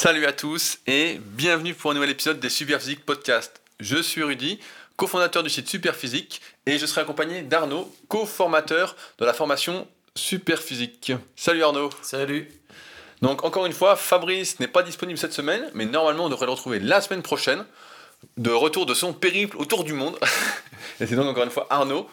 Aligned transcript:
Salut 0.00 0.26
à 0.26 0.32
tous 0.32 0.78
et 0.86 1.18
bienvenue 1.20 1.74
pour 1.74 1.90
un 1.90 1.94
nouvel 1.94 2.10
épisode 2.10 2.38
des 2.38 2.50
Superphysique 2.50 3.04
Podcast. 3.04 3.60
Je 3.80 4.00
suis 4.00 4.22
Rudy, 4.22 4.60
cofondateur 4.94 5.42
du 5.42 5.50
site 5.50 5.68
Superphysique 5.68 6.40
et 6.66 6.78
je 6.78 6.86
serai 6.86 7.00
accompagné 7.00 7.42
d'Arnaud, 7.42 7.92
coformateur 8.06 8.94
de 9.18 9.24
la 9.24 9.34
formation 9.34 9.88
Superphysique. 10.14 11.14
Salut 11.34 11.64
Arnaud. 11.64 11.90
Salut. 12.00 12.48
Donc 13.22 13.42
encore 13.42 13.66
une 13.66 13.72
fois, 13.72 13.96
Fabrice 13.96 14.60
n'est 14.60 14.68
pas 14.68 14.84
disponible 14.84 15.18
cette 15.18 15.32
semaine, 15.32 15.68
mais 15.74 15.84
normalement 15.84 16.26
on 16.26 16.28
devrait 16.28 16.46
le 16.46 16.52
retrouver 16.52 16.78
la 16.78 17.00
semaine 17.00 17.22
prochaine, 17.22 17.64
de 18.36 18.52
retour 18.52 18.86
de 18.86 18.94
son 18.94 19.12
périple 19.12 19.56
autour 19.56 19.82
du 19.82 19.94
monde. 19.94 20.16
et 21.00 21.08
c'est 21.08 21.16
donc 21.16 21.26
encore 21.26 21.42
une 21.42 21.50
fois 21.50 21.66
Arnaud 21.70 22.08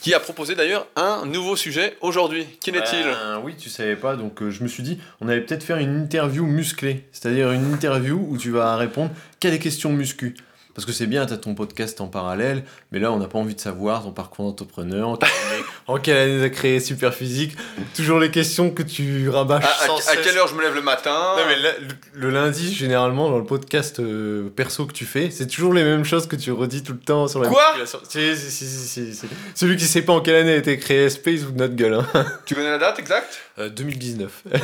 qui 0.00 0.14
a 0.14 0.20
proposé 0.20 0.54
d'ailleurs 0.54 0.86
un 0.96 1.26
nouveau 1.26 1.56
sujet 1.56 1.96
aujourd'hui. 2.00 2.46
Quel 2.62 2.76
est-il 2.76 3.04
Ben 3.04 3.40
Oui, 3.42 3.54
tu 3.56 3.68
savais 3.68 3.96
pas, 3.96 4.16
donc 4.16 4.42
euh, 4.42 4.50
je 4.50 4.62
me 4.62 4.68
suis 4.68 4.82
dit, 4.82 4.98
on 5.20 5.28
allait 5.28 5.40
peut-être 5.40 5.64
faire 5.64 5.78
une 5.78 6.02
interview 6.02 6.46
musclée, 6.46 7.04
c'est-à-dire 7.12 7.52
une 7.52 7.72
interview 7.72 8.26
où 8.28 8.36
tu 8.38 8.50
vas 8.50 8.76
répondre 8.76 9.10
qu'à 9.40 9.50
des 9.50 9.58
questions 9.58 9.92
muscu? 9.92 10.34
Parce 10.74 10.84
que 10.86 10.92
c'est 10.92 11.06
bien, 11.06 11.24
tu 11.26 11.32
as 11.32 11.36
ton 11.36 11.54
podcast 11.54 12.00
en 12.00 12.08
parallèle, 12.08 12.64
mais 12.90 12.98
là, 12.98 13.12
on 13.12 13.18
n'a 13.18 13.26
pas 13.28 13.38
envie 13.38 13.54
de 13.54 13.60
savoir 13.60 14.02
ton 14.02 14.10
parcours 14.10 14.46
d'entrepreneur, 14.46 15.08
en, 15.10 15.16
quelle 15.16 15.28
année- 15.28 15.64
en 15.86 15.98
quelle 15.98 16.16
année 16.16 16.38
tu 16.38 16.44
as 16.44 16.50
créé 16.50 16.80
Superphysique, 16.80 17.56
toujours 17.94 18.18
les 18.18 18.30
questions 18.30 18.70
que 18.70 18.82
tu 18.82 19.28
rabâches 19.28 19.64
à, 19.64 19.68
à- 19.84 19.86
sans 19.86 19.98
à 19.98 20.00
cesse. 20.00 20.18
quelle 20.24 20.36
heure 20.36 20.48
je 20.48 20.54
me 20.54 20.62
lève 20.62 20.74
le 20.74 20.82
matin? 20.82 21.34
Non, 21.36 21.42
mais 21.46 21.56
là, 21.60 21.70
le, 21.80 22.20
le 22.20 22.30
lundi, 22.30 22.74
généralement, 22.74 23.30
dans 23.30 23.38
le 23.38 23.44
podcast 23.44 24.00
euh, 24.00 24.48
perso 24.54 24.86
que 24.86 24.92
tu 24.92 25.04
fais, 25.04 25.30
c'est 25.30 25.46
toujours 25.46 25.72
les 25.74 25.84
mêmes 25.84 26.04
choses 26.04 26.26
que 26.26 26.34
tu 26.36 26.50
redis 26.50 26.82
tout 26.82 26.92
le 26.92 26.98
temps 26.98 27.28
sur 27.28 27.40
la 27.40 27.48
Quoi? 27.48 27.62
Si, 28.08 28.36
si, 28.36 28.50
si, 28.50 28.66
si, 28.66 28.88
si, 28.88 29.14
si. 29.14 29.26
Celui 29.54 29.76
qui 29.76 29.84
sait 29.84 30.02
pas 30.02 30.12
en 30.12 30.20
quelle 30.20 30.36
année 30.36 30.54
a 30.54 30.56
été 30.56 30.76
créé 30.78 31.08
Space 31.08 31.42
ou 31.42 31.52
notre 31.56 31.74
gueule. 31.76 31.94
Hein. 31.94 32.06
Tu 32.46 32.54
connais 32.54 32.70
la 32.70 32.78
date 32.78 32.98
exacte? 32.98 33.38
Euh, 33.58 33.68
2019. 33.68 34.42
Tu 34.52 34.58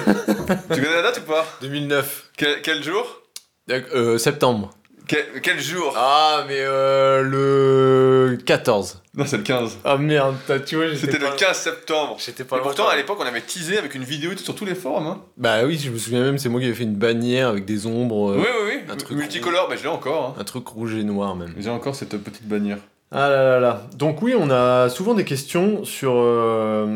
connais 0.69 0.95
la 0.95 1.03
date 1.03 1.19
ou 1.25 1.31
pas? 1.31 1.47
2009. 1.63 2.25
quel, 2.37 2.63
quel 2.63 2.83
jour? 2.83 3.23
Euh, 3.71 4.19
septembre. 4.19 4.73
Quel, 5.11 5.41
quel 5.43 5.61
jour 5.61 5.93
Ah, 5.97 6.45
mais 6.47 6.59
euh, 6.61 7.23
le 7.23 8.37
14. 8.47 9.03
Non, 9.15 9.25
c'est 9.27 9.39
le 9.39 9.43
15. 9.43 9.79
Ah 9.85 9.97
merde, 9.97 10.37
t'as- 10.47 10.61
tu 10.61 10.77
vois, 10.77 10.87
j'étais 10.87 10.99
C'était 11.07 11.19
pas 11.19 11.31
le 11.31 11.37
15 11.37 11.57
septembre. 11.59 12.17
J'étais 12.25 12.43
Et 12.45 12.47
pas 12.47 12.57
loin. 12.57 12.63
pourtant, 12.65 12.89
à 12.89 12.95
l'époque, 12.97 13.19
on 13.21 13.27
avait 13.27 13.41
teasé 13.41 13.77
avec 13.77 13.95
une 13.97 14.05
vidéo 14.05 14.31
et 14.33 14.37
sur 14.37 14.55
tous 14.55 14.65
les 14.65 14.75
forums. 14.77 15.07
Hein. 15.09 15.21
Bah 15.37 15.65
oui, 15.65 15.79
je 15.83 15.91
me 15.91 15.99
souviens 15.99 16.21
même, 16.23 16.39
c'est 16.39 16.49
moi 16.49 16.61
qui 16.61 16.67
avais 16.67 16.75
fait 16.77 16.85
une 16.85 16.95
bannière 16.95 17.49
avec 17.49 17.65
des 17.65 17.87
ombres. 17.87 18.31
euh, 18.33 18.37
oui, 18.39 18.45
oui, 18.67 18.73
oui. 18.77 18.93
un 18.93 18.97
truc 18.97 19.17
Multicolore, 19.19 19.69
bah, 19.69 19.75
je 19.77 19.83
l'ai 19.83 19.89
encore. 19.89 20.35
Hein. 20.37 20.41
Un 20.41 20.45
truc 20.45 20.67
rouge 20.69 20.95
et 20.95 21.03
noir 21.05 21.35
même. 21.35 21.55
J'ai 21.59 21.71
encore 21.71 21.95
cette 21.97 22.17
petite 22.17 22.47
bannière. 22.47 22.79
Ah 23.13 23.29
là 23.29 23.43
là 23.43 23.61
là. 23.61 23.83
Donc 23.97 24.23
oui, 24.23 24.35
on 24.39 24.51
a 24.51 24.89
souvent 24.89 25.15
des 25.15 25.25
questions 25.25 25.85
sur... 25.85 26.13
euh, 26.15 26.87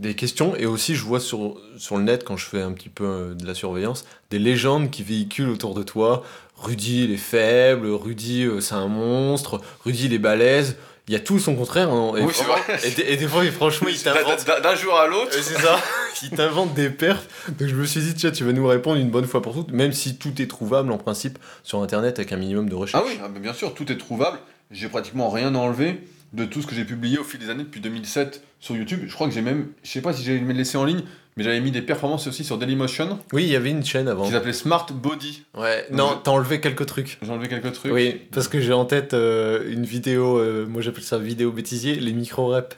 des 0.00 0.14
questions, 0.16 0.56
et 0.56 0.66
aussi 0.66 0.96
je 0.96 1.04
vois 1.04 1.20
sur, 1.20 1.56
sur 1.78 1.96
le 1.96 2.02
net, 2.02 2.24
quand 2.24 2.36
je 2.36 2.44
fais 2.46 2.60
un 2.60 2.72
petit 2.72 2.88
peu 2.88 3.04
euh, 3.04 3.34
de 3.34 3.46
la 3.46 3.54
surveillance, 3.54 4.04
des 4.30 4.40
légendes 4.40 4.90
qui 4.90 5.04
véhiculent 5.04 5.50
autour 5.50 5.72
de 5.74 5.84
toi. 5.84 6.24
Rudy, 6.56 7.04
il 7.04 7.12
est 7.12 7.16
faible, 7.16 7.86
Rudy, 7.88 8.44
euh, 8.44 8.60
c'est 8.60 8.74
un 8.74 8.88
monstre, 8.88 9.60
Rudy, 9.84 10.06
il 10.06 10.12
est 10.14 10.18
balèze. 10.18 10.76
Il 11.06 11.12
y 11.12 11.16
a 11.16 11.20
tout 11.20 11.38
son 11.38 11.54
contraire. 11.54 11.90
hein, 11.90 12.14
et, 12.16 12.22
Oui, 12.22 12.32
c'est 12.34 12.44
vraiment- 12.44 12.62
vrai. 12.62 12.78
et 12.82 12.90
des- 12.92 13.02
et 13.02 13.16
des 13.18 13.28
fois, 13.28 13.44
franchement, 13.50 13.88
il 13.90 13.98
t'invente 14.02 14.46
d'un- 14.62 14.74
jour 14.74 14.98
à 14.98 15.06
l'autre. 15.06 15.32
C'est 15.32 15.60
ça. 15.60 15.76
Il 16.22 16.30
t'invente 16.30 16.72
des 16.74 16.88
perfs. 16.90 17.26
Donc 17.58 17.68
je 17.68 17.74
me 17.74 17.84
suis 17.84 18.00
dit, 18.00 18.14
tiens, 18.14 18.30
tu 18.30 18.44
vas 18.44 18.52
nous 18.52 18.66
répondre 18.66 18.98
une 18.98 19.10
bonne 19.10 19.26
fois 19.26 19.42
pour 19.42 19.52
toutes, 19.52 19.72
même 19.72 19.92
si 19.92 20.16
tout 20.16 20.40
est 20.40 20.46
trouvable 20.46 20.90
en 20.92 20.96
principe 20.96 21.38
sur 21.64 21.82
Internet 21.82 22.18
avec 22.20 22.32
un 22.32 22.36
minimum 22.36 22.68
de 22.70 22.74
recherche. 22.76 23.02
Ah 23.04 23.06
oui, 23.06 23.18
ah, 23.22 23.28
bien 23.28 23.52
sûr, 23.52 23.74
tout 23.74 23.90
est 23.92 23.98
trouvable. 23.98 24.38
J'ai 24.70 24.88
pratiquement 24.88 25.28
rien 25.28 25.54
enlevé 25.56 26.00
de 26.34 26.44
tout 26.44 26.60
ce 26.62 26.66
que 26.66 26.74
j'ai 26.74 26.84
publié 26.84 27.18
au 27.18 27.24
fil 27.24 27.38
des 27.40 27.50
années 27.50 27.64
depuis 27.64 27.80
2007 27.80 28.42
sur 28.60 28.76
YouTube. 28.76 29.00
Je 29.06 29.14
crois 29.14 29.28
que 29.28 29.34
j'ai 29.34 29.42
même, 29.42 29.68
je 29.82 29.90
sais 29.90 30.00
pas 30.00 30.12
si 30.12 30.22
j'ai 30.24 30.38
laissé 30.40 30.76
en 30.76 30.84
ligne, 30.84 31.02
mais 31.36 31.44
j'avais 31.44 31.60
mis 31.60 31.70
des 31.70 31.82
performances 31.82 32.26
aussi 32.26 32.44
sur 32.44 32.58
Dailymotion 32.58 33.18
Oui, 33.32 33.44
il 33.44 33.48
y 33.50 33.56
avait 33.56 33.70
une 33.70 33.84
chaîne 33.84 34.08
avant. 34.08 34.24
qui 34.24 34.32
s'appelait 34.32 34.52
Smart 34.52 34.86
Body. 34.92 35.42
Ouais, 35.56 35.86
Donc 35.90 35.98
non, 35.98 36.10
je- 36.16 36.22
t'as 36.24 36.30
enlevé 36.32 36.60
quelques 36.60 36.86
trucs. 36.86 37.18
J'ai 37.22 37.30
enlevé 37.30 37.48
quelques 37.48 37.72
trucs. 37.72 37.92
Oui, 37.92 38.20
parce 38.32 38.48
que 38.48 38.60
j'ai 38.60 38.72
en 38.72 38.84
tête 38.84 39.14
euh, 39.14 39.70
une 39.70 39.84
vidéo, 39.84 40.38
euh, 40.38 40.66
moi 40.66 40.82
j'appelle 40.82 41.02
ça 41.04 41.18
vidéo 41.18 41.50
bêtisier, 41.52 41.96
les 41.96 42.12
micro-reps. 42.12 42.76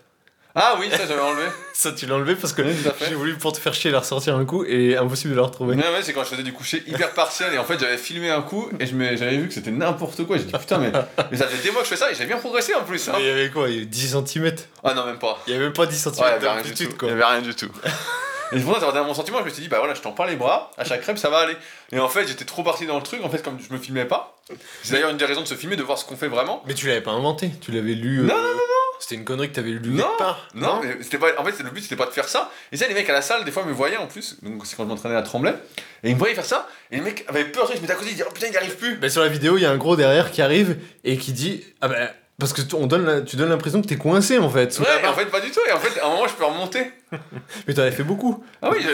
Ah 0.59 0.77
oui, 0.81 0.89
ça 0.91 1.07
j'avais 1.07 1.21
enlevé. 1.21 1.45
Ça, 1.75 1.93
tu 1.93 2.07
l'as 2.07 2.15
enlevé 2.15 2.35
parce 2.35 2.55
que 2.55 2.63
Oui, 2.63 2.75
j'ai 3.07 3.15
voulu 3.15 3.37
pour 3.37 3.53
te 3.53 3.59
faire 3.61 3.75
chier 3.75 3.91
la 3.91 3.99
ressortir 4.01 4.35
un 4.37 4.47
coup 4.47 4.65
et 4.65 4.97
impossible 4.97 5.35
de 5.35 5.39
la 5.39 5.45
retrouver. 5.45 5.77
Ouais, 5.77 5.83
ouais, 5.83 6.03
c'est 6.03 6.15
quand 6.15 6.25
je 6.25 6.31
faisais 6.31 6.43
du 6.43 6.55
coucher 6.55 6.83
hyper 6.87 7.13
partiel 7.13 7.53
et 7.53 7.59
en 7.59 7.65
fait 7.65 7.79
j'avais 7.79 7.99
filmé 7.99 8.31
un 8.31 8.41
coup 8.41 8.71
et 8.81 8.87
je 8.87 8.95
me- 8.95 9.15
j'avais 9.17 9.37
vu 9.37 9.49
que 9.49 9.53
c'était 9.53 9.71
n'importe 9.71 10.25
quoi. 10.27 10.39
J'ai 10.39 10.45
dit 10.45 10.53
putain, 10.53 10.79
mais, 10.79 10.91
mais 11.31 11.37
ça 11.37 11.47
fait 11.47 11.63
des 11.63 11.71
mois 11.71 11.83
que 11.83 11.87
je 11.87 11.91
fais 11.91 11.97
ça 11.99 12.11
et 12.11 12.15
j'ai 12.15 12.25
bien 12.25 12.39
progressé 12.39 12.75
en 12.75 12.85
plus. 12.85 13.07
hein. 13.11 13.13
Mais 13.17 13.25
il 13.25 13.27
y 13.27 13.31
avait 13.31 13.51
quoi? 13.51 13.69
Il 13.69 13.75
y 13.75 13.77
avait 13.77 13.85
10 13.87 14.17
cm 14.27 14.55
Ah 14.83 14.95
non, 14.95 15.05
même 15.05 15.19
pas. 15.19 15.39
Il 15.47 15.53
y 15.53 15.57
avait 15.57 15.65
même 15.65 15.75
pas 15.75 15.85
10 15.85 15.97
cm 15.99 16.15
Ouais, 16.15 16.21
il 16.21 16.23
y 16.23 16.25
avait 16.25 16.49
rien 16.49 16.57
du 16.57 16.63
d'amplitude 16.63 16.89
tout. 16.89 16.97
quoi. 16.97 17.09
Il 17.09 17.11
y 17.11 17.15
avait 17.15 17.25
rien 17.25 17.43
du 17.43 17.55
tout. 17.55 17.71
Et 18.53 18.61
pour 18.61 18.79
ça, 18.79 19.03
mon 19.03 19.13
sentiment, 19.13 19.41
je 19.41 19.45
me 19.45 19.51
suis 19.51 19.63
dit, 19.63 19.69
bah 19.69 19.79
voilà, 19.81 19.93
je 19.95 20.01
t'en 20.01 20.13
parle 20.13 20.31
les 20.31 20.37
bras, 20.37 20.71
à 20.79 20.85
chaque 20.85 21.05
rep, 21.05 21.19
ça 21.19 21.29
va 21.31 21.39
aller. 21.39 21.57
Et 21.91 21.99
en 21.99 22.09
fait, 22.09 22.29
j'étais 22.29 22.45
trop 22.45 22.63
parti 22.63 22.87
dans 22.87 22.97
le 22.97 23.03
truc, 23.03 23.21
en 23.25 23.29
fait, 23.29 23.43
comme 23.43 23.59
je 23.59 23.75
me 23.75 23.79
filmais 23.81 24.05
pas. 24.05 24.39
C'est 24.85 24.93
d'ailleurs 24.95 25.11
une 25.11 25.17
des 25.17 25.25
raisons 25.25 25.41
de 25.43 25.47
se 25.49 25.55
filmer, 25.55 25.75
de 25.75 25.83
voir 25.83 25.99
ce 25.99 26.05
qu'on 26.05 26.17
fait 26.17 26.29
vraiment. 26.29 26.63
Mais 26.65 26.75
tu 26.75 26.87
l'avais 26.87 27.01
pas 27.01 27.11
inventé, 27.11 27.51
tu 27.61 27.73
l'avais 27.73 27.95
lu. 27.95 28.21
Non, 28.21 28.35
euh, 28.35 28.39
non, 28.39 28.45
non, 28.45 28.53
C'était 28.99 29.15
une 29.17 29.25
connerie 29.25 29.49
que 29.51 29.55
t'avais 29.55 29.71
lu 29.71 29.91
Non, 29.91 30.09
part. 30.19 30.49
Non, 30.55 30.81
mais 30.83 30.97
c'était 31.03 31.19
pas. 31.19 31.29
En 31.39 31.45
fait, 31.45 31.63
le 31.63 31.71
but, 31.71 31.83
c'était 31.83 31.97
pas 31.97 32.07
de 32.07 32.11
faire 32.11 32.29
ça. 32.29 32.51
Et 32.73 32.77
ça, 32.77 32.87
les 32.89 32.95
mecs 32.95 33.09
à 33.11 33.13
la 33.13 33.23
salle, 33.23 33.45
des 33.45 33.51
fois, 33.51 33.65
me 33.65 33.73
voyaient 33.73 33.97
en 33.97 34.07
plus. 34.07 34.37
Donc, 34.43 34.67
c'est 34.67 34.77
quand 34.77 34.85
je 34.85 34.89
m'entraînais 34.89 35.17
à 35.17 35.23
Tremblay. 35.23 35.55
Et 36.03 36.11
ils 36.11 36.15
me 36.15 36.19
voyaient 36.19 36.35
faire 36.35 36.45
ça. 36.45 36.69
Et 36.91 36.97
les 36.97 37.03
mecs 37.03 37.25
avaient 37.29 37.45
peur, 37.45 37.69
ils 37.73 37.77
se 37.77 37.81
mettaient 37.83 37.93
à 37.93 37.97
côté, 37.97 38.09
ils 38.11 38.15
disaient, 38.15 38.27
oh 38.29 38.33
putain, 38.33 38.47
il 38.49 38.53
n'y 38.53 38.57
arrive 38.57 38.77
plus. 38.77 38.97
Bah, 38.97 39.09
sur 39.09 39.23
la 39.23 39.29
vidéo, 39.29 39.57
il 39.59 39.63
y 39.63 39.67
a 39.67 39.71
un 39.71 39.77
gros 39.77 39.97
derrière 39.97 40.31
qui 40.31 40.43
arrive 40.43 40.77
et 41.05 41.17
qui 41.19 41.33
dit 41.33 41.65
Ah 41.81 41.89
bah. 41.89 41.97
Parce 42.39 42.53
que 42.53 42.61
tu- 42.61 42.75
on 42.75 42.87
donne 42.87 43.07
la- 43.07 43.21
tu 43.23 43.37
donnes 43.37 43.49
l'impression 43.49 43.81
que 43.81 43.87
t'es 43.87 43.97
coincé 43.97 44.37
en 44.37 44.51
fait. 44.51 44.79
Ouais, 44.79 44.85
barre. 45.01 45.13
en 45.13 45.15
fait, 45.17 45.25
pas 45.27 45.41
du 45.41 45.51
tout. 45.51 45.61
Et 45.67 45.73
en 45.73 45.79
fait, 45.79 45.99
à 46.01 46.05
un 46.07 46.11
moment, 46.11 46.29
je 46.29 46.35
peux 46.35 46.45
remonter. 46.45 46.91
Mais 47.67 47.73
t'en 47.73 47.81
avais 47.81 47.93
fait 47.93 48.03
beaucoup. 48.03 48.45
Ah 48.61 48.69
oui, 48.71 48.85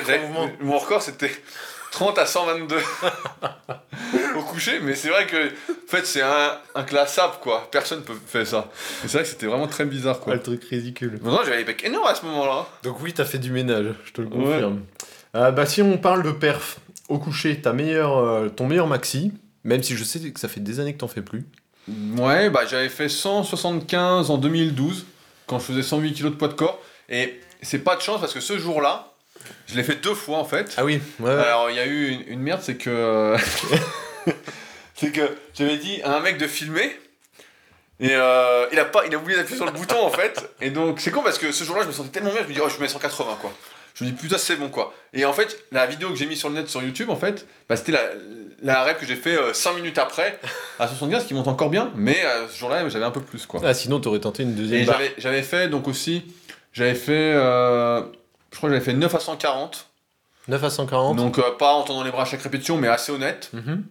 mon 0.61 0.79
record, 0.79 1.03
c'était 1.03 1.33
30 1.93 2.19
à 2.19 2.27
122 2.27 2.77
au 4.37 4.43
coucher. 4.43 4.81
Mais 4.83 4.95
c'est 4.95 5.11
vrai 5.11 5.27
que, 5.27 5.49
en 5.49 5.87
fait, 5.87 6.05
c'est 6.05 6.23
un, 6.23 6.59
inclassable, 6.75 7.35
quoi. 7.41 7.69
Personne 7.71 8.03
peut 8.03 8.17
faire 8.27 8.47
ça. 8.47 8.71
C'est 9.03 9.13
vrai 9.13 9.23
que 9.23 9.29
c'était 9.29 9.47
vraiment 9.47 9.69
très 9.69 9.85
bizarre, 9.85 10.19
quoi. 10.19 10.33
Ouais, 10.33 10.39
le 10.39 10.43
truc 10.43 10.65
ridicule. 10.65 11.21
Maintenant, 11.23 11.45
j'avais 11.45 11.59
les 11.59 11.65
pecs 11.65 11.85
énormes 11.85 12.09
à 12.09 12.15
ce 12.15 12.25
moment-là. 12.27 12.67
Donc 12.83 13.01
oui, 13.01 13.13
t'as 13.13 13.25
fait 13.25 13.39
du 13.39 13.53
ménage, 13.53 13.95
je 14.05 14.13
te 14.13 14.21
le 14.21 14.29
confirme. 14.29 14.81
Euh, 15.35 15.51
bah 15.51 15.65
si 15.65 15.81
on 15.81 15.97
parle 15.97 16.23
de 16.23 16.31
perf, 16.31 16.79
au 17.09 17.19
coucher, 17.19 17.61
ta 17.61 17.73
meilleure, 17.73 18.19
euh, 18.19 18.49
ton 18.49 18.67
meilleur 18.67 18.87
maxi, 18.87 19.33
même 19.65 19.83
si 19.83 19.97
je 19.97 20.05
sais 20.05 20.19
que 20.31 20.41
ça 20.41 20.49
fait 20.49 20.61
des 20.61 20.81
années 20.81 20.93
que 20.93 20.99
t'en 20.99 21.09
fais 21.09 21.23
plus. 21.23 21.47
Ouais, 22.19 22.51
bah 22.51 22.63
j'avais 22.69 22.89
fait 22.91 23.09
175 23.09 24.31
en 24.31 24.39
2012, 24.39 25.07
quand 25.47 25.59
je 25.59 25.65
faisais 25.65 25.83
108 25.83 26.15
kg 26.15 26.25
de 26.25 26.29
poids 26.31 26.49
de 26.49 26.55
corps. 26.55 26.81
Et 27.09 27.41
c'est 27.63 27.79
pas 27.79 27.97
de 27.97 28.03
chance 28.03 28.21
parce 28.21 28.35
que 28.35 28.41
ce 28.41 28.59
jour-là, 28.59 29.12
je 29.67 29.77
l'ai 29.77 29.83
fait 29.83 29.97
deux 29.97 30.15
fois 30.15 30.39
en 30.39 30.45
fait. 30.45 30.75
Ah 30.77 30.85
oui, 30.85 31.01
ouais. 31.21 31.31
Alors 31.31 31.71
il 31.71 31.77
y 31.77 31.81
a 31.81 31.87
eu 31.87 32.09
une, 32.09 32.23
une 32.27 32.41
merde, 32.41 32.61
c'est 32.63 32.77
que. 32.77 33.37
c'est 34.95 35.11
que 35.11 35.37
j'avais 35.55 35.77
dit 35.79 36.01
à 36.03 36.17
un 36.17 36.21
mec 36.21 36.39
de 36.39 36.47
filmer. 36.47 36.99
Et 38.01 38.11
euh, 38.11 38.67
il, 38.73 38.79
a 38.81 38.85
pas, 38.85 39.07
il 39.07 39.15
a 39.15 39.19
oublié 39.19 39.39
d'appuyer 39.39 39.57
sur 39.57 39.67
le 39.67 39.73
bouton 39.73 40.05
en 40.05 40.11
fait. 40.11 40.51
Et 40.61 40.71
donc 40.71 41.01
c'est 41.01 41.11
con 41.11 41.23
parce 41.23 41.39
que 41.39 41.53
ce 41.53 41.63
jour-là, 41.63 41.83
je 41.83 41.89
me 41.89 41.93
sentais 41.93 42.11
tellement 42.11 42.33
bien, 42.33 42.43
je 42.43 42.49
me 42.49 42.55
dis, 42.55 42.61
oh, 42.61 42.69
je 42.69 42.81
mets 42.81 42.89
180 42.89 43.39
quoi. 43.41 43.53
Je 43.95 44.05
me 44.05 44.11
dis, 44.11 44.17
putain, 44.17 44.39
c'est 44.39 44.57
bon 44.57 44.71
quoi. 44.71 44.93
Et 45.13 45.25
en 45.25 45.33
fait, 45.33 45.65
la 45.71 45.87
vidéo 45.87 46.11
que 46.11 46.17
j'ai 46.17 46.27
mise 46.27 46.39
sur 46.39 46.49
le 46.49 46.57
net 46.57 46.69
sur 46.69 46.83
YouTube, 46.83 47.11
en 47.11 47.17
fait, 47.17 47.47
bah, 47.69 47.77
c'était 47.77 47.93
la, 47.93 48.01
la 48.63 48.85
rep 48.85 48.99
que 48.99 49.07
j'ai 49.07 49.17
fait 49.17 49.37
5 49.53 49.75
minutes 49.75 49.99
après, 49.99 50.39
à 50.79 50.89
75, 50.89 51.27
qui 51.27 51.35
monte 51.35 51.49
encore 51.49 51.69
bien, 51.69 51.93
mais 51.95 52.19
euh, 52.25 52.49
ce 52.49 52.59
jour-là, 52.59 52.89
j'avais 52.89 53.05
un 53.05 53.11
peu 53.11 53.21
plus 53.21 53.47
quoi. 53.47 53.61
Ah 53.65 53.75
sinon 53.75 54.01
t'aurais 54.01 54.21
tenté 54.21 54.43
une 54.43 54.55
deuxième 54.55 54.83
Et 54.83 55.15
j'avais, 55.19 55.43
fait 55.43 55.69
donc 55.69 55.87
aussi, 55.87 56.25
j'avais 56.73 56.95
fait, 56.95 57.33
euh, 57.35 58.03
je 58.53 58.57
crois 58.59 58.69
que 58.69 58.75
j'avais 58.75 58.85
fait 58.85 58.93
9 58.95 59.13
à 59.15 59.19
140, 59.21 59.87
9 60.49 60.65
à 60.65 60.71
140. 60.71 61.17
donc 61.17 61.39
euh, 61.39 61.43
pas 61.59 61.73
en 61.75 61.83
tendant 61.83 62.05
les 62.05 62.11
bras 62.11 62.23
à 62.23 62.25
chaque 62.27 62.43
répétition, 62.43 62.77
mais 62.77 62.89
assez 62.89 63.11
honnête. 63.13 63.51
Mhm. 63.53 63.85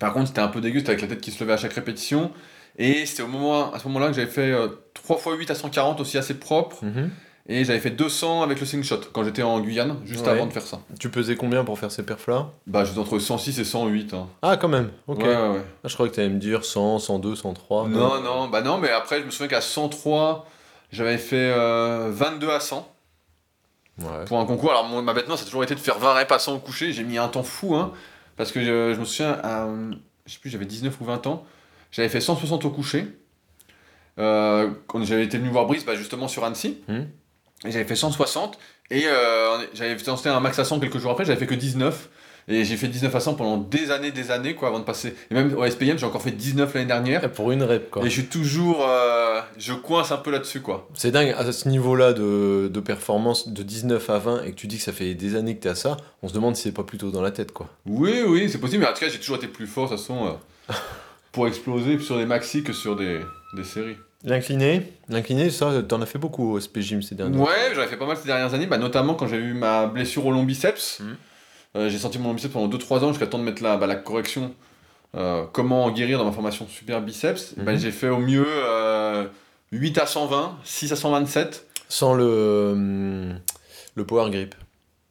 Par 0.00 0.12
contre, 0.12 0.28
c'était 0.28 0.40
un 0.40 0.48
peu 0.48 0.60
dégueu, 0.60 0.82
avec 0.86 1.00
la 1.02 1.06
tête 1.08 1.20
qui 1.20 1.30
se 1.30 1.42
levait 1.42 1.54
à 1.54 1.56
chaque 1.58 1.72
répétition. 1.72 2.30
Et 2.78 3.06
c'était 3.06 3.22
au 3.22 3.28
moment, 3.28 3.72
à 3.72 3.78
ce 3.78 3.88
moment-là 3.88 4.08
que 4.08 4.12
j'avais 4.14 4.30
fait 4.30 4.52
euh, 4.52 4.68
3 4.94 5.16
x 5.16 5.26
8 5.38 5.50
à 5.50 5.54
140 5.54 6.00
aussi 6.00 6.18
assez 6.18 6.34
propre. 6.34 6.84
Mhm. 6.84 7.10
Et 7.48 7.64
j'avais 7.64 7.78
fait 7.78 7.90
200 7.90 8.42
avec 8.42 8.58
le 8.58 8.66
slingshot 8.66 8.98
quand 9.12 9.22
j'étais 9.22 9.42
en 9.44 9.60
Guyane, 9.60 9.98
juste 10.04 10.24
Ouais. 10.26 10.32
avant 10.32 10.46
de 10.46 10.52
faire 10.52 10.66
ça. 10.66 10.80
Tu 10.98 11.08
pesais 11.10 11.36
combien 11.36 11.62
pour 11.64 11.78
faire 11.78 11.92
ces 11.92 12.02
perfs 12.02 12.26
là 12.26 12.48
Bah 12.66 12.84
j'étais 12.84 12.98
entre 12.98 13.20
106 13.20 13.60
et 13.60 13.64
108. 13.64 14.14
Hein. 14.14 14.26
Ah 14.42 14.56
quand 14.56 14.66
même, 14.68 14.90
ok. 15.06 15.20
Ouais, 15.20 15.28
ouais. 15.28 15.62
Ah, 15.84 15.86
je 15.88 15.94
crois 15.94 16.08
que 16.08 16.14
t'allais 16.16 16.28
me 16.28 16.40
dire 16.40 16.64
100, 16.64 16.98
102, 16.98 17.36
103. 17.36 17.86
Non, 17.86 18.20
non, 18.20 18.48
bah 18.48 18.62
non, 18.62 18.78
mais 18.78 18.90
après 18.90 19.20
je 19.20 19.26
me 19.26 19.30
souviens 19.30 19.46
qu'à 19.46 19.60
103, 19.60 20.44
j'avais 20.90 21.18
fait 21.18 21.52
euh, 21.56 22.10
22 22.12 22.50
à 22.50 22.58
100 22.58 22.86
Ouais. 23.98 24.24
pour 24.26 24.38
un 24.40 24.44
concours. 24.46 24.70
Alors 24.70 24.84
mon- 24.84 25.00
ma 25.02 25.14
bête 25.14 25.26
noire, 25.26 25.38
ça 25.38 25.44
a 25.44 25.46
toujours 25.46 25.64
été 25.64 25.74
de 25.74 25.80
faire 25.80 25.98
20 25.98 26.12
reps 26.14 26.32
à 26.32 26.38
100 26.38 26.54
au 26.54 26.58
coucher. 26.58 26.92
J'ai 26.92 27.02
mis 27.04 27.16
un 27.18 27.28
temps 27.28 27.42
fou, 27.42 27.74
hein, 27.74 27.92
parce 28.36 28.52
que 28.52 28.60
je, 28.60 28.92
je 28.94 29.00
me 29.00 29.04
souviens, 29.04 29.38
à, 29.42 29.68
je 30.26 30.32
sais 30.34 30.38
plus, 30.38 30.50
j'avais 30.50 30.66
19 30.66 31.00
ou 31.00 31.04
20 31.04 31.26
ans, 31.26 31.44
j'avais 31.92 32.08
fait 32.10 32.20
160 32.20 32.64
au 32.66 32.70
coucher. 32.70 33.06
Euh, 34.18 34.70
quand 34.86 35.02
j'avais 35.04 35.24
été 35.24 35.38
venu 35.38 35.50
voir 35.50 35.66
Brice, 35.66 35.84
bah, 35.84 35.94
justement 35.94 36.28
sur 36.28 36.44
Annecy, 36.44 36.78
Mhm. 36.88 37.08
et 37.66 37.70
j'avais 37.70 37.84
fait 37.84 37.96
160, 37.96 38.58
et 38.90 39.02
euh, 39.06 39.58
j'avais 39.74 39.96
tenté 39.96 40.28
un 40.28 40.40
max 40.40 40.58
à 40.58 40.64
100 40.64 40.80
quelques 40.80 40.98
jours 40.98 41.10
après, 41.12 41.24
j'avais 41.24 41.38
fait 41.38 41.46
que 41.46 41.54
19. 41.54 42.08
Et 42.48 42.64
j'ai 42.64 42.76
fait 42.76 42.86
19 42.86 43.12
à 43.12 43.18
100 43.18 43.34
pendant 43.34 43.56
des 43.56 43.90
années, 43.90 44.12
des 44.12 44.30
années, 44.30 44.54
quoi, 44.54 44.68
avant 44.68 44.78
de 44.78 44.84
passer. 44.84 45.16
Et 45.30 45.34
même 45.34 45.52
au 45.56 45.68
SPM, 45.68 45.98
j'ai 45.98 46.06
encore 46.06 46.22
fait 46.22 46.30
19 46.30 46.72
l'année 46.74 46.86
dernière. 46.86 47.28
Pour 47.32 47.50
une 47.50 47.64
rep, 47.64 47.90
quoi. 47.90 48.02
Et 48.02 48.06
je 48.06 48.10
suis 48.20 48.26
toujours. 48.26 48.86
euh, 48.88 49.40
je 49.58 49.72
coince 49.72 50.12
un 50.12 50.16
peu 50.18 50.30
là-dessus, 50.30 50.60
quoi. 50.60 50.88
C'est 50.94 51.10
dingue, 51.10 51.34
à 51.36 51.50
ce 51.50 51.68
niveau-là 51.68 52.12
de, 52.12 52.70
de 52.72 52.80
performance 52.80 53.48
de 53.48 53.62
19 53.64 54.08
à 54.10 54.18
20 54.18 54.44
et 54.44 54.50
que 54.52 54.56
tu 54.56 54.68
dis 54.68 54.76
que 54.76 54.84
ça 54.84 54.92
fait 54.92 55.14
des 55.14 55.34
années 55.34 55.56
que 55.56 55.62
t'es 55.62 55.68
à 55.70 55.74
ça, 55.74 55.96
on 56.22 56.28
se 56.28 56.34
demande 56.34 56.54
si 56.54 56.62
c'est 56.62 56.72
pas 56.72 56.84
plutôt 56.84 57.10
dans 57.10 57.22
la 57.22 57.32
tête, 57.32 57.50
quoi. 57.52 57.68
Oui, 57.84 58.22
oui, 58.26 58.48
c'est 58.48 58.58
possible, 58.58 58.82
mais 58.84 58.88
en 58.88 58.92
tout 58.92 59.00
cas, 59.00 59.08
j'ai 59.08 59.18
toujours 59.18 59.36
été 59.38 59.48
plus 59.48 59.66
fort, 59.66 59.86
de 59.86 59.96
toute 59.96 59.98
façon, 59.98 60.26
euh, 60.70 60.72
pour 61.32 61.48
exploser 61.48 61.98
sur 61.98 62.16
des 62.16 62.26
maxi 62.26 62.62
que 62.62 62.72
sur 62.72 62.94
des, 62.94 63.20
des 63.56 63.64
séries. 63.64 63.96
L'incliné, 64.24 64.92
l'incliné, 65.08 65.50
ça, 65.50 65.82
t'en 65.82 66.00
as 66.00 66.06
fait 66.06 66.18
beaucoup 66.18 66.52
au 66.52 66.60
SP 66.62 66.78
Gym 66.78 67.02
ces 67.02 67.14
dernières 67.16 67.40
Ouais, 67.40 67.72
j'en 67.74 67.82
ai 67.82 67.86
fait 67.86 67.96
pas 67.96 68.06
mal 68.06 68.16
ces 68.16 68.26
dernières 68.26 68.54
années, 68.54 68.66
bah, 68.66 68.78
notamment 68.78 69.14
quand 69.14 69.26
j'ai 69.26 69.36
eu 69.36 69.52
ma 69.52 69.86
blessure 69.86 70.24
au 70.26 70.30
long 70.30 70.44
biceps. 70.44 71.00
Mhm. 71.00 71.16
Euh, 71.76 71.88
j'ai 71.90 71.98
senti 71.98 72.18
mon 72.18 72.32
biceps 72.34 72.52
pendant 72.52 72.68
2-3 72.68 73.00
ans 73.04 73.08
jusqu'à 73.10 73.26
temps 73.26 73.38
de 73.38 73.44
mettre 73.44 73.62
la, 73.62 73.76
bah, 73.76 73.86
la 73.86 73.96
correction. 73.96 74.54
euh, 75.14 75.44
comment 75.52 75.84
en 75.84 75.90
guérir 75.92 76.18
dans 76.18 76.24
ma 76.26 76.32
formation 76.32 76.66
super 76.68 77.00
biceps. 77.00 77.54
Bah, 77.56 77.72
Mhm. 77.72 77.78
j'ai 77.78 77.90
fait 77.90 78.08
au 78.10 78.18
mieux 78.18 78.44
euh, 78.46 79.24
8 79.72 79.96
à 79.98 80.04
120, 80.06 80.58
6 80.64 80.92
à 80.92 80.96
127. 80.96 81.66
Sans 81.88 82.12
le, 82.14 82.70
hum, 82.72 83.38
le 83.94 84.04
power 84.04 84.28
grip. 84.30 84.54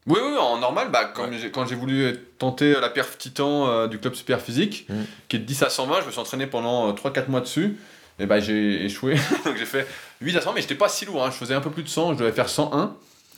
Oui, 0.07 0.19
oui, 0.23 0.37
en 0.37 0.59
normal, 0.59 0.89
bah, 0.91 1.05
quand 1.15 1.31
j'ai- 1.31 1.49
quand 1.49 1.65
j'ai 1.65 1.73
voulu 1.75 2.15
tenter 2.37 2.73
la 2.79 2.89
perf 2.89 3.17
titan 3.17 3.67
euh, 3.67 3.87
du 3.87 3.97
club 3.97 4.13
super 4.13 4.39
physique, 4.41 4.85
Mhm. 4.89 5.05
qui 5.27 5.37
est 5.37 5.39
de 5.39 5.45
10 5.45 5.63
à 5.63 5.69
120, 5.69 6.01
je 6.01 6.05
me 6.07 6.11
suis 6.11 6.19
entraîné 6.21 6.45
pendant 6.45 6.93
3-4 6.93 7.29
mois 7.29 7.41
dessus, 7.41 7.77
et 8.19 8.27
bah 8.27 8.39
j'ai 8.39 8.85
échoué. 8.85 9.15
Donc 9.45 9.55
j'ai 9.57 9.65
fait 9.65 9.87
8 10.21 10.35
à 10.37 10.41
100, 10.41 10.53
mais 10.53 10.61
j'étais 10.61 10.75
pas 10.75 10.89
si 10.89 11.05
lourd, 11.05 11.23
hein. 11.25 11.31
je 11.31 11.37
faisais 11.37 11.55
un 11.55 11.61
peu 11.61 11.71
plus 11.71 11.81
de 11.83 11.89
100, 11.89 12.13
je 12.13 12.19
devais 12.19 12.31
faire 12.33 12.49
101. 12.49 12.95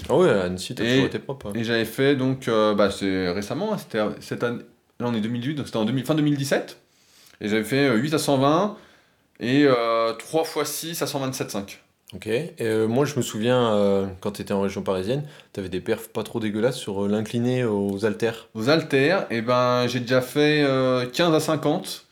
Ah 0.10 0.16
ouais, 0.16 0.30
Annecy, 0.30 0.76
t'as 0.76 0.84
toujours 0.84 1.06
été 1.08 1.20
propre. 1.20 1.48
hein. 1.48 1.54
Et 1.56 1.64
j'avais 1.64 1.86
fait 1.86 2.16
donc, 2.16 2.48
euh, 2.48 2.74
bah, 2.76 2.92
c'est 2.92 3.30
récemment, 3.32 3.74
hein, 3.74 3.78
c'était 3.78 4.00
cette 4.20 4.44
année, 4.44 4.60
là 5.00 5.08
on 5.10 5.14
est 5.14 5.22
2008, 5.22 5.56
donc 5.56 5.66
c'était 5.66 5.78
en 5.78 5.86
2000 5.86 6.06
fin 6.06 6.16
2017. 6.16 6.78
Et 7.42 7.50
j'avais 7.50 7.64
fait 7.64 7.88
euh, 7.90 7.96
8 7.96 8.14
à 8.14 8.18
120 8.18 8.78
et 9.40 9.66
euh, 9.66 10.14
3 10.14 10.44
x 10.62 10.72
6 10.72 11.02
à 11.02 11.06
127,5. 11.06 11.78
Ok. 12.16 12.26
Et 12.28 12.54
euh, 12.62 12.88
moi, 12.88 13.06
je 13.06 13.16
me 13.18 13.22
souviens, 13.22 13.74
euh, 13.76 14.08
quand 14.22 14.32
t'étais 14.32 14.54
en 14.54 14.62
région 14.62 14.82
parisienne, 14.82 15.24
t'avais 15.52 15.68
des 15.70 15.82
perfs 15.82 16.08
pas 16.08 16.24
trop 16.24 16.40
dégueulasses 16.40 16.78
sur 16.78 17.04
euh, 17.04 17.08
l'incliné 17.10 17.64
aux 17.66 18.06
haltères. 18.06 18.48
Aux 18.56 18.70
haltères, 18.70 19.28
et 19.30 19.42
ben, 19.42 19.88
j'ai 19.88 20.00
déjà 20.00 20.22
fait 20.22 20.64
euh, 20.64 21.06
15 21.06 21.34
à 21.34 21.40
50 21.40 22.06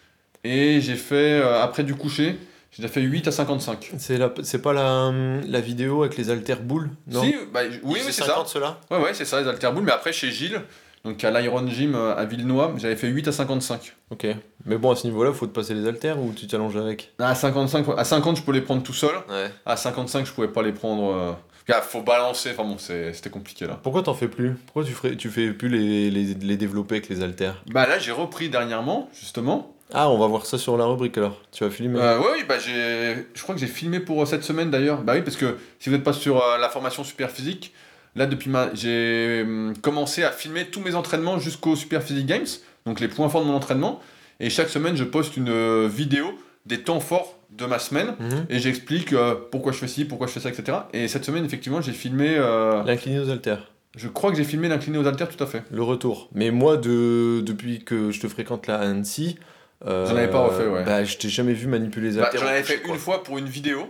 et 0.43 0.81
j'ai 0.81 0.95
fait, 0.95 1.41
après 1.41 1.83
du 1.83 1.95
coucher, 1.95 2.37
j'ai 2.75 2.83
déjà 2.83 2.93
fait 2.93 3.01
8 3.01 3.27
à 3.27 3.31
55. 3.31 3.91
C'est 3.97 4.17
la, 4.17 4.33
c'est 4.43 4.61
pas 4.61 4.73
la, 4.73 5.11
la 5.47 5.61
vidéo 5.61 6.03
avec 6.03 6.17
les 6.17 6.29
haltères 6.29 6.61
boules 6.61 6.89
Non 7.07 7.23
Si, 7.23 7.33
bah, 7.53 7.61
oui, 7.83 7.99
c'est 8.01 8.11
ça. 8.11 8.25
50 8.25 8.47
ceux-là 8.49 8.79
Ouais, 8.91 8.97
ouais, 8.99 9.13
c'est 9.13 9.25
ça, 9.25 9.41
les 9.41 9.47
haltères 9.47 9.73
boules, 9.73 9.83
mais 9.85 9.91
après 9.93 10.11
chez 10.11 10.29
Gilles, 10.31 10.61
donc 11.05 11.23
à 11.23 11.31
l'Iron 11.31 11.65
Gym 11.67 11.95
euh, 11.95 12.15
à 12.15 12.25
Villenois, 12.25 12.73
j'avais 12.77 12.95
fait 12.95 13.07
8 13.07 13.27
à 13.27 13.31
55. 13.31 13.95
Ok. 14.09 14.27
Mais 14.65 14.77
bon, 14.77 14.91
à 14.91 14.95
ce 14.95 15.05
niveau-là, 15.07 15.31
faut 15.31 15.45
te 15.47 15.53
passer 15.53 15.73
les 15.73 15.87
haltères 15.87 16.19
ou 16.19 16.33
tu 16.35 16.47
t'allonges 16.47 16.75
avec 16.77 17.13
À 17.19 17.33
55, 17.35 17.85
à 17.97 18.03
50, 18.03 18.37
je 18.37 18.41
peux 18.41 18.51
les 18.51 18.61
prendre 18.61 18.83
tout 18.83 18.93
seul. 18.93 19.15
Ouais. 19.29 19.51
À 19.65 19.77
55, 19.77 20.25
je 20.25 20.31
pouvais 20.31 20.47
pas 20.47 20.63
les 20.63 20.71
prendre. 20.73 21.13
euh, 21.13 21.31
Il 21.69 21.75
faut 21.83 22.01
balancer, 22.01 22.49
enfin 22.51 22.63
bon, 22.63 22.77
c'était 22.79 23.29
compliqué 23.29 23.65
là. 23.67 23.79
Pourquoi 23.83 24.01
t'en 24.03 24.15
fais 24.15 24.27
plus? 24.27 24.55
Pourquoi 24.65 24.83
tu, 24.83 24.91
ferais, 24.93 25.15
tu 25.15 25.29
fais 25.29 25.51
plus 25.51 25.69
les, 25.69 26.09
les, 26.09 26.33
les 26.33 26.57
développer 26.57 26.95
avec 26.95 27.09
les 27.09 27.21
haltères? 27.21 27.61
Bah 27.67 27.87
là, 27.87 27.99
j'ai 27.99 28.11
repris 28.11 28.49
dernièrement, 28.49 29.07
justement. 29.13 29.74
Ah, 29.93 30.09
on 30.09 30.17
va 30.17 30.27
voir 30.27 30.45
ça 30.45 30.57
sur 30.57 30.77
la 30.77 30.85
rubrique 30.85 31.17
alors. 31.17 31.41
Tu 31.51 31.63
vas 31.63 31.69
filmer 31.69 31.99
Euh, 31.99 32.19
oui, 32.19 32.43
bah 32.47 32.55
j'ai. 32.59 33.27
Je 33.33 33.43
crois 33.43 33.53
que 33.53 33.61
j'ai 33.61 33.67
filmé 33.67 33.99
pour 33.99 34.21
euh, 34.21 34.25
cette 34.25 34.43
semaine 34.43 34.71
d'ailleurs. 34.71 35.01
Bah 35.01 35.13
oui, 35.15 35.21
parce 35.21 35.37
que 35.37 35.57
si 35.79 35.89
vous 35.89 35.95
n'êtes 35.95 36.03
pas 36.03 36.13
sur 36.13 36.43
euh, 36.43 36.57
la 36.57 36.69
formation 36.69 37.03
super 37.03 37.29
physique, 37.29 37.73
là 38.15 38.25
depuis 38.25 38.49
ma. 38.49 38.73
J'ai 38.73 39.43
hum, 39.43 39.73
commencé 39.81 40.23
à 40.23 40.31
filmer 40.31 40.65
tous 40.65 40.81
mes 40.81 40.95
entraînements 40.95 41.37
jusqu'au 41.39 41.75
Super 41.75 42.01
Physique 42.01 42.25
Games, 42.25 42.47
donc 42.85 42.99
les 42.99 43.07
points 43.07 43.29
forts 43.29 43.41
de 43.41 43.47
mon 43.47 43.55
entraînement. 43.55 44.01
Et 44.39 44.49
chaque 44.49 44.69
semaine, 44.69 44.97
je 44.97 45.03
poste 45.03 45.37
une 45.37 45.87
vidéo 45.87 46.33
des 46.65 46.81
temps 46.81 46.99
forts 46.99 47.37
de 47.51 47.65
ma 47.65 47.79
semaine. 47.79 48.15
Mhm. 48.19 48.47
Et 48.49 48.59
j'explique 48.59 49.13
euh, 49.13 49.35
pourquoi 49.51 49.71
je 49.71 49.77
fais 49.77 49.87
ci, 49.87 50.03
pourquoi 50.03 50.27
je 50.27 50.33
fais 50.33 50.39
ça, 50.41 50.49
etc. 50.49 50.79
Et 50.93 51.07
cette 51.07 51.23
semaine, 51.23 51.45
effectivement, 51.45 51.79
j'ai 51.79 51.93
filmé. 51.93 52.35
L'incliné 52.85 53.19
aux 53.19 53.29
haltères. 53.29 53.71
Je 53.95 54.09
crois 54.09 54.31
que 54.31 54.35
j'ai 54.35 54.43
filmé 54.43 54.67
l'incliné 54.67 54.97
aux 54.97 55.07
haltères, 55.07 55.29
tout 55.29 55.41
à 55.41 55.47
fait. 55.47 55.63
Le 55.71 55.81
retour. 55.81 56.27
Mais 56.33 56.51
moi, 56.51 56.75
de, 56.75 57.39
depuis 57.39 57.85
que 57.85 58.11
je 58.11 58.19
te 58.19 58.27
fréquente 58.27 58.67
là 58.67 58.75
à 58.75 58.81
Annecy, 58.81 59.37
euh, 59.85 60.05
J'en 60.07 60.15
avais 60.15 60.29
pas 60.29 60.39
refait, 60.39 60.67
ouais. 60.67 60.83
Bah, 60.83 61.03
je 61.03 61.17
t'ai 61.17 61.29
jamais 61.29 61.53
vu 61.53 61.67
manipuler 61.67 62.09
les 62.11 62.17
Bah, 62.17 62.25
haltères. 62.25 62.41
J'en 62.41 62.47
avais 62.47 62.63
fait 62.63 62.81
une 62.87 62.95
fois 62.97 63.23
pour 63.23 63.37
une 63.37 63.45
vidéo. 63.47 63.87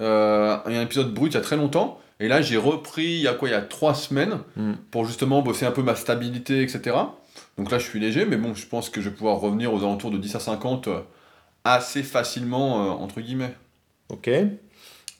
Euh, 0.00 0.56
il 0.66 0.74
y 0.74 0.76
a 0.76 0.80
un 0.80 0.84
épisode 0.84 1.12
brut 1.12 1.32
il 1.32 1.36
y 1.36 1.38
a 1.38 1.42
très 1.42 1.56
longtemps. 1.56 2.00
Et 2.20 2.28
là, 2.28 2.42
j'ai 2.42 2.56
repris 2.56 3.04
il 3.04 3.20
y 3.20 3.28
a 3.28 3.34
quoi 3.34 3.48
Il 3.48 3.52
y 3.52 3.54
a 3.54 3.62
trois 3.62 3.94
semaines 3.94 4.38
Mm. 4.56 4.72
pour 4.90 5.04
justement 5.06 5.40
bosser 5.42 5.66
un 5.66 5.70
peu 5.70 5.82
ma 5.82 5.94
stabilité, 5.94 6.62
etc. 6.62 6.96
Donc 7.56 7.70
là, 7.70 7.78
je 7.78 7.84
suis 7.84 8.00
léger, 8.00 8.24
mais 8.24 8.36
bon, 8.36 8.54
je 8.54 8.66
pense 8.66 8.90
que 8.90 9.00
je 9.00 9.08
vais 9.08 9.14
pouvoir 9.14 9.38
revenir 9.38 9.72
aux 9.72 9.78
alentours 9.78 10.10
de 10.10 10.18
10 10.18 10.34
à 10.34 10.40
50 10.40 10.88
euh, 10.88 11.00
assez 11.64 12.02
facilement, 12.02 12.84
euh, 12.86 12.90
entre 12.90 13.20
guillemets. 13.20 13.54
Ok. 14.08 14.30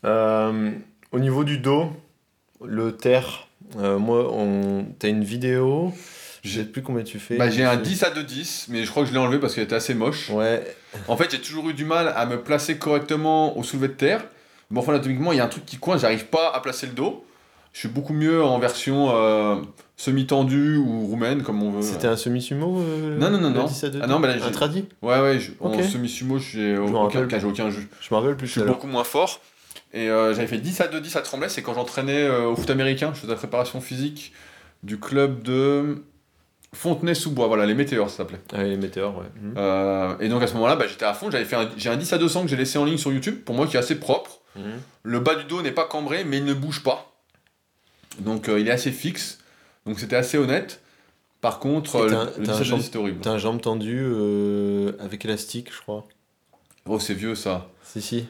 Euh, 0.04 0.70
au 1.12 1.18
niveau 1.18 1.44
du 1.44 1.58
dos, 1.58 1.90
le 2.64 2.96
terre, 2.96 3.46
euh, 3.78 3.98
moi, 3.98 4.32
on... 4.32 4.86
t'as 4.98 5.08
une 5.08 5.24
vidéo. 5.24 5.92
Je 6.44 6.50
sais 6.60 6.64
plus 6.64 6.82
combien 6.82 7.02
tu 7.04 7.18
fais. 7.18 7.36
Bah, 7.36 7.50
j'ai 7.50 7.64
un 7.64 7.76
10 7.76 8.02
à 8.04 8.10
2 8.10 8.22
10, 8.22 8.66
mais 8.70 8.84
je 8.84 8.90
crois 8.90 9.02
que 9.02 9.08
je 9.08 9.12
l'ai 9.14 9.18
enlevé 9.18 9.38
parce 9.38 9.54
qu'il 9.54 9.62
était 9.62 9.74
assez 9.74 9.94
moche. 9.94 10.30
Ouais. 10.30 10.62
En 11.08 11.16
fait, 11.16 11.30
j'ai 11.30 11.40
toujours 11.40 11.68
eu 11.70 11.74
du 11.74 11.84
mal 11.84 12.12
à 12.16 12.26
me 12.26 12.40
placer 12.40 12.78
correctement 12.78 13.56
au 13.58 13.62
soulevé 13.62 13.88
de 13.88 13.92
terre. 13.94 14.24
Bon, 14.70 14.80
enfin, 14.80 14.92
anatomiquement, 14.92 15.32
il 15.32 15.38
y 15.38 15.40
a 15.40 15.44
un 15.44 15.48
truc 15.48 15.64
qui 15.66 15.78
coince, 15.78 16.02
j'arrive 16.02 16.26
pas 16.26 16.50
à 16.54 16.60
placer 16.60 16.86
le 16.86 16.92
dos. 16.92 17.24
Je 17.72 17.80
suis 17.80 17.88
beaucoup 17.88 18.12
mieux 18.12 18.42
en 18.42 18.58
version 18.58 19.10
euh, 19.14 19.56
semi-tendue 19.96 20.76
ou 20.76 21.06
roumaine, 21.06 21.42
comme 21.42 21.62
on 21.62 21.70
veut. 21.70 21.82
C'était 21.82 22.06
un 22.06 22.16
semi-sumo 22.16 22.78
euh, 22.80 23.18
Non, 23.18 23.30
non, 23.30 23.38
non, 23.40 23.50
non. 23.50 23.64
10 23.64 23.84
à 23.84 23.88
2 23.90 24.00
Ah 24.02 24.06
non, 24.06 24.20
bah 24.20 24.28
là, 24.28 24.34
Un 24.42 24.46
j'ai- 24.46 24.52
tradi 24.52 24.84
Ouais, 25.02 25.20
ouais, 25.20 25.38
je- 25.38 25.52
en 25.60 25.72
semi-sumo, 25.82 26.38
j'ai 26.38 26.76
aucun, 26.78 27.24
aucun 27.24 27.70
jeu. 27.70 27.82
Je 28.00 28.08
me 28.14 28.16
rappelle 28.18 28.36
plus 28.36 28.46
Je 28.46 28.52
suis 28.52 28.62
beaucoup 28.62 28.86
moins 28.86 29.04
fort. 29.04 29.40
Et 29.94 30.08
euh, 30.10 30.34
j'avais 30.34 30.46
fait 30.46 30.58
10 30.58 30.80
à 30.82 30.88
2 30.88 31.00
10 31.00 31.16
à 31.16 31.20
Tremblay, 31.22 31.48
c'est 31.48 31.62
quand 31.62 31.74
j'entraînais 31.74 32.28
au 32.28 32.54
foot 32.56 32.68
américain, 32.70 33.10
je 33.14 33.20
faisais 33.20 33.32
la 33.32 33.38
préparation 33.38 33.80
physique 33.80 34.32
du 34.82 34.98
club 34.98 35.42
de 35.42 36.02
Fontenay-sous-Bois, 36.74 37.46
voilà, 37.46 37.64
les 37.66 37.74
Météores 37.74 38.10
ça 38.10 38.18
s'appelait. 38.18 38.40
Ah, 38.52 38.62
les 38.62 38.76
météores, 38.76 39.16
ouais. 39.18 39.24
Mhm. 39.40 39.54
Euh, 39.56 40.14
et 40.20 40.28
donc 40.28 40.42
à 40.42 40.46
ce 40.46 40.54
moment-là, 40.54 40.76
bah, 40.76 40.86
j'étais 40.86 41.06
à 41.06 41.14
fond, 41.14 41.30
j'avais 41.30 41.44
fait 41.46 41.56
un, 41.56 41.68
j'ai 41.76 41.88
un 41.88 41.96
10 41.96 42.12
à 42.12 42.18
200 42.18 42.42
que 42.42 42.48
j'ai 42.48 42.56
laissé 42.56 42.76
en 42.78 42.84
ligne 42.84 42.98
sur 42.98 43.10
YouTube, 43.12 43.42
pour 43.44 43.54
moi 43.54 43.66
qui 43.66 43.76
est 43.76 43.80
assez 43.80 43.98
propre. 43.98 44.40
Mhm. 44.56 44.64
Le 45.04 45.20
bas 45.20 45.34
du 45.34 45.44
dos 45.44 45.62
n'est 45.62 45.72
pas 45.72 45.84
cambré, 45.86 46.24
mais 46.24 46.38
il 46.38 46.44
ne 46.44 46.54
bouge 46.54 46.82
pas. 46.82 47.12
Donc 48.20 48.48
euh, 48.48 48.58
il 48.60 48.68
est 48.68 48.72
assez 48.72 48.90
fixe, 48.92 49.38
donc 49.86 49.98
c'était 50.00 50.16
assez 50.16 50.36
honnête. 50.38 50.80
Par 51.40 51.58
contre, 51.60 51.96
euh, 51.96 52.08
t'as 52.10 52.24
le, 52.24 52.30
t'as 52.32 52.40
un 52.40 52.44
10 52.44 52.50
à 52.50 52.58
2 52.58 52.64
champ- 52.64 52.80
c'était 52.80 52.98
horrible. 52.98 53.20
T'as 53.22 53.30
un 53.30 53.38
jambe 53.38 53.60
tendu 53.60 54.00
euh, 54.02 54.92
avec 55.00 55.24
élastique, 55.24 55.72
je 55.72 55.80
crois. 55.80 56.06
Oh, 56.86 56.98
c'est 56.98 57.14
vieux 57.14 57.34
ça. 57.34 57.68
Si, 57.84 58.02
si. 58.02 58.26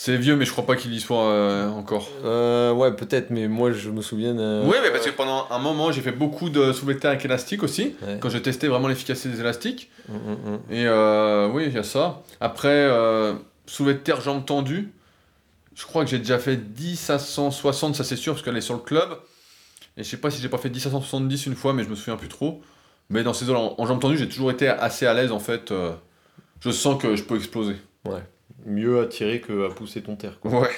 C'est 0.00 0.16
vieux, 0.16 0.36
mais 0.36 0.44
je 0.44 0.52
crois 0.52 0.64
pas 0.64 0.76
qu'il 0.76 0.94
y 0.94 1.00
soit 1.00 1.24
euh, 1.28 1.68
encore. 1.70 2.08
Euh, 2.24 2.72
ouais, 2.72 2.94
peut-être, 2.94 3.30
mais 3.30 3.48
moi, 3.48 3.72
je 3.72 3.90
me 3.90 4.00
souviens. 4.00 4.32
d'un- 4.32 4.62
oui, 4.64 4.76
mais 4.80 4.92
parce 4.92 5.04
que 5.04 5.10
pendant 5.10 5.48
un 5.50 5.58
moment, 5.58 5.90
j'ai 5.90 6.02
fait 6.02 6.12
beaucoup 6.12 6.50
de 6.50 6.72
soulevé 6.72 6.94
de 6.94 7.00
terre 7.00 7.10
avec 7.10 7.24
élastique 7.24 7.64
aussi, 7.64 7.96
Ouais. 8.06 8.18
quand 8.20 8.30
j'ai 8.30 8.40
testé 8.40 8.68
vraiment 8.68 8.86
l'efficacité 8.86 9.28
des 9.30 9.40
élastiques. 9.40 9.90
Mhm, 10.08 10.16
mhm. 10.52 10.58
Et 10.70 10.86
euh, 10.86 11.48
oui, 11.52 11.64
il 11.66 11.72
y 11.74 11.78
a 11.78 11.82
ça. 11.82 12.22
Après, 12.40 12.68
euh, 12.68 13.34
soulevé 13.66 13.94
de 13.94 13.98
terre, 13.98 14.20
jambes 14.20 14.46
tendues. 14.46 14.92
Je 15.74 15.84
crois 15.84 16.04
que 16.04 16.10
j'ai 16.10 16.18
déjà 16.18 16.38
fait 16.38 16.56
10 16.56 17.10
à 17.10 17.18
160, 17.18 17.96
ça 17.96 18.04
c'est 18.04 18.14
sûr, 18.14 18.34
parce 18.34 18.44
qu'elle 18.44 18.56
est 18.56 18.60
sur 18.60 18.74
le 18.74 18.80
club. 18.80 19.18
Et 19.96 20.04
je 20.04 20.08
sais 20.08 20.16
pas 20.18 20.30
si 20.30 20.40
j'ai 20.40 20.48
pas 20.48 20.58
fait 20.58 20.70
10 20.70 20.86
à 20.86 20.90
170 20.90 21.46
une 21.46 21.56
fois, 21.56 21.72
mais 21.72 21.82
je 21.82 21.88
me 21.88 21.96
souviens 21.96 22.16
plus 22.16 22.28
trop. 22.28 22.62
Mais 23.10 23.24
dans 23.24 23.32
ces 23.32 23.46
zones, 23.46 23.56
en, 23.56 23.74
en 23.76 23.84
jambes 23.86 24.00
tendues, 24.00 24.16
j'ai 24.18 24.28
toujours 24.28 24.52
été 24.52 24.68
assez 24.68 25.06
à 25.06 25.12
l'aise 25.14 25.32
en 25.32 25.40
fait. 25.40 25.72
euh, 25.72 25.90
je 26.60 26.70
sens 26.70 27.02
que 27.02 27.16
je 27.16 27.24
peux 27.24 27.34
exploser. 27.34 27.74
Mieux 28.66 29.00
à 29.00 29.06
tirer 29.06 29.40
que 29.40 29.66
à 29.66 29.74
pousser 29.74 30.02
ton 30.02 30.16
terre. 30.16 30.38
Quoi. 30.40 30.60
Ouais. 30.60 30.70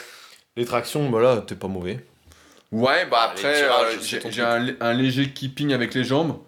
Les 0.56 0.64
tractions, 0.64 1.08
bah 1.10 1.20
là, 1.20 1.42
t'es 1.46 1.54
pas 1.54 1.68
mauvais. 1.68 2.04
Ouais, 2.72 3.06
bah 3.10 3.30
après, 3.30 3.62
euh, 3.64 3.98
j'ai 4.30 4.42
un, 4.42 4.74
un 4.80 4.92
léger 4.92 5.30
keeping 5.30 5.72
avec 5.72 5.94
les 5.94 6.04
jambes. 6.04 6.38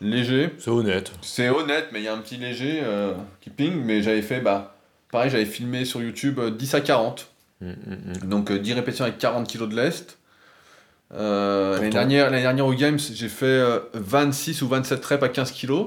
Léger. 0.00 0.50
C'est 0.58 0.70
honnête. 0.70 1.10
C'est 1.22 1.48
honnête, 1.48 1.88
mais 1.92 2.00
il 2.00 2.04
y 2.04 2.08
a 2.08 2.14
un 2.14 2.18
petit 2.18 2.36
léger 2.36 2.80
euh, 2.84 3.14
keeping. 3.40 3.74
Mais 3.82 4.02
j'avais 4.02 4.22
fait, 4.22 4.40
bah, 4.40 4.76
pareil, 5.10 5.30
j'avais 5.30 5.46
filmé 5.46 5.84
sur 5.84 6.00
YouTube 6.00 6.38
euh, 6.38 6.50
10 6.50 6.74
à 6.74 6.80
40. 6.80 7.28
Mhm, 7.60 7.76
mhm. 7.86 8.28
Donc 8.28 8.50
euh, 8.50 8.58
10 8.58 8.74
répétitions 8.74 9.04
avec 9.04 9.18
40 9.18 9.50
kg 9.50 9.68
de 9.68 9.76
lest. 9.76 10.18
Euh, 11.14 11.76
l'année, 11.76 11.90
dernière, 11.90 12.30
dernière 12.30 12.66
au 12.66 12.74
Games, 12.74 12.98
j'ai 12.98 13.28
fait 13.28 13.46
euh, 13.46 13.80
26 13.94 14.62
ou 14.62 14.68
27 14.68 15.04
reps 15.04 15.22
à 15.22 15.28
15 15.28 15.52
kg. 15.52 15.86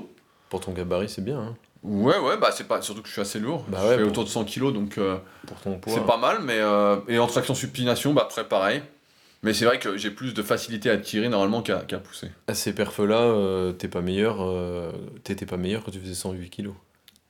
Pour 0.49 0.59
ton 0.59 0.71
gabarit, 0.73 1.09
c'est 1.09 1.23
bien. 1.23 1.39
Hein. 1.39 1.55
Ouais, 1.83 2.17
ouais, 2.19 2.37
bah 2.37 2.51
c'est 2.51 2.67
pas. 2.67 2.81
Surtout 2.81 3.01
que 3.01 3.07
je 3.07 3.13
suis 3.13 3.21
assez 3.21 3.39
lourd. 3.39 3.65
Bah 3.67 3.79
je 3.81 3.87
ouais, 3.87 3.97
fais 3.97 4.03
autour 4.03 4.23
de 4.23 4.29
100 4.29 4.45
kg, 4.45 4.71
donc 4.71 4.97
euh, 4.97 5.17
Pour 5.47 5.59
ton 5.61 5.79
poids. 5.79 5.93
c'est 5.93 6.05
pas 6.05 6.17
mal. 6.17 6.39
Mais 6.43 6.59
euh, 6.59 6.97
et 7.07 7.17
en 7.17 7.27
traction 7.27 7.55
supination, 7.55 8.13
bah 8.13 8.23
après 8.25 8.47
pareil. 8.47 8.83
Mais 9.43 9.55
c'est 9.55 9.65
vrai 9.65 9.79
que 9.79 9.97
j'ai 9.97 10.11
plus 10.11 10.35
de 10.35 10.43
facilité 10.43 10.91
à 10.91 10.97
tirer 10.97 11.27
normalement 11.27 11.63
qu'à 11.63 11.79
pousser. 11.97 12.29
À 12.47 12.53
ces 12.53 12.73
perfs-là, 12.73 13.21
euh, 13.21 13.71
t'es 13.71 13.87
pas 13.87 14.01
meilleur. 14.01 14.37
T'étais 15.23 15.47
pas 15.47 15.57
meilleur 15.57 15.83
quand 15.83 15.89
tu 15.91 15.99
faisais 15.99 16.13
108 16.13 16.49
kilos. 16.51 16.75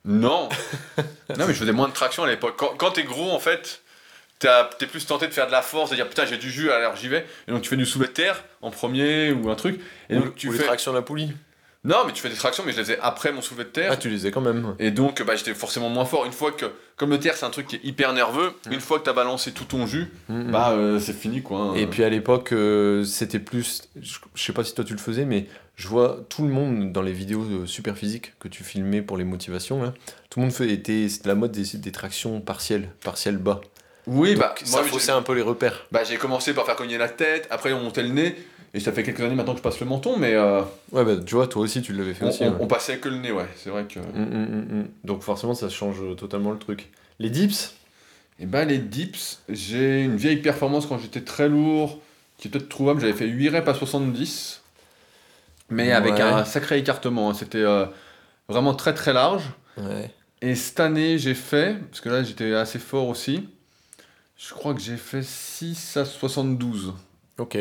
Non 0.04 0.48
Non, 0.98 1.46
mais 1.46 1.54
je 1.54 1.58
faisais 1.58 1.72
moins 1.72 1.88
de 1.88 1.94
traction 1.94 2.24
à 2.24 2.26
l'époque. 2.28 2.56
Quand, 2.58 2.74
quand 2.76 2.90
t'es 2.90 3.04
gros, 3.04 3.30
en 3.30 3.38
fait, 3.38 3.82
t'es 4.78 4.86
plus 4.86 5.06
tenté 5.06 5.26
de 5.26 5.32
faire 5.32 5.46
de 5.46 5.52
la 5.52 5.62
force, 5.62 5.90
de 5.90 5.94
dire 5.94 6.08
putain, 6.08 6.26
j'ai 6.26 6.36
du 6.36 6.50
jus, 6.50 6.70
alors 6.70 6.96
j'y 6.96 7.08
vais. 7.08 7.24
Et 7.48 7.52
donc 7.52 7.62
tu 7.62 7.70
fais 7.70 7.76
du 7.76 7.86
soulevé 7.86 8.08
de 8.08 8.14
terre 8.14 8.44
en 8.60 8.70
premier 8.70 9.32
ou 9.32 9.48
un 9.50 9.54
truc. 9.54 9.80
Et 10.10 10.16
ou 10.16 10.20
donc 10.24 10.34
tu 10.36 10.48
ou 10.48 10.52
les 10.52 10.58
fais. 10.58 10.64
tractions 10.64 10.92
à 10.92 10.94
la 10.94 11.02
poulie. 11.02 11.32
Non, 11.84 11.96
mais 12.06 12.12
tu 12.12 12.22
fais 12.22 12.28
des 12.28 12.36
tractions, 12.36 12.62
mais 12.64 12.70
je 12.70 12.76
les 12.76 12.84
faisais 12.84 12.98
après 13.02 13.32
mon 13.32 13.40
soulevé 13.42 13.64
de 13.64 13.70
terre. 13.70 13.90
Ah, 13.92 13.96
tu 13.96 14.08
les 14.08 14.16
faisais 14.16 14.30
quand 14.30 14.40
même. 14.40 14.76
Et 14.78 14.92
donc, 14.92 15.20
bah, 15.24 15.34
j'étais 15.34 15.52
forcément 15.52 15.88
moins 15.88 16.04
fort. 16.04 16.24
Une 16.26 16.30
fois 16.32 16.52
que, 16.52 16.66
comme 16.96 17.10
le 17.10 17.18
terre, 17.18 17.34
c'est 17.36 17.44
un 17.44 17.50
truc 17.50 17.66
qui 17.66 17.76
est 17.76 17.80
hyper 17.84 18.12
nerveux, 18.12 18.52
une 18.70 18.78
fois 18.80 19.00
que 19.00 19.04
t'as 19.04 19.12
balancé 19.12 19.50
tout 19.50 19.64
ton 19.64 19.84
jus, 19.86 20.06
Mm, 20.28 20.42
mm. 20.48 20.50
bah, 20.52 20.70
euh, 20.70 21.00
c'est 21.00 21.12
fini, 21.12 21.42
quoi. 21.42 21.58
hein. 21.58 21.74
Et 21.74 21.88
puis 21.88 22.04
à 22.04 22.08
l'époque, 22.08 22.52
euh, 22.52 23.02
c'était 23.04 23.40
plus. 23.40 23.82
Je 24.00 24.18
sais 24.36 24.52
pas 24.52 24.62
si 24.62 24.74
toi 24.76 24.84
tu 24.84 24.92
le 24.92 25.00
faisais, 25.00 25.24
mais 25.24 25.46
je 25.74 25.88
vois 25.88 26.20
tout 26.28 26.42
le 26.42 26.50
monde 26.50 26.92
dans 26.92 27.02
les 27.02 27.12
vidéos 27.12 27.42
euh, 27.42 27.66
super 27.66 27.96
physiques 27.96 28.34
que 28.38 28.46
tu 28.46 28.62
filmais 28.62 29.02
pour 29.02 29.16
les 29.16 29.24
motivations. 29.24 29.82
Là, 29.82 29.92
tout 30.30 30.38
le 30.38 30.44
monde 30.46 30.54
fait, 30.54 30.70
était. 30.70 31.08
C'était 31.08 31.28
la 31.30 31.34
mode 31.34 31.50
des, 31.50 31.78
des 31.78 31.90
tractions 31.92 32.40
partielles, 32.40 32.90
partielles 33.02 33.38
bas. 33.38 33.60
oui, 34.06 34.36
bah, 34.36 34.54
Donc, 34.56 34.68
moi, 34.70 34.78
ça 34.78 34.84
j'ai- 34.84 34.90
faussait 34.90 35.10
un 35.12 35.22
peu 35.22 35.32
les 35.34 35.42
repères. 35.42 35.84
bah, 35.90 36.04
j'ai 36.04 36.16
commencé 36.16 36.54
par 36.54 36.64
faire 36.64 36.76
cogner 36.76 36.96
la 36.98 37.08
tête, 37.08 37.48
après 37.50 37.72
on 37.72 37.80
montait 37.82 38.02
le 38.04 38.10
nez, 38.10 38.36
et 38.74 38.80
ça 38.80 38.92
fait 38.92 39.02
quelques 39.02 39.20
années 39.20 39.34
maintenant 39.34 39.52
que 39.52 39.58
je 39.58 39.62
passe 39.62 39.80
le 39.80 39.86
menton, 39.86 40.16
mais 40.18 40.34
euh, 40.34 40.62
Ouais, 40.92 41.04
bah 41.04 41.16
tu 41.24 41.34
vois, 41.34 41.46
toi 41.46 41.62
aussi 41.62 41.82
tu 41.82 41.92
l'avais 41.92 42.14
fait 42.14 42.24
on, 42.24 42.28
aussi. 42.28 42.42
on- 42.44 42.50
ouais. 42.52 42.56
on 42.60 42.66
passait 42.66 42.98
que 42.98 43.08
le 43.08 43.16
nez, 43.18 43.30
ouais. 43.32 43.46
C'est 43.56 43.70
vrai 43.70 43.84
que. 43.84 43.98
Mm, 43.98 44.04
mm, 44.24 44.80
mm. 44.80 44.88
Donc 45.04 45.22
forcément, 45.22 45.54
ça 45.54 45.68
change 45.68 46.00
totalement 46.16 46.50
le 46.52 46.58
truc. 46.58 46.90
Les 47.18 47.30
dips? 47.30 47.74
Et 48.40 48.46
bah, 48.46 48.64
les 48.64 48.78
dips, 48.78 49.40
j'ai 49.48 50.02
une 50.02 50.16
vieille 50.16 50.38
performance 50.38 50.86
quand 50.86 50.98
j'étais 50.98 51.20
très 51.20 51.48
lourd, 51.48 52.00
qui 52.38 52.48
est 52.48 52.50
peut-être 52.50 52.68
trouvable, 52.68 53.00
j'avais 53.00 53.12
fait 53.12 53.26
8 53.26 53.50
reps 53.50 53.68
à 53.68 53.74
70, 53.74 54.62
mais 55.70 55.92
avec 55.92 56.18
un 56.18 56.44
sacré 56.44 56.78
écartement. 56.78 57.30
hein. 57.30 57.34
C'était 57.34 57.58
euh, 57.58 57.86
vraiment 58.48 58.74
très 58.74 58.94
très 58.94 59.12
large. 59.12 59.44
Ouais. 59.76 60.10
Et 60.40 60.54
cette 60.56 60.80
année, 60.80 61.18
j'ai 61.18 61.34
fait, 61.34 61.78
parce 61.90 62.00
que 62.00 62.08
là 62.08 62.22
j'étais 62.24 62.52
assez 62.54 62.78
fort 62.80 63.06
aussi, 63.08 63.48
je 64.36 64.52
crois 64.54 64.74
que 64.74 64.80
j'ai 64.80 64.96
fait 64.96 65.22
6 65.22 65.96
à 65.96 66.04
72. 66.04 66.94
Ok. 67.38 67.56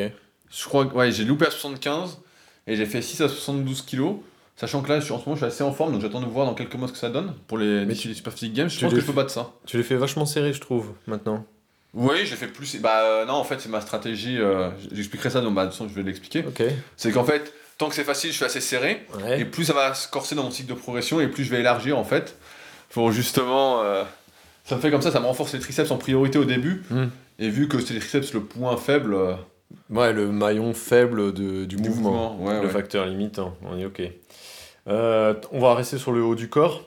Je 0.55 0.65
crois 0.65 0.85
que 0.85 0.93
ouais, 0.95 1.11
j'ai 1.11 1.23
loupé 1.23 1.45
à 1.47 1.51
75 1.51 2.19
et 2.67 2.75
j'ai 2.75 2.85
fait 2.85 3.01
6 3.01 3.21
à 3.21 3.29
72 3.29 3.81
kilos. 3.83 4.15
Sachant 4.57 4.81
que 4.81 4.89
là, 4.89 4.99
je 4.99 5.05
suis, 5.05 5.13
en 5.13 5.19
ce 5.19 5.25
moment, 5.25 5.35
je 5.35 5.39
suis 5.45 5.51
assez 5.51 5.63
en 5.63 5.71
forme, 5.71 5.93
donc 5.93 6.01
j'attends 6.01 6.19
de 6.21 6.25
voir 6.27 6.45
dans 6.45 6.53
quelques 6.53 6.75
mois 6.75 6.87
ce 6.87 6.93
que 6.93 6.99
ça 6.99 7.09
donne 7.09 7.33
pour 7.47 7.57
les, 7.57 7.85
Mais 7.85 7.93
les 7.95 8.13
Super 8.13 8.31
Physique 8.33 8.53
Games. 8.53 8.69
Je 8.69 8.79
pense 8.79 8.93
que 8.93 8.99
je 8.99 9.05
peux 9.05 9.13
battre 9.13 9.31
ça. 9.31 9.51
Tu 9.65 9.77
les 9.77 9.83
fais 9.83 9.95
vachement 9.95 10.25
serré, 10.25 10.53
je 10.53 10.59
trouve, 10.61 10.91
maintenant. 11.07 11.45
Oui, 11.93 12.25
j'ai 12.25 12.35
fait 12.35 12.47
plus. 12.47 12.79
Bah 12.79 13.01
euh, 13.03 13.25
non, 13.25 13.33
en 13.33 13.43
fait, 13.43 13.59
c'est 13.59 13.69
ma 13.69 13.81
stratégie. 13.81 14.37
euh, 14.37 14.69
J'expliquerai 14.91 15.29
ça, 15.29 15.41
donc 15.41 15.55
bah, 15.55 15.63
de 15.65 15.69
toute 15.71 15.77
façon, 15.77 15.89
je 15.89 15.95
vais 15.95 16.03
l'expliquer. 16.03 16.45
C'est 16.95 17.11
qu'en 17.11 17.23
fait, 17.23 17.53
tant 17.77 17.89
que 17.89 17.95
c'est 17.95 18.03
facile, 18.03 18.29
je 18.31 18.35
suis 18.35 18.45
assez 18.45 18.61
serré. 18.61 19.05
Et 19.37 19.45
plus 19.45 19.65
ça 19.65 19.73
va 19.73 19.93
se 19.93 20.07
corser 20.07 20.35
dans 20.35 20.43
mon 20.43 20.51
cycle 20.51 20.69
de 20.69 20.75
progression, 20.75 21.19
et 21.19 21.27
plus 21.27 21.43
je 21.43 21.49
vais 21.49 21.61
élargir 21.61 21.97
en 21.97 22.03
fait. 22.03 22.37
Pour 22.91 23.11
justement. 23.11 23.81
euh, 23.83 24.03
ça 24.65 24.75
me 24.75 24.81
fait 24.81 24.91
comme 24.91 25.01
ça, 25.01 25.11
ça 25.11 25.19
me 25.19 25.25
renforce 25.25 25.53
les 25.53 25.59
triceps 25.59 25.89
en 25.91 25.97
priorité 25.97 26.37
au 26.37 26.45
début. 26.45 26.83
Hmm. 26.91 27.07
Et 27.39 27.49
vu 27.49 27.67
que 27.67 27.79
c'est 27.79 27.93
les 27.95 27.99
triceps 27.99 28.33
le 28.33 28.41
point 28.43 28.77
faible 28.77 29.17
Ouais, 29.89 30.13
le 30.13 30.31
maillon 30.31 30.73
faible 30.73 31.33
de, 31.33 31.65
du, 31.65 31.75
du 31.75 31.77
mouvement. 31.77 32.33
mouvement. 32.33 32.45
Ouais, 32.45 32.59
le 32.59 32.67
ouais. 32.67 32.73
facteur 32.73 33.05
limitant, 33.05 33.55
on 33.63 33.77
est 33.77 33.85
ok. 33.85 34.01
Euh, 34.87 35.33
on 35.51 35.59
va 35.59 35.75
rester 35.75 35.97
sur 35.97 36.11
le 36.11 36.23
haut 36.23 36.35
du 36.35 36.49
corps. 36.49 36.83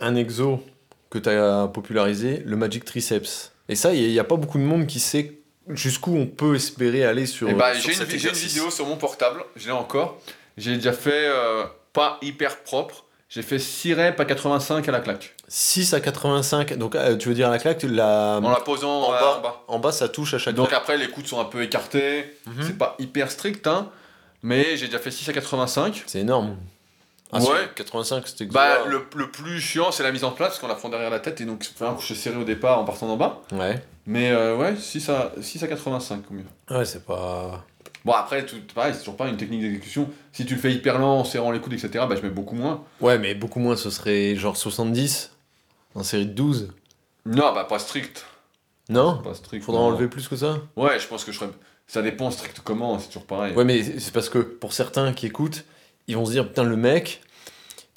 Un 0.00 0.14
exo 0.14 0.60
que 1.10 1.18
tu 1.18 1.28
as 1.28 1.68
popularisé, 1.68 2.42
le 2.44 2.56
Magic 2.56 2.84
Triceps. 2.84 3.52
Et 3.68 3.74
ça, 3.74 3.94
il 3.94 4.10
n'y 4.10 4.18
a, 4.18 4.24
pas 4.24 4.36
beaucoup 4.36 4.58
de 4.58 4.64
monde 4.64 4.86
qui 4.86 5.00
sait 5.00 5.40
jusqu'où 5.68 6.16
on 6.16 6.26
peut 6.26 6.54
espérer 6.54 7.04
aller 7.04 7.26
sur, 7.26 7.48
Et 7.48 7.54
bah, 7.54 7.74
sur 7.74 7.92
j'ai 7.92 8.02
une, 8.02 8.34
vidéo 8.34 8.70
sur 8.70 8.86
mon 8.86 8.96
portable, 8.96 9.44
je 9.56 9.66
l'ai 9.66 9.72
encore. 9.72 10.20
J'ai 10.56 10.74
déjà 10.74 10.92
fait 10.92 11.28
euh, 11.28 11.64
pas 11.92 12.18
hyper 12.22 12.62
propre. 12.62 13.04
J'ai 13.30 13.42
fait 13.42 13.60
6 13.60 13.94
reps 13.94 14.18
à 14.20 14.24
85 14.24 14.88
à 14.88 14.92
la 14.92 14.98
claque. 15.00 15.34
6 15.46 15.94
à 15.94 16.00
85, 16.00 16.76
donc 16.76 16.96
euh, 16.96 17.16
tu 17.16 17.28
veux 17.28 17.34
dire 17.34 17.46
à 17.46 17.50
la 17.52 17.58
claque, 17.58 17.82
la... 17.84 18.40
En 18.42 18.50
la 18.50 18.56
posant 18.60 19.04
en 19.04 19.14
euh, 19.14 19.20
bas. 19.20 19.36
en 19.36 19.40
bas. 19.40 19.62
en 19.68 19.78
bas 19.78 19.92
ça 19.92 20.08
touche 20.08 20.34
à 20.34 20.38
chaque 20.38 20.54
Donc 20.56 20.68
claque. 20.68 20.80
après, 20.80 20.96
les 20.98 21.08
coudes 21.08 21.26
sont 21.28 21.40
un 21.40 21.44
peu 21.44 21.62
écartés. 21.62 22.36
Mhm. 22.46 22.54
C'est 22.62 22.76
pas 22.76 22.96
hyper 22.98 23.30
strict, 23.30 23.66
hein. 23.68 23.88
Mais 24.42 24.76
j'ai 24.76 24.86
déjà 24.86 24.98
fait 24.98 25.12
6 25.12 25.28
à 25.28 25.32
85. 25.32 26.02
C'est 26.06 26.18
énorme. 26.20 26.56
Ah, 27.32 27.38
Ouais. 27.38 27.46
c'est 27.68 27.74
85, 27.76 28.26
c'était 28.26 28.46
Bah, 28.46 28.84
le, 28.86 29.06
le 29.14 29.30
plus 29.30 29.60
chiant, 29.60 29.92
c'est 29.92 30.02
la 30.02 30.10
mise 30.10 30.24
en 30.24 30.32
place, 30.32 30.48
parce 30.48 30.58
qu'on 30.58 30.66
la 30.66 30.74
prend 30.74 30.88
derrière 30.88 31.10
la 31.10 31.20
tête, 31.20 31.40
et 31.40 31.44
donc 31.44 31.62
c'est 31.62 31.84
un 31.84 31.94
coucher 31.94 32.16
serré 32.16 32.36
au 32.36 32.42
départ 32.42 32.80
en 32.80 32.84
partant 32.84 33.06
d'en 33.06 33.16
bas. 33.16 33.42
Ouais. 33.52 33.80
Mais 34.06 34.32
euh, 34.32 34.56
ouais, 34.56 34.74
6 34.76 35.08
à, 35.10 35.30
6 35.40 35.62
à 35.62 35.68
85 35.68 36.24
au 36.28 36.34
mieux. 36.34 36.44
Ouais, 36.76 36.84
c'est 36.84 37.04
pas... 37.06 37.64
Bon, 38.04 38.12
après, 38.12 38.46
tout, 38.46 38.56
pareil, 38.74 38.92
c'est 38.94 39.00
toujours 39.00 39.16
pas 39.16 39.28
une 39.28 39.36
technique 39.36 39.60
d'exécution. 39.60 40.08
Si 40.32 40.46
tu 40.46 40.54
le 40.54 40.60
fais 40.60 40.72
hyper 40.72 40.98
lent, 40.98 41.18
en 41.20 41.24
serrant 41.24 41.50
les 41.50 41.60
coudes, 41.60 41.74
etc., 41.74 41.90
bah 42.08 42.14
je 42.16 42.22
mets 42.22 42.30
beaucoup 42.30 42.54
moins. 42.54 42.84
Ouais, 43.00 43.18
mais 43.18 43.34
beaucoup 43.34 43.60
moins, 43.60 43.76
ce 43.76 43.90
serait 43.90 44.36
genre 44.36 44.56
70 44.56 45.32
en 45.94 46.02
série 46.02 46.26
de 46.26 46.32
12. 46.32 46.72
Non, 47.26 47.52
bah 47.52 47.64
pas 47.64 47.78
strict. 47.78 48.24
Non? 48.88 49.18
Pas 49.22 49.34
strict. 49.34 49.64
Faudra 49.64 49.82
non. 49.82 49.88
enlever 49.88 50.08
plus 50.08 50.28
que 50.28 50.36
ça? 50.36 50.58
Ouais, 50.76 50.98
je 50.98 51.06
pense 51.06 51.24
que 51.24 51.32
je 51.32 51.38
serais. 51.38 51.50
Ça 51.86 52.02
dépend 52.02 52.30
strict 52.30 52.60
comment, 52.64 52.98
c'est 52.98 53.08
toujours 53.08 53.26
pareil. 53.26 53.54
Ouais, 53.54 53.64
mais 53.64 53.82
c'est 53.82 54.12
parce 54.12 54.28
que 54.28 54.38
pour 54.38 54.72
certains 54.72 55.12
qui 55.12 55.26
écoutent, 55.26 55.64
ils 56.06 56.16
vont 56.16 56.24
se 56.24 56.30
dire 56.30 56.46
putain, 56.48 56.62
le 56.64 56.76
mec, 56.76 57.20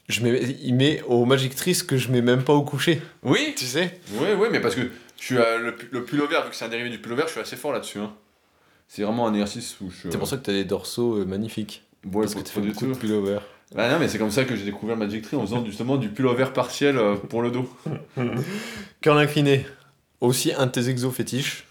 je 0.09 0.21
mets, 0.21 0.41
il 0.61 0.73
met 0.75 1.01
au 1.03 1.25
Magic 1.25 1.55
Trice 1.55 1.81
que 1.83 1.95
je 1.97 2.09
mets 2.11 2.21
même 2.21 2.43
pas 2.43 2.53
au 2.53 2.63
coucher. 2.63 3.01
Oui, 3.23 3.53
Tu 3.55 3.65
sais? 3.65 3.99
Oui, 4.13 4.27
oui, 4.37 4.47
mais 4.51 4.59
parce 4.59 4.75
que 4.75 4.81
je 5.19 5.23
suis 5.23 5.35
le, 5.35 5.75
pu- 5.75 5.87
le 5.91 6.03
pullover, 6.03 6.41
vu 6.43 6.49
que 6.49 6.55
c'est 6.55 6.65
un 6.65 6.69
dérivé 6.69 6.89
du 6.89 6.99
pullover, 6.99 7.23
je 7.27 7.31
suis 7.31 7.39
assez 7.39 7.55
fort 7.55 7.71
là-dessus. 7.71 7.99
hein. 7.99 8.11
C'est 8.87 9.03
vraiment 9.03 9.27
un 9.27 9.33
exercice 9.33 9.77
où 9.81 9.89
je. 9.89 10.09
C'est 10.09 10.17
pour 10.17 10.27
ça 10.27 10.37
que 10.37 10.43
t'as 10.43 10.51
des 10.53 10.65
dorsaux 10.65 11.17
euh, 11.17 11.25
magnifiques. 11.25 11.83
Ouais, 12.05 12.21
parce 12.21 12.35
que 12.35 12.41
tu 12.41 12.51
fais 12.51 12.61
du 12.61 12.71
beaucoup 12.71 12.85
de 12.87 12.93
pullover. 12.93 13.39
Bah 13.75 13.89
non, 13.89 13.97
mais 13.99 14.07
c'est 14.07 14.19
comme 14.19 14.29
ça 14.29 14.43
que 14.43 14.55
j'ai 14.55 14.65
découvert 14.65 14.95
le 14.95 15.05
Magic 15.05 15.23
Tree 15.23 15.35
en 15.35 15.41
faisant 15.41 15.65
justement 15.65 15.97
du 15.97 16.09
pullover 16.09 16.45
partiel 16.53 16.97
euh, 16.97 17.15
pour 17.15 17.41
le 17.41 17.49
dos. 17.49 17.67
Curl 19.01 19.17
incliné. 19.17 19.65
Aussi 20.21 20.53
un 20.53 20.67
de 20.67 20.71
tes 20.71 20.89
exos 20.89 21.13
fétiches. 21.13 21.65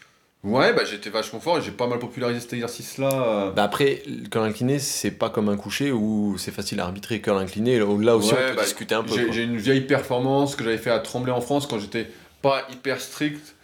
Ouais, 0.45 0.73
bah 0.73 0.83
j'étais 0.85 1.09
vachement 1.09 1.39
fort 1.39 1.59
et 1.59 1.63
j'ai 1.63 1.71
pas 1.71 1.87
mal 1.87 2.01
popularisé 2.01 2.41
cet 2.41 2.53
exercice-là. 2.55 3.11
euh. 3.13 3.51
Bah 3.53 3.63
après, 3.63 4.03
le 4.07 4.29
curl 4.29 4.45
incliné, 4.45 4.81
c'est 4.81 5.13
pas 5.13 5.31
comme 5.31 5.49
un 5.49 5.57
coucher 5.57 5.93
où 5.93 6.37
c'est 6.37 6.51
facile 6.51 6.81
à 6.81 6.85
arbitrer. 6.85 7.21
Curl 7.21 7.39
incliné, 7.39 7.79
là 7.79 8.17
aussi 8.17 8.33
Ouais, 8.33 8.39
on 8.47 8.51
peut 8.51 8.57
bah, 8.57 8.65
discuter 8.65 8.97
un 8.97 9.05
peu. 9.05 9.15
J'ai 9.31 9.45
une 9.45 9.57
vieille 9.57 9.83
performance 9.83 10.57
que 10.57 10.65
j'avais 10.65 10.79
fait 10.79 10.91
à 10.91 10.99
Tremblay 10.99 11.33
en 11.33 11.41
France 11.41 11.69
quand 11.69 11.79
j'étais 11.79 12.09
pas 12.43 12.67
hyper 12.73 13.01
strict. 13.01 13.55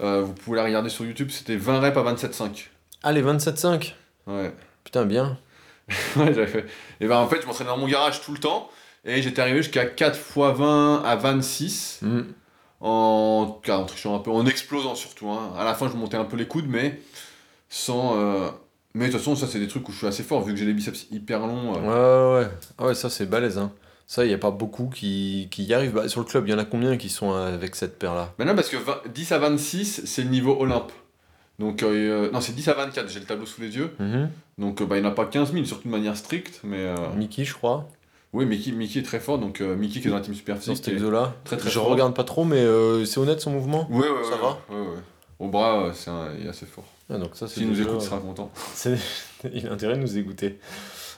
Euh, 0.00 0.22
vous 0.22 0.32
pouvez 0.32 0.56
la 0.56 0.64
regarder 0.64 0.88
sur 0.88 1.04
YouTube, 1.04 1.28
c'était 1.30 1.56
20 1.56 1.80
reps 1.80 1.96
à 1.98 2.02
27,5. 2.02 2.68
Ah, 3.02 3.12
les 3.12 3.22
27,5 3.22 3.94
Ouais. 4.26 4.52
Putain, 4.84 5.04
bien. 5.04 5.38
Ouais, 6.16 6.32
j'avais 6.32 6.46
fait. 6.46 6.66
Et 7.00 7.06
ben 7.06 7.16
en 7.18 7.28
fait, 7.28 7.42
je 7.42 7.46
m'entraînais 7.46 7.70
dans 7.70 7.76
mon 7.76 7.88
garage 7.88 8.20
tout 8.22 8.32
le 8.32 8.38
temps. 8.38 8.70
Et 9.04 9.20
j'étais 9.20 9.42
arrivé 9.42 9.58
jusqu'à 9.58 9.84
4 9.84 10.16
x 10.16 10.36
20 10.36 11.02
à 11.04 11.16
26. 11.16 11.98
Mm. 12.02 12.20
En, 12.80 13.60
en 13.68 13.84
trichant 13.84 14.16
un 14.16 14.18
peu, 14.20 14.30
en 14.30 14.44
explosant 14.46 14.94
surtout. 14.94 15.28
hein. 15.30 15.52
À 15.56 15.64
la 15.64 15.74
fin, 15.74 15.88
je 15.88 15.96
montais 15.96 16.16
un 16.16 16.24
peu 16.24 16.36
les 16.36 16.46
coudes, 16.46 16.66
mais 16.68 17.00
sans. 17.68 18.16
euh, 18.18 18.48
Mais 18.94 19.06
de 19.06 19.12
toute 19.12 19.20
façon, 19.20 19.36
ça, 19.36 19.46
c'est 19.46 19.58
des 19.60 19.68
trucs 19.68 19.88
où 19.88 19.92
je 19.92 19.98
suis 19.98 20.06
assez 20.06 20.22
fort, 20.22 20.42
vu 20.42 20.52
que 20.52 20.58
j'ai 20.58 20.66
les 20.66 20.72
biceps 20.72 21.06
hyper 21.10 21.40
longs. 21.40 21.74
euh. 21.76 21.80
Ouais, 22.36 22.40
ouais, 22.40 22.46
ouais. 22.46 22.52
Ah 22.78 22.86
ouais, 22.86 22.94
ça 22.94 23.10
c'est 23.10 23.26
balèze. 23.26 23.58
Hein. 23.58 23.72
Ça, 24.06 24.24
il 24.24 24.28
n'y 24.28 24.34
a 24.34 24.38
pas 24.38 24.50
beaucoup 24.50 24.86
qui, 24.88 25.48
qui 25.50 25.64
y 25.64 25.74
arrivent. 25.74 25.92
Bah, 25.94 26.08
sur 26.08 26.20
le 26.20 26.26
club, 26.26 26.46
il 26.46 26.50
y 26.50 26.54
en 26.54 26.58
a 26.58 26.64
combien 26.64 26.96
qui 26.96 27.08
sont 27.08 27.32
avec 27.32 27.76
cette 27.76 27.98
paire-là? 27.98 28.32
Mais 28.38 28.44
non, 28.44 28.54
parce 28.54 28.68
que 28.68 28.76
20 28.76 29.02
10 29.12 29.32
à 29.32 29.38
26, 29.38 30.02
c'est 30.04 30.22
le 30.22 30.28
niveau 30.28 30.56
Olympe. 30.60 30.92
Donc, 31.58 31.82
euh, 31.82 32.30
non, 32.32 32.40
c'est 32.40 32.54
10 32.54 32.68
à 32.68 32.74
24, 32.74 33.08
j'ai 33.10 33.20
le 33.20 33.26
tableau 33.26 33.46
sous 33.46 33.60
les 33.60 33.76
yeux. 33.76 33.90
Mhm. 33.98 34.30
Donc, 34.58 34.80
euh, 34.80 34.86
bah, 34.86 34.96
il 34.96 35.02
n'y 35.02 35.06
en 35.06 35.10
a 35.10 35.14
pas 35.14 35.26
15 35.26 35.52
000, 35.52 35.64
surtout 35.64 35.88
de 35.88 35.92
manière 35.92 36.16
stricte. 36.16 36.60
Mais 36.64 36.78
euh, 36.80 36.94
Mickey, 37.16 37.44
je 37.44 37.54
crois, 37.54 37.88
oui, 38.32 38.46
Mickey, 38.46 38.72
Mickey 38.72 39.00
est 39.00 39.02
très 39.04 39.20
fort. 39.20 39.38
Donc, 39.38 39.60
euh, 39.60 39.76
Mickey 39.76 40.00
qui 40.00 40.06
est 40.08 40.10
dans 40.10 40.16
la 40.16 40.22
team 40.22 40.34
super 40.34 40.56
sur 40.60 40.72
physique. 40.72 40.84
cet 40.86 40.94
exo-là. 40.94 41.34
très, 41.44 41.56
très 41.58 41.68
je 41.70 41.78
fort. 41.78 41.88
regarde 41.88 42.14
pas 42.14 42.24
trop, 42.24 42.44
mais 42.44 42.56
euh, 42.60 43.04
c'est 43.04 43.20
honnête 43.20 43.40
son 43.40 43.50
mouvement? 43.50 43.86
Ouais, 43.90 44.06
Ça 44.24 44.36
ouais, 44.36 44.40
va? 44.40 44.58
ouais, 44.70 44.80
ouais. 44.80 44.98
Au 45.38 45.48
bras, 45.48 45.84
euh, 45.86 45.90
c'est 45.92 46.10
il 46.40 46.46
est 46.46 46.48
assez 46.48 46.66
fort. 46.66 46.84
Ah, 47.10 47.18
donc 47.18 47.30
ça, 47.34 47.46
S'il 47.48 47.68
nous 47.68 47.80
écoute, 47.80 47.96
il 48.00 48.04
sera 48.04 48.18
content. 48.18 48.50
Il 49.52 49.66
a 49.66 49.72
intérêt 49.72 49.96
de 49.96 50.00
nous 50.00 50.16
écouter. 50.16 50.58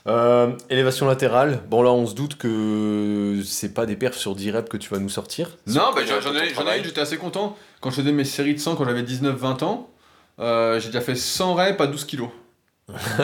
Euh, 0.07 0.53
élévation 0.71 1.07
latérale. 1.07 1.61
Bon, 1.69 1.83
là, 1.83 1.91
on 1.93 2.07
se 2.07 2.15
doute 2.15 2.37
que 2.37 3.41
c'est 3.45 3.73
pas 3.75 3.85
des 3.87 3.97
perfs 3.97 4.17
sur 4.19 4.35
10 4.35 4.51
reps 4.51 4.69
que 4.71 4.77
tu 4.79 4.89
vas 4.91 4.99
nous 4.99 5.09
sortir. 5.11 5.51
Non, 5.67 5.91
bah, 5.95 6.03
j'en 6.07 6.35
ai, 6.35 6.53
j'en 6.55 6.67
ai 6.67 6.83
j'étais 6.83 7.01
assez 7.03 7.17
content. 7.19 7.57
Quand 7.81 7.91
je 7.91 7.97
faisais 7.97 8.13
mes 8.13 8.25
séries 8.25 8.55
de 8.55 8.61
100 8.61 8.77
quand 8.77 8.85
j'avais 8.87 9.03
19-20 9.03 9.63
ans, 9.65 9.91
euh, 10.41 10.81
j'ai 10.81 10.87
déjà 10.89 11.01
fait 11.01 11.15
100 11.15 11.55
reps 11.55 11.81
à 11.81 11.87
12 11.87 12.05
kilos. 12.05 12.29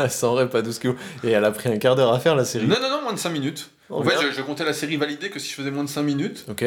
100 0.09 0.35
reps 0.35 0.55
à 0.55 0.62
12 0.62 0.79
kg. 0.79 0.95
Et 1.25 1.31
elle 1.31 1.45
a 1.45 1.50
pris 1.50 1.69
un 1.69 1.76
quart 1.79 1.97
d'heure 1.97 2.12
à 2.12 2.21
faire 2.21 2.35
la 2.35 2.45
série. 2.45 2.67
Non, 2.67 2.76
non, 2.81 2.90
non, 2.90 3.02
moins 3.02 3.12
de 3.12 3.19
5 3.19 3.31
minutes. 3.31 3.71
Oh, 3.90 4.00
en 4.00 4.05
fait, 4.05 4.17
je, 4.23 4.31
je 4.33 4.43
comptais 4.43 4.64
la 4.64 4.73
série 4.73 4.97
validée 4.97 5.31
que 5.31 5.38
si 5.38 5.50
je 5.50 5.55
faisais 5.55 5.71
moins 5.71 5.85
de 5.85 5.88
5 5.88 6.02
minutes. 6.02 6.47
Ok. 6.49 6.64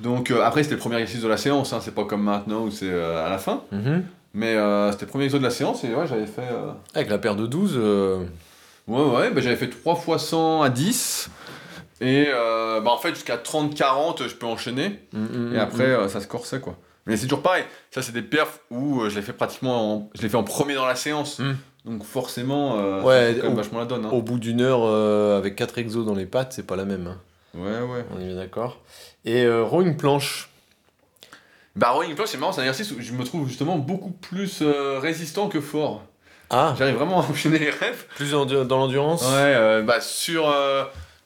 Donc 0.00 0.30
euh, 0.30 0.42
après, 0.42 0.62
c'était 0.62 0.74
le 0.74 0.80
premier 0.80 0.96
exercice 0.96 1.22
de 1.22 1.28
la 1.28 1.36
séance, 1.36 1.72
hein, 1.72 1.80
c'est 1.82 1.94
pas 1.94 2.04
comme 2.04 2.22
maintenant 2.22 2.62
où 2.62 2.70
c'est 2.70 2.90
euh, 2.90 3.24
à 3.24 3.30
la 3.30 3.38
fin. 3.38 3.62
Mhm. 3.70 4.04
Mais 4.32 4.54
c'était 4.92 5.06
le 5.06 5.10
premier 5.10 5.24
exercice 5.24 5.40
de 5.42 5.44
la 5.44 5.50
séance 5.50 5.82
et 5.84 5.94
ouais, 5.94 6.06
j'avais 6.06 6.26
fait. 6.26 6.48
Avec 6.94 7.10
la 7.10 7.18
paire 7.18 7.34
de 7.36 7.46
12, 7.46 7.74
euh, 7.76 8.24
Ouais, 8.86 9.02
ouais, 9.02 9.30
bah, 9.30 9.40
j'avais 9.40 9.56
fait 9.56 9.68
3 9.68 9.96
fois 9.96 10.18
100 10.18 10.62
à 10.62 10.68
10. 10.70 11.30
Et 12.00 12.28
bah, 12.32 12.82
en 12.90 12.98
fait, 12.98 13.10
jusqu'à 13.14 13.36
30-40, 13.36 14.28
je 14.28 14.34
peux 14.34 14.46
enchaîner. 14.46 15.00
mm, 15.12 15.18
mm, 15.18 15.54
Et 15.54 15.58
après, 15.58 16.04
mm. 16.04 16.08
ça 16.08 16.20
se 16.20 16.26
corsait 16.26 16.60
quoi. 16.60 16.76
Mais 17.10 17.16
c'est 17.16 17.26
toujours 17.26 17.42
pareil. 17.42 17.64
Ça, 17.90 18.00
c'est 18.02 18.12
des 18.12 18.22
perfs 18.22 18.60
où 18.70 19.02
euh, 19.02 19.10
je 19.10 19.16
l'ai 19.16 19.22
fait 19.22 19.32
pratiquement 19.32 19.94
en... 19.96 20.10
Je 20.14 20.22
l'ai 20.22 20.28
fait 20.28 20.36
en 20.36 20.44
premier 20.44 20.74
dans 20.74 20.86
la 20.86 20.94
séance. 20.96 21.38
Mm. 21.38 21.56
Donc 21.86 22.04
forcément, 22.04 22.78
euh, 22.78 23.02
Ouais, 23.02 23.32
ça 23.34 23.40
quand 23.40 23.42
même 23.44 23.52
au- 23.54 23.56
vachement 23.56 23.78
la 23.78 23.86
donne. 23.86 24.04
hein. 24.06 24.10
Au 24.12 24.22
bout 24.22 24.38
d'une 24.38 24.60
heure, 24.60 24.80
euh, 24.84 25.38
avec 25.38 25.56
4 25.56 25.78
exos 25.78 26.04
dans 26.06 26.14
les 26.14 26.26
pattes, 26.26 26.52
c'est 26.52 26.66
pas 26.66 26.76
la 26.76 26.84
même. 26.84 27.06
hein. 27.06 27.18
Ouais, 27.54 27.80
ouais. 27.80 28.04
On 28.14 28.20
est 28.20 28.26
bien 28.26 28.36
d'accord. 28.36 28.78
Et 29.24 29.44
euh, 29.44 29.64
rowing 29.64 29.96
planche. 29.96 30.50
Bah, 31.76 31.90
rowing 31.90 32.14
planche, 32.14 32.28
c'est 32.30 32.38
marrant, 32.38 32.52
c'est 32.52 32.60
un 32.60 32.64
exercice 32.64 32.90
où 32.92 33.00
je 33.00 33.12
me 33.12 33.24
trouve 33.24 33.48
justement 33.48 33.76
beaucoup 33.78 34.10
plus 34.10 34.62
résistant 34.62 35.48
que 35.48 35.60
fort. 35.60 36.02
Ah, 36.50 36.74
J'arrive 36.78 36.96
vraiment 36.96 37.20
à 37.20 37.24
enchaîner 37.24 37.58
les 37.58 37.70
rêves. 37.70 38.04
plus 38.16 38.34
en- 38.34 38.44
dans 38.44 38.78
l'endurance 38.78 39.22
Ouais, 39.24 39.82
bah 39.82 40.00
sur. 40.00 40.52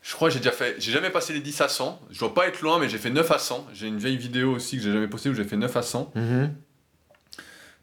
Euh, 0.04 0.08
Je 0.08 0.14
crois 0.14 0.28
que 0.28 0.34
j'ai 0.34 0.40
déjà 0.40 0.52
fait. 0.52 0.76
J'ai 0.78 0.92
jamais 0.92 1.10
passé 1.10 1.32
les 1.32 1.40
10 1.40 1.60
à 1.60 1.68
100. 1.68 2.00
Je 2.10 2.18
dois 2.18 2.34
pas 2.34 2.46
être 2.46 2.60
loin, 2.60 2.78
mais 2.78 2.88
j'ai 2.88 2.98
fait 2.98 3.10
9 3.10 3.30
à 3.30 3.38
100. 3.38 3.66
J'ai 3.72 3.86
une 3.88 3.98
vieille 3.98 4.16
vidéo 4.18 4.52
aussi 4.54 4.76
que 4.76 4.82
j'ai 4.82 4.92
jamais 4.92 5.08
postée 5.08 5.28
où 5.30 5.34
j'ai 5.34 5.44
fait 5.44 5.56
9 5.56 5.76
à 5.76 5.82
100. 5.82 6.12
Mhm. 6.14 6.54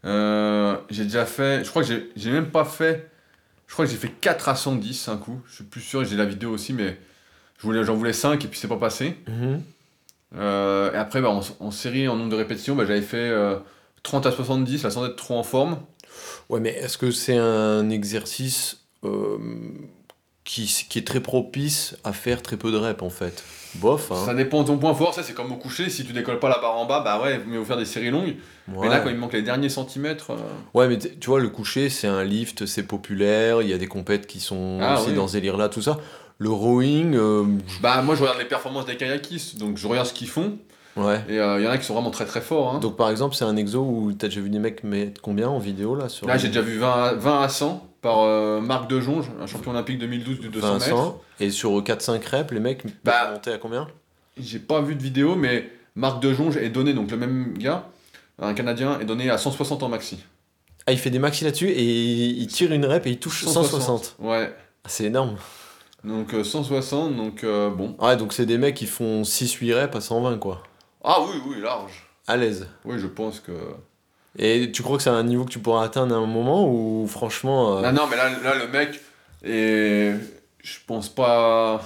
Euh, 0.05 0.77
j'ai 0.89 1.03
déjà 1.03 1.25
fait. 1.25 1.63
Je 1.63 1.69
crois 1.69 1.83
que 1.83 1.87
j'ai- 1.87 2.09
j'ai 2.15 2.31
même 2.31 2.49
pas 2.49 2.65
fait. 2.65 3.09
Je 3.67 3.73
crois 3.73 3.85
que 3.85 3.91
j'ai 3.91 3.97
fait 3.97 4.09
4 4.09 4.49
à 4.49 4.55
110 4.55 5.07
un 5.07 5.17
coup. 5.17 5.41
Je 5.47 5.55
suis 5.55 5.63
plus 5.63 5.81
sûr, 5.81 6.03
j'ai 6.03 6.17
la 6.17 6.25
vidéo 6.25 6.51
aussi, 6.51 6.73
mais 6.73 6.97
voulais- 7.61 7.83
j'en 7.83 7.95
voulais 7.95 8.13
5 8.13 8.43
et 8.43 8.47
puis 8.47 8.59
c'est 8.59 8.67
pas 8.67 8.77
passé. 8.77 9.15
Mhm. 9.27 9.61
Euh, 10.37 10.91
et 10.93 10.95
après, 10.97 11.21
bah, 11.21 11.29
en, 11.29 11.41
en 11.59 11.71
série, 11.71 12.07
en 12.07 12.15
nombre 12.15 12.29
de 12.31 12.35
répétitions, 12.35 12.75
bah, 12.75 12.85
j'avais 12.85 13.01
fait 13.01 13.17
euh, 13.29 13.57
30 14.03 14.25
à 14.25 14.31
70, 14.31 14.83
là 14.83 14.89
sans 14.89 15.05
être 15.05 15.15
trop 15.15 15.37
en 15.37 15.43
forme. 15.43 15.79
Ouais, 16.49 16.59
mais 16.59 16.71
est-ce 16.71 16.97
que 16.97 17.11
c'est 17.11 17.37
un 17.37 17.89
exercice 17.89 18.79
euh, 19.03 19.37
qui, 20.53 20.85
qui 20.89 20.99
est 20.99 21.07
très 21.07 21.19
propice 21.21 21.95
à 22.03 22.11
faire 22.13 22.41
très 22.41 22.57
peu 22.57 22.71
de 22.71 22.77
reps 22.77 23.01
en 23.03 23.09
fait 23.09 23.43
Bof, 23.75 24.11
hein. 24.11 24.15
Ça 24.25 24.33
dépend 24.33 24.63
de 24.63 24.67
ton 24.67 24.77
point 24.77 24.93
fort, 24.93 25.13
ça 25.13 25.23
c'est 25.23 25.31
comme 25.33 25.49
au 25.53 25.55
coucher. 25.55 25.89
Si 25.89 26.03
tu 26.05 26.11
décolles 26.11 26.39
pas 26.39 26.49
la 26.49 26.57
barre 26.59 26.75
en 26.77 26.85
bas, 26.85 26.99
bah 26.99 27.21
ouais, 27.23 27.39
mais 27.47 27.55
faut 27.57 27.63
faire 27.63 27.77
des 27.77 27.85
séries 27.85 28.09
longues. 28.11 28.35
Ouais. 28.67 28.79
Mais 28.81 28.89
là, 28.89 28.99
quand 28.99 29.09
il 29.09 29.15
manque 29.15 29.31
les 29.31 29.43
derniers 29.43 29.69
centimètres. 29.69 30.31
euh, 30.31 30.35
Ouais, 30.73 30.89
mais 30.89 30.97
tu 30.97 31.27
vois, 31.29 31.39
le 31.39 31.47
coucher, 31.47 31.89
c'est 31.89 32.07
un 32.07 32.21
lift, 32.25 32.65
c'est 32.65 32.83
populaire, 32.83 33.61
il 33.61 33.69
y 33.69 33.73
a 33.73 33.77
des 33.77 33.87
compètes 33.87 34.27
qui 34.27 34.41
sont 34.41 34.79
Ah, 34.81 34.99
aussi 34.99 35.11
oui. 35.11 35.15
dans 35.15 35.25
ce 35.29 35.33
délire-là, 35.33 35.69
tout 35.69 35.81
ça. 35.81 35.99
Le 36.37 36.49
rowing, 36.49 37.15
euh, 37.15 37.45
Bah, 37.81 38.01
moi 38.01 38.15
je 38.15 38.21
regarde 38.23 38.39
les 38.39 38.45
performances 38.45 38.85
des 38.87 38.97
kayakistes, 38.97 39.57
donc 39.57 39.77
je 39.77 39.87
regarde 39.87 40.07
ce 40.07 40.13
qu'ils 40.13 40.27
font. 40.27 40.57
ouais. 40.97 41.21
Et 41.29 41.35
il 41.35 41.63
y 41.63 41.67
en 41.67 41.69
a 41.71 41.77
qui 41.77 41.85
sont 41.85 41.93
vraiment 41.93 42.11
très 42.11 42.25
très 42.25 42.41
forts. 42.41 42.75
hein. 42.75 42.79
Donc 42.79 42.97
par 42.97 43.09
exemple, 43.09 43.35
c'est 43.35 43.45
un 43.45 43.55
exo 43.55 43.79
où 43.79 44.11
t'as 44.11 44.27
déjà 44.27 44.41
vu 44.41 44.49
des 44.49 44.59
mecs 44.59 44.83
mettre 44.83 45.21
combien 45.21 45.47
en 45.47 45.59
vidéo 45.59 45.95
là 45.95 46.09
sur 46.09 46.27
Là, 46.27 46.37
j'ai 46.37 46.49
déjà 46.49 46.61
vu 46.61 46.77
20 46.77 46.91
à, 46.91 47.13
20 47.13 47.41
à 47.41 47.47
100 47.47 47.87
par 48.01 48.19
euh, 48.21 48.61
Marc 48.61 48.89
Dejonge, 48.89 49.29
un 49.39 49.47
champion 49.47 49.71
olympique 49.71 49.99
2012 49.99 50.39
du 50.39 50.49
200 50.49 50.79
mètres. 50.79 51.15
Et 51.39 51.49
sur 51.51 51.71
4-5 51.81 52.27
reps, 52.29 52.51
les 52.51 52.59
mecs 52.59 52.83
Bah, 53.03 53.31
monter 53.31 53.51
à 53.53 53.57
combien? 53.57 53.87
J'ai 54.37 54.59
pas 54.59 54.81
vu 54.81 54.95
de 54.95 55.03
vidéo, 55.03 55.35
mais 55.35 55.69
Marc 55.95 56.21
Dejonge 56.21 56.57
est 56.57 56.69
donné, 56.69 56.93
donc 56.93 57.11
le 57.11 57.17
même 57.17 57.57
gars, 57.57 57.89
un 58.39 58.53
Canadien, 58.53 58.99
est 58.99 59.05
donné 59.05 59.29
à 59.29 59.37
160 59.37 59.83
en 59.83 59.89
maxi. 59.89 60.23
Ah, 60.87 60.91
il 60.91 60.97
fait 60.97 61.11
des 61.11 61.19
maxi 61.19 61.43
là-dessus 61.43 61.69
et 61.69 61.83
il 61.83 62.47
tire 62.47 62.71
une 62.71 62.85
rep 62.85 63.05
et 63.05 63.11
il 63.11 63.19
touche 63.19 63.45
160. 63.45 64.15
Ouais. 64.19 64.51
Ah, 64.83 64.87
c'est 64.89 65.05
énorme. 65.05 65.37
Donc 66.03 66.33
euh, 66.33 66.43
160, 66.43 67.15
donc 67.15 67.43
euh, 67.43 67.69
bon. 67.69 67.95
Ouais, 67.99 68.17
donc 68.17 68.33
c'est 68.33 68.47
des 68.47 68.57
mecs 68.57 68.75
qui 68.75 68.87
font 68.87 69.21
6-8 69.21 69.73
reps 69.75 69.95
à 69.95 70.01
120 70.01 70.39
quoi. 70.39 70.63
Ah 71.03 71.17
oui, 71.21 71.39
oui, 71.45 71.61
large. 71.61 72.07
À 72.27 72.37
l'aise. 72.37 72.67
Oui, 72.85 72.97
je 72.97 73.05
pense 73.07 73.39
que. 73.39 73.51
Et 74.37 74.71
tu 74.71 74.81
crois 74.81 74.97
que 74.97 75.03
c'est 75.03 75.09
un 75.09 75.23
niveau 75.23 75.43
que 75.45 75.49
tu 75.51 75.59
pourras 75.59 75.83
atteindre 75.83 76.15
à 76.15 76.17
un 76.17 76.25
moment 76.25 76.67
ou 76.71 77.05
franchement. 77.07 77.77
euh, 77.77 77.81
Ah 77.85 77.91
non, 77.91 78.03
mais 78.09 78.15
là, 78.15 78.29
là 78.43 78.55
le 78.55 78.67
mec, 78.71 78.99
et 79.43 80.11
je 80.63 80.77
pense 80.87 81.09
pas. 81.09 81.81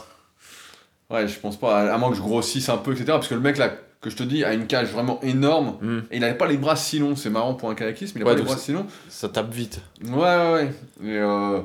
Ouais, 1.10 1.28
je 1.28 1.40
pense 1.40 1.58
pas, 1.58 1.92
à 1.94 1.98
moins 1.98 2.10
que 2.10 2.16
je 2.18 2.22
grossisse 2.22 2.70
un 2.70 2.78
peu, 2.78 2.92
etc. 2.92 3.06
Parce 3.08 3.28
que 3.28 3.36
le 3.36 3.40
mec 3.42 3.58
là, 3.58 3.72
que 4.02 4.10
je 4.10 4.16
te 4.16 4.24
dis, 4.24 4.44
a 4.44 4.54
une 4.54 4.68
cage 4.68 4.90
vraiment 4.90 5.20
énorme. 5.22 5.78
hmm, 5.82 6.00
Et 6.12 6.18
il 6.18 6.24
avait 6.24 6.38
pas 6.38 6.48
les 6.48 6.58
bras 6.58 6.76
si 6.76 7.00
longs, 7.00 7.16
c'est 7.16 7.30
marrant 7.30 7.54
pour 7.56 7.70
un 7.70 7.76
kayakiste, 7.76 8.16
mais 8.16 8.22
il 8.22 8.24
a 8.24 8.28
Ouais, 8.28 8.34
pas 8.34 8.40
les 8.40 8.46
bras 8.46 8.58
si 8.58 8.72
longs. 8.72 8.86
ça 9.10 9.30
tape 9.30 9.52
vite. 9.54 9.82
Ouais, 10.04 10.12
ouais, 10.14 10.52
ouais. 10.54 10.74
Et 11.04 11.18
euh, 11.18 11.62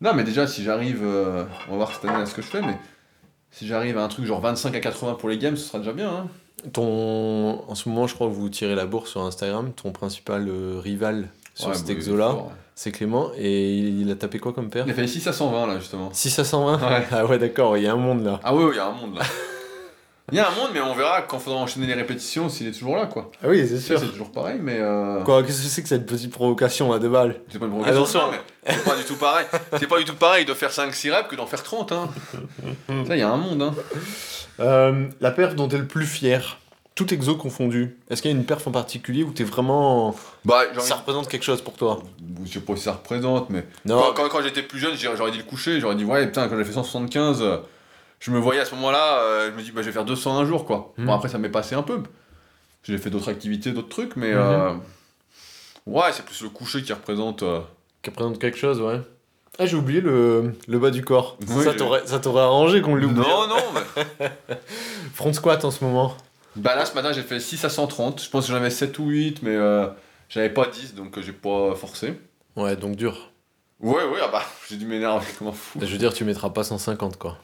Non, 0.00 0.12
mais 0.14 0.24
déjà, 0.24 0.46
si 0.46 0.62
j'arrive. 0.64 1.00
euh, 1.04 1.44
On 1.68 1.72
va 1.72 1.76
voir 1.78 1.92
cette 1.94 2.04
année 2.04 2.18
là, 2.18 2.26
ce 2.26 2.34
que 2.34 2.42
je 2.42 2.46
fais, 2.48 2.62
mais. 2.62 2.76
Si 3.52 3.66
j'arrive 3.66 3.96
à 3.96 4.02
un 4.04 4.08
truc 4.08 4.26
genre 4.26 4.40
25 4.40 4.74
à 4.76 4.80
80 4.80 5.14
pour 5.14 5.28
les 5.30 5.38
games, 5.38 5.56
ce 5.56 5.66
sera 5.68 5.78
déjà 5.78 5.92
bien. 5.92 6.10
Hein. 6.10 6.26
Ton... 6.72 7.62
En 7.68 7.74
ce 7.74 7.88
moment, 7.88 8.06
je 8.06 8.14
crois 8.14 8.26
que 8.28 8.32
vous 8.32 8.48
tirez 8.48 8.74
la 8.74 8.86
bourse 8.86 9.10
sur 9.10 9.22
Instagram. 9.22 9.72
Ton 9.72 9.92
principal 9.92 10.46
euh, 10.48 10.80
rival 10.82 11.28
sur 11.54 11.68
Ouais, 11.68 11.74
cet 11.74 11.86
bah, 11.86 11.92
exo-là, 11.92 12.32
ouais. 12.34 12.40
c'est 12.74 12.92
Clément. 12.92 13.30
Et 13.38 13.70
il 13.78 14.10
a 14.10 14.14
tapé 14.16 14.38
quoi 14.38 14.52
comme 14.52 14.68
paire 14.70 14.84
Il 14.86 14.90
a 14.90 14.94
fait 14.94 15.06
6 15.06 15.26
à 15.26 15.32
120 15.32 15.66
là, 15.66 15.78
justement. 15.78 16.10
6 16.12 16.38
à 16.38 16.44
120 16.44 16.78
Ouais. 16.78 17.06
Ah 17.12 17.24
ouais, 17.26 17.38
d'accord, 17.38 17.76
il 17.76 17.84
y 17.84 17.86
a 17.86 17.92
un 17.92 17.96
monde 17.96 18.24
là. 18.24 18.40
Ah 18.44 18.54
oui, 18.54 18.64
oui, 18.64 18.70
il 18.74 18.76
y 18.76 18.80
a 18.80 18.86
un 18.86 18.92
monde 18.92 19.16
là. 19.16 19.22
Il 20.32 20.36
y 20.36 20.40
a 20.40 20.48
un 20.48 20.54
monde, 20.56 20.70
mais 20.74 20.80
on 20.80 20.92
verra 20.92 21.22
quand 21.22 21.38
faudra 21.38 21.60
enchaîner 21.60 21.86
les 21.86 21.94
répétitions 21.94 22.48
s'il 22.48 22.66
est 22.66 22.72
toujours 22.72 22.96
là, 22.96 23.06
quoi. 23.06 23.30
Ah 23.44 23.46
oui, 23.48 23.64
c'est 23.68 23.78
C'est 23.78 23.96
c'est 23.96 24.08
toujours 24.08 24.32
pareil, 24.32 24.58
mais. 24.60 24.78
Euh... 24.80 25.22
Quoi, 25.22 25.44
qu'est-ce 25.44 25.62
que 25.62 25.68
c'est 25.68 25.82
que 25.82 25.88
cette 25.88 26.04
petite 26.04 26.32
provocation 26.32 26.92
à 26.92 26.98
deux 26.98 27.08
balles 27.08 27.36
C'est 27.48 27.60
pas 27.60 27.66
une 27.66 27.70
provocation, 27.70 28.00
Attention. 28.02 28.20
non, 28.22 28.32
mais 28.32 28.72
c'est 28.74 28.84
pas 28.84 28.96
du 28.96 29.04
tout 29.04 29.14
pareil. 29.14 29.46
C'est 29.78 29.86
pas 29.86 29.98
du 29.98 30.04
tout 30.04 30.16
pareil 30.16 30.44
de 30.44 30.52
faire 30.52 30.70
5-6 30.72 31.12
reps 31.12 31.28
que 31.28 31.36
d'en 31.36 31.46
faire 31.46 31.62
30, 31.62 31.92
hein. 31.92 32.08
Ça, 33.06 33.14
il 33.14 33.20
y 33.20 33.22
a 33.22 33.30
un 33.30 33.36
monde, 33.36 33.62
hein. 33.62 33.74
Euh, 34.60 35.06
La 35.20 35.30
perf 35.30 35.54
dont 35.54 35.68
t'es 35.68 35.78
le 35.78 35.86
plus 35.86 36.06
fier, 36.06 36.58
tout 36.94 37.12
exo 37.12 37.36
confondu, 37.36 37.96
est-ce 38.08 38.22
qu'il 38.22 38.30
y 38.30 38.34
a 38.34 38.36
une 38.36 38.44
perf 38.46 38.66
en 38.66 38.70
particulier 38.70 39.22
où 39.22 39.30
t'es 39.32 39.44
vraiment. 39.44 40.14
Bah, 40.44 40.62
Ça 40.78 40.96
représente 40.96 41.28
quelque 41.28 41.42
chose 41.44 41.60
pour 41.62 41.74
toi 41.74 42.02
Je 42.44 42.52
sais 42.52 42.60
pas 42.60 42.74
si 42.76 42.82
ça 42.82 42.92
représente, 42.92 43.50
mais. 43.50 43.66
Non, 43.84 44.00
Quand, 44.00 44.14
quand, 44.14 44.28
quand 44.30 44.42
j'étais 44.42 44.62
plus 44.62 44.78
jeune, 44.78 44.94
j'aurais 44.96 45.30
dit 45.30 45.38
le 45.38 45.44
coucher, 45.44 45.78
j'aurais 45.80 45.96
dit, 45.96 46.04
ouais, 46.04 46.26
putain, 46.26 46.48
quand 46.48 46.56
j'ai 46.56 46.64
fait 46.64 46.72
175, 46.72 47.42
euh, 47.42 47.58
je 48.20 48.30
me 48.30 48.38
voyais 48.38 48.60
à 48.60 48.64
ce 48.64 48.74
moment-là, 48.76 49.18
euh, 49.20 49.50
je 49.50 49.56
me 49.56 49.62
dis, 49.62 49.72
bah, 49.72 49.82
je 49.82 49.86
vais 49.86 49.92
faire 49.92 50.04
200 50.06 50.38
un 50.38 50.46
jour, 50.46 50.64
quoi. 50.64 50.94
Mhm. 50.96 51.06
Bon, 51.06 51.12
après, 51.14 51.28
ça 51.28 51.36
m'est 51.38 51.50
passé 51.50 51.74
un 51.74 51.82
peu. 51.82 52.02
J'ai 52.84 52.98
fait 52.98 53.10
d'autres 53.10 53.28
activités, 53.28 53.72
d'autres 53.72 53.88
trucs, 53.90 54.16
mais. 54.16 54.32
Euh, 54.32 54.72
Ouais, 55.86 56.10
c'est 56.12 56.24
plus 56.24 56.42
le 56.42 56.48
coucher 56.48 56.82
qui 56.82 56.92
représente. 56.92 57.42
euh, 57.44 57.60
qui 58.02 58.10
représente 58.10 58.38
quelque 58.40 58.58
chose, 58.58 58.80
ouais. 58.80 59.00
Ah, 59.58 59.66
j'ai 59.66 59.76
oublié 59.76 60.00
le, 60.00 60.54
le 60.68 60.78
bas 60.78 60.90
du 60.90 61.02
corps. 61.02 61.38
Oui, 61.48 61.64
ça 61.64 61.72
t'aurait 61.74 62.02
ça 62.06 62.18
t'aurait 62.18 62.42
arrangé 62.42 62.82
qu'on 62.82 62.94
l'oublie. 62.94 63.16
Non, 63.20 63.46
non, 63.48 63.56
mais. 63.74 64.30
Front 65.14 65.32
squat 65.32 65.64
en 65.64 65.70
ce 65.70 65.82
moment. 65.82 66.14
Bah 66.56 66.74
là, 66.74 66.84
ce 66.84 66.94
matin, 66.94 67.12
j'ai 67.12 67.22
fait 67.22 67.40
6 67.40 67.64
à 67.64 67.68
130. 67.70 68.22
Je 68.22 68.30
pense 68.30 68.46
que 68.46 68.52
j'en 68.52 68.58
avais 68.58 68.70
7 68.70 68.98
ou 68.98 69.08
8, 69.08 69.42
mais 69.42 69.54
euh, 69.54 69.86
j'avais 70.28 70.50
pas 70.50 70.66
10, 70.66 70.94
donc 70.94 71.16
euh, 71.16 71.22
j'ai 71.22 71.32
pas 71.32 71.74
forcé. 71.74 72.14
Ouais, 72.54 72.76
donc 72.76 72.96
dur. 72.96 73.30
Ouais, 73.80 74.04
ouais, 74.04 74.20
ah 74.22 74.28
bah, 74.32 74.42
j'ai 74.68 74.76
dû 74.76 74.86
m'énerver 74.86 75.26
comme 75.38 75.48
un 75.48 75.52
fou. 75.52 75.78
Je 75.80 75.86
veux 75.86 75.98
dire, 75.98 76.12
tu 76.14 76.24
mettras 76.24 76.50
pas 76.50 76.64
150 76.64 77.18
quoi. 77.18 77.38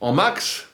En 0.00 0.12
max? 0.12 0.68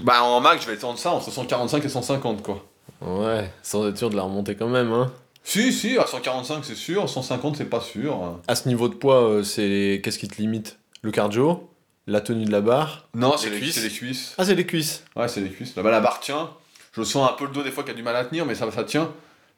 Bah, 0.00 0.22
en 0.22 0.40
max, 0.40 0.62
je 0.62 0.68
vais 0.68 0.74
étendre 0.74 0.98
ça 0.98 1.10
entre 1.12 1.30
145 1.30 1.84
et 1.84 1.88
150, 1.88 2.42
quoi. 2.42 2.64
Ouais, 3.00 3.52
sans 3.62 3.88
être 3.88 3.98
sûr 3.98 4.10
de 4.10 4.16
la 4.16 4.22
remonter 4.22 4.54
quand 4.54 4.68
même, 4.68 4.92
hein. 4.92 5.12
Si, 5.44 5.72
si, 5.72 5.98
à 5.98 6.06
145, 6.06 6.64
c'est 6.64 6.74
sûr, 6.76 7.08
150, 7.08 7.56
c'est 7.56 7.64
pas 7.64 7.80
sûr. 7.80 8.38
À 8.46 8.54
ce 8.54 8.68
niveau 8.68 8.88
de 8.88 8.94
poids, 8.94 9.22
euh, 9.28 9.42
c'est 9.42 10.00
qu'est-ce 10.02 10.18
qui 10.18 10.28
te 10.28 10.40
limite? 10.40 10.78
Le 11.02 11.10
cardio? 11.10 11.68
La 12.06 12.20
tenue 12.20 12.44
de 12.44 12.50
la 12.52 12.60
barre? 12.60 13.08
Non, 13.14 13.36
c'est 13.36 13.50
les, 13.50 13.58
cuisses 13.58 13.74
c'est 13.76 13.82
les 13.82 13.90
cuisses. 13.90 14.34
Ah, 14.38 14.44
c'est 14.44 14.54
les 14.54 14.66
cuisses. 14.66 15.04
Ouais, 15.16 15.28
c'est 15.28 15.40
les 15.40 15.50
cuisses. 15.50 15.74
Là-bas, 15.76 15.90
la 15.90 16.00
barre 16.00 16.20
tient. 16.20 16.50
Je 16.96 17.02
sens 17.02 17.28
un 17.30 17.34
peu 17.34 17.44
le 17.46 17.52
dos 17.52 17.62
des 17.62 17.70
fois 17.70 17.84
qui 17.84 17.90
a 17.90 17.94
du 17.94 18.02
mal 18.02 18.16
à 18.16 18.24
tenir, 18.24 18.44
mais 18.46 18.54
ça, 18.54 18.70
ça 18.72 18.84
tient. 18.84 19.10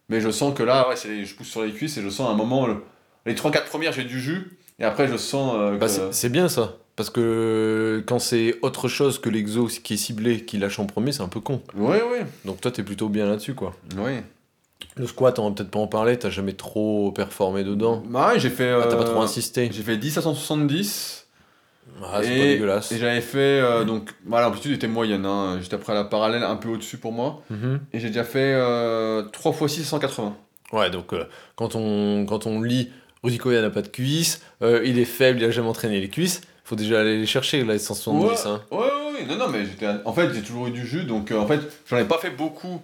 Mais 0.08 0.20
je 0.20 0.30
sens 0.30 0.54
que 0.54 0.62
là, 0.62 0.88
ouais, 0.88 0.96
c'est 0.96 1.08
les- 1.08 1.24
je 1.24 1.34
pousse 1.34 1.48
sur 1.48 1.62
les 1.62 1.72
cuisses 1.72 1.96
et 1.96 2.02
je 2.02 2.08
sens 2.08 2.28
à 2.28 2.32
un 2.32 2.36
moment. 2.36 2.66
le- 2.66 2.82
Les 3.26 3.34
3-4 3.34 3.66
premières, 3.70 3.92
j'ai 3.92 4.04
du 4.04 4.20
jus. 4.20 4.58
Et 4.78 4.84
après, 4.84 5.08
je 5.08 5.16
sens. 5.16 5.54
euh, 5.56 5.78
Bah, 5.78 5.86
que- 5.86 5.92
c'est 5.92 6.12
c'est 6.12 6.28
bien 6.28 6.48
ça. 6.48 6.74
Parce 6.96 7.08
que 7.10 8.04
quand 8.06 8.18
c'est 8.18 8.56
autre 8.62 8.88
chose 8.88 9.18
que 9.18 9.28
l'exo 9.30 9.66
qui 9.82 9.94
est 9.94 9.96
ciblé, 9.96 10.44
qui 10.44 10.58
lâche 10.58 10.78
en 10.78 10.86
premier, 10.86 11.10
c'est 11.12 11.22
un 11.22 11.28
peu 11.28 11.40
con. 11.40 11.62
Ouais, 11.74 12.02
ouais. 12.02 12.26
Donc 12.44 12.60
toi, 12.60 12.70
t'es 12.70 12.82
plutôt 12.82 13.08
bien 13.08 13.26
là-dessus, 13.26 13.54
quoi. 13.54 13.74
Oui. 13.96 14.12
Le 14.96 15.06
squat, 15.06 15.38
on 15.38 15.48
va 15.48 15.54
peut-être 15.54 15.70
pas 15.70 15.78
en 15.80 15.86
parler, 15.86 16.18
t'as 16.18 16.30
jamais 16.30 16.52
trop 16.52 17.10
performé 17.12 17.64
dedans. 17.64 18.02
Bah 18.06 18.28
ouais, 18.28 18.38
j'ai 18.40 18.50
fait. 18.50 18.70
Ah, 18.70 18.86
t'as 18.88 18.96
pas 18.96 19.02
euh, 19.02 19.12
trop 19.12 19.22
insisté. 19.22 19.68
J'ai 19.72 19.82
fait 19.82 19.96
10 19.96 20.18
à 20.18 20.22
170. 20.22 21.26
Ah, 22.02 22.20
c'est 22.22 22.28
pas 22.28 22.34
dégueulasse. 22.44 22.92
Et 22.92 22.98
j'avais 22.98 23.20
fait. 23.20 23.60
euh, 23.60 23.84
donc, 23.84 24.10
voilà, 24.26 24.46
l'amplitude 24.46 24.72
était 24.72 24.88
moyenne. 24.88 25.24
Hein. 25.26 25.58
J'étais 25.60 25.74
après 25.74 25.94
la 25.94 26.04
parallèle 26.04 26.42
un 26.42 26.56
peu 26.56 26.68
au-dessus 26.70 26.96
pour 26.98 27.12
moi. 27.12 27.42
Mhm. 27.50 27.80
Et 27.92 28.00
j'ai 28.00 28.08
déjà 28.08 28.24
fait 28.24 28.52
euh, 28.54 29.22
3 29.32 29.52
x 29.62 29.66
6 29.74 29.84
180. 29.84 30.36
Ouais, 30.72 30.90
donc 30.90 31.12
euh, 31.12 31.24
quand, 31.56 31.76
on, 31.76 32.24
quand 32.26 32.46
on 32.46 32.60
lit 32.60 32.90
Rudy 33.22 33.38
Koya 33.38 33.62
n'a 33.62 33.70
pas 33.70 33.82
de 33.82 33.88
cuisses, 33.88 34.42
euh, 34.62 34.82
il 34.84 34.98
est 34.98 35.04
faible, 35.04 35.40
il 35.40 35.44
a 35.44 35.50
jamais 35.50 35.68
entraîné 35.68 36.00
les 36.00 36.08
cuisses, 36.08 36.40
faut 36.64 36.74
déjà 36.76 37.00
aller 37.00 37.18
les 37.18 37.26
chercher, 37.26 37.64
là, 37.64 37.74
les 37.74 37.78
170. 37.78 38.46
Hein. 38.46 38.60
Ouais, 38.70 38.78
ouais, 38.78 38.84
ouais, 38.84 39.26
non, 39.26 39.36
non, 39.36 39.48
mais. 39.48 39.64
En 40.04 40.12
fait, 40.12 40.32
j'ai 40.34 40.42
toujours 40.42 40.66
eu 40.66 40.70
du 40.70 40.86
jus, 40.86 41.04
donc 41.04 41.30
euh, 41.30 41.38
en 41.38 41.46
fait, 41.46 41.60
j'en 41.88 41.96
ai 41.98 42.04
pas 42.04 42.18
fait 42.18 42.30
beaucoup 42.30 42.80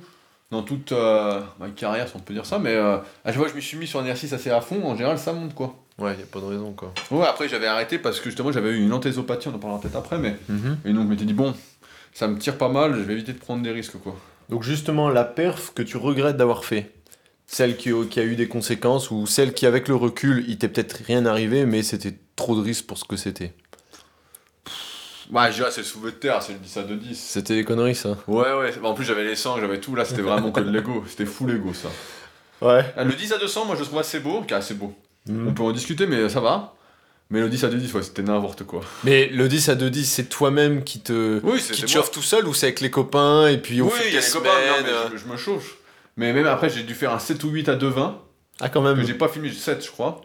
dans 0.51 0.63
toute 0.63 0.93
euh, 0.93 1.41
ma 1.59 1.69
carrière, 1.69 2.09
si 2.09 2.17
on 2.17 2.21
peut 2.21 2.35
dire 2.35 2.47
ça, 2.47 2.59
mais 2.59 2.75
euh, 2.75 2.97
à 2.97 3.03
chaque 3.27 3.37
fois 3.37 3.45
que 3.45 3.51
je 3.51 3.57
me 3.57 3.61
suis 3.61 3.77
mis 3.77 3.87
sur 3.87 4.01
un 4.01 4.03
exercice 4.03 4.33
assez 4.33 4.51
à 4.51 4.61
fond, 4.61 4.85
en 4.85 4.97
général, 4.97 5.19
ça 5.19 5.33
monte 5.33 5.55
quoi. 5.55 5.77
Ouais, 5.99 6.17
y 6.17 6.23
a 6.23 6.27
pas 6.27 6.41
de 6.41 6.47
raison, 6.47 6.73
quoi. 6.73 6.93
Ouais, 7.11 7.27
après, 7.27 7.49
j'avais 7.49 7.67
arrêté 7.67 7.99
parce 7.99 8.19
que 8.21 8.27
justement, 8.27 8.51
j'avais 8.51 8.71
eu 8.71 8.83
une 8.83 8.93
antésopathie, 8.93 9.49
on 9.49 9.55
en 9.55 9.59
parlera 9.59 9.81
peut-être 9.81 9.97
après, 9.97 10.19
mais. 10.19 10.37
Mhm. 10.49 10.79
Et 10.87 10.93
donc, 10.93 11.05
je 11.05 11.09
m'étais 11.09 11.25
dit, 11.27 11.35
bon, 11.35 11.55
ça 12.13 12.29
me 12.29 12.39
tire 12.39 12.57
pas 12.57 12.69
mal, 12.69 12.95
je 12.95 13.01
vais 13.01 13.15
éviter 13.15 13.33
de 13.33 13.39
prendre 13.39 13.63
des 13.63 13.71
risques 13.71 13.99
quoi. 14.03 14.17
Donc 14.49 14.63
justement, 14.63 15.09
la 15.09 15.25
perf 15.25 15.73
que 15.75 15.83
tu 15.83 15.97
regrettes 15.97 16.37
d'avoir 16.37 16.65
fait, 16.65 16.93
celle 17.47 17.77
qui, 17.77 17.91
qui 18.11 18.21
a 18.21 18.25
eu 18.25 18.37
des 18.37 18.49
conséquences, 18.49 19.11
ou 19.11 19.27
celle 19.27 19.55
qui, 19.55 19.67
avec 19.67 19.89
le 19.89 19.95
recul, 19.95 20.45
il 20.49 20.59
t'est 20.59 20.69
peut-être 20.69 21.05
rien 21.07 21.25
arrivé, 21.27 21.67
mais 21.67 21.83
c'était 21.83 22.15
trop 22.37 22.57
de 22.57 22.61
risques 22.61 22.87
pour 22.87 22.99
ce 22.99 23.05
que 23.05 23.17
c'était? 23.17 23.53
Ouais, 25.33 25.51
je 25.51 25.57
dirais, 25.57 25.71
c'est 25.71 25.83
le 25.83 25.87
soulevé 25.87 26.13
de 26.13 26.17
terre, 26.17 26.43
c'est 26.43 26.53
le 26.55 26.59
10 26.59 26.77
à 26.79 26.83
2 26.83 26.97
10. 26.97 27.17
C'était 27.19 27.55
des 27.55 27.65
conneries, 27.65 27.95
ça. 27.95 28.17
Ouais, 28.27 28.53
ouais, 28.53 28.73
en 28.83 28.95
plus, 28.95 29.05
j'avais 29.05 29.25
les 29.25 29.37
sangs, 29.37 29.59
j'avais 29.61 29.79
tout, 29.81 29.95
là, 29.95 30.05
c'était 30.05 30.23
vraiment 30.23 30.51
que 30.51 30.61
de 30.61 30.71
l'ego, 30.71 31.05
c'était 31.09 31.27
fou 31.27 31.47
l'ego 31.47 31.73
ça. 31.73 31.89
Ouais. 32.67 32.85
Ah, 32.97 33.05
Le 33.05 33.13
10 33.13 33.33
à 33.33 33.39
200, 33.39 33.65
moi, 33.65 33.75
je 33.77 33.81
le 33.81 33.87
trouve 33.87 34.01
assez 34.01 34.19
beau, 34.21 34.45
est 34.49 34.53
assez 34.53 34.75
beau. 34.75 34.93
On 35.29 35.33
Mhm. 35.33 35.55
peut 35.55 35.63
en 35.63 35.73
discuter, 35.73 36.07
mais 36.07 36.29
ça 36.29 36.41
va. 36.41 36.75
Mais 37.31 37.39
le 37.41 37.49
10 37.49 37.63
à 37.65 37.69
210, 37.69 37.95
ouais, 37.95 38.03
c'était 38.03 38.23
n'importe 38.23 38.65
quoi. 38.65 38.81
Mais 39.05 39.29
le 39.29 39.47
10 39.49 39.69
à 39.69 39.77
2-10, 39.77 40.05
c'est 40.05 40.25
toi-même 40.29 40.83
qui 40.83 40.99
te, 41.01 41.41
Oui, 41.45 41.61
qui 41.61 41.83
te 41.83 41.87
chauffe 41.87 42.11
tout 42.11 42.23
seul, 42.23 42.49
ou 42.49 42.55
c'est 42.55 42.67
avec 42.67 42.81
les 42.81 42.91
copains, 42.91 43.47
et 43.47 43.59
puis 43.59 43.81
au 43.81 43.87
Oui, 43.87 43.93
il 44.09 44.15
y 44.15 44.17
a 44.17 44.21
les 44.21 44.27
copains, 44.27 44.49
non, 44.49 44.89
euh, 44.89 45.05
mais 45.13 45.17
je, 45.17 45.23
je 45.25 45.31
me 45.31 45.37
chauffe. 45.37 45.77
Mais 46.17 46.33
même 46.33 46.47
après, 46.49 46.69
j'ai 46.71 46.83
dû 46.83 46.95
faire 46.95 47.13
un 47.13 47.21
7 47.21 47.45
ou 47.45 47.51
8 47.51 47.69
à 47.69 47.77
2,20, 47.77 48.15
Ah, 48.61 48.69
quand 48.69 48.83
même. 48.83 48.97
que 48.97 49.07
j'ai 49.07 49.15
pas 49.15 49.29
filmé, 49.29 49.53
7 49.53 49.85
je 49.85 49.91
crois. 49.93 50.23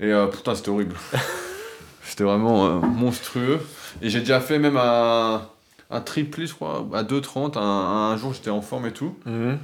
Et 0.00 0.06
euh, 0.06 0.28
putain, 0.28 0.54
c'était 0.54 0.70
horrible. 0.70 0.96
c'était 2.02 2.24
vraiment 2.24 2.66
euh, 2.66 2.78
monstrueux. 2.80 3.60
Et 4.02 4.10
j'ai 4.10 4.20
déjà 4.20 4.40
fait 4.40 4.58
même 4.58 4.76
un, 4.76 5.42
un 5.90 6.00
triplé, 6.00 6.46
je 6.46 6.54
crois, 6.54 6.86
à 6.92 7.02
2,30. 7.02 7.58
Un, 7.58 7.60
un 7.62 8.16
jour, 8.16 8.32
j'étais 8.34 8.50
en 8.50 8.62
forme 8.62 8.86
et 8.86 8.92
tout. 8.92 9.16
Mhm. 9.26 9.58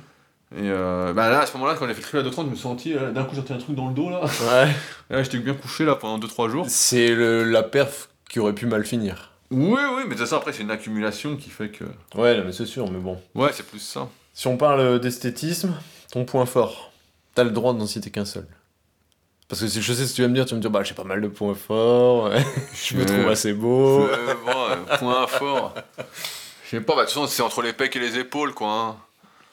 Et 0.55 0.71
euh, 0.71 1.13
bah 1.13 1.29
là, 1.29 1.41
à 1.41 1.47
ce 1.47 1.53
moment-là, 1.55 1.75
quand 1.77 1.87
j'ai 1.89 1.95
fait 1.95 2.01
le 2.01 2.23
triplé 2.23 2.29
à 2.29 2.31
2,30, 2.31 2.45
je 2.45 2.51
me 2.51 2.55
suis 2.55 2.63
senti, 2.63 2.95
euh, 2.95 3.11
d'un 3.11 3.25
coup, 3.25 3.35
j'ai 3.35 3.53
un 3.53 3.59
truc 3.59 3.75
dans 3.75 3.89
le 3.89 3.95
dos 3.95 4.11
là. 4.11 4.21
Ouais. 4.23 4.69
Et 5.11 5.13
là, 5.15 5.23
j'étais 5.23 5.39
bien 5.39 5.55
couché 5.55 5.85
là 5.85 5.97
pendant 5.97 6.25
2-3 6.25 6.51
jours. 6.51 6.67
C'est 6.69 7.15
la 7.17 7.63
perf 7.63 8.09
qui 8.29 8.39
aurait 8.39 8.55
pu 8.55 8.67
mal 8.67 8.85
finir. 8.85 9.33
Oui, 9.51 9.79
oui, 9.79 10.03
mais 10.03 10.05
de 10.05 10.09
toute 10.11 10.19
façon, 10.19 10.37
après, 10.37 10.53
c'est 10.53 10.63
une 10.63 10.71
accumulation 10.71 11.37
qui 11.37 11.51
fait 11.51 11.69
que. 11.69 11.85
Ouais, 12.15 12.43
mais 12.45 12.53
c'est 12.53 12.67
sûr, 12.67 12.91
mais 12.91 12.99
bon. 12.99 13.21
Ouais, 13.35 13.51
c'est 13.53 13.67
plus 13.67 13.79
ça. 13.81 14.09
Si 14.35 14.47
on 14.47 14.57
parle 14.57 15.01
d'esthétisme, 15.01 15.75
ton 16.13 16.25
point 16.25 16.47
fort, 16.47 16.93
t'as 17.35 17.45
le 17.45 17.51
droit 17.51 17.73
d'en 17.73 17.87
citer 17.87 18.11
qu'un 18.11 18.25
seul. 18.25 18.47
Parce 19.49 19.61
que 19.61 19.69
si 19.69 19.81
je 19.81 19.93
sais 19.93 20.05
ce 20.07 20.11
que 20.11 20.17
tu 20.17 20.23
vas 20.23 20.29
me 20.29 20.35
dire, 20.35 20.45
tu 20.45 20.51
vas 20.51 20.57
me 20.57 20.61
dire, 20.63 20.71
bah 20.71 20.83
j'ai 20.83 20.95
pas 20.95 21.05
mal 21.05 21.21
de 21.21 21.29
points 21.29 21.55
forts, 21.55 22.31
je 22.75 22.97
me 22.97 23.05
trouve 23.07 23.29
assez 23.29 23.53
beau. 23.53 24.03
Euh, 24.09 24.35
bon, 24.45 24.53
euh, 24.71 24.97
point 24.99 25.27
fort. 25.29 25.75
Je 26.65 26.71
sais 26.71 26.81
pas, 26.81 26.95
bah 26.97 27.03
de 27.03 27.07
toute 27.07 27.15
façon, 27.15 27.27
c'est 27.29 27.43
entre 27.43 27.63
les 27.63 27.73
pecs 27.73 27.95
et 27.95 28.01
les 28.01 28.19
épaules, 28.19 28.53
quoi. 28.55 28.69
hein. 28.69 28.97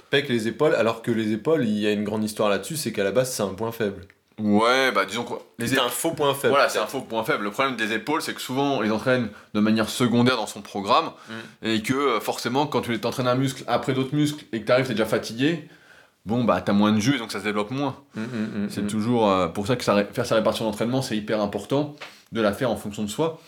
Pec 0.09 0.29
les 0.29 0.47
épaules, 0.47 0.73
alors 0.75 1.01
que 1.01 1.11
les 1.11 1.31
épaules, 1.31 1.65
il 1.65 1.77
y 1.79 1.87
a 1.87 1.91
une 1.91 2.03
grande 2.03 2.23
histoire 2.23 2.49
là-dessus, 2.49 2.75
c'est 2.75 2.91
qu'à 2.91 3.03
la 3.03 3.11
base, 3.11 3.31
c'est 3.33 3.43
un 3.43 3.53
point 3.53 3.71
faible. 3.71 4.05
Ouais, 4.39 4.91
bah 4.91 5.05
disons 5.05 5.23
quoi. 5.23 5.43
Les 5.59 5.67
C'est 5.67 5.79
un 5.79 5.89
faux 5.89 6.11
point 6.11 6.33
faible. 6.33 6.53
Voilà, 6.53 6.67
c'est 6.69 6.79
un 6.79 6.87
faux 6.87 7.01
point 7.01 7.23
faible. 7.23 7.43
Le 7.43 7.51
problème 7.51 7.75
des 7.75 7.93
épaules, 7.93 8.23
c'est 8.23 8.33
que 8.33 8.41
souvent, 8.41 8.77
on 8.77 8.81
les 8.81 8.89
entraîne 8.89 9.29
de 9.53 9.59
manière 9.59 9.89
secondaire 9.89 10.37
dans 10.37 10.47
son 10.47 10.61
programme, 10.61 11.11
et 11.61 11.83
que 11.83 11.93
euh, 11.93 12.19
forcément, 12.19 12.65
quand 12.65 12.81
tu 12.81 12.99
t'entraînes 12.99 13.27
un 13.27 13.35
muscle 13.35 13.63
après 13.67 13.93
d'autres 13.93 14.15
muscles 14.15 14.43
et 14.53 14.61
que 14.61 14.65
t'arrives, 14.65 14.87
t'es 14.87 14.93
déjà 14.93 15.05
fatigué, 15.05 15.67
bon, 16.25 16.43
bah 16.43 16.61
t'as 16.61 16.73
moins 16.73 16.91
de 16.91 16.99
jus, 16.99 17.17
donc 17.17 17.31
ça 17.31 17.39
se 17.39 17.43
développe 17.43 17.71
moins. 17.71 17.95
Mm, 18.15 18.21
mm, 18.21 18.63
mm, 18.65 18.69
C'est 18.69 18.87
toujours 18.87 19.29
euh, 19.29 19.47
pour 19.47 19.67
ça 19.67 19.75
que 19.75 19.83
ça 19.83 20.05
faire 20.05 20.25
sa 20.25 20.35
répartition 20.35 20.65
d'entraînement, 20.65 21.01
c'est 21.01 21.17
hyper 21.17 21.41
important 21.41 21.95
de 22.31 22.41
la 22.41 22.53
faire 22.53 22.71
en 22.71 22.75
fonction 22.77 23.03
de 23.03 23.09
soi. 23.09 23.39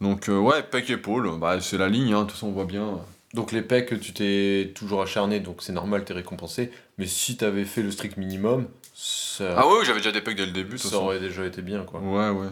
Donc, 0.00 0.28
euh, 0.28 0.36
ouais, 0.38 0.62
pec 0.62 0.90
épaule, 0.90 1.38
bah, 1.38 1.58
c'est 1.60 1.78
la 1.78 1.88
ligne, 1.88 2.12
hein, 2.12 2.18
de 2.20 2.24
toute 2.24 2.32
façon, 2.32 2.48
on 2.48 2.52
voit 2.52 2.64
bien. 2.66 2.98
Donc 3.34 3.52
les 3.52 3.62
pecs, 3.62 3.98
tu 4.00 4.12
t'es 4.12 4.72
toujours 4.74 5.02
acharné, 5.02 5.40
donc 5.40 5.62
c'est 5.62 5.72
normal, 5.72 6.04
t'es 6.04 6.14
récompensé. 6.14 6.70
Mais 6.98 7.06
si 7.06 7.36
t'avais 7.36 7.64
fait 7.64 7.82
le 7.82 7.90
strict 7.90 8.16
minimum, 8.16 8.66
ça, 8.94 9.54
Ah 9.56 9.66
ouais, 9.66 9.84
j'avais 9.84 9.98
déjà 9.98 10.12
des 10.12 10.20
pecs 10.22 10.36
dès 10.36 10.46
le 10.46 10.52
début, 10.52 10.78
ça 10.78 10.88
façon. 10.90 11.04
aurait 11.04 11.20
déjà 11.20 11.44
été 11.44 11.60
bien, 11.62 11.82
quoi. 11.84 12.00
Ouais, 12.00 12.30
ouais. 12.30 12.48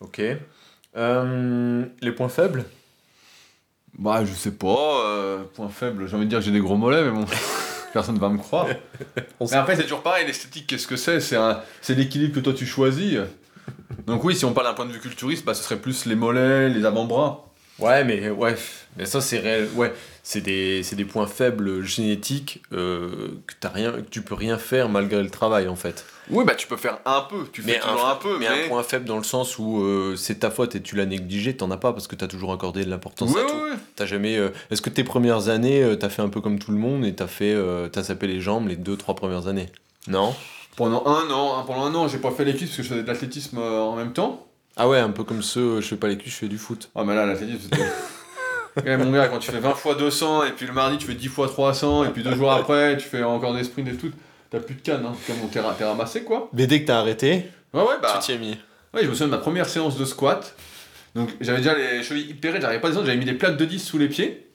Ok. 0.00 0.20
Euh, 0.96 1.84
les 2.00 2.12
points 2.12 2.28
faibles? 2.28 2.64
Bah, 3.98 4.24
je 4.24 4.32
sais 4.32 4.52
pas, 4.52 5.38
point 5.54 5.68
faible, 5.68 6.06
j'ai 6.08 6.16
envie 6.16 6.24
de 6.26 6.30
dire 6.30 6.38
que 6.40 6.44
j'ai 6.44 6.50
des 6.52 6.60
gros 6.60 6.76
mollets, 6.76 7.02
mais 7.04 7.10
bon, 7.12 7.24
personne 7.96 8.18
va 8.18 8.28
me 8.28 8.38
croire. 8.38 8.66
On 9.40 9.46
mais 9.46 9.56
après, 9.56 9.74
c'est 9.76 9.82
toujours 9.84 10.02
pareil, 10.02 10.26
l'esthétique, 10.26 10.66
qu'est-ce 10.66 10.86
que 10.86 10.96
c'est? 10.96 11.20
C'est 11.20 11.36
un- 11.36 11.60
c'est 11.80 11.94
l'équilibre 11.94 12.34
que 12.34 12.40
toi 12.40 12.52
tu 12.52 12.66
choisis. 12.66 13.18
Donc, 14.06 14.22
oui, 14.24 14.36
si 14.36 14.44
on 14.44 14.52
parle 14.52 14.66
d'un 14.68 14.74
point 14.74 14.84
de 14.86 14.92
vue 14.92 15.00
culturiste, 15.00 15.44
bah, 15.44 15.54
ce 15.54 15.62
serait 15.62 15.78
plus 15.80 16.04
les 16.06 16.14
mollets, 16.14 16.68
les 16.68 16.84
avant-bras. 16.84 17.46
Ouais, 17.78 18.04
mais 18.04 18.30
ouais, 18.30 18.54
mais 18.96 19.04
ça 19.04 19.20
c'est 19.20 19.38
réel. 19.38 19.68
Ouais, 19.74 19.92
c'est 20.22 20.40
des, 20.40 20.80
des 20.80 21.04
points 21.04 21.26
faibles 21.26 21.82
génétiques 21.82 22.62
euh, 22.72 23.28
que 23.46 23.52
t'as 23.60 23.68
rien, 23.68 23.92
que 23.92 24.00
tu 24.10 24.22
peux 24.22 24.34
rien 24.34 24.56
faire 24.56 24.88
malgré 24.88 25.22
le 25.22 25.28
travail 25.30 25.68
en 25.68 25.76
fait. 25.76 26.04
Oui, 26.30 26.44
bah, 26.44 26.54
tu 26.54 26.66
peux 26.66 26.76
faire 26.78 26.98
un 27.04 27.20
peu, 27.20 27.46
tu 27.52 27.62
fais 27.62 27.72
Mais 27.72 27.78
toujours 27.78 28.06
un, 28.06 28.12
un, 28.12 28.16
peu, 28.16 28.38
mais, 28.38 28.46
mais. 28.50 28.64
un 28.64 28.68
point 28.68 28.82
faible 28.82 29.04
dans 29.04 29.18
le 29.18 29.22
sens 29.24 29.58
où 29.58 29.82
euh, 29.82 30.16
c'est 30.16 30.36
ta 30.40 30.50
faute 30.50 30.74
et 30.74 30.80
tu 30.82 30.96
l'as 30.96 31.04
négligé, 31.06 31.54
t'en 31.56 31.70
as 31.70 31.76
pas 31.76 31.92
parce 31.92 32.06
que 32.08 32.16
t'as 32.16 32.26
toujours 32.26 32.52
accordé 32.52 32.84
de 32.84 32.90
l'importance 32.90 33.30
à 33.36 33.42
tout. 33.42 33.54
ouais, 33.54 33.70
ouais. 33.70 33.76
T'as 33.94 34.06
jamais. 34.06 34.36
euh, 34.36 34.48
Est-ce 34.70 34.80
que 34.82 34.90
tes 34.90 35.04
premières 35.04 35.48
années, 35.48 35.82
euh, 35.82 35.96
t'as 35.96 36.08
fait 36.08 36.22
un 36.22 36.28
peu 36.30 36.40
comme 36.40 36.58
tout 36.58 36.72
le 36.72 36.78
monde 36.78 37.04
et 37.04 37.14
t'as 37.14 37.26
fait, 37.28 37.52
euh, 37.54 37.88
t'as 37.88 38.02
sapé 38.02 38.26
les 38.26 38.40
jambes 38.40 38.66
les 38.68 38.76
deux 38.76 38.96
trois 38.96 39.14
premières 39.14 39.46
années? 39.48 39.68
Non? 40.08 40.34
Pendant 40.76 41.06
un 41.06 41.30
an, 41.30 41.58
hein, 41.58 41.64
pendant 41.66 41.84
un 41.84 41.94
an, 41.94 42.08
j'ai 42.08 42.18
pas 42.18 42.30
fait 42.30 42.44
cuisses 42.54 42.68
parce 42.70 42.76
que 42.78 42.82
je 42.82 42.88
faisais 42.88 43.02
de 43.02 43.06
l'athlétisme 43.06 43.58
euh, 43.58 43.80
en 43.80 43.96
même 43.96 44.12
temps. 44.12 44.45
Ah 44.76 44.88
ouais, 44.88 44.98
un 44.98 45.10
peu 45.10 45.24
comme 45.24 45.42
ceux, 45.42 45.60
euh, 45.76 45.80
je 45.80 45.86
fais 45.88 45.96
pas 45.96 46.08
les 46.08 46.18
culs, 46.18 46.30
je 46.30 46.36
fais 46.36 46.48
du 46.48 46.58
foot. 46.58 46.90
Ah, 46.94 47.02
mais 47.04 47.14
là, 47.14 47.24
l'athlétisme, 47.26 47.60
c'était. 47.70 47.82
Ouais, 48.84 48.94
mon 48.98 49.10
gars, 49.10 49.28
quand 49.28 49.38
tu 49.38 49.50
fais 49.50 49.58
20 49.58 49.72
fois 49.72 49.94
200 49.94 50.44
et 50.44 50.50
puis 50.50 50.66
le 50.66 50.74
mardi 50.74 50.98
tu 50.98 51.06
fais 51.06 51.14
10 51.14 51.28
fois 51.28 51.48
300 51.48 52.04
et 52.04 52.08
puis 52.10 52.22
deux 52.22 52.34
jours 52.36 52.52
après 52.52 52.98
tu 52.98 53.08
fais 53.08 53.22
encore 53.22 53.54
des 53.54 53.64
sprints 53.64 53.88
et 53.88 53.96
tout, 53.96 54.10
t'as 54.50 54.60
plus 54.60 54.74
de 54.74 54.82
canne, 54.82 55.02
hein. 55.06 55.14
comme 55.26 55.36
on 55.42 55.46
t'es 55.46 55.60
ra- 55.60 55.74
t'es 55.78 55.84
ramassé 55.84 56.24
quoi. 56.24 56.50
Mais 56.52 56.66
dès 56.66 56.82
que 56.82 56.86
t'as 56.88 56.98
arrêté, 56.98 57.46
Ouais, 57.72 57.80
ouais, 57.80 57.94
bah. 58.02 58.18
tu 58.20 58.26
t'y 58.26 58.32
es 58.32 58.38
mis. 58.38 58.58
Ouais, 58.92 59.00
je 59.02 59.06
me 59.08 59.12
souviens 59.14 59.28
de 59.28 59.30
ma 59.30 59.38
première 59.38 59.66
séance 59.66 59.96
de 59.96 60.04
squat. 60.04 60.54
Donc 61.14 61.30
j'avais 61.40 61.56
déjà 61.62 61.74
les 61.74 62.02
chevilles 62.02 62.28
hyper 62.28 62.52
raides, 62.52 62.60
j'arrivais 62.60 62.82
pas 62.82 62.88
à 62.88 62.90
descendre, 62.90 63.06
j'avais 63.06 63.18
mis 63.18 63.24
des 63.24 63.32
plaques 63.32 63.56
de 63.56 63.64
10 63.64 63.78
sous 63.82 63.96
les 63.96 64.08
pieds. 64.08 64.45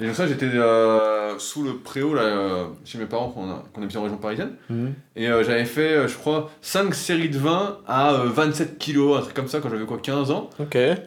Et 0.00 0.06
donc 0.06 0.14
ça, 0.14 0.26
j'étais 0.26 0.46
euh, 0.46 1.38
sous 1.38 1.62
le 1.62 1.76
préau 1.76 2.14
là, 2.14 2.22
euh, 2.22 2.64
chez 2.84 2.96
mes 2.98 3.04
parents 3.06 3.28
qu'on 3.30 3.50
a- 3.50 3.64
qu'on 3.74 3.82
habitait 3.82 3.98
en 3.98 4.02
région 4.04 4.16
parisienne. 4.16 4.52
Mhm. 4.70 4.94
Et 5.16 5.28
euh, 5.28 5.44
j'avais 5.44 5.64
fait, 5.66 6.08
je 6.08 6.16
crois, 6.16 6.50
5 6.62 6.94
séries 6.94 7.28
de 7.28 7.38
20 7.38 7.78
à 7.86 8.14
euh, 8.14 8.24
27 8.28 8.78
kilos, 8.78 9.18
un 9.18 9.22
truc 9.22 9.34
comme 9.34 9.48
ça, 9.48 9.60
quand 9.60 9.68
j'avais 9.68 9.84
quoi, 9.84 9.98
15 9.98 10.30
ans. 10.30 10.48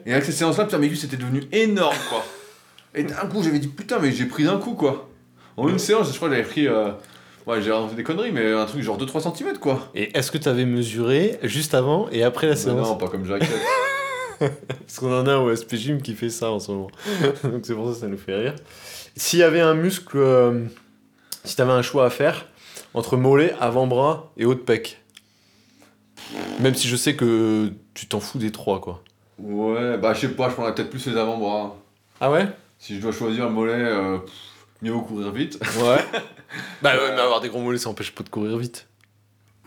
Et 0.06 0.12
avec 0.12 0.24
ces 0.24 0.32
séances-là, 0.32 0.64
putain, 0.64 0.78
mes 0.78 0.88
cuisses 0.88 1.04
étaient 1.04 1.16
devenues 1.16 1.44
énormes, 1.52 1.96
quoi. 2.08 2.24
Et 2.94 3.02
d'un 3.02 3.14
coup, 3.26 3.42
j'avais 3.42 3.58
dit, 3.58 3.66
putain, 3.68 3.98
mais 4.00 4.12
j'ai 4.12 4.26
pris 4.26 4.44
d'un 4.44 4.58
coup, 4.58 4.74
quoi. 4.74 5.08
En 5.56 5.68
une 5.68 5.78
séance, 5.80 6.10
je 6.12 6.16
crois 6.16 6.28
que 6.28 6.34
j'avais 6.36 6.46
pris. 6.48 6.68
Ouais, 7.46 7.60
j'ai 7.60 7.70
inventé 7.72 7.94
des 7.94 8.04
conneries, 8.04 8.32
mais 8.32 8.52
un 8.52 8.64
truc 8.64 8.80
genre 8.82 8.96
2-3 8.96 9.20
cm, 9.36 9.58
quoi. 9.58 9.88
Et 9.94 10.16
est-ce 10.16 10.30
que 10.30 10.38
t'avais 10.38 10.64
mesuré 10.64 11.38
juste 11.42 11.74
avant 11.74 12.08
et 12.10 12.22
après 12.22 12.46
la 12.46 12.54
Bah 12.54 12.58
séance 12.60 12.88
non, 12.88 12.96
pas 12.96 13.08
comme 13.08 13.26
Jacques. 13.26 13.42
Parce 14.78 14.98
qu'on 14.98 15.12
en 15.12 15.26
a 15.26 15.36
au 15.36 15.54
SP 15.54 15.76
Gym 15.76 16.02
qui 16.02 16.14
fait 16.14 16.30
ça 16.30 16.50
en 16.50 16.58
ce 16.58 16.72
moment. 16.72 16.90
Donc 17.44 17.64
c'est 17.64 17.74
pour 17.74 17.86
ça 17.88 17.94
que 17.94 18.00
ça 18.00 18.08
nous 18.08 18.18
fait 18.18 18.34
rire. 18.34 18.54
S'il 19.16 19.38
y 19.38 19.42
avait 19.42 19.60
un 19.60 19.74
muscle, 19.74 20.16
euh, 20.18 20.64
si 21.44 21.56
t'avais 21.56 21.72
un 21.72 21.82
choix 21.82 22.06
à 22.06 22.10
faire 22.10 22.46
entre 22.94 23.16
mollet, 23.16 23.54
avant-bras 23.60 24.32
et 24.36 24.44
haut 24.44 24.54
de 24.54 24.60
pec. 24.60 25.02
Même 26.60 26.74
si 26.74 26.88
je 26.88 26.96
sais 26.96 27.16
que 27.16 27.72
tu 27.92 28.06
t'en 28.06 28.20
fous 28.20 28.38
des 28.38 28.52
trois, 28.52 28.80
quoi. 28.80 29.02
ouais, 29.38 29.98
bah 29.98 30.14
je 30.14 30.20
sais 30.20 30.28
pas, 30.28 30.48
je 30.48 30.54
prendrais 30.54 30.74
peut-être 30.74 30.90
plus 30.90 31.06
les 31.06 31.16
avant-bras. 31.16 31.76
Ah 32.20 32.30
ouais? 32.30 32.46
Si 32.78 32.96
je 32.96 33.00
dois 33.00 33.12
choisir 33.12 33.46
le 33.46 33.50
mollet, 33.50 33.72
euh, 33.74 34.18
pff, 34.18 34.32
mieux 34.82 34.92
vaut 34.92 35.02
courir 35.02 35.32
vite. 35.32 35.58
Ouais. 35.80 36.04
bah 36.82 36.94
ouais, 36.96 37.12
mais 37.14 37.20
avoir 37.20 37.40
des 37.40 37.48
gros 37.48 37.60
mollets, 37.60 37.78
ça 37.78 37.90
empêche 37.90 38.14
pas 38.14 38.22
de 38.22 38.28
courir 38.28 38.56
vite. 38.56 38.86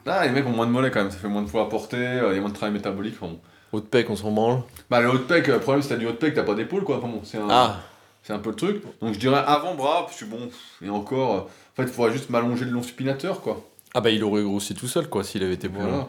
Ah, 0.06 0.26
les 0.26 0.32
mecs 0.32 0.46
ont 0.48 0.52
moins 0.52 0.66
de 0.66 0.72
mollets 0.72 0.90
quand 0.90 1.02
même, 1.02 1.12
ça 1.12 1.18
fait 1.18 1.28
moins 1.28 1.42
de 1.42 1.50
poids 1.50 1.64
à 1.64 1.66
porter, 1.66 1.98
euh, 1.98 2.32
il 2.32 2.36
y 2.36 2.38
a 2.38 2.42
moins 2.42 2.50
de 2.50 2.56
travail 2.56 2.74
métabolique. 2.74 3.16
enfin 3.20 3.34
bon. 3.34 3.40
Haut 3.72 3.80
de 3.80 3.86
pec, 3.86 4.10
on 4.10 4.16
s'en 4.16 4.32
branle. 4.32 4.62
Bah, 4.90 5.02
le 5.02 5.10
haut 5.10 5.18
de 5.18 5.24
pec, 5.24 5.50
euh, 5.50 5.54
le 5.54 5.60
problème, 5.60 5.82
c'est 5.82 5.90
que 5.90 5.94
t'as 5.96 6.00
du 6.00 6.08
haut 6.08 6.12
de 6.12 6.18
pec, 6.18 6.34
t'as 6.34 6.44
pas 6.44 6.56
d'épaule, 6.56 6.84
quoi. 6.84 6.98
Enfin 6.98 7.08
bon, 7.08 7.22
c'est 7.24 7.38
un, 7.38 7.48
Ah 7.50 7.80
c'est 8.24 8.34
un 8.34 8.40
peu 8.40 8.50
le 8.50 8.56
truc. 8.56 8.84
Donc 9.02 9.14
je 9.14 9.20
dirais 9.20 9.42
avant-bras, 9.46 10.06
parce 10.06 10.20
que 10.20 10.26
bon, 10.26 10.50
et 10.82 10.90
encore, 10.90 11.34
euh, 11.34 11.40
en 11.40 11.76
fait, 11.76 11.84
il 11.84 11.88
faudrait 11.90 12.12
juste 12.12 12.30
m'allonger 12.30 12.66
le 12.66 12.72
long 12.72 12.84
supinateur, 12.84 13.42
quoi. 13.42 13.64
Ah 13.94 14.02
bah 14.02 14.10
il 14.10 14.24
aurait 14.24 14.44
grossi 14.44 14.76
tout 14.76 14.88
seul, 14.88 15.08
quoi, 15.08 15.24
s'il 15.24 15.44
avait 15.44 15.54
été 15.54 15.68
long. 15.68 15.76
Voilà. 15.80 16.08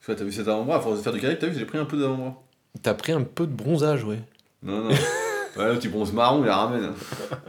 Tu 0.00 0.06
vois, 0.06 0.14
t'as 0.14 0.24
vu 0.24 0.32
cet 0.32 0.48
avant-bras, 0.48 0.76
à 0.76 0.80
force 0.80 0.98
de 0.98 1.02
faire 1.02 1.12
du 1.12 1.20
kayak, 1.20 1.38
t'as 1.38 1.46
vu, 1.46 1.58
j'ai 1.58 1.64
pris 1.64 1.78
un 1.78 1.84
peu 1.84 1.98
d'avant-bras. 1.98 2.34
T'as 2.82 2.94
pris 2.94 3.12
un 3.12 3.22
peu 3.22 3.46
de 3.46 3.52
bronzage, 3.52 4.04
ouais. 4.04 4.18
Non, 4.62 4.84
non. 4.84 4.90
ouais, 5.56 5.72
le 5.72 5.76
petit 5.76 5.88
bronze 5.88 6.12
marron, 6.12 6.40
il 6.42 6.46
la 6.46 6.56
ramène. 6.56 6.92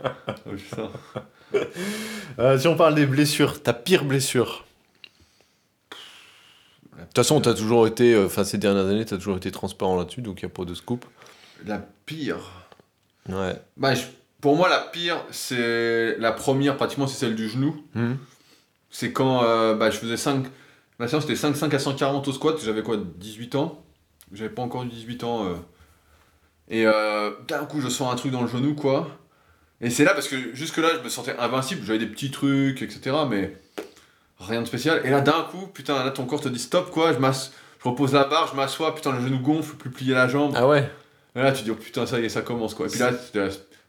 oh. 0.48 1.58
Euh, 2.40 2.58
si 2.58 2.68
on 2.68 2.76
parle 2.76 2.96
des 2.96 3.06
blessures, 3.06 3.62
ta 3.62 3.74
pire 3.74 4.06
blessure 4.06 4.66
De 7.02 7.06
toute 7.08 7.16
façon, 7.16 7.42
t'as 7.42 7.54
toujours 7.54 7.88
été, 7.88 8.14
euh, 8.14 8.26
enfin 8.28 8.44
ces 8.44 8.58
dernières 8.58 8.86
années, 8.88 9.06
t'as 9.06 9.18
toujours 9.18 9.38
été 9.38 9.52
transparent 9.52 9.96
là-dessus, 9.98 10.22
donc 10.22 10.42
il 10.42 10.46
n'y 10.46 10.52
a 10.52 10.54
pas 10.56 10.66
de 10.66 10.74
scoop. 10.74 11.06
La 11.66 11.80
pire. 12.06 12.40
Ouais. 13.30 13.56
Bah, 13.78 13.94
je- 13.94 14.06
pour 14.40 14.56
moi, 14.56 14.70
la 14.70 14.80
pire, 14.80 15.24
c'est 15.32 16.18
la 16.18 16.32
première, 16.32 16.76
pratiquement, 16.78 17.08
c'est 17.08 17.18
celle 17.20 17.36
du 17.36 17.48
genou. 17.50 17.76
Hmm. 17.94 18.14
C'est 18.90 19.12
quand 19.14 19.44
euh, 19.44 19.76
bah, 19.76 19.90
je 19.92 19.98
faisais 19.98 20.18
5. 20.18 20.46
Ma 21.00 21.08
séance 21.08 21.24
c'était 21.24 21.36
5, 21.36 21.56
5 21.56 21.74
à 21.74 21.80
140 21.80 22.28
au 22.28 22.32
squat, 22.34 22.58
j'avais 22.64 22.84
quoi, 22.84 22.98
18 22.98 23.56
ans? 23.56 23.84
J'avais 24.34 24.50
pas 24.50 24.62
encore 24.62 24.84
eu 24.84 24.88
18 24.88 25.24
ans. 25.24 25.46
euh. 25.46 25.56
Et 26.70 26.86
euh, 26.86 27.32
d'un 27.48 27.66
coup, 27.66 27.82
je 27.82 27.90
sens 27.90 28.12
un 28.12 28.16
truc 28.16 28.32
dans 28.32 28.42
le 28.42 28.48
genou, 28.48 28.76
quoi. 28.76 29.18
Et 29.82 29.90
c'est 29.90 30.04
là 30.04 30.14
parce 30.14 30.28
que 30.28 30.54
jusque-là, 30.56 30.90
je 30.98 31.04
me 31.04 31.10
sentais 31.10 31.36
invincible, 31.38 31.82
j'avais 31.86 32.00
des 32.00 32.06
petits 32.08 32.32
trucs, 32.32 32.82
etc. 32.82 33.16
Mais 33.30 33.58
rien 34.42 34.62
de 34.62 34.68
spécial. 34.68 35.02
Et 35.06 35.10
là, 35.10 35.22
d'un 35.22 35.44
coup, 35.52 35.68
putain, 35.74 36.04
là, 36.04 36.12
ton 36.12 36.26
corps 36.26 36.42
te 36.42 36.50
dit 36.50 36.60
stop, 36.60 36.90
quoi. 36.92 37.14
Je, 37.14 37.18
je 37.20 37.90
repose 37.90 38.14
la 38.14 38.26
barre, 38.26 38.48
je 38.52 38.56
m'assois, 38.56 38.94
putain, 38.96 39.12
le 39.14 39.22
genou 39.22 39.40
gonfle, 39.40 39.76
plus 39.76 39.90
plier 39.90 40.14
la 40.14 40.28
jambe. 40.28 40.54
Ah 40.56 40.68
ouais 40.68 40.90
Et 41.36 41.40
là, 41.42 41.52
tu 41.52 41.64
dis, 41.64 41.72
oh, 41.72 41.76
putain, 41.76 42.06
ça 42.06 42.20
y 42.20 42.26
est, 42.26 42.30
ça 42.30 42.42
commence, 42.42 42.74
quoi. 42.74 42.88
Et 42.88 42.90
puis 42.90 43.00
là, 43.00 43.12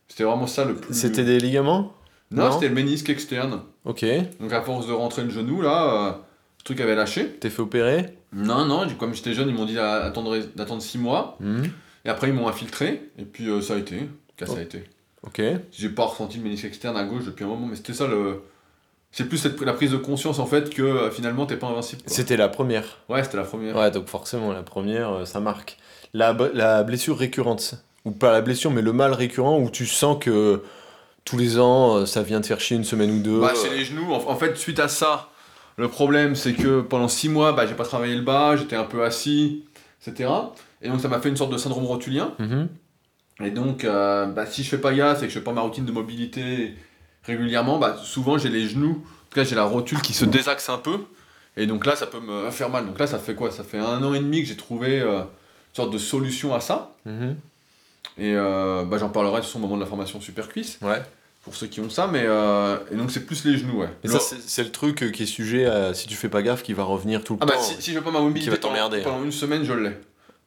c'était 0.08 0.24
vraiment 0.24 0.46
ça 0.46 0.64
le 0.64 0.74
plus. 0.74 0.94
C'était 0.94 1.24
des 1.24 1.38
ligaments? 1.38 1.92
Non, 2.30 2.44
Non. 2.44 2.52
c'était 2.52 2.68
le 2.68 2.74
ménisque 2.74 3.10
externe. 3.10 3.60
Ok. 3.84 4.04
Donc, 4.40 4.52
à 4.52 4.62
force 4.62 4.86
de 4.86 4.92
rentrer 4.92 5.22
le 5.24 5.30
genou, 5.30 5.60
là, 5.60 6.06
euh, 6.06 6.10
le 6.10 6.64
truc 6.64 6.80
avait 6.80 6.94
lâché. 6.94 7.28
T'es 7.28 7.50
fait 7.50 7.60
opérer? 7.62 8.16
Non, 8.32 8.64
non, 8.64 8.86
du- 8.86 8.94
comme 8.94 9.12
j'étais 9.14 9.34
jeune, 9.34 9.48
ils 9.50 9.54
m'ont 9.54 9.66
dit 9.66 9.74
d'attendre 9.74 10.80
6 10.80 10.98
mois. 10.98 11.36
Hmm. 11.40 11.64
Et 12.04 12.08
après, 12.08 12.28
ils 12.28 12.34
m'ont 12.34 12.48
infiltré. 12.48 13.10
Et 13.18 13.24
puis, 13.24 13.48
euh, 13.48 13.60
ça 13.60 13.74
a 13.74 13.76
été. 13.76 14.08
Qu'à 14.36 14.46
ça 14.46 14.58
a 14.58 14.62
été. 14.62 14.84
Ok. 15.24 15.40
J'ai 15.70 15.88
pas 15.90 16.06
ressenti 16.06 16.38
le 16.38 16.44
ménisque 16.44 16.64
externe 16.64 16.96
à 16.96 17.04
gauche 17.04 17.24
depuis 17.26 17.44
un 17.44 17.48
moment, 17.48 17.66
mais 17.66 17.76
c'était 17.76 17.92
ça 17.92 18.06
le. 18.06 18.42
C'est 19.12 19.28
plus 19.28 19.38
cette, 19.38 19.60
la 19.60 19.74
prise 19.74 19.90
de 19.90 19.98
conscience 19.98 20.38
en 20.38 20.46
fait 20.46 20.70
que 20.70 20.82
euh, 20.82 21.10
finalement 21.10 21.44
t'es 21.44 21.56
pas 21.56 21.66
invincible. 21.66 22.02
C'était 22.06 22.36
la 22.38 22.48
première. 22.48 22.98
Ouais, 23.10 23.22
c'était 23.22 23.36
la 23.36 23.44
première. 23.44 23.76
Ouais, 23.76 23.90
donc 23.90 24.06
forcément, 24.06 24.52
la 24.52 24.62
première, 24.62 25.12
euh, 25.12 25.24
ça 25.26 25.38
marque. 25.38 25.76
La, 26.14 26.36
la 26.54 26.82
blessure 26.82 27.18
récurrente, 27.18 27.74
ou 28.04 28.10
pas 28.10 28.32
la 28.32 28.40
blessure, 28.40 28.70
mais 28.70 28.82
le 28.82 28.92
mal 28.92 29.12
récurrent 29.12 29.58
où 29.58 29.70
tu 29.70 29.86
sens 29.86 30.16
que 30.18 30.62
tous 31.24 31.36
les 31.36 31.58
ans, 31.58 31.98
euh, 31.98 32.06
ça 32.06 32.22
vient 32.22 32.40
te 32.40 32.46
faire 32.46 32.60
chier 32.60 32.76
une 32.76 32.84
semaine 32.84 33.10
ou 33.10 33.18
deux. 33.20 33.40
Bah, 33.40 33.52
c'est 33.54 33.70
les 33.70 33.84
genoux. 33.84 34.12
En, 34.12 34.30
en 34.30 34.36
fait, 34.36 34.56
suite 34.56 34.80
à 34.80 34.88
ça, 34.88 35.28
le 35.76 35.88
problème 35.88 36.34
c'est 36.34 36.54
que 36.54 36.80
pendant 36.80 37.08
6 37.08 37.28
mois, 37.28 37.52
bah, 37.52 37.66
j'ai 37.66 37.74
pas 37.74 37.84
travaillé 37.84 38.14
le 38.14 38.22
bas, 38.22 38.56
j'étais 38.56 38.76
un 38.76 38.84
peu 38.84 39.04
assis, 39.04 39.64
etc. 40.06 40.30
Et 40.80 40.88
donc 40.88 41.00
ça 41.00 41.08
m'a 41.08 41.20
fait 41.20 41.28
une 41.28 41.36
sorte 41.36 41.52
de 41.52 41.58
syndrome 41.58 41.84
rotulien. 41.84 42.32
Mhm. 42.38 42.68
Et 43.44 43.50
donc, 43.50 43.84
euh, 43.84 44.26
bah, 44.26 44.46
si 44.46 44.62
je 44.62 44.68
fais 44.68 44.78
pas 44.78 44.92
gaffe 44.92 45.22
et 45.22 45.26
que 45.26 45.32
je 45.32 45.38
fais 45.38 45.44
pas 45.44 45.52
ma 45.52 45.62
routine 45.62 45.84
de 45.84 45.92
mobilité 45.92 46.74
régulièrement, 47.24 47.78
bah, 47.78 47.96
souvent 48.02 48.38
j'ai 48.38 48.48
les 48.48 48.68
genoux, 48.68 48.90
en 49.04 49.28
tout 49.30 49.34
cas 49.34 49.44
j'ai 49.44 49.54
la 49.54 49.64
rotule 49.64 50.00
qui 50.00 50.12
se 50.12 50.24
désaxe 50.24 50.68
un 50.68 50.78
peu. 50.78 50.98
Et 51.56 51.66
donc 51.66 51.84
là, 51.84 51.96
ça 51.96 52.06
peut 52.06 52.20
me 52.20 52.50
faire 52.50 52.70
mal. 52.70 52.86
Donc 52.86 52.98
là, 52.98 53.06
ça 53.06 53.18
fait 53.18 53.34
quoi? 53.34 53.50
Ça 53.50 53.62
fait 53.62 53.78
un 53.78 54.02
an 54.02 54.14
et 54.14 54.20
demi 54.20 54.40
que 54.42 54.48
j'ai 54.48 54.56
trouvé 54.56 55.00
euh, 55.00 55.18
une 55.20 55.74
sorte 55.74 55.92
de 55.92 55.98
solution 55.98 56.54
à 56.54 56.60
ça. 56.60 56.94
Mhm. 57.04 57.36
Et 58.18 58.34
euh, 58.34 58.84
bah, 58.84 58.96
j'en 58.98 59.10
parlerai 59.10 59.42
façon 59.42 59.58
au 59.58 59.62
moment 59.62 59.76
de 59.76 59.80
la 59.82 59.86
formation 59.86 60.18
Super 60.20 60.48
Cuisse, 60.48 60.78
Ouais. 60.80 61.02
pour 61.44 61.54
ceux 61.54 61.66
qui 61.66 61.80
ont 61.80 61.90
ça. 61.90 62.06
Mais, 62.06 62.22
euh, 62.24 62.78
et 62.90 62.96
donc 62.96 63.10
c'est 63.10 63.26
plus 63.26 63.44
les 63.44 63.58
genoux, 63.58 63.80
ouais. 63.80 63.88
Et 64.02 64.08
Le- 64.08 64.14
ça, 64.18 64.20
c'est 64.46 64.64
le 64.64 64.70
truc 64.70 65.02
euh, 65.02 65.10
qui 65.10 65.24
est 65.24 65.26
sujet 65.26 65.66
à, 65.66 65.92
si 65.92 66.06
tu 66.08 66.14
fais 66.14 66.30
pas 66.30 66.40
gaffe, 66.42 66.62
qui 66.62 66.72
va 66.72 66.84
revenir 66.84 67.22
tout 67.22 67.34
le 67.34 67.40
Ah 67.42 67.46
temps. 67.46 67.52
bah 67.54 67.60
si, 67.60 67.74
si 67.82 67.92
je 67.92 67.98
fais 67.98 68.04
pas 68.04 68.10
ma 68.10 68.20
mobilité 68.20 68.44
Qui 68.44 68.50
va 68.50 68.56
t'emmerder. 68.56 69.02
pendant 69.02 69.22
une 69.22 69.32
semaine, 69.32 69.62
je 69.64 69.74
l'ai. 69.74 69.92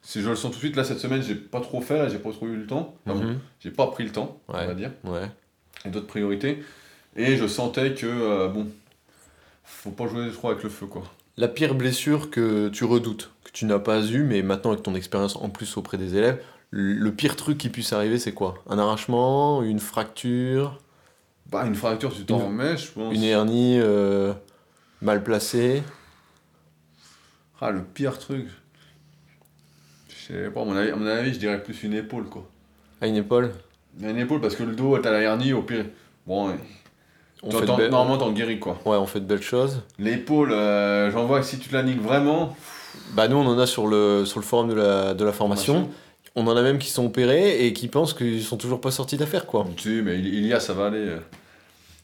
Si 0.02 0.22
je 0.22 0.28
le 0.28 0.34
sens 0.36 0.50
tout 0.50 0.56
de 0.56 0.60
suite, 0.64 0.76
là 0.76 0.82
cette 0.84 0.98
semaine, 1.00 1.22
j'ai 1.22 1.34
pas 1.36 1.60
trop 1.60 1.80
fait, 1.80 1.98
là, 1.98 2.08
j'ai 2.08 2.18
pas 2.18 2.30
trop 2.32 2.46
eu 2.46 2.56
le 2.56 2.66
temps. 2.66 2.96
Mhm. 3.06 3.38
J'ai 3.60 3.70
pas 3.70 3.86
pris 3.88 4.02
le 4.04 4.10
temps, 4.10 4.40
on 4.48 4.52
va 4.54 4.74
dire. 4.74 4.90
Ouais. 5.04 5.28
Et 5.86 5.90
d'autres 5.90 6.06
priorités. 6.06 6.62
Et 7.16 7.36
je 7.36 7.46
sentais 7.46 7.94
que, 7.94 8.06
euh, 8.06 8.48
bon, 8.48 8.68
faut 9.64 9.90
pas 9.90 10.06
jouer 10.06 10.30
trop 10.32 10.50
avec 10.50 10.62
le 10.62 10.68
feu, 10.70 10.86
quoi. 10.86 11.02
La 11.36 11.48
pire 11.48 11.74
blessure 11.74 12.30
que 12.30 12.68
tu 12.68 12.84
redoutes, 12.84 13.30
que 13.44 13.50
tu 13.52 13.64
n'as 13.66 13.78
pas 13.78 14.02
eu, 14.06 14.22
mais 14.22 14.42
maintenant 14.42 14.72
avec 14.72 14.82
ton 14.82 14.94
expérience 14.94 15.36
en 15.36 15.48
plus 15.50 15.76
auprès 15.76 15.98
des 15.98 16.16
élèves, 16.16 16.42
le 16.70 17.10
pire 17.10 17.36
truc 17.36 17.58
qui 17.58 17.68
puisse 17.68 17.92
arriver, 17.92 18.18
c'est 18.18 18.32
quoi? 18.32 18.62
Un 18.68 18.78
arrachement, 18.78 19.62
une 19.62 19.78
fracture, 19.80 20.80
Bah, 21.50 21.64
une 21.66 21.74
fracture, 21.74 22.12
tu 22.14 22.24
t'en 22.24 22.38
remets, 22.38 22.76
je 22.76 22.90
pense. 22.90 23.14
une 23.14 23.22
hernie 23.22 23.78
euh, 23.80 24.32
mal 25.00 25.22
placée? 25.22 25.82
Ah, 27.60 27.70
le 27.70 27.82
pire 27.82 28.18
truc. 28.18 28.48
Je 30.08 30.32
sais 30.34 30.50
pas, 30.50 30.62
à 30.62 30.64
mon 30.64 30.74
avis, 30.76 30.90
à 30.90 30.96
mon 30.96 31.06
avis, 31.06 31.32
je 31.34 31.38
dirais 31.38 31.62
plus 31.62 31.82
une 31.84 31.94
épaule, 31.94 32.28
quoi. 32.28 32.48
À 33.00 33.06
une 33.06 33.16
épaule? 33.16 33.52
Une 34.00 34.18
épaule, 34.18 34.40
parce 34.40 34.54
que 34.56 34.62
le 34.62 34.74
dos, 34.74 34.98
t'as 34.98 35.10
la 35.10 35.20
hernie, 35.20 35.52
au 35.52 35.62
pire. 35.62 35.86
Bon, 36.26 36.48
ouais. 36.48 36.54
on 37.42 37.50
T'en- 37.50 37.56
fait, 37.58 37.62
de 37.62 37.66
t'en- 37.66 37.76
belles- 37.76 37.90
normalement, 37.90 38.18
t'en 38.18 38.32
guéris, 38.32 38.58
quoi. 38.58 38.78
ouais, 38.84 38.96
on 38.96 39.06
fait 39.06 39.20
de 39.20 39.24
belles 39.26 39.42
choses. 39.42 39.82
L'épaule, 39.98 40.52
euh, 40.52 41.10
j'en 41.10 41.24
vois 41.26 41.40
que 41.40 41.46
si 41.46 41.58
tu 41.58 41.72
la 41.72 41.82
niques 41.82 42.00
vraiment. 42.02 42.56
Bah 43.12 43.28
nous 43.28 43.36
on 43.36 43.46
en 43.46 43.58
a 43.58 43.66
sur 43.66 43.86
le, 43.86 44.24
sur 44.24 44.40
le 44.40 44.44
forum 44.44 44.68
de 44.70 44.74
la, 44.74 45.12
de 45.14 45.22
la 45.24 45.32
formation. 45.32 45.88
On 46.34 46.46
en 46.46 46.56
a 46.56 46.62
même 46.62 46.78
qui 46.78 46.88
sont 46.90 47.04
opérés 47.06 47.66
et 47.66 47.72
qui 47.74 47.88
pensent 47.88 48.14
qu'ils 48.14 48.42
sont 48.42 48.56
toujours 48.56 48.80
pas 48.80 48.90
sortis 48.90 49.16
d'affaire 49.18 49.44
quoi. 49.46 49.66
Tu 49.76 49.96
sais, 49.98 50.02
mais 50.02 50.18
il 50.18 50.46
y 50.46 50.52
a, 50.54 50.60
ça 50.60 50.72
va 50.72 50.86
aller. 50.86 50.98
euh. 51.06 51.18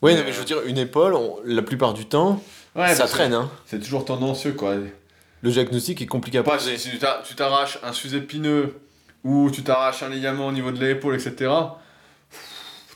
Oui, 0.02 0.12
Mais, 0.14 0.32
je 0.32 0.38
veux 0.38 0.44
dire, 0.44 0.58
une 0.66 0.76
épaule, 0.78 1.14
on- 1.14 1.36
la 1.46 1.62
plupart 1.62 1.94
du 1.94 2.04
temps, 2.06 2.42
Ouais, 2.76 2.94
ça 2.94 3.06
traîne. 3.06 3.32
Hein. 3.34 3.50
C'est 3.66 3.80
toujours 3.80 4.04
tendancieux, 4.04 4.52
quoi. 4.52 4.74
Le 5.42 5.50
diagnostic 5.50 6.00
est 6.02 6.06
compliqué 6.06 6.38
à 6.38 6.42
Pas 6.42 6.56
poser. 6.58 6.76
si 6.76 6.90
tu 6.90 6.98
t'a- 6.98 7.22
tu 7.26 7.34
t'arraches 7.34 7.78
un 7.82 7.92
sus-épineux 7.92 8.74
ou 9.24 9.50
tu 9.50 9.62
t'arraches 9.62 10.02
un 10.02 10.08
ligament 10.10 10.46
au 10.48 10.52
niveau 10.52 10.70
de 10.72 10.78
l'épaule, 10.84 11.14
etc. 11.14 11.50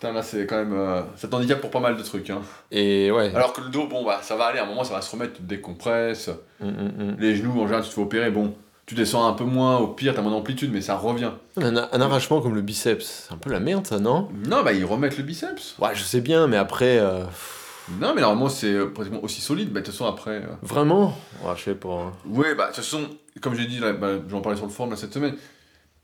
Putain, 0.06 0.12
là, 0.12 0.22
c'est 0.22 0.46
quand 0.46 0.56
même. 0.56 0.72
euh, 0.72 1.02
ça 1.16 1.28
t'handicape 1.28 1.60
pour 1.60 1.70
pas 1.70 1.80
mal 1.80 1.96
de 1.96 2.02
trucs. 2.02 2.30
Hein. 2.30 2.40
Et 2.70 3.10
ouais. 3.10 3.32
Alors 3.34 3.52
que 3.52 3.60
le 3.60 3.68
dos, 3.68 3.86
bon, 3.86 4.04
bah, 4.04 4.20
ça 4.22 4.36
va 4.36 4.46
aller. 4.46 4.58
À 4.58 4.64
un 4.64 4.66
moment, 4.66 4.84
ça 4.84 4.94
va 4.94 5.00
se 5.02 5.10
remettre, 5.12 5.34
tu 5.34 5.42
te 5.42 5.46
décompresses. 5.48 6.30
Mm, 6.60 6.66
mm, 6.68 6.70
mm. 7.12 7.16
Les 7.18 7.36
genoux, 7.36 7.52
en 7.60 7.64
général, 7.66 7.82
tu 7.82 7.88
te 7.90 7.94
fais 7.94 8.00
opérer. 8.00 8.30
Bon, 8.30 8.54
tu 8.86 8.94
descends 8.94 9.26
un 9.26 9.32
peu 9.32 9.44
moins. 9.44 9.78
Au 9.78 9.88
pire, 9.88 10.14
t'as 10.14 10.22
moins 10.22 10.30
d'amplitude, 10.32 10.70
mais 10.72 10.80
ça 10.80 10.96
revient. 10.96 11.30
Un, 11.60 11.76
un 11.76 12.00
arrachement 12.00 12.40
comme 12.40 12.54
le 12.54 12.62
biceps, 12.62 13.26
c'est 13.28 13.34
un 13.34 13.36
peu 13.38 13.50
la 13.50 13.60
merde 13.60 13.86
ça, 13.86 13.98
non? 13.98 14.28
Non, 14.46 14.62
bah, 14.62 14.72
ils 14.72 14.84
remettent 14.84 15.16
le 15.18 15.24
biceps. 15.24 15.74
Ouais, 15.80 15.90
je 15.94 16.02
sais 16.02 16.20
bien, 16.20 16.46
mais 16.46 16.56
après, 16.56 16.98
euh, 16.98 17.24
Non, 18.00 18.12
mais 18.14 18.20
normalement, 18.20 18.48
c'est 18.48 18.72
euh, 18.72 18.86
pratiquement 18.86 19.22
aussi 19.24 19.40
solide. 19.40 19.70
Bah, 19.72 19.80
de 19.80 19.86
toute 19.86 19.94
façon, 19.94 20.06
après. 20.06 20.36
euh, 20.36 20.46
vraiment? 20.62 21.16
Ouais, 21.42 21.52
je 21.56 21.62
sais 21.64 21.74
pas. 21.74 21.88
hein. 21.88 22.12
Ouais, 22.28 22.54
bah, 22.54 22.64
de 22.64 22.74
toute 22.74 22.84
façon, 22.84 23.00
comme 23.40 23.54
j'ai 23.54 23.66
dit, 23.66 23.80
bah, 23.80 24.12
j'en 24.28 24.40
parlais 24.40 24.56
sur 24.56 24.66
le 24.66 24.72
forum 24.72 24.90
là, 24.90 24.96
cette 24.96 25.12
semaine, 25.14 25.34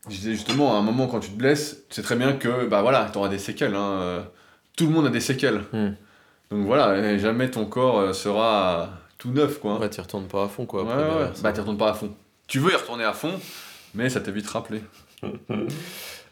justement, 0.09 0.75
à 0.75 0.79
un 0.79 0.83
moment, 0.83 1.07
quand 1.07 1.21
tu 1.21 1.31
te 1.31 1.37
blesses, 1.37 1.85
tu 1.89 1.97
sais 1.97 2.03
très 2.03 2.17
bien 2.17 2.33
que, 2.35 2.67
bah 2.67 2.83
voilà, 2.83 3.05
t'auras 3.13 3.29
des 3.29 3.39
séquelles. 3.39 3.75
Hein, 3.75 3.91
euh, 4.01 4.21
tout 4.77 4.87
le 4.87 4.93
monde 4.93 5.07
a 5.07 5.11
des 5.11 5.21
séquelles. 5.21 5.63
Hmm. 5.73 5.93
Donc 6.51 6.67
voilà, 6.67 7.17
jamais 7.19 7.51
ton 7.51 7.65
corps 7.67 7.99
euh, 8.01 8.13
sera 8.13 8.91
tout 9.19 9.31
neuf, 9.31 9.59
quoi. 9.61 9.79
Ouais, 9.79 9.89
t'y 9.89 10.01
retournes 10.01 10.27
pas 10.27 10.45
à 10.45 10.49
fond 10.49 10.67
quoi. 10.67 10.83
Ouais, 10.85 10.91
Après, 10.93 11.05
ouais, 11.05 11.23
ouais. 11.23 11.31
ça. 11.35 11.43
Bah, 11.43 11.53
t'y 11.53 11.61
retournes 11.61 11.79
pas 11.79 11.91
à 11.91 11.95
fond. 11.95 12.13
Tu 12.47 12.59
veux 12.59 12.73
y 12.73 12.77
retourner 12.77 13.05
à 13.05 13.13
fond, 13.13 13.33
mais 13.95 14.11
ça 14.11 14.21
t'est 14.21 14.33
vite 14.33 14.49
rappelé. 14.49 14.83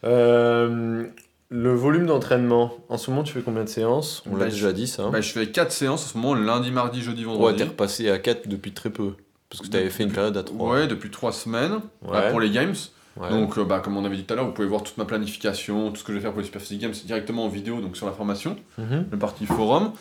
Euh, 0.04 1.04
le 1.50 1.74
volume 1.74 2.06
d'entraînement, 2.06 2.72
en 2.88 2.96
ce 2.96 3.10
moment 3.10 3.22
tu 3.22 3.32
fais 3.34 3.42
combien 3.42 3.64
de 3.64 3.68
séances? 3.68 4.22
On 4.26 4.30
Bah, 4.32 4.38
l'a 4.44 4.48
je- 4.48 4.54
déjà 4.54 4.72
dit 4.72 4.86
ça. 4.86 5.08
Bah, 5.10 5.20
je 5.20 5.30
fais 5.30 5.46
4 5.50 5.72
séances 5.72 6.04
en 6.06 6.08
ce 6.08 6.16
moment, 6.16 6.34
lundi, 6.34 6.70
mardi, 6.70 7.02
jeudi, 7.02 7.26
ouais, 7.26 7.32
vendredi. 7.34 7.58
t'es 7.58 7.64
repassé 7.64 8.10
à 8.10 8.18
4 8.18 8.48
depuis 8.48 8.72
très 8.72 8.90
peu. 8.90 9.12
Parce 9.50 9.60
que 9.62 9.66
t'avais 9.66 9.90
fait 9.90 10.04
une 10.04 10.12
période 10.12 10.36
à 10.36 10.42
3. 10.42 10.70
Ouais, 10.72 10.86
depuis 10.86 11.10
3 11.10 11.32
semaines, 11.32 11.72
Ouais. 12.02 12.12
bah, 12.12 12.22
pour 12.30 12.40
les 12.40 12.50
games. 12.50 12.74
Ouais. 13.16 13.28
Donc, 13.30 13.58
euh, 13.58 13.64
bah, 13.64 13.80
comme 13.80 13.96
on 13.96 14.04
avait 14.04 14.16
dit 14.16 14.24
tout 14.24 14.32
à 14.32 14.36
l'heure, 14.36 14.46
vous 14.46 14.52
pouvez 14.52 14.68
voir 14.68 14.82
toute 14.82 14.96
ma 14.96 15.04
planification, 15.04 15.90
tout 15.90 15.96
ce 15.96 16.04
que 16.04 16.12
je 16.12 16.18
vais 16.18 16.22
faire 16.22 16.32
pour 16.32 16.40
les 16.40 16.46
Super 16.46 16.60
Physique 16.62 16.80
Games 16.80 16.92
directement 17.04 17.44
en 17.44 17.48
vidéo, 17.48 17.80
donc 17.80 17.96
sur 17.96 18.06
la 18.06 18.12
formation, 18.12 18.56
Mhm. 18.78 19.06
le 19.10 19.18
partie 19.18 19.46
forum. 19.46 19.92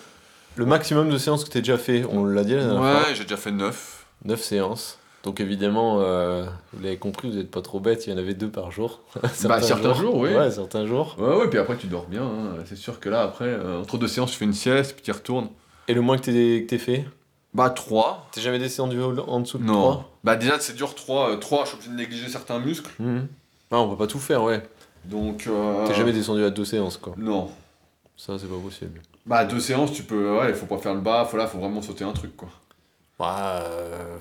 Le 0.55 0.65
maximum 0.65 1.09
de 1.09 1.17
séances 1.17 1.43
que 1.43 1.49
t'as 1.49 1.59
déjà 1.59 1.77
fait, 1.77 2.03
on 2.09 2.25
l'a 2.25 2.43
dit 2.43 2.53
la 2.53 2.63
dernière 2.65 2.77
fois 2.79 2.93
Ouais, 3.09 3.15
j'ai 3.15 3.23
déjà 3.23 3.37
fait 3.37 3.51
9. 3.51 4.05
9 4.25 4.41
séances. 4.41 4.97
Donc 5.23 5.41
évidemment, 5.41 5.97
euh, 5.99 6.45
vous 6.73 6.81
l'avez 6.83 6.97
compris, 6.97 7.29
vous 7.29 7.35
n'êtes 7.37 7.51
pas 7.51 7.61
trop 7.61 7.79
bête, 7.81 8.07
il 8.07 8.11
y 8.11 8.13
en 8.13 8.17
avait 8.17 8.33
deux 8.33 8.49
par 8.49 8.71
jour. 8.71 9.01
Bah, 9.43 9.61
certains 9.61 9.93
jours, 9.93 10.15
oui. 10.15 10.33
Ouais, 10.33 10.49
certains 10.51 10.85
jours. 10.85 11.15
Ouais, 11.19 11.35
ouais, 11.35 11.49
puis 11.49 11.59
après 11.59 11.75
tu 11.77 11.87
dors 11.87 12.05
bien. 12.05 12.23
hein. 12.23 12.53
C'est 12.65 12.77
sûr 12.77 12.99
que 12.99 13.09
là, 13.09 13.23
après, 13.23 13.45
euh, 13.47 13.81
entre 13.81 13.97
deux 13.97 14.07
séances, 14.07 14.31
tu 14.31 14.37
fais 14.37 14.45
une 14.45 14.53
sieste, 14.53 14.93
puis 14.93 15.03
tu 15.03 15.09
y 15.09 15.13
retournes. 15.13 15.49
Et 15.89 15.93
le 15.93 16.01
moins 16.01 16.17
que 16.17 16.23
t'aies 16.65 16.77
fait 16.77 17.05
Bah, 17.53 17.69
3. 17.69 18.27
T'es 18.31 18.41
jamais 18.41 18.59
descendu 18.59 18.97
en 19.01 19.39
dessous 19.41 19.57
de 19.57 19.63
Non. 19.63 19.73
3 19.73 20.08
Bah, 20.23 20.35
déjà, 20.35 20.59
c'est 20.59 20.73
dur 20.73 20.95
3. 20.95 21.39
3, 21.39 21.63
je 21.63 21.69
suis 21.69 21.77
obligé 21.77 21.91
de 21.91 21.95
négliger 21.95 22.29
certains 22.29 22.59
muscles. 22.59 22.91
Ah, 23.71 23.79
on 23.79 23.89
peut 23.89 23.97
pas 23.97 24.07
tout 24.07 24.19
faire, 24.19 24.43
ouais. 24.43 24.61
Donc. 25.05 25.47
Euh... 25.47 25.85
T'es 25.87 25.93
jamais 25.93 26.13
descendu 26.13 26.43
à 26.43 26.49
deux 26.49 26.65
séances, 26.65 26.97
quoi. 26.97 27.13
Non. 27.17 27.51
Ça, 28.17 28.37
c'est 28.37 28.47
pas 28.47 28.59
possible. 28.61 29.01
Bah, 29.25 29.45
deux 29.45 29.59
séances, 29.59 29.93
tu 29.93 30.03
peux. 30.03 30.37
Ouais, 30.37 30.49
il 30.49 30.55
faut 30.55 30.65
pas 30.65 30.77
faire 30.77 30.93
le 30.93 31.01
bas, 31.01 31.25
faut 31.25 31.37
là, 31.37 31.47
faut 31.47 31.59
vraiment 31.59 31.81
sauter 31.81 32.03
un 32.03 32.11
truc, 32.13 32.35
quoi. 32.35 32.49
Ouais, 33.19 33.27
euh, 33.29 34.17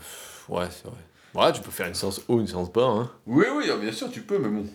ouais 0.49 0.67
c'est 0.71 0.87
vrai. 0.87 0.99
Ouais, 1.35 1.53
tu 1.53 1.61
peux 1.61 1.71
faire 1.71 1.87
une 1.87 1.95
séance 1.95 2.21
haut, 2.29 2.41
une 2.41 2.47
séance 2.47 2.73
bas, 2.73 2.87
hein. 2.87 3.11
Oui, 3.27 3.47
oui, 3.57 3.67
euh, 3.69 3.77
bien 3.77 3.93
sûr, 3.93 4.11
tu 4.11 4.23
peux, 4.23 4.39
mais 4.39 4.49
bon. 4.49 4.67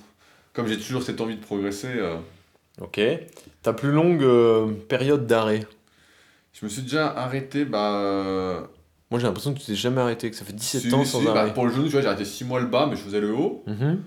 Comme 0.53 0.67
j'ai 0.67 0.77
toujours 0.77 1.03
cette 1.03 1.19
envie 1.21 1.35
de 1.35 1.41
progresser, 1.41 1.93
euh, 1.95 2.17
Ok. 2.81 2.99
Ta 3.61 3.73
plus 3.73 3.91
longue 3.91 4.23
euh, 4.23 4.71
période 4.89 5.27
d'arrêt? 5.27 5.65
je 6.53 6.65
me 6.65 6.69
suis 6.69 6.81
déjà 6.83 7.07
arrêté, 7.07 7.65
bah. 7.65 8.67
Moi, 9.13 9.19
j'ai 9.19 9.27
l'impression 9.27 9.53
que 9.53 9.59
tu 9.59 9.65
t'es 9.67 9.75
jamais 9.75 10.01
arrêté, 10.01 10.31
que 10.31 10.35
ça 10.35 10.43
fait 10.43 10.53
17 10.53 10.81
si, 10.81 10.91
ans 10.95 11.05
si, 11.05 11.11
sans 11.11 11.21
bah, 11.21 11.41
arrêt. 11.41 11.53
pour 11.53 11.67
le 11.67 11.71
genou, 11.71 11.83
tu 11.85 11.91
vois, 11.91 12.01
j'ai 12.01 12.07
arrêté 12.07 12.25
6 12.25 12.45
mois 12.45 12.59
le 12.59 12.65
bas, 12.65 12.87
mais 12.89 12.95
je 12.95 13.01
faisais 13.03 13.19
le 13.21 13.31
haut. 13.31 13.63
Mhm. 13.67 14.01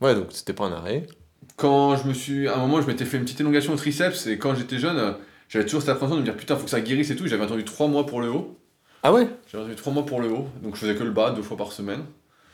Ouais, 0.00 0.14
donc 0.14 0.26
c'était 0.30 0.52
pas 0.52 0.66
un 0.66 0.72
arrêt. 0.72 1.08
quand 1.56 1.96
je 1.96 2.06
me 2.06 2.14
suis. 2.14 2.46
À 2.46 2.54
un 2.54 2.60
moment, 2.60 2.80
je 2.80 2.86
m'étais 2.86 3.04
fait 3.04 3.16
une 3.16 3.24
petite 3.24 3.40
élongation 3.40 3.72
au 3.72 3.76
triceps 3.76 4.28
et 4.28 4.38
quand 4.38 4.54
j'étais 4.54 4.78
jeune, 4.78 5.16
j'avais 5.48 5.64
toujours 5.64 5.80
cette 5.80 5.90
appréhension 5.90 6.14
de 6.14 6.20
me 6.20 6.24
dire 6.24 6.36
putain, 6.36 6.54
faut 6.54 6.62
que 6.62 6.70
ça 6.70 6.80
guérisse 6.80 7.10
et 7.10 7.16
tout. 7.16 7.26
J'avais 7.26 7.42
attendu 7.42 7.64
3 7.64 7.88
mois 7.88 8.06
pour 8.06 8.20
le 8.20 8.30
haut. 8.30 8.56
Ah 9.02 9.12
ouais? 9.12 9.28
J'avais 9.50 9.64
attendu 9.64 9.74
3 9.76 9.92
mois 9.92 10.06
pour 10.06 10.20
le 10.20 10.28
haut, 10.30 10.46
donc 10.62 10.76
je 10.76 10.80
faisais 10.82 10.94
que 10.94 11.02
le 11.02 11.10
bas 11.10 11.32
deux 11.32 11.42
fois 11.42 11.56
par 11.56 11.72
semaine. 11.72 12.04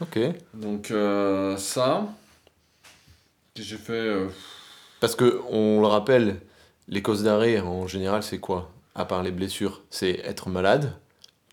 Ok. 0.01 0.19
Donc 0.55 0.91
euh, 0.91 1.59
ça. 1.59 2.07
J'ai 3.57 3.77
fait. 3.77 3.93
euh, 3.93 4.29
Parce 5.01 5.15
que, 5.17 5.41
on 5.51 5.81
le 5.83 5.87
rappelle, 5.87 6.41
les 6.89 7.03
causes 7.03 7.23
d'arrêt, 7.25 7.61
en 7.61 7.87
général, 7.87 8.23
c'est 8.23 8.39
quoi? 8.39 8.71
À 8.95 9.05
part 9.05 9.23
les 9.23 9.33
blessures, 9.33 9.83
c'est 9.91 10.21
être 10.25 10.49
malade. 10.49 10.95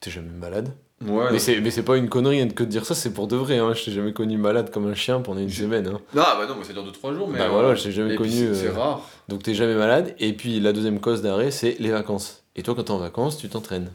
T'es 0.02 0.12
jamais 0.12 0.30
malade. 0.30 0.74
Ouais. 1.06 1.32
Mais 1.32 1.40
c'est, 1.40 1.60
mais 1.62 1.72
c'est 1.72 1.82
pas 1.84 1.98
une 1.98 2.10
connerie 2.10 2.42
hein, 2.42 2.48
que 2.50 2.64
de 2.64 2.70
dire 2.70 2.86
ça, 2.86 2.94
c'est 2.94 3.12
pour 3.14 3.28
de 3.28 3.36
vrai. 3.36 3.58
Hein. 3.58 3.74
Je 3.74 3.86
t'ai 3.86 3.92
jamais 3.92 4.14
connu 4.14 4.38
malade 4.38 4.70
comme 4.72 4.88
un 4.88 4.94
chien 4.94 5.20
pendant 5.22 5.40
une 5.40 5.50
semaine. 5.50 5.88
Hein. 5.88 6.00
Non, 6.14 6.22
bah 6.24 6.46
non, 6.48 6.56
mais 6.58 6.64
ça 6.64 6.74
dure 6.74 6.86
2-3 6.86 7.16
jours. 7.16 7.28
Mais 7.30 7.40
bah 7.40 7.46
euh, 7.46 7.50
voilà, 7.50 7.74
je 7.76 7.84
t'ai 7.84 7.92
jamais 7.92 8.14
et 8.14 8.18
connu. 8.18 8.30
c'est- 8.54 8.68
euh, 8.68 8.74
rare. 8.74 9.08
Donc 9.28 9.42
t'es 9.44 9.54
jamais 9.56 9.76
malade. 9.76 10.14
Et 10.20 10.34
puis 10.34 10.60
la 10.60 10.74
deuxième 10.74 11.00
cause 11.00 11.22
d'arrêt, 11.22 11.50
c'est 11.52 11.76
les 11.80 11.90
vacances. 11.92 12.44
Et 12.56 12.62
toi, 12.64 12.76
quand 12.76 12.84
t'es 12.84 12.92
en 12.92 12.98
vacances, 12.98 13.38
tu 13.38 13.48
t'entraînes. 13.50 13.90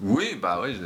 Oui, 0.00 0.36
bah 0.40 0.60
ouais, 0.60 0.72
j'ai. 0.74 0.80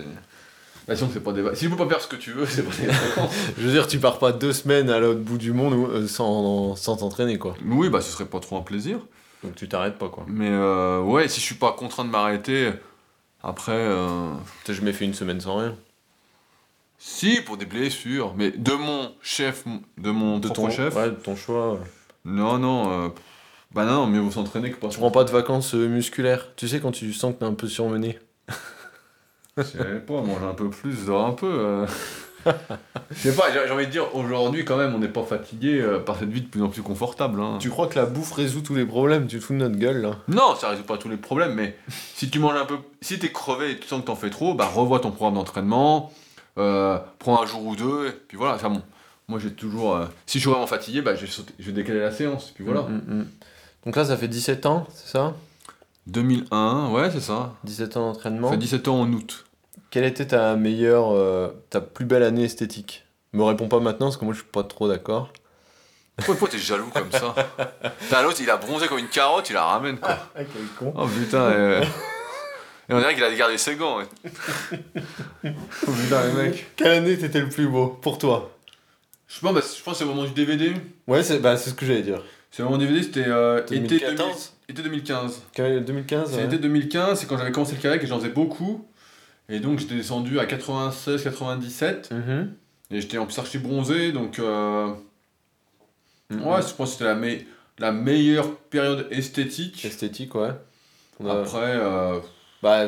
Bah 0.88 0.96
sinon, 0.96 1.10
c'est 1.12 1.20
pas 1.22 1.32
des. 1.32 1.42
Si 1.54 1.64
tu 1.64 1.70
peux 1.70 1.76
pas 1.76 1.88
faire 1.88 2.00
ce 2.00 2.08
que 2.08 2.16
tu 2.16 2.32
veux, 2.32 2.44
c'est 2.46 2.62
pas 2.64 2.74
des 2.76 2.86
vacances. 2.88 3.34
Je 3.58 3.62
veux 3.66 3.72
dire, 3.72 3.86
tu 3.86 3.98
pars 3.98 4.18
pas 4.18 4.32
deux 4.32 4.52
semaines 4.52 4.90
à 4.90 4.98
l'autre 4.98 5.20
bout 5.20 5.38
du 5.38 5.52
monde 5.52 5.74
euh, 5.90 6.06
sans, 6.06 6.74
sans 6.76 6.96
t'entraîner, 6.96 7.38
quoi. 7.38 7.54
oui, 7.66 7.88
bah 7.88 8.00
ce 8.00 8.10
serait 8.10 8.24
pas 8.26 8.40
trop 8.40 8.56
un 8.58 8.62
plaisir. 8.62 8.98
Donc 9.44 9.54
tu 9.54 9.68
t'arrêtes 9.68 9.96
pas, 9.98 10.08
quoi. 10.08 10.24
Mais 10.28 10.48
euh, 10.50 11.00
ouais, 11.02 11.28
si 11.28 11.40
je 11.40 11.44
suis 11.46 11.54
pas 11.56 11.72
contraint 11.72 12.04
de 12.04 12.10
m'arrêter, 12.10 12.70
après. 13.42 13.72
euh, 13.72 14.32
T'as 14.64 14.72
jamais 14.72 14.92
fait 14.92 15.04
une 15.04 15.14
semaine 15.14 15.40
sans 15.40 15.56
rien. 15.58 15.76
Si, 16.98 17.40
pour 17.40 17.56
des 17.56 17.66
blessures, 17.66 18.34
mais 18.36 18.52
de 18.52 18.72
mon 18.72 19.12
chef, 19.22 19.64
de 19.98 20.10
mon 20.10 20.38
De 20.38 20.46
propre 20.48 20.68
ton 20.68 20.70
chef. 20.70 20.94
Ouais, 20.94 21.10
de 21.10 21.16
ton 21.16 21.34
choix. 21.34 21.78
Non, 22.24 22.58
non, 22.58 23.06
euh, 23.06 23.08
bah 23.72 23.84
non, 23.84 24.06
mieux 24.06 24.20
vaut 24.20 24.30
s'entraîner 24.30 24.70
que 24.70 24.76
pas. 24.76 24.88
Tu 24.88 24.98
prends 24.98 25.10
pas 25.10 25.24
de 25.24 25.30
vacances 25.30 25.74
euh, 25.74 25.88
musculaires. 25.88 26.54
Tu 26.54 26.68
sais, 26.68 26.78
quand 26.80 26.92
tu 26.92 27.12
sens 27.12 27.34
que 27.34 27.40
t'es 27.40 27.44
un 27.44 27.54
peu 27.54 27.66
surmené. 27.66 28.18
Je 29.56 29.62
sais 29.64 30.00
pas, 30.06 30.20
manger 30.22 30.44
un 30.46 30.54
peu 30.54 30.70
plus, 30.70 31.04
dors 31.06 31.26
un 31.26 31.32
peu. 31.32 31.84
Je 33.10 33.30
sais 33.30 33.36
pas, 33.36 33.44
j'ai 33.52 33.70
envie 33.70 33.86
de 33.86 33.90
dire, 33.90 34.14
aujourd'hui 34.16 34.64
quand 34.64 34.76
même, 34.76 34.94
on 34.94 34.98
n'est 34.98 35.08
pas 35.08 35.22
fatigué 35.22 35.80
euh, 35.80 35.98
par 36.00 36.18
cette 36.18 36.30
vie 36.30 36.40
de 36.40 36.46
plus 36.48 36.62
en 36.62 36.68
plus 36.68 36.82
confortable. 36.82 37.40
hein. 37.40 37.58
Tu 37.60 37.68
crois 37.70 37.86
que 37.86 37.98
la 37.98 38.06
bouffe 38.06 38.32
résout 38.32 38.62
tous 38.62 38.74
les 38.74 38.86
problèmes 38.86 39.26
Tu 39.26 39.38
te 39.38 39.44
fous 39.44 39.52
de 39.52 39.58
notre 39.58 39.76
gueule, 39.76 40.00
là? 40.02 40.16
Non, 40.28 40.54
ça 40.56 40.70
résout 40.70 40.82
pas 40.84 40.98
tous 40.98 41.08
les 41.08 41.16
problèmes, 41.16 41.54
mais 41.54 41.76
si 42.14 42.30
tu 42.30 42.38
manges 42.38 42.56
un 42.56 42.64
peu, 42.64 42.76
si 43.00 43.18
t'es 43.18 43.30
crevé 43.30 43.72
et 43.72 43.78
tu 43.78 43.86
sens 43.88 44.00
que 44.00 44.06
t'en 44.06 44.16
fais 44.16 44.30
trop, 44.30 44.54
bah 44.54 44.66
revois 44.72 45.00
ton 45.00 45.10
programme 45.10 45.34
d'entraînement, 45.34 46.12
euh, 46.58 46.98
prends 47.18 47.42
un 47.42 47.46
jour 47.46 47.64
ou 47.66 47.76
deux, 47.76 48.08
et 48.08 48.12
puis 48.12 48.36
voilà, 48.36 48.58
ça 48.58 48.68
bon. 48.68 48.82
moi 49.28 49.38
j'ai 49.38 49.52
toujours. 49.52 49.94
euh, 49.96 50.06
si 50.26 50.38
je 50.38 50.42
suis 50.44 50.50
vraiment 50.50 50.66
fatigué, 50.66 51.00
bah, 51.02 51.14
je, 51.14 51.22
vais 51.22 51.30
sauter- 51.30 51.54
je 51.58 51.66
vais 51.66 51.72
décaler 51.72 52.00
la 52.00 52.10
séance. 52.12 52.50
Puis 52.54 52.64
voilà. 52.64 52.82
Mm, 52.82 52.94
mm, 53.06 53.14
mm. 53.20 53.26
Donc 53.86 53.96
là, 53.96 54.04
ça 54.04 54.16
fait 54.16 54.28
17 54.28 54.66
ans, 54.66 54.86
c'est 54.94 55.08
ça? 55.10 55.34
2001, 56.08 56.90
ouais, 56.90 57.10
c'est 57.12 57.20
ça. 57.20 57.54
17 57.64 57.96
ans 57.96 58.12
Ça 58.12 58.14
d'entraînement. 58.14 58.50
fait 58.50 58.56
17 58.56 58.88
ans 58.88 59.00
en 59.00 59.12
août. 59.12 59.44
Quelle 59.92 60.04
était 60.04 60.28
ta 60.28 60.56
meilleure, 60.56 61.12
euh, 61.12 61.48
ta 61.68 61.82
plus 61.82 62.06
belle 62.06 62.22
année 62.22 62.44
esthétique? 62.44 63.04
Me 63.34 63.42
réponds 63.44 63.68
pas 63.68 63.78
maintenant 63.78 64.06
parce 64.06 64.16
que 64.16 64.24
moi 64.24 64.32
je 64.32 64.38
suis 64.38 64.48
pas 64.48 64.64
trop 64.64 64.88
d'accord. 64.88 65.30
Pourquoi, 66.24 66.48
t'es 66.48 66.56
jaloux 66.56 66.88
comme 66.88 67.12
ça? 67.12 67.34
T'as 68.08 68.22
l'autre, 68.22 68.38
il 68.40 68.48
a 68.48 68.56
bronzé 68.56 68.86
comme 68.86 69.00
une 69.00 69.08
carotte, 69.08 69.50
il 69.50 69.52
la 69.52 69.64
ramène 69.64 69.98
quoi. 69.98 70.16
Ah, 70.34 70.44
quel 70.44 70.66
con. 70.78 70.94
Oh 70.96 71.06
putain, 71.06 71.42
euh, 71.42 71.82
et 72.88 72.94
on 72.94 72.98
dirait 73.00 73.14
qu'il 73.14 73.22
a 73.22 73.34
gardé 73.34 73.58
ses 73.58 73.76
gants. 73.76 73.98
ouais. 73.98 74.06
oh 75.44 75.92
putain, 75.92 76.26
les 76.26 76.32
mecs. 76.42 76.74
Quelle 76.76 76.92
année 76.92 77.18
t'étais 77.18 77.40
le 77.40 77.50
plus 77.50 77.68
beau 77.68 77.88
pour 77.88 78.16
toi? 78.16 78.50
Je 79.28 79.40
pense, 79.40 79.52
bah, 79.54 79.60
je 79.60 79.82
pense 79.82 79.92
que 79.94 79.98
c'est 79.98 80.04
au 80.04 80.14
moment 80.14 80.24
du 80.24 80.32
DVD. 80.32 80.72
Ouais, 81.06 81.22
c'est 81.22 81.38
bah, 81.38 81.58
c'est 81.58 81.68
ce 81.68 81.74
que 81.74 81.84
j'allais 81.84 82.00
dire. 82.00 82.22
C'est 82.50 82.62
au 82.62 82.66
moment 82.66 82.78
du 82.78 82.86
DVD, 82.86 83.02
c'était 83.02 83.28
euh, 83.28 83.62
été, 83.62 83.78
2014? 83.78 84.52
2000 84.68 84.74
été 84.74 84.82
2015. 84.82 85.42
Quel- 85.52 85.84
2015 85.84 86.30
C'est 86.30 86.36
ouais. 86.36 86.42
l'été 86.44 86.58
2015, 86.58 87.20
c'est 87.20 87.26
quand 87.26 87.36
j'avais 87.36 87.52
commencé 87.52 87.74
le 87.74 87.80
kayak 87.82 88.02
et 88.02 88.06
j'en 88.06 88.18
faisais 88.18 88.30
beaucoup. 88.30 88.86
Et 89.52 89.60
donc 89.60 89.78
j'étais 89.78 89.94
descendu 89.94 90.38
à 90.40 90.46
96-97. 90.46 92.10
Mhm. 92.12 92.52
Et 92.90 93.00
j'étais 93.00 93.18
en 93.18 93.26
plus 93.26 93.38
archi 93.38 93.58
bronzé, 93.58 94.10
donc 94.12 94.38
euh, 94.38 94.88
Mhm. 96.30 96.42
ouais, 96.46 96.62
je 96.62 96.74
pense 96.74 96.90
que 96.90 96.92
c'était 96.92 97.04
la, 97.04 97.14
me- 97.14 97.38
la 97.78 97.92
meilleure 97.92 98.56
période 98.56 99.06
esthétique. 99.10 99.84
Esthétique, 99.84 100.34
ouais. 100.34 100.50
A- 101.24 101.32
Après, 101.32 101.58
euh, 101.76 102.18
Bah, 102.62 102.86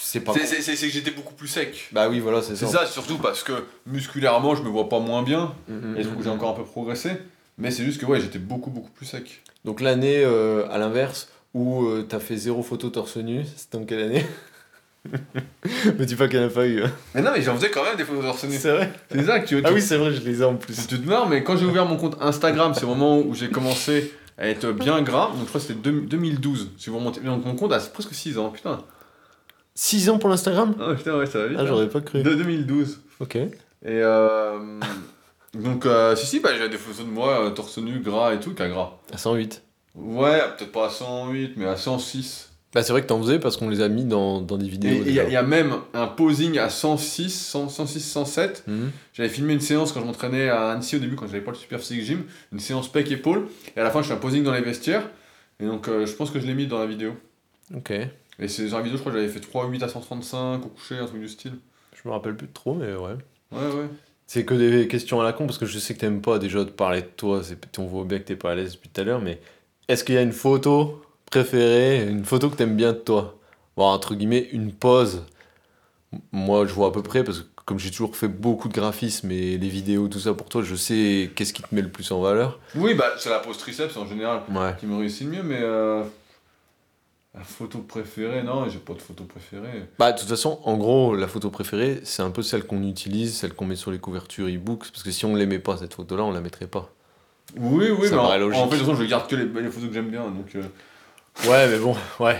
c'est 0.00 0.20
pas. 0.20 0.32
c'est 0.32 0.74
que 0.74 0.88
j'étais 0.88 1.10
beaucoup 1.10 1.34
plus 1.34 1.48
sec. 1.48 1.88
Bah 1.92 2.08
oui, 2.08 2.20
voilà, 2.20 2.40
c'est 2.40 2.56
ça. 2.56 2.66
C'est 2.66 2.72
ça, 2.72 2.86
surtout 2.86 3.18
parce 3.18 3.42
que 3.42 3.52
musculairement, 3.86 4.54
je 4.54 4.62
me 4.62 4.68
vois 4.68 4.88
pas 4.88 5.00
moins 5.00 5.22
bien. 5.22 5.54
Mhm, 5.68 5.96
Et 5.98 6.02
que 6.02 6.22
j'ai 6.22 6.30
encore 6.30 6.50
un 6.50 6.54
peu 6.56 6.64
progressé. 6.64 7.10
Mais 7.58 7.70
c'est 7.70 7.84
juste 7.84 8.00
que 8.00 8.06
ouais, 8.06 8.20
j'étais 8.20 8.38
beaucoup 8.38 8.70
beaucoup 8.70 8.90
plus 8.90 9.04
sec. 9.06 9.42
Donc 9.64 9.80
l'année 9.80 10.22
euh, 10.24 10.66
à 10.70 10.78
l'inverse 10.78 11.28
où 11.54 11.86
t'as 12.08 12.20
fait 12.20 12.36
zéro 12.36 12.62
photo 12.62 12.88
torse 12.90 13.16
nu, 13.16 13.44
c'était 13.56 13.76
en 13.76 13.84
quelle 13.84 14.00
année? 14.00 14.24
Me 15.06 16.04
dis 16.04 16.16
pas 16.16 16.24
en 16.26 16.44
a 16.46 16.48
pas 16.48 16.66
eu. 16.66 16.82
hein. 16.82 16.90
Mais 17.14 17.22
non, 17.22 17.30
mais 17.34 17.42
j'en 17.42 17.54
faisais 17.56 17.70
quand 17.70 17.82
même 17.84 17.96
des 17.96 18.04
photos 18.04 18.24
torse 18.24 18.44
nu. 18.44 18.56
C'est 18.56 18.72
vrai 18.72 18.92
C'est 19.10 19.24
ça 19.24 19.40
que 19.40 19.46
tu 19.46 19.60
Ah 19.64 19.72
oui, 19.72 19.80
c'est 19.80 19.96
vrai, 19.96 20.12
je 20.12 20.20
les 20.22 20.40
ai 20.42 20.44
en 20.44 20.56
plus. 20.56 20.86
Tu 20.86 21.00
te 21.00 21.08
marres, 21.08 21.28
mais 21.28 21.42
quand 21.42 21.56
j'ai 21.56 21.66
ouvert 21.66 21.86
mon 21.86 21.96
compte 21.96 22.16
Instagram, 22.20 22.74
c'est 22.74 22.84
au 22.84 22.88
moment 22.88 23.18
où 23.18 23.34
j'ai 23.34 23.48
commencé 23.48 24.12
à 24.36 24.48
être 24.48 24.70
bien 24.72 25.00
gras. 25.02 25.28
Donc 25.28 25.42
je 25.42 25.48
crois 25.48 25.60
que 25.60 25.66
c'était 25.66 25.80
deux- 25.80 26.02
2012. 26.02 26.70
Si 26.78 26.90
vous 26.90 26.98
remontez. 26.98 27.20
Donc 27.20 27.44
mon 27.44 27.54
compte 27.54 27.72
a 27.72 27.78
presque 27.78 28.12
6 28.14 28.38
ans, 28.38 28.50
putain. 28.50 28.80
6 29.74 30.10
ans 30.10 30.18
pour 30.18 30.28
l'Instagram? 30.28 30.74
Ah 30.80 30.94
putain, 30.94 31.16
ouais, 31.16 31.26
ça 31.26 31.38
va 31.38 31.46
vite. 31.46 31.56
Ah, 31.58 31.62
hein. 31.62 31.66
j'aurais 31.66 31.88
pas 31.88 32.00
cru. 32.00 32.22
De 32.22 32.34
2012. 32.34 33.00
Ok. 33.20 33.36
Et 33.36 33.48
euh. 33.86 34.58
donc, 35.54 35.86
euh, 35.86 36.16
si, 36.16 36.26
si, 36.26 36.40
bah, 36.40 36.50
j'ai 36.58 36.68
des 36.68 36.76
photos 36.76 37.06
de 37.06 37.10
moi 37.10 37.46
euh, 37.46 37.50
torse 37.50 37.78
nu, 37.78 38.00
gras 38.00 38.34
et 38.34 38.40
tout, 38.40 38.54
qu'à 38.54 38.68
gras. 38.68 38.98
À 39.12 39.18
108. 39.18 39.62
Ouais, 39.94 40.40
peut-être 40.56 40.72
pas 40.72 40.86
à 40.86 40.90
108, 40.90 41.52
mais 41.56 41.66
à 41.66 41.76
106. 41.76 42.47
Bah 42.74 42.82
c'est 42.82 42.92
vrai 42.92 43.00
que 43.00 43.06
t'en 43.06 43.18
faisais 43.22 43.38
parce 43.38 43.56
qu'on 43.56 43.70
les 43.70 43.80
a 43.80 43.88
mis 43.88 44.04
dans, 44.04 44.42
dans 44.42 44.58
des 44.58 44.68
vidéos. 44.68 45.02
il 45.06 45.12
y, 45.12 45.18
a- 45.20 45.24
déjà. 45.24 45.32
y 45.34 45.36
a 45.36 45.42
même 45.42 45.72
un 45.94 46.06
posing 46.06 46.58
à 46.58 46.68
106, 46.68 47.30
100, 47.30 47.68
106, 47.70 48.00
107. 48.00 48.64
Mhm. 48.66 48.90
J'avais 49.14 49.28
filmé 49.30 49.54
une 49.54 49.60
séance 49.60 49.92
quand 49.92 50.00
je 50.00 50.04
m'entraînais 50.06 50.48
à 50.50 50.70
Annecy 50.72 50.96
au 50.96 50.98
début, 50.98 51.16
quand 51.16 51.26
j'avais 51.26 51.40
pas 51.40 51.50
le 51.52 51.56
Super 51.56 51.80
Physique 51.80 52.02
Gym, 52.04 52.24
une 52.52 52.60
séance 52.60 52.92
pec 52.92 53.10
épaule, 53.10 53.48
et 53.74 53.80
à 53.80 53.84
la 53.84 53.90
fin 53.90 54.02
je 54.02 54.08
fais 54.08 54.14
un 54.14 54.18
posing 54.18 54.44
dans 54.44 54.52
les 54.52 54.60
vestiaires, 54.60 55.08
et 55.60 55.64
donc 55.64 55.88
euh, 55.88 56.04
je 56.04 56.12
pense 56.12 56.30
que 56.30 56.38
je 56.40 56.46
l'ai 56.46 56.54
mis 56.54 56.66
dans 56.66 56.78
la 56.78 56.86
vidéo. 56.86 57.14
Ok. 57.74 57.90
Et 57.90 58.48
c'est 58.48 58.68
dans 58.68 58.76
la 58.76 58.82
vidéo, 58.82 58.98
je 58.98 59.00
crois 59.02 59.12
que 59.12 59.18
j'avais 59.18 59.30
fait 59.32 59.40
3-8 59.40 59.82
à 59.82 59.88
135 59.88 60.64
au 60.64 60.68
coucher, 60.68 60.98
un 60.98 61.06
truc 61.06 61.20
du 61.22 61.28
style. 61.28 61.54
Je 61.94 62.06
me 62.08 62.12
rappelle 62.12 62.36
plus 62.36 62.46
de 62.48 62.52
trop, 62.52 62.74
mais 62.74 62.92
ouais. 62.92 63.14
Ouais, 63.50 63.58
ouais. 63.74 63.86
C'est 64.26 64.44
que 64.44 64.52
des 64.54 64.86
questions 64.88 65.20
à 65.22 65.24
la 65.24 65.32
con 65.32 65.46
parce 65.46 65.56
que 65.58 65.64
je 65.66 65.78
sais 65.78 65.94
que 65.94 66.00
t'aimes 66.00 66.20
pas 66.20 66.38
déjà 66.38 66.62
de 66.64 66.70
parler 66.70 67.00
de 67.00 67.06
toi. 67.16 67.42
c'est- 67.42 67.56
On 67.78 67.86
voit 67.86 68.04
bien 68.04 68.18
que 68.18 68.24
t'es 68.24 68.36
pas 68.36 68.52
à 68.52 68.54
l'aise 68.54 68.74
depuis 68.74 68.90
tout 68.90 69.00
à 69.00 69.04
l'heure, 69.04 69.22
mais 69.22 69.40
est-ce 69.88 70.04
qu'il 70.04 70.14
y 70.14 70.18
a 70.18 70.22
une 70.22 70.32
photo 70.32 71.00
préférée, 71.30 72.06
une 72.08 72.24
photo 72.24 72.50
que 72.50 72.56
t'aimes 72.56 72.76
bien 72.76 72.92
de 72.92 72.98
toi 72.98 73.34
Bon, 73.76 73.84
entre 73.84 74.14
guillemets, 74.14 74.48
une 74.52 74.72
pose. 74.72 75.22
Moi, 76.32 76.66
je 76.66 76.72
vois 76.72 76.88
à 76.88 76.90
peu 76.90 77.02
près 77.02 77.22
parce 77.22 77.40
que 77.40 77.44
comme 77.64 77.78
j'ai 77.78 77.90
toujours 77.90 78.16
fait 78.16 78.28
beaucoup 78.28 78.68
de 78.68 78.72
graphisme 78.72 79.30
et 79.30 79.58
les 79.58 79.68
vidéos, 79.68 80.08
tout 80.08 80.18
ça 80.18 80.32
pour 80.32 80.48
toi, 80.48 80.62
je 80.62 80.74
sais 80.74 81.30
qu'est-ce 81.36 81.52
qui 81.52 81.62
te 81.62 81.74
met 81.74 81.82
le 81.82 81.90
plus 81.90 82.10
en 82.12 82.20
valeur. 82.20 82.58
Oui, 82.74 82.94
bah 82.94 83.04
c'est 83.18 83.28
la 83.28 83.40
pose 83.40 83.58
triceps 83.58 83.96
en 83.98 84.06
général 84.06 84.40
Ouais. 84.50 84.74
qui 84.80 84.86
me 84.86 84.96
réussit 84.96 85.26
le 85.26 85.32
mieux, 85.36 85.42
mais 85.42 85.58
euh, 85.60 86.02
la 87.34 87.44
photo 87.44 87.80
préférée, 87.80 88.42
non, 88.42 88.68
j'ai 88.70 88.78
pas 88.78 88.94
de 88.94 89.02
photo 89.02 89.24
préférée. 89.24 89.84
Bah, 89.98 90.12
de 90.12 90.18
toute 90.18 90.28
façon, 90.30 90.58
en 90.64 90.76
gros, 90.78 91.14
la 91.14 91.28
photo 91.28 91.50
préférée, 91.50 92.00
c'est 92.04 92.22
un 92.22 92.30
peu 92.30 92.42
celle 92.42 92.64
qu'on 92.64 92.82
utilise, 92.82 93.36
celle 93.36 93.52
qu'on 93.52 93.66
met 93.66 93.76
sur 93.76 93.90
les 93.90 93.98
couvertures 93.98 94.48
e-books, 94.48 94.90
parce 94.90 95.02
que 95.02 95.10
si 95.10 95.26
on 95.26 95.34
l'aimait 95.36 95.58
pas, 95.58 95.76
cette 95.76 95.92
photo-là, 95.92 96.24
on 96.24 96.32
la 96.32 96.40
mettrait 96.40 96.66
pas. 96.68 96.90
Oui, 97.56 97.90
oui, 97.98 98.08
Ça 98.08 98.16
mais 98.16 98.22
en, 98.22 98.38
logique. 98.38 98.60
en 98.62 98.64
fait, 98.68 98.76
de 98.76 98.80
toute 98.80 98.88
façon, 98.90 99.02
je 99.02 99.06
garde 99.08 99.28
que 99.28 99.36
les, 99.36 99.44
les 99.44 99.70
photos 99.70 99.88
que 99.88 99.94
j'aime 99.94 100.08
bien, 100.10 100.24
donc. 100.24 100.54
euh, 100.56 100.62
Ouais, 101.46 101.68
mais 101.68 101.78
bon, 101.78 101.96
ouais. 102.20 102.38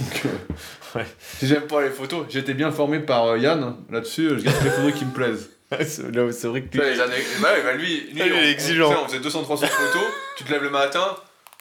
donc, 0.00 0.22
euh, 0.26 1.02
Si 1.38 1.46
j'aime 1.46 1.66
pas 1.66 1.82
les 1.82 1.90
photos, 1.90 2.34
été 2.34 2.54
bien 2.54 2.70
formé 2.70 3.00
par 3.00 3.26
euh, 3.26 3.38
Yann 3.38 3.62
hein, 3.62 3.76
là-dessus, 3.90 4.30
je 4.38 4.44
garde 4.44 4.64
les 4.64 4.70
photos 4.70 4.92
qui 4.92 5.04
me 5.04 5.12
plaisent. 5.12 5.50
c'est 5.86 6.14
là 6.14 6.24
où 6.24 6.32
c'est 6.32 6.46
vrai 6.48 6.62
que 6.62 6.68
Tu 6.70 6.78
vois, 6.78 6.88
les 6.88 7.00
années... 7.00 7.14
bah, 7.42 7.48
ouais, 7.52 7.62
bah, 7.62 7.72
lui, 7.74 8.00
lui 8.00 8.10
il 8.14 8.20
est 8.22 8.32
on, 8.32 8.50
exigeant. 8.50 9.04
On, 9.04 9.08
faisait 9.08 9.18
200-300 9.18 9.66
photos, 9.66 10.02
tu 10.36 10.44
te 10.44 10.50
lèves 10.50 10.62
le 10.62 10.70
matin, 10.70 11.04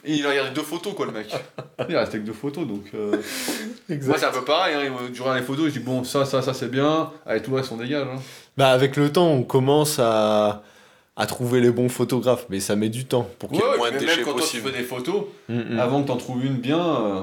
et 0.05 0.13
il 0.13 0.25
a 0.25 0.29
regardé 0.29 0.51
deux 0.51 0.61
photos, 0.61 0.93
quoi, 0.93 1.05
le 1.07 1.11
mec. 1.11 1.27
Il 1.89 1.97
reste 1.97 2.13
avec 2.13 2.23
deux 2.23 2.33
photos, 2.33 2.65
donc. 2.65 2.85
euh, 2.93 3.17
Moi, 3.89 4.17
c'est 4.17 4.25
un 4.25 4.31
peu 4.31 4.43
pareil, 4.45 4.75
hein, 4.75 4.81
il 4.85 4.91
me- 4.91 5.13
je 5.13 5.21
regarde 5.21 5.39
les 5.39 5.45
photos, 5.45 5.65
je 5.67 5.71
dis, 5.71 5.79
bon, 5.79 6.03
ça, 6.05 6.23
ça, 6.25 6.41
ça, 6.41 6.53
c'est 6.53 6.69
bien, 6.71 7.11
allez, 7.25 7.41
tout 7.41 7.51
le 7.51 7.57
reste, 7.57 7.71
on 7.71 7.77
dégage. 7.77 8.07
Hein. 8.07 8.21
Bah, 8.55 8.69
avec 8.71 8.95
le 8.95 9.11
temps, 9.11 9.27
on 9.27 9.43
commence 9.43 9.99
à, 9.99 10.63
à 11.17 11.25
trouver 11.25 11.60
les 11.62 11.71
bons 11.71 11.89
photographes, 11.89 12.45
mais 12.49 12.60
ça 12.60 12.75
met 12.75 12.89
du 12.89 13.06
temps 13.06 13.27
pour 13.39 13.49
qu'il 13.49 13.60
y 13.60 13.62
ait 13.63 13.65
Ouais, 13.67 13.77
moins 13.77 13.88
de 13.89 13.95
même 13.95 14.06
déchets 14.06 14.21
quand 14.21 14.34
toi, 14.34 14.45
tu 14.49 14.58
fais 14.58 14.71
des 14.71 14.84
photos, 14.84 15.23
Mm, 15.49 15.75
mm. 15.75 15.80
avant 15.80 16.01
que 16.03 16.08
t'en 16.08 16.17
trouves 16.17 16.45
une 16.45 16.58
bien, 16.58 16.80
euh, 16.80 17.21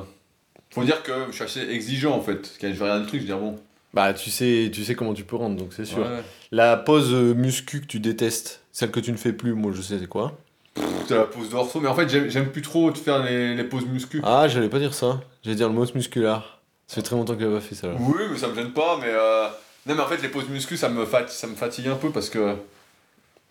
faut 0.70 0.82
dire 0.84 1.02
que 1.02 1.12
je 1.30 1.32
suis 1.34 1.44
assez 1.44 1.60
exigeant, 1.70 2.12
en 2.16 2.20
fait. 2.20 2.34
Parce 2.36 2.58
que 2.58 2.68
je 2.68 2.72
vais 2.74 2.82
regarder 2.84 3.02
le 3.04 3.08
truc, 3.08 3.20
je 3.20 3.26
dire, 3.26 3.38
bon. 3.38 3.56
Bah, 3.94 4.12
tu 4.12 4.30
sais, 4.30 4.70
tu 4.74 4.84
sais 4.84 4.96
comment 4.96 5.14
tu 5.14 5.22
peux 5.22 5.36
rendre, 5.36 5.56
donc 5.56 5.72
c'est 5.72 5.84
sûr. 5.84 5.98
ouais. 5.98 6.22
La 6.50 6.76
pose 6.76 7.12
euh, 7.14 7.32
muscu 7.34 7.80
que 7.80 7.86
tu 7.86 8.00
détestes, 8.00 8.60
celle 8.72 8.90
que 8.90 8.98
tu 8.98 9.12
ne 9.12 9.16
fais 9.16 9.32
plus, 9.32 9.54
moi 9.54 9.70
je 9.74 9.80
sais 9.82 9.98
c'est 10.00 10.08
quoi. 10.08 10.36
C'est 11.06 11.14
la 11.14 11.24
pose 11.26 11.50
d'orso, 11.50 11.78
mais 11.80 11.86
en 11.88 11.94
fait, 11.94 12.08
j'aime 12.08 12.50
plus 12.50 12.62
trop 12.62 12.90
de 12.90 12.98
faire 12.98 13.22
les, 13.22 13.54
les 13.54 13.62
poses 13.64 13.86
muscu. 13.86 14.20
Ah, 14.24 14.48
j'allais 14.48 14.68
pas 14.68 14.80
dire 14.80 14.94
ça. 14.94 15.20
J'allais 15.44 15.54
dire 15.56 15.68
le 15.68 15.74
mot 15.74 15.86
musculaire. 15.94 16.58
Ça 16.88 16.96
fait 16.96 17.02
très 17.02 17.14
longtemps 17.14 17.34
que 17.34 17.40
j'avais 17.40 17.54
pas 17.54 17.60
fait 17.60 17.74
ça 17.76 17.86
là. 17.88 17.94
Oui, 18.00 18.22
mais 18.30 18.36
ça 18.36 18.48
me 18.48 18.54
gêne 18.56 18.72
pas, 18.72 18.98
mais 19.00 19.08
euh... 19.10 19.46
non, 19.86 19.94
mais 19.94 20.00
en 20.00 20.06
fait, 20.06 20.20
les 20.22 20.28
poses 20.28 20.48
muscu, 20.48 20.76
ça 20.76 20.88
me, 20.88 21.04
fat... 21.06 21.28
ça 21.28 21.46
me 21.46 21.54
fatigue 21.54 21.86
un 21.88 21.94
peu 21.94 22.10
parce 22.10 22.28
que 22.30 22.56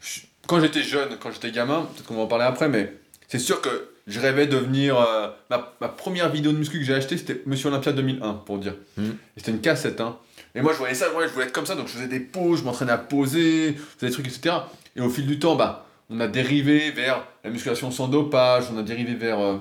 je- 0.01 0.21
quand 0.47 0.59
j'étais 0.59 0.83
jeune, 0.83 1.17
quand 1.19 1.31
j'étais 1.31 1.51
gamin, 1.51 1.87
peut-être 1.93 2.05
qu'on 2.07 2.15
va 2.15 2.21
en 2.23 2.27
parler 2.27 2.45
après, 2.45 2.69
mais 2.69 2.93
c'est 3.27 3.39
sûr 3.39 3.61
que 3.61 3.89
je 4.07 4.19
rêvais 4.19 4.47
de 4.47 4.57
devenir. 4.57 4.97
euh, 4.99 5.29
Ma... 5.49 5.73
ma 5.79 5.87
première 5.87 6.29
vidéo 6.29 6.51
de 6.51 6.57
muscu 6.57 6.79
que 6.79 6.85
j'ai 6.85 6.93
achetée, 6.93 7.17
c'était 7.17 7.41
Monsieur 7.45 7.69
Olympia 7.69 7.91
2001, 7.93 8.33
pour 8.45 8.57
dire. 8.59 8.75
Et 8.97 9.03
C'était 9.37 9.51
une 9.51 9.61
cassette, 9.61 10.01
hein. 10.01 10.17
Et 10.55 10.61
moi, 10.61 10.71
je 10.73 10.77
voyais 10.77 10.93
ça, 10.93 11.11
ouais, 11.13 11.27
je 11.27 11.33
voulais 11.33 11.45
être 11.45 11.51
comme 11.53 11.65
ça, 11.65 11.75
donc 11.75 11.87
je 11.87 11.93
faisais 11.93 12.07
des 12.07 12.19
poses, 12.19 12.59
je 12.59 12.63
m'entraînais 12.63 12.91
à 12.91 12.97
poser, 12.97 13.73
je 13.75 13.81
faisais 13.97 14.07
des 14.07 14.11
trucs, 14.11 14.27
etc. 14.27 14.55
Et 14.95 15.01
au 15.01 15.09
fil 15.09 15.25
du 15.25 15.39
temps, 15.39 15.55
bah, 15.55 15.87
on 16.09 16.19
a 16.19 16.27
dérivé 16.27 16.91
vers 16.91 17.25
la 17.43 17.49
musculation 17.49 17.89
sans 17.89 18.07
dopage, 18.07 18.65
on 18.71 18.77
a 18.77 18.83
dérivé 18.83 19.15
vers 19.15 19.39
euh, 19.39 19.57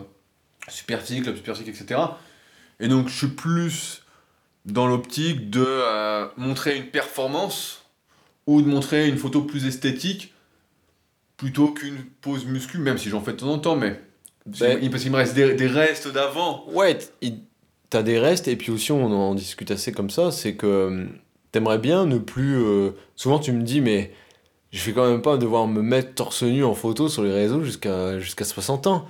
Super 0.68 1.00
Physique, 1.00 1.22
Club 1.22 1.36
Super 1.36 1.56
Physique, 1.56 1.80
etc. 1.80 2.00
Et 2.80 2.88
donc, 2.88 3.08
je 3.08 3.16
suis 3.16 3.28
plus 3.28 4.02
dans 4.66 4.86
l'optique 4.86 5.48
de 5.50 5.64
euh, 5.66 6.26
montrer 6.36 6.76
une 6.76 6.86
performance 6.86 7.82
ou 8.46 8.60
de 8.60 8.66
montrer 8.66 9.08
une 9.08 9.16
photo 9.18 9.42
plus 9.42 9.66
esthétique 9.66 10.31
plutôt 11.42 11.68
qu'une 11.68 11.96
pose 12.20 12.46
muscu, 12.46 12.78
même 12.78 12.98
si 12.98 13.08
j'en 13.08 13.20
fais 13.20 13.32
de 13.32 13.38
temps 13.38 13.48
en 13.52 13.58
temps, 13.58 13.74
mais 13.74 14.00
Ben- 14.46 14.78
il- 14.80 14.90
parce 14.90 15.02
qu'il 15.02 15.10
me 15.10 15.16
reste 15.16 15.34
des, 15.34 15.54
des 15.54 15.66
restes 15.66 16.06
d'avant. 16.06 16.64
Ouais, 16.72 16.96
t'as 17.90 18.02
des 18.04 18.18
restes, 18.20 18.46
et 18.46 18.54
puis 18.54 18.70
aussi 18.70 18.92
on 18.92 19.06
en 19.12 19.34
discute 19.34 19.72
assez 19.72 19.90
comme 19.90 20.08
ça, 20.10 20.30
c'est 20.30 20.54
que 20.54 20.86
hum, 20.86 21.08
t'aimerais 21.50 21.78
bien 21.78 22.06
ne 22.06 22.18
plus... 22.18 22.56
euh, 22.62 22.90
Souvent 23.16 23.40
tu 23.40 23.50
me 23.50 23.62
dis, 23.62 23.80
mais 23.80 24.12
je 24.70 24.84
vais 24.86 24.92
quand 24.92 25.10
même 25.10 25.20
pas 25.20 25.36
devoir 25.36 25.66
me 25.66 25.82
mettre 25.82 26.14
torse 26.14 26.44
nu 26.44 26.62
en 26.64 26.74
photo 26.74 27.08
sur 27.08 27.24
les 27.24 27.32
réseaux 27.32 27.62
jusqu'à 27.64 28.18
jusqu'à 28.20 28.44
60 28.44 28.86
ans. 28.86 29.04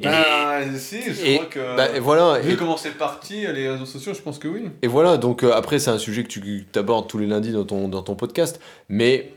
Et- 0.00 0.04
Bah, 0.04 0.60
si, 0.76 1.02
je 1.02 1.24
et- 1.24 1.34
crois 1.34 1.46
que. 1.46 1.76
Bah, 1.76 1.88
et 1.96 1.98
voilà, 2.00 2.38
Vu 2.40 2.52
et, 2.52 2.56
comment 2.56 2.76
c'est 2.76 2.96
parti, 2.96 3.40
les 3.52 3.68
réseaux 3.68 3.84
sociaux, 3.86 4.14
je 4.14 4.22
pense 4.22 4.38
que 4.38 4.46
oui. 4.48 4.62
et 4.82 4.86
voilà, 4.86 5.16
donc 5.18 5.42
euh, 5.42 5.52
après 5.52 5.78
c'est 5.80 5.90
un 5.90 5.98
sujet 5.98 6.22
que 6.22 6.28
tu 6.28 6.66
abordes 6.76 7.08
tous 7.08 7.18
les 7.18 7.26
lundis 7.26 7.50
dans 7.52 7.64
ton, 7.64 7.88
dans 7.88 8.02
ton 8.02 8.14
podcast, 8.14 8.60
mais 8.88 9.32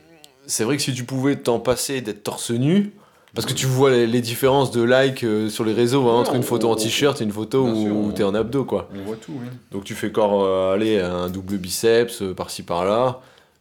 c'est 0.47 0.63
vrai 0.63 0.77
que 0.77 0.81
si 0.83 0.93
tu 0.93 1.03
pouvais 1.03 1.35
t'en 1.35 1.59
passer 1.59 2.01
d'être 2.01 2.23
torse 2.23 2.49
nu, 2.51 2.91
parce 3.35 3.45
que 3.45 3.53
tu 3.53 3.67
vois 3.67 3.91
les, 3.91 4.07
les 4.07 4.21
différences 4.21 4.71
de 4.71 4.81
likes 4.81 5.23
euh, 5.23 5.49
sur 5.49 5.63
les 5.63 5.73
réseaux 5.73 6.07
hein, 6.09 6.13
entre 6.21 6.33
une 6.33 6.39
on- 6.39 6.43
photo 6.43 6.69
en 6.71 6.75
t-shirt 6.75 7.21
et 7.21 7.23
une 7.23 7.31
photo 7.31 7.65
où, 7.67 7.83
sûr, 7.85 7.95
où 7.95 8.05
on- 8.07 8.11
t'es 8.11 8.23
en 8.23 8.33
abdos, 8.33 8.65
quoi. 8.65 8.89
On 8.95 9.03
voit 9.05 9.17
tout, 9.17 9.33
oui. 9.39 9.47
Donc 9.71 9.83
tu 9.83 9.93
fais 9.93 10.11
corps, 10.11 10.43
euh, 10.43 10.73
aller 10.73 10.99
un 10.99 11.29
double 11.29 11.57
biceps 11.57 12.21
euh, 12.23 12.33
par-ci 12.33 12.63
par-là, 12.63 13.19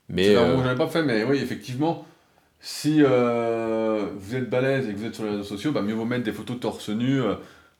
mais 0.08 0.28
Mais 0.30 0.36
euh, 0.36 0.74
pas 0.76 0.86
fait, 0.86 1.02
mais 1.02 1.24
oui, 1.24 1.38
effectivement, 1.42 2.06
si 2.60 2.98
euh, 3.02 4.06
vous 4.18 4.34
êtes 4.36 4.48
balèze 4.48 4.88
et 4.88 4.92
que 4.92 4.98
vous 4.98 5.04
êtes 5.04 5.14
sur 5.14 5.24
les 5.24 5.30
réseaux 5.32 5.42
sociaux, 5.44 5.72
bah, 5.72 5.82
mieux 5.82 5.94
vaut 5.94 6.04
mettre 6.06 6.24
des 6.24 6.32
photos 6.32 6.58
torse 6.60 6.88
nu, 6.88 7.20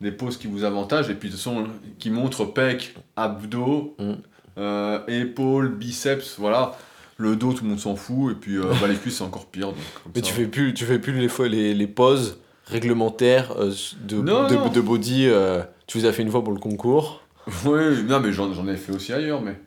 des 0.02 0.12
poses 0.12 0.36
qui 0.36 0.48
vous 0.48 0.64
avantagent, 0.64 1.08
et 1.08 1.14
puis 1.14 1.30
de 1.30 1.34
façon, 1.34 1.64
qui 1.98 2.10
montrent 2.10 2.44
pec, 2.44 2.94
abdos, 3.16 3.96
Mm. 3.98 4.98
épaules, 5.08 5.68
biceps, 5.70 6.36
voilà. 6.38 6.76
Le 7.18 7.34
dos, 7.36 7.52
tout 7.54 7.64
le 7.64 7.70
monde 7.70 7.80
s'en 7.80 7.96
fout. 7.96 8.32
Et 8.32 8.34
puis 8.34 8.56
euh, 8.58 8.72
bah, 8.80 8.88
les 8.88 8.96
cuisses, 8.96 9.18
c'est 9.18 9.24
encore 9.24 9.46
pire. 9.46 9.68
donc, 9.68 9.76
comme 10.02 10.12
Mais 10.14 10.20
ça. 10.20 10.26
tu 10.26 10.32
fais 10.34 10.46
plus, 10.46 10.74
tu 10.74 10.84
fais 10.84 10.98
plus 10.98 11.12
les, 11.14 11.28
fois, 11.28 11.48
les, 11.48 11.72
les 11.74 11.86
poses 11.86 12.38
réglementaires 12.66 13.52
euh, 13.58 13.72
de, 14.02 14.16
Non, 14.16 14.46
de, 14.48 14.54
non. 14.54 14.68
de 14.68 14.80
body. 14.80 15.26
euh, 15.28 15.62
tu 15.86 15.98
les 15.98 16.04
as 16.06 16.12
fait 16.12 16.22
une 16.22 16.30
fois 16.30 16.42
pour 16.44 16.52
le 16.52 16.58
concours. 16.58 17.22
Oui, 17.64 18.02
non, 18.04 18.20
mais 18.20 18.32
j'en 18.32 18.52
j'en 18.52 18.66
ai 18.68 18.76
fait 18.76 18.92
aussi 18.92 19.12
ailleurs, 19.12 19.40
mais. 19.40 19.58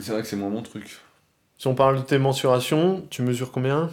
C'est 0.00 0.10
vrai 0.12 0.22
que 0.22 0.26
c'est 0.26 0.36
moins 0.36 0.48
mon 0.50 0.62
truc. 0.62 0.98
Si 1.58 1.66
on 1.68 1.74
parle 1.74 1.98
de 1.98 2.02
tes 2.02 2.18
mensurations, 2.18 3.06
tu 3.10 3.22
mesures 3.22 3.52
combien? 3.52 3.90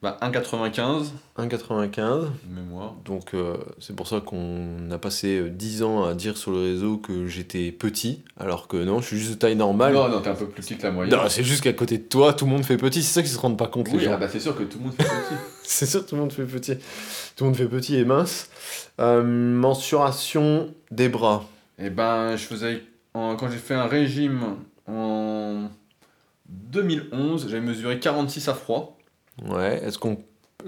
Bah, 0.00 0.16
1,95 0.22 1.06
1,95. 1.36 2.26
mémoire. 2.48 2.94
Donc 3.04 3.34
euh, 3.34 3.56
c'est 3.80 3.96
pour 3.96 4.06
ça 4.06 4.20
qu'on 4.20 4.90
a 4.92 4.98
passé 4.98 5.40
euh, 5.40 5.48
10 5.50 5.82
ans 5.82 6.04
à 6.04 6.14
dire 6.14 6.36
sur 6.36 6.52
le 6.52 6.58
réseau 6.60 6.98
que 6.98 7.26
j'étais 7.26 7.72
petit, 7.72 8.22
alors 8.38 8.68
que 8.68 8.76
non, 8.76 9.00
je 9.00 9.06
suis 9.08 9.18
juste 9.18 9.32
de 9.32 9.38
taille 9.38 9.56
normale. 9.56 9.94
Non, 9.94 10.08
non, 10.08 10.20
t'es 10.20 10.28
un 10.30 10.34
peu 10.36 10.46
plus 10.46 10.62
petit 10.62 10.76
que 10.78 10.84
la 10.84 10.92
moyenne. 10.92 11.12
Non, 11.16 11.28
c'est 11.28 11.42
juste 11.42 11.64
qu'à 11.64 11.72
côté 11.72 11.98
de 11.98 12.04
toi, 12.04 12.32
tout 12.32 12.44
le 12.44 12.52
monde 12.52 12.64
fait 12.64 12.76
petit. 12.76 13.02
C'est 13.02 13.12
ça 13.14 13.22
qu'ils 13.22 13.32
se 13.32 13.38
rendent 13.40 13.58
pas 13.58 13.66
compte, 13.66 13.88
les 13.90 13.98
oui, 13.98 14.04
gens. 14.04 14.12
ah 14.14 14.18
bah 14.18 14.28
c'est 14.28 14.38
sûr 14.38 14.56
que 14.56 14.62
tout 14.62 14.78
le 14.78 14.84
monde 14.84 14.94
fait 14.94 15.02
petit. 15.02 15.34
C'est 15.64 15.84
sûr, 15.86 16.06
tout 16.06 16.14
le 16.14 16.20
monde 16.22 16.32
fait 16.32 16.44
petit. 16.44 16.76
Tout 17.36 17.44
le 17.44 17.50
monde 17.50 17.56
fait 17.58 17.66
petit 17.68 17.96
et 17.96 18.04
mince. 18.04 18.48
Euh, 19.00 19.22
mensuration 19.24 20.72
des 20.92 21.08
bras. 21.08 21.44
Et 21.78 21.90
ben, 21.90 22.36
je 22.36 22.44
faisais. 22.44 22.82
en- 23.14 23.34
quand 23.36 23.50
j'ai 23.50 23.58
fait 23.58 23.74
un 23.74 23.86
régime 23.86 24.40
en 24.86 25.68
2011, 26.48 27.48
j'avais 27.48 27.60
mesuré 27.60 27.98
46 28.00 28.48
à 28.48 28.54
froid. 28.54 28.97
Ouais, 29.46 29.80
est-ce 29.84 29.98
qu'on 29.98 30.18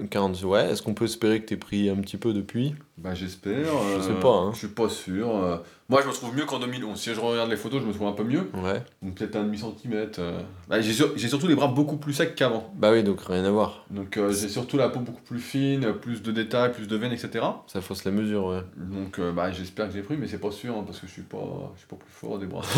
40, 0.09 0.41
ouais, 0.43 0.71
est-ce 0.71 0.81
qu'on 0.81 0.93
peut 0.93 1.03
espérer 1.03 1.41
que 1.41 1.47
t'aies 1.47 1.57
pris 1.57 1.89
un 1.89 1.97
petit 1.97 2.15
peu 2.15 2.31
depuis? 2.33 2.73
Bah, 2.97 3.13
j'espère. 3.13 3.65
Je 3.65 3.99
euh, 3.99 4.01
sais 4.01 4.19
pas, 4.21 4.29
hein. 4.33 4.51
Je 4.53 4.59
suis 4.59 4.67
pas 4.69 4.87
sûr. 4.87 5.35
euh. 5.35 5.57
Moi, 5.89 6.01
je 6.01 6.07
me 6.07 6.13
trouve 6.13 6.33
mieux 6.33 6.45
qu'en 6.45 6.59
2011. 6.59 6.97
Si 6.97 7.13
je 7.13 7.19
regarde 7.19 7.49
les 7.49 7.57
photos, 7.57 7.81
je 7.81 7.87
me 7.87 7.93
trouve 7.93 8.07
un 8.07 8.13
peu 8.13 8.23
mieux. 8.23 8.49
Ouais. 8.53 8.81
Donc, 9.01 9.15
peut-être 9.15 9.35
un 9.35 9.43
demi-centimètre. 9.43 10.19
euh. 10.21 10.39
Bah, 10.69 10.79
j'ai 10.79 10.93
sur- 10.93 11.11
j'ai 11.17 11.27
surtout 11.27 11.47
les 11.47 11.55
bras 11.55 11.67
beaucoup 11.67 11.97
plus 11.97 12.13
secs 12.13 12.33
qu'avant. 12.35 12.71
Bah 12.77 12.93
oui, 12.93 13.03
donc 13.03 13.19
rien 13.21 13.43
à 13.43 13.51
voir. 13.51 13.85
Donc, 13.89 14.15
euh, 14.15 14.31
j'ai 14.31 14.47
surtout 14.47 14.77
la 14.77 14.87
peau 14.87 15.01
beaucoup 15.01 15.21
plus 15.23 15.39
fine, 15.39 15.91
plus 16.01 16.21
de 16.23 16.31
détails, 16.31 16.71
plus 16.71 16.87
de 16.87 16.95
veines, 16.95 17.11
etc. 17.11 17.43
Ça 17.67 17.81
fausse 17.81 18.05
la 18.05 18.11
mesure, 18.11 18.45
ouais. 18.45 18.61
Donc, 18.77 19.19
euh, 19.19 19.33
bah, 19.33 19.51
j'espère 19.51 19.87
que 19.87 19.93
j'ai 19.93 20.03
pris, 20.03 20.15
mais 20.15 20.27
c'est 20.27 20.37
pas 20.39 20.51
sûr 20.51 20.73
hein, 20.77 20.83
parce 20.85 20.99
que 21.01 21.07
je 21.07 21.11
suis 21.11 21.21
pas, 21.23 21.71
je 21.75 21.79
suis 21.79 21.87
pas 21.87 21.97
plus 21.97 22.11
fort 22.11 22.39
des 22.39 22.45
bras. 22.47 22.63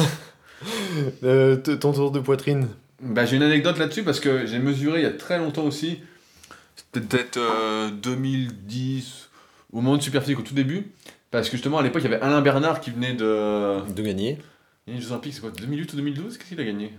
Euh, 1.23 1.57
ton 1.57 1.91
tour 1.91 2.11
de 2.11 2.21
poitrine. 2.21 2.69
Bah, 3.03 3.25
j'ai 3.25 3.35
une 3.35 3.43
anecdote 3.43 3.77
là-dessus 3.77 4.03
parce 4.03 4.19
que 4.19 4.45
j'ai 4.45 4.59
mesuré 4.59 4.99
il 5.01 5.03
y 5.03 5.07
a 5.07 5.11
très 5.11 5.37
longtemps 5.37 5.65
aussi. 5.65 5.99
C'était 6.75 7.05
peut-être 7.05 7.37
euh, 7.37 7.89
2010, 7.91 9.29
au 9.71 9.81
moment 9.81 9.97
de 9.97 10.01
Superphysique, 10.01 10.39
au 10.39 10.43
tout 10.43 10.53
début. 10.53 10.87
Parce 11.31 11.47
que 11.49 11.53
justement, 11.57 11.79
à 11.79 11.83
l'époque, 11.83 12.01
il 12.03 12.09
y 12.11 12.13
avait 12.13 12.23
Alain 12.23 12.41
Bernard 12.41 12.79
qui 12.81 12.91
venait 12.91 13.13
de. 13.13 13.79
De 13.91 14.01
gagner 14.01 14.37
les 14.85 14.99
Jeux 14.99 15.11
Olympiques, 15.11 15.33
c'est 15.33 15.39
quoi 15.41 15.49
2008 15.51 15.93
ou 15.93 15.95
2012 15.95 16.37
Qu'est-ce 16.37 16.49
qu'il 16.49 16.59
a 16.59 16.63
gagné? 16.65 16.91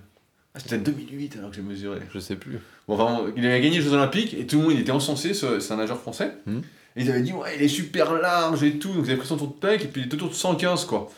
Ah, 0.55 0.59
c'était 0.61 0.79
2008 0.79 1.37
alors 1.37 1.51
que 1.51 1.57
j'ai 1.57 1.63
mesuré. 1.63 1.99
Je 2.13 2.19
sais 2.19 2.37
plus. 2.37 2.59
Bon, 2.89 2.95
enfin, 2.99 3.31
il 3.37 3.45
avait 3.45 3.61
gagné 3.61 3.77
les 3.77 3.83
Jeux 3.83 3.93
Olympiques 3.93 4.33
et 4.35 4.47
tout 4.47 4.57
le 4.59 4.63
monde 4.63 4.73
il 4.73 4.81
était 4.81 4.91
encensé, 4.93 5.35
ce- 5.35 5.61
c'est 5.61 5.73
un 5.75 5.77
nageur 5.77 6.01
français. 6.01 6.33
Mhm. 6.47 6.63
Et 6.97 7.03
ils 7.03 7.11
avaient 7.11 7.21
dit, 7.23 7.33
ouais, 7.33 7.55
il 7.57 7.63
est 7.63 7.69
super 7.69 8.15
large 8.15 8.63
et 8.63 8.79
tout. 8.79 8.89
Donc, 8.93 9.05
ils 9.05 9.11
avaient 9.11 9.19
pris 9.19 9.27
son 9.29 9.37
tour 9.37 9.49
de 9.49 9.53
pec 9.53 9.85
et 9.85 9.89
puis 9.89 10.01
il 10.01 10.07
était 10.07 10.15
autour 10.15 10.31
de 10.31 10.35
115, 10.35 10.85
quoi. 10.87 11.11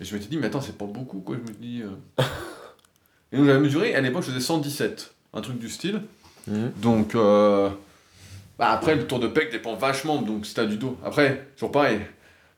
Et 0.00 0.04
je 0.04 0.14
m'étais 0.14 0.26
dit, 0.28 0.36
mais 0.36 0.46
attends, 0.46 0.60
c'est 0.60 0.76
pas 0.76 0.84
beaucoup, 0.86 1.20
quoi. 1.20 1.36
Je 1.36 1.50
me 1.52 1.56
dis. 1.56 1.82
euh. 1.82 2.22
et 3.32 3.36
donc, 3.36 3.46
j'avais 3.46 3.60
mesuré, 3.60 3.90
et 3.90 3.94
à 3.94 4.00
l'époque, 4.00 4.22
je 4.22 4.28
faisais 4.30 4.40
117, 4.40 5.14
un 5.34 5.40
truc 5.40 5.58
du 5.58 5.68
style. 5.68 6.02
Mhm. 6.46 6.72
Donc, 6.76 7.14
euh, 7.14 7.68
bah, 8.58 8.70
après, 8.70 8.94
le 8.94 9.06
tour 9.06 9.20
de 9.20 9.28
pec 9.28 9.50
dépend 9.52 9.74
vachement, 9.74 10.20
donc 10.22 10.46
si 10.46 10.54
t'as 10.54 10.66
du 10.66 10.76
dos. 10.76 10.98
Après, 11.04 11.46
toujours 11.56 11.72
pareil, 11.72 12.00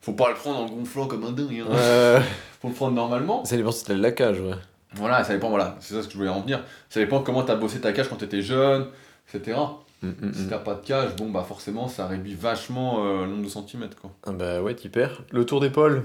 faut 0.00 0.12
pas 0.12 0.30
le 0.30 0.34
prendre 0.34 0.58
en 0.60 0.66
gonflant 0.66 1.06
comme 1.06 1.24
un 1.24 1.32
dingue. 1.32 1.60
Hein. 1.60 1.72
Euh, 1.72 2.20
Faut 2.60 2.68
le 2.68 2.74
prendre 2.74 2.94
normalement. 2.94 3.44
ça 3.44 3.56
dépend 3.56 3.72
si 3.72 3.84
t'as 3.84 3.94
le 3.94 4.00
laquage, 4.00 4.40
ouais. 4.40 4.54
Voilà, 4.94 5.24
ça 5.24 5.32
dépend, 5.32 5.48
voilà, 5.48 5.76
c'est 5.80 5.94
ça 5.94 6.02
ce 6.02 6.06
que 6.06 6.12
je 6.12 6.18
voulais 6.18 6.28
en 6.28 6.42
venir. 6.42 6.62
Ça 6.90 7.00
dépend 7.00 7.20
comment 7.22 7.42
t'as 7.42 7.56
bossé 7.56 7.80
ta 7.80 7.92
cage 7.92 8.08
quand 8.08 8.16
t'étais 8.16 8.42
jeune, 8.42 8.86
etc. 9.32 9.58
Mm, 10.02 10.08
mm, 10.08 10.34
Si 10.34 10.42
mm. 10.42 10.48
t'as 10.48 10.58
pas 10.58 10.74
de 10.74 10.84
cage, 10.84 11.16
bon, 11.16 11.30
bah 11.30 11.44
forcément, 11.46 11.88
ça 11.88 12.06
réduit 12.06 12.34
vachement 12.34 13.04
euh, 13.04 13.24
le 13.24 13.30
nombre 13.30 13.44
de 13.44 13.48
centimètres, 13.48 13.96
quoi. 13.96 14.10
Ah 14.26 14.32
bah 14.32 14.60
ouais, 14.60 14.74
t'y 14.74 14.88
perds. 14.88 15.22
Le 15.30 15.44
tour 15.46 15.60
d'épaule 15.60 16.04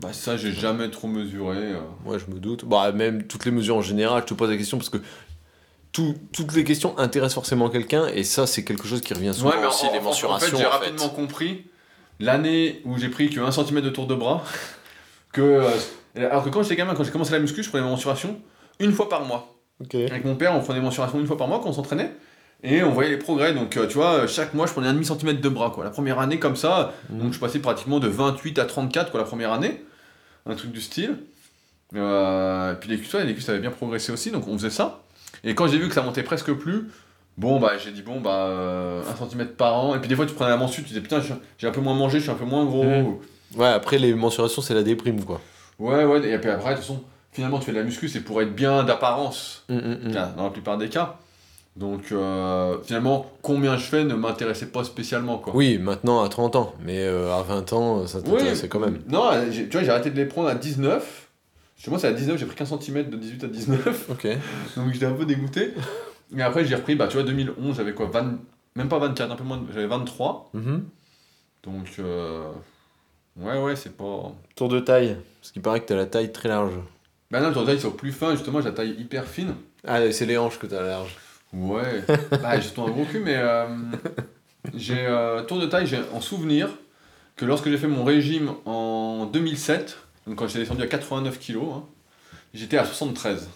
Bah, 0.00 0.12
ça, 0.12 0.36
j'ai 0.36 0.52
jamais 0.52 0.90
trop 0.90 1.08
mesuré. 1.08 1.56
euh. 1.58 1.78
Ouais, 2.04 2.18
je 2.18 2.32
me 2.32 2.38
doute. 2.38 2.64
Bah, 2.64 2.92
même 2.92 3.24
toutes 3.26 3.44
les 3.44 3.50
mesures 3.50 3.76
en 3.76 3.82
général, 3.82 4.22
je 4.22 4.26
te 4.28 4.34
pose 4.34 4.50
la 4.50 4.56
question 4.56 4.76
parce 4.78 4.90
que 4.90 4.98
tout- 5.92 6.14
toutes 6.32 6.54
les 6.54 6.64
questions 6.64 6.96
intéressent 6.98 7.34
forcément 7.34 7.68
quelqu'un 7.68 8.06
et 8.08 8.22
ça, 8.22 8.46
c'est 8.46 8.64
quelque 8.64 8.86
chose 8.86 9.00
qui 9.00 9.14
revient 9.14 9.32
souvent 9.34 9.50
Ouais, 9.50 9.56
mais 9.60 9.66
aussi, 9.66 9.86
en, 9.86 9.92
les 9.92 9.98
en- 9.98 10.02
en 10.02 10.04
mensurations. 10.04 10.50
fait, 10.50 10.56
j'ai 10.56 10.62
fait. 10.62 10.68
rapidement 10.68 11.08
compris 11.08 11.64
l'année 12.20 12.80
où 12.84 12.96
j'ai 12.98 13.08
pris 13.08 13.30
que 13.30 13.40
1 13.40 13.50
cm 13.50 13.80
de 13.80 13.90
tour 13.90 14.06
de 14.06 14.14
bras, 14.14 14.44
que. 15.32 15.40
euh, 15.42 15.70
alors 16.16 16.44
que 16.44 16.50
quand 16.50 16.62
j'étais 16.62 16.76
gamin, 16.76 16.94
quand 16.94 17.04
j'ai 17.04 17.10
commencé 17.10 17.32
la 17.32 17.38
muscu, 17.40 17.62
je 17.62 17.68
prenais 17.68 17.84
ma 17.84 17.90
mensuration 17.90 18.40
une 18.80 18.92
fois 18.92 19.08
par 19.08 19.24
mois. 19.24 19.54
Avec 19.94 20.24
mon 20.24 20.34
père, 20.34 20.54
on 20.56 20.60
prenait 20.60 20.80
des 20.80 20.84
mensurations 20.84 21.18
une 21.20 21.26
fois 21.26 21.36
par 21.36 21.46
mois 21.48 21.60
quand 21.60 21.68
on 21.68 21.72
s'entraînait. 21.72 22.12
Et 22.64 22.82
on 22.82 22.90
voyait 22.90 23.10
les 23.10 23.18
progrès, 23.18 23.52
donc 23.54 23.76
euh, 23.76 23.86
tu 23.86 23.94
vois, 23.94 24.26
chaque 24.26 24.52
mois 24.52 24.66
je 24.66 24.72
prenais 24.72 24.88
un 24.88 24.92
demi 24.92 25.04
centimètre 25.04 25.40
de 25.40 25.48
bras 25.48 25.70
quoi. 25.70 25.84
La 25.84 25.90
première 25.90 26.18
année 26.18 26.40
comme 26.40 26.56
ça, 26.56 26.92
Mhm. 27.08 27.18
donc 27.20 27.32
je 27.32 27.38
passais 27.38 27.60
pratiquement 27.60 28.00
de 28.00 28.08
28 28.08 28.58
à 28.58 28.64
34 28.64 29.12
quoi 29.12 29.20
la 29.20 29.26
première 29.26 29.52
année, 29.52 29.84
un 30.48 30.54
truc 30.56 30.72
du 30.72 30.80
style. 30.80 31.16
Euh, 31.94 32.72
et 32.72 32.76
puis 32.76 32.88
les 32.90 32.98
cuisses, 32.98 33.14
ouais, 33.14 33.24
les 33.24 33.34
cuisses 33.34 33.48
avaient 33.48 33.60
bien 33.60 33.70
progressé 33.70 34.12
aussi, 34.12 34.30
donc 34.30 34.46
on 34.48 34.54
faisait 34.58 34.70
ça. 34.70 35.02
Et 35.44 35.54
quand 35.54 35.66
j'ai 35.68 35.78
vu 35.78 35.88
que 35.88 35.94
ça 35.94 36.02
montait 36.02 36.22
presque 36.22 36.52
plus, 36.52 36.88
bon 37.38 37.60
bah 37.60 37.72
j'ai 37.82 37.92
dit 37.92 38.02
bon 38.02 38.20
bah 38.20 38.46
euh, 38.48 39.02
un 39.10 39.16
centimètre 39.16 39.54
par 39.56 39.74
an. 39.76 39.94
Et 39.94 39.98
puis 40.00 40.08
des 40.08 40.16
fois 40.16 40.26
tu 40.26 40.34
prenais 40.34 40.50
la 40.50 40.56
mensu, 40.56 40.82
tu 40.82 40.88
disais 40.88 41.00
putain 41.00 41.20
j'ai- 41.58 41.66
un 41.68 41.70
peu 41.70 41.80
moins 41.80 41.94
mangé, 41.94 42.18
je 42.18 42.24
suis 42.24 42.32
un 42.32 42.34
peu 42.34 42.44
moins 42.44 42.64
gros. 42.64 42.84
Mhm. 42.84 43.16
Ouais, 43.56 43.68
après, 43.68 43.96
les 43.98 44.12
mensurations, 44.12 44.60
c'est 44.60 44.74
la 44.74 44.82
déprime, 44.82 45.24
quoi. 45.24 45.40
Ouais 45.78 46.04
ouais, 46.04 46.18
et 46.28 46.38
puis 46.38 46.50
après 46.50 46.70
de 46.70 46.74
toute 46.74 46.82
façon, 46.84 47.02
finalement 47.32 47.58
tu 47.60 47.64
fais 47.66 47.72
de 47.72 47.78
la 47.78 47.84
muscu, 47.84 48.08
c'est 48.08 48.20
pour 48.20 48.42
être 48.42 48.54
bien 48.54 48.82
d'apparence. 48.84 49.64
Mm, 49.70 49.76
mm, 49.76 49.98
mm. 50.08 50.12
Là, 50.12 50.34
dans 50.36 50.44
la 50.44 50.50
plupart 50.50 50.76
des 50.76 50.88
cas. 50.88 51.18
Donc 51.78 52.10
euh, 52.10 52.76
finalement, 52.82 53.30
combien 53.40 53.76
je 53.76 53.84
fais 53.84 54.02
ne 54.04 54.14
m'intéressait 54.14 54.66
pas 54.66 54.82
spécialement 54.82 55.38
quoi. 55.38 55.54
Oui, 55.54 55.78
maintenant 55.78 56.22
à 56.24 56.28
30 56.28 56.56
ans, 56.56 56.74
mais 56.84 56.98
euh, 57.04 57.32
à 57.32 57.42
20 57.42 57.72
ans, 57.72 58.06
ça 58.08 58.20
t'intéressait 58.20 58.68
quand 58.68 58.80
même. 58.80 59.00
Non, 59.08 59.30
euh, 59.32 59.48
tu 59.52 59.68
vois, 59.70 59.82
j'ai 59.84 59.90
arrêté 59.90 60.10
de 60.10 60.16
les 60.16 60.26
prendre 60.26 60.48
à 60.48 60.56
19. 60.56 61.28
Chez 61.76 61.90
moi, 61.90 62.00
c'est 62.00 62.08
à 62.08 62.12
19, 62.12 62.36
j'ai 62.36 62.46
pris 62.46 62.56
15 62.56 62.80
cm 62.80 63.08
de 63.08 63.16
18 63.16 63.44
à 63.44 63.46
19. 63.46 64.06
Ok. 64.10 64.26
Donc 64.76 64.92
j'étais 64.92 65.06
un 65.06 65.12
peu 65.12 65.24
dégoûté. 65.24 65.72
Et 66.36 66.42
après, 66.42 66.64
j'ai 66.64 66.74
repris, 66.74 66.96
bah 66.96 67.06
tu 67.06 67.14
vois, 67.16 67.22
2011, 67.22 67.76
j'avais 67.76 67.92
quoi 67.94 68.06
20... 68.06 68.38
Même 68.74 68.88
pas 68.88 68.98
24, 68.98 69.30
un 69.30 69.36
peu 69.36 69.44
moins, 69.44 69.58
de- 69.58 69.72
j'avais 69.72 69.86
23. 69.86 70.50
Mhm. 70.54 70.84
Donc, 71.62 71.86
euh... 72.00 72.50
ouais, 73.36 73.62
ouais, 73.62 73.76
c'est 73.76 73.96
pas. 73.96 74.32
Tour 74.56 74.68
de 74.68 74.80
taille, 74.80 75.16
parce 75.40 75.52
qu'il 75.52 75.62
paraît 75.62 75.80
que 75.80 75.86
t'as 75.86 75.94
la 75.96 76.06
taille 76.06 76.32
très 76.32 76.48
large. 76.48 76.72
Bah 77.30 77.40
non, 77.40 77.52
ton 77.52 77.64
taille, 77.64 77.76
ils 77.76 77.80
sont 77.80 77.92
plus 77.92 78.10
fins, 78.12 78.32
justement, 78.32 78.60
j'ai 78.60 78.68
la 78.70 78.74
taille 78.74 78.96
hyper 78.98 79.24
fine. 79.26 79.54
Ah, 79.86 80.10
c'est 80.10 80.26
les 80.26 80.36
hanches 80.36 80.58
que 80.58 80.66
t'as 80.66 80.82
large. 80.82 81.16
Ouais, 81.52 82.04
bah 82.42 82.60
j'ai 82.60 82.70
ton 82.70 82.86
un 82.86 82.90
gros 82.90 83.04
cul, 83.04 83.20
mais 83.20 83.36
euh, 83.36 83.66
j'ai 84.74 85.06
euh, 85.06 85.42
tour 85.44 85.60
de 85.60 85.66
taille, 85.66 85.86
j'ai 85.86 85.98
en 86.12 86.20
souvenir 86.20 86.68
que 87.36 87.44
lorsque 87.44 87.68
j'ai 87.68 87.78
fait 87.78 87.86
mon 87.86 88.04
régime 88.04 88.52
en 88.66 89.26
2007, 89.26 89.98
donc 90.26 90.36
quand 90.36 90.46
j'étais 90.46 90.60
descendu 90.60 90.82
à 90.82 90.86
89 90.86 91.38
kg, 91.38 91.58
j'étais 92.52 92.76
à 92.76 92.84
73. 92.84 93.48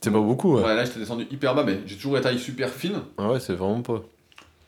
C'est 0.00 0.10
pas 0.10 0.20
beaucoup, 0.20 0.56
ouais. 0.56 0.62
Ouais, 0.62 0.74
là 0.74 0.84
j'étais 0.84 1.00
descendu 1.00 1.26
hyper 1.30 1.54
bas, 1.54 1.64
mais 1.64 1.80
j'ai 1.86 1.96
toujours 1.96 2.14
la 2.14 2.20
taille 2.20 2.38
super 2.38 2.70
fine. 2.70 3.00
Ah 3.18 3.30
ouais, 3.30 3.40
c'est 3.40 3.54
vraiment 3.54 3.82
pas. 3.82 4.02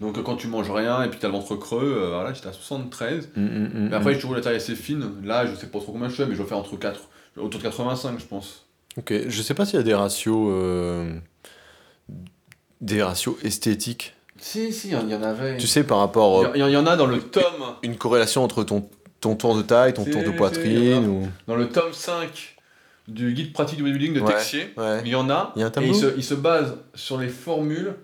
Donc 0.01 0.23
quand 0.23 0.37
tu 0.37 0.47
manges 0.49 0.71
rien 0.71 1.03
et 1.05 1.09
puis 1.09 1.19
t'as 1.19 1.29
le 1.29 1.33
ventre 1.33 1.57
creux, 1.57 2.01
euh, 2.03 2.11
voilà, 2.11 2.35
j'étais 2.35 2.49
à 2.49 2.53
73. 2.53 3.31
Mm, 3.35 3.41
mm, 3.41 3.47
mm, 3.47 3.89
Mais 3.89 3.97
après 3.97 4.11
mm. 4.11 4.15
j'ai 4.15 4.21
toujours 4.21 4.37
la 4.37 4.43
taille 4.43 4.57
assez 4.57 4.75
fine. 4.75 5.07
Là 5.25 5.47
je 5.47 5.55
sais 5.55 5.69
pas 5.69 5.79
trop 5.79 5.93
combien 5.93 6.11
je 6.11 6.15
fais, 6.15 6.27
mais 6.27 6.33
je 6.33 6.39
dois 6.39 6.47
faire 6.47 6.59
entre 6.59 6.77
4, 6.77 7.01
autour 7.39 7.61
de 7.61 7.65
85 7.65 8.21
je 8.21 8.27
pense. 8.27 8.67
Ok, 8.99 9.13
je 9.29 9.43
sais 9.43 9.55
pas 9.55 9.65
s'il 9.65 9.77
y 9.77 9.81
a 9.81 9.83
des 9.83 9.95
ratios. 9.95 10.51
Euh, 12.11 12.15
des 12.81 13.03
ratios 13.03 13.37
esthétiques. 13.43 14.15
Si, 14.39 14.73
si, 14.73 14.89
il 14.91 15.09
y 15.11 15.15
en 15.15 15.23
avait. 15.23 15.57
Tu 15.57 15.67
sais, 15.67 15.83
par 15.85 15.99
rapport. 15.99 16.41
euh, 16.43 16.51
Il 16.55 16.61
y, 16.61 16.77
en 16.77 16.87
a 16.87 16.97
dans 16.97 17.07
le 17.07 17.21
tome, 17.21 17.43
une 17.83 17.97
corrélation 17.97 18.45
entre 18.45 18.65
ton, 18.65 18.89
ton 19.21 19.35
tour 19.35 19.57
de 19.57 19.63
taille, 19.63 19.95
ton 19.95 20.05
tour 20.05 20.23
de 20.23 20.31
poitrine 20.31 21.07
ou. 21.07 21.29
dans 21.47 21.57
le 21.57 21.69
tome 21.69 21.93
5 21.93 22.57
du 23.09 23.33
guide 23.33 23.53
pratique 23.53 23.77
du 23.79 23.83
bodybuilding 23.85 24.15
de 24.15 24.21
Ouais. 24.21 24.33
Texier. 24.35 24.75
Ouais. 24.77 25.01
Il 25.05 25.11
y 25.11 25.15
en 25.15 25.31
a. 25.31 25.53
Il 25.57 25.61
y 25.61 25.65
a 25.65 25.69
un 25.75 25.81
Et 25.81 25.87
il 25.87 25.95
se, 25.95 26.15
il 26.17 26.25
se 26.25 26.35
base 26.35 26.77
sur 26.95 27.19
les 27.19 27.29
formules. 27.29 27.95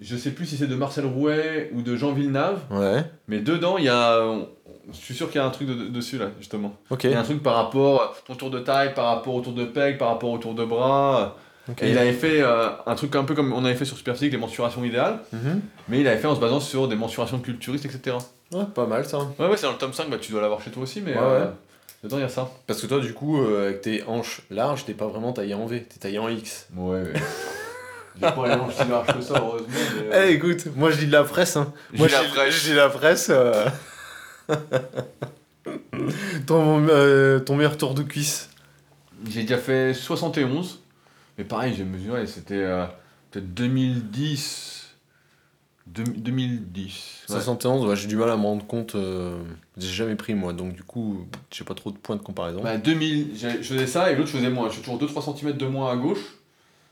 Je 0.00 0.16
sais 0.16 0.30
plus 0.30 0.46
si 0.46 0.56
c'est 0.56 0.66
de 0.66 0.74
Marcel 0.76 1.06
Rouet 1.06 1.70
ou 1.74 1.82
de 1.82 1.96
Jean 1.96 2.12
Villeneuve, 2.12 2.60
Ouais. 2.70 3.02
mais 3.26 3.40
dedans 3.40 3.78
il 3.78 3.84
y 3.84 3.88
a. 3.88 4.22
Je 4.92 4.96
suis 4.96 5.14
sûr 5.14 5.26
qu'il 5.28 5.36
y 5.40 5.42
a 5.42 5.46
un 5.46 5.50
truc 5.50 5.66
de- 5.68 5.74
de- 5.74 5.88
dessus 5.88 6.18
là, 6.18 6.26
justement. 6.38 6.74
Il 7.04 7.10
y 7.10 7.14
a 7.14 7.20
un 7.20 7.24
truc 7.24 7.42
par 7.42 7.56
rapport 7.56 8.02
à 8.02 8.12
ton 8.26 8.34
tour 8.36 8.50
de 8.50 8.58
taille, 8.60 8.94
par 8.94 9.06
rapport 9.06 9.34
au 9.34 9.40
tour 9.40 9.52
de 9.54 9.64
pec, 9.64 9.98
par 9.98 10.08
rapport 10.08 10.30
au 10.30 10.38
tour 10.38 10.54
de 10.54 10.64
bras. 10.64 11.36
Et 11.82 11.90
il 11.90 11.98
avait 11.98 12.12
fait 12.12 12.40
euh, 12.40 12.68
un 12.86 12.94
truc 12.94 13.14
un 13.16 13.24
peu 13.24 13.34
comme 13.34 13.52
on 13.52 13.64
avait 13.64 13.74
fait 13.74 13.84
sur 13.84 13.96
Superphysique, 13.96 14.32
les 14.32 14.38
mensurations 14.38 14.84
idéales, 14.84 15.20
Mhm. 15.32 15.60
mais 15.88 16.00
il 16.00 16.08
avait 16.08 16.18
fait 16.18 16.26
en 16.26 16.34
se 16.34 16.40
basant 16.40 16.60
sur 16.60 16.88
des 16.88 16.96
mensurations 16.96 17.38
culturistes, 17.38 17.84
etc. 17.84 18.16
Ouais, 18.52 18.64
pas 18.74 18.86
mal 18.86 19.04
ça. 19.04 19.18
Ouais, 19.38 19.46
ouais, 19.48 19.56
c'est 19.56 19.66
dans 19.66 19.72
le 19.72 19.78
tome 19.78 19.92
5, 19.92 20.08
bah, 20.08 20.16
tu 20.20 20.32
dois 20.32 20.40
l'avoir 20.40 20.62
chez 20.62 20.70
toi 20.70 20.82
aussi, 20.84 21.00
mais 21.02 21.12
Ouais, 21.12 21.18
euh, 21.20 21.44
ouais. 21.44 21.50
dedans 22.04 22.16
il 22.16 22.22
y 22.22 22.24
a 22.24 22.28
ça. 22.30 22.50
Parce 22.66 22.80
que 22.80 22.86
toi, 22.86 23.00
du 23.00 23.12
coup, 23.12 23.42
euh, 23.42 23.66
avec 23.66 23.82
tes 23.82 24.02
hanches 24.06 24.40
larges, 24.50 24.84
t'es 24.86 24.94
pas 24.94 25.06
vraiment 25.06 25.32
taillé 25.34 25.52
en 25.54 25.66
V, 25.66 25.82
t'es 25.88 25.98
taillé 25.98 26.18
en 26.18 26.28
X. 26.30 26.68
Ouais, 26.74 27.02
ouais. 27.02 27.12
J'ai 28.20 28.22
pas 28.32 28.46
les 28.48 28.54
hanches 28.54 28.74
si 28.74 28.88
larges 28.88 29.06
que 29.14 29.20
ça, 29.20 29.34
heureusement. 29.36 29.68
Euh, 30.12 30.26
Eh, 30.28 30.32
écoute, 30.32 30.66
moi 30.74 30.90
je 30.90 30.96
dis 30.96 31.06
de 31.06 31.12
la 31.12 31.22
presse, 31.24 31.56
hein. 31.56 31.72
j'ai 31.92 31.98
Moi 31.98 32.08
dis 32.08 32.74
la 32.74 32.88
presse. 32.88 33.28
euh. 33.30 33.66
ton, 36.46 36.86
euh, 36.88 37.38
ton 37.40 37.56
meilleur 37.56 37.76
tour 37.76 37.94
de 37.94 38.02
cuisse. 38.02 38.48
J'ai 39.28 39.42
déjà 39.42 39.58
fait 39.58 39.94
71. 39.94 40.80
Mais 41.38 41.44
pareil, 41.44 41.74
j'ai 41.76 41.84
mesuré, 41.84 42.26
c'était 42.26 42.54
euh, 42.56 42.84
peut-être 43.30 43.54
2010. 43.54 44.74
deux- 45.86 46.02
2010. 46.04 47.24
ouais. 47.30 47.34
71, 47.36 47.86
ouais, 47.86 47.96
j'ai 47.96 48.08
du 48.08 48.16
mal 48.16 48.28
à 48.30 48.36
me 48.36 48.42
rendre 48.42 48.66
compte. 48.66 48.94
euh, 48.94 49.40
j'ai 49.76 49.88
jamais 49.88 50.16
pris 50.16 50.34
moi, 50.34 50.52
donc 50.52 50.74
du 50.74 50.82
coup, 50.82 51.26
j'ai 51.50 51.64
pas 51.64 51.74
trop 51.74 51.90
de 51.90 51.96
points 51.96 52.16
de 52.16 52.22
comparaison. 52.22 52.62
Bah, 52.62 52.76
2000, 52.76 53.30
j'ai- 53.36 53.62
je 53.62 53.74
faisais 53.74 53.86
ça 53.86 54.10
et 54.10 54.16
l'autre 54.16 54.28
je 54.28 54.36
faisais 54.36 54.50
moins. 54.50 54.68
Je 54.68 54.74
suis 54.74 54.82
toujours 54.82 54.98
2-3 54.98 55.22
cm 55.22 55.52
de 55.56 55.66
moins 55.66 55.92
à 55.92 55.96
gauche. 55.96 56.34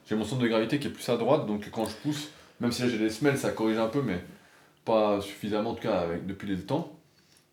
J'ai 0.09 0.14
mon 0.14 0.24
centre 0.24 0.40
de 0.40 0.49
gravité 0.49 0.78
qui 0.78 0.86
est 0.86 0.90
plus 0.90 1.09
à 1.09 1.16
droite, 1.16 1.47
donc 1.47 1.68
quand 1.70 1.84
je 1.86 1.94
pousse, 1.97 2.28
même 2.61 2.70
si 2.70 2.82
là 2.82 2.88
j'ai 2.88 2.99
des 2.99 3.11
semelles, 3.11 3.36
ça 3.36 3.51
corrige 3.51 3.76
un 3.78 3.88
peu, 3.88 4.01
mais 4.03 4.24
pas 4.84 5.20
suffisamment 5.20 5.70
en 5.70 5.74
tout 5.74 5.82
cas 5.82 5.99
avec, 5.99 6.26
depuis 6.26 6.47
le 6.47 6.59
temps. 6.64 6.95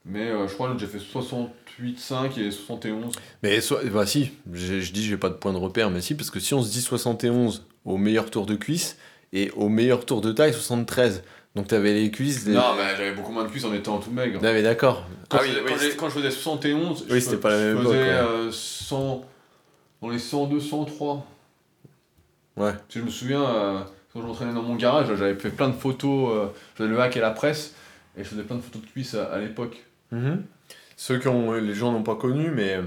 Mais 0.05 0.29
euh, 0.29 0.47
je 0.47 0.53
crois 0.53 0.73
que 0.73 0.79
j'ai 0.79 0.87
fait 0.87 0.97
68,5 0.97 2.39
et 2.39 2.51
71. 2.51 3.13
Mais 3.41 3.59
bah 3.91 4.05
si, 4.05 4.31
je 4.51 4.91
dis 4.91 5.03
j'ai 5.03 5.17
pas 5.17 5.29
de 5.29 5.35
point 5.35 5.53
de 5.53 5.57
repère, 5.57 5.89
mais 5.89 6.01
si, 6.01 6.15
parce 6.15 6.29
que 6.29 6.39
si 6.39 6.53
on 6.53 6.61
se 6.61 6.71
dit 6.71 6.81
71 6.81 7.65
au 7.85 7.97
meilleur 7.97 8.29
tour 8.29 8.45
de 8.45 8.55
cuisse 8.55 8.97
et 9.31 9.51
au 9.51 9.69
meilleur 9.69 10.05
tour 10.05 10.19
de 10.19 10.33
taille 10.33 10.53
73, 10.53 11.23
donc 11.55 11.67
t'avais 11.67 11.93
les 11.93 12.11
cuisses. 12.11 12.45
Non, 12.47 12.75
mais 12.75 12.95
j'avais 12.97 13.13
beaucoup 13.13 13.31
moins 13.31 13.45
de 13.45 13.49
cuisses 13.49 13.63
en 13.63 13.73
étant 13.73 13.99
tout 13.99 14.11
maigre. 14.11 14.41
Non, 14.41 14.51
mais 14.51 14.61
d'accord. 14.61 15.05
Quand, 15.29 15.37
Ah 15.39 15.43
oui, 15.43 15.55
quand 15.65 15.75
quand 15.97 16.09
je 16.09 16.15
faisais 16.15 16.31
71, 16.31 17.03
Oui, 17.03 17.07
je, 17.09 17.19
c'était 17.19 17.37
pas 17.37 17.51
la 17.51 17.57
même 17.57 17.77
je 17.77 17.83
faisais 17.83 17.97
ouais. 17.97 18.09
euh, 18.09 18.51
100, 18.51 19.25
dans 20.01 20.09
les 20.09 20.19
102, 20.19 20.59
103. 20.59 21.25
Ouais. 22.57 22.73
Que 22.89 22.99
je 22.99 23.05
me 23.05 23.09
souviens, 23.09 23.43
euh, 23.43 23.79
quand 24.11 24.21
je 24.21 24.27
m'entraînais 24.27 24.53
dans 24.53 24.63
mon 24.63 24.75
garage, 24.75 25.07
j'avais 25.15 25.35
fait 25.35 25.49
plein 25.49 25.69
de 25.69 25.75
photos, 25.75 26.49
je 26.73 26.83
faisais 26.83 26.89
le 26.89 26.99
hack 26.99 27.15
et 27.15 27.21
la 27.21 27.31
presse, 27.31 27.73
et 28.17 28.23
je 28.23 28.29
faisais 28.29 28.43
plein 28.43 28.57
de 28.57 28.61
photos 28.61 28.81
de 28.81 28.87
cuisses 28.87 29.15
à, 29.15 29.25
à 29.31 29.39
l'époque. 29.39 29.81
Mhm. 30.13 30.43
Ceux 30.95 31.17
qui 31.19 31.27
ont, 31.27 31.51
les 31.53 31.73
gens 31.73 31.91
n'ont 31.91 32.03
pas 32.03 32.15
connu, 32.15 32.51
mais 32.51 32.75
euh, 32.75 32.83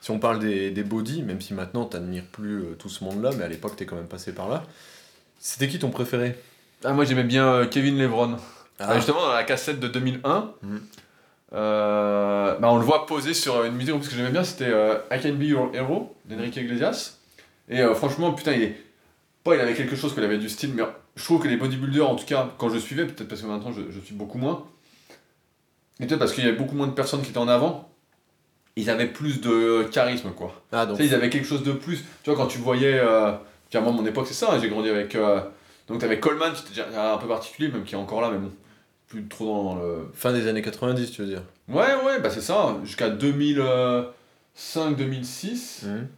si 0.00 0.10
on 0.10 0.18
parle 0.18 0.38
des, 0.38 0.70
des 0.70 0.82
body, 0.84 1.22
même 1.22 1.40
si 1.40 1.52
maintenant 1.54 1.84
t'admires 1.84 2.24
plus 2.30 2.58
euh, 2.62 2.74
tout 2.78 2.88
ce 2.88 3.02
monde-là, 3.04 3.30
mais 3.36 3.44
à 3.44 3.48
l'époque 3.48 3.76
t'es 3.76 3.86
quand 3.86 3.96
même 3.96 4.06
passé 4.08 4.32
par 4.32 4.48
là. 4.48 4.62
C'était 5.40 5.68
qui 5.68 5.78
ton 5.78 5.90
préféré? 5.90 6.38
Ah, 6.84 6.92
moi 6.92 7.04
j'aimais 7.04 7.24
bien 7.24 7.46
euh, 7.46 7.66
Kevin 7.66 7.98
Levron. 7.98 8.36
Ah. 8.78 8.86
Ah, 8.88 8.96
justement, 8.96 9.20
dans 9.22 9.32
la 9.32 9.44
cassette 9.44 9.80
de 9.80 9.88
2001, 9.88 10.52
Mhm. 10.62 10.80
euh, 11.54 12.56
bah, 12.58 12.68
on 12.70 12.76
le 12.78 12.84
voit 12.84 13.06
poser 13.06 13.34
sur 13.34 13.64
une 13.64 13.74
musique, 13.74 13.94
parce 13.94 14.08
que 14.08 14.16
j'aimais 14.16 14.30
bien, 14.30 14.44
c'était 14.44 14.68
euh, 14.70 14.98
I 15.10 15.20
Can 15.20 15.34
Be 15.34 15.42
Your 15.44 15.74
Hero 15.74 16.14
d'Enrique 16.24 16.56
Iglesias. 16.56 17.18
Et 17.68 17.80
euh, 17.80 17.94
franchement, 17.94 18.32
putain, 18.32 18.52
il 18.52 18.62
est. 18.62 18.76
Pas, 19.44 19.54
il 19.56 19.60
avait 19.60 19.74
quelque 19.74 19.94
chose, 19.96 20.14
qu'il 20.14 20.24
avait 20.24 20.38
du 20.38 20.48
style, 20.48 20.72
mais 20.74 20.82
je 21.16 21.24
trouve 21.24 21.42
que 21.42 21.48
les 21.48 21.56
bodybuilders, 21.56 22.08
en 22.08 22.16
tout 22.16 22.24
cas, 22.24 22.48
quand 22.58 22.70
je 22.70 22.78
suivais, 22.78 23.04
peut-être 23.04 23.28
parce 23.28 23.42
que 23.42 23.46
maintenant 23.46 23.72
je, 23.72 23.82
je 23.90 24.00
suis 24.00 24.14
beaucoup 24.14 24.38
moins, 24.38 24.64
et 26.00 26.06
peut-être 26.06 26.18
parce 26.18 26.32
qu'il 26.32 26.44
y 26.44 26.48
avait 26.48 26.56
beaucoup 26.56 26.74
moins 26.74 26.88
de 26.88 26.92
personnes 26.92 27.22
qui 27.22 27.30
étaient 27.30 27.38
en 27.38 27.48
avant, 27.48 27.88
ils 28.76 28.90
avaient 28.90 29.06
plus 29.06 29.40
de 29.40 29.84
charisme, 29.92 30.30
quoi. 30.30 30.60
Ah, 30.72 30.82
Tu 30.82 30.88
donc. 30.88 30.96
sais, 30.98 31.06
ils 31.06 31.14
avaient 31.14 31.30
quelque 31.30 31.46
chose 31.46 31.62
de 31.62 31.72
plus. 31.72 32.04
Tu 32.22 32.30
vois, 32.30 32.36
quand 32.36 32.46
tu 32.48 32.58
voyais. 32.58 32.98
Euh, 32.98 33.32
à 33.72 33.80
moi, 33.80 33.90
mon 33.92 34.06
époque, 34.06 34.26
c'est 34.28 34.34
ça, 34.34 34.52
hein, 34.52 34.58
j'ai 34.60 34.68
grandi 34.68 34.88
avec. 34.88 35.14
Euh, 35.16 35.40
donc, 35.88 36.00
t'avais 36.00 36.20
Coleman, 36.20 36.52
qui 36.52 36.60
était 36.62 36.82
déjà 36.82 37.14
un 37.14 37.18
peu 37.18 37.26
particulier, 37.26 37.68
même 37.68 37.82
qui 37.84 37.94
est 37.94 37.98
encore 37.98 38.20
là, 38.20 38.30
mais 38.30 38.38
bon, 38.38 38.50
plus 39.08 39.26
trop 39.26 39.46
dans 39.46 39.74
le. 39.76 40.08
Fin 40.14 40.32
des 40.32 40.46
années 40.48 40.62
90, 40.62 41.10
tu 41.10 41.22
veux 41.22 41.28
dire 41.28 41.42
Ouais, 41.68 41.94
ouais, 42.04 42.20
bah 42.20 42.30
c'est 42.30 42.40
ça, 42.40 42.76
jusqu'à 42.84 43.10
2005-2006. 43.10 45.86
Mhm. 45.86 46.08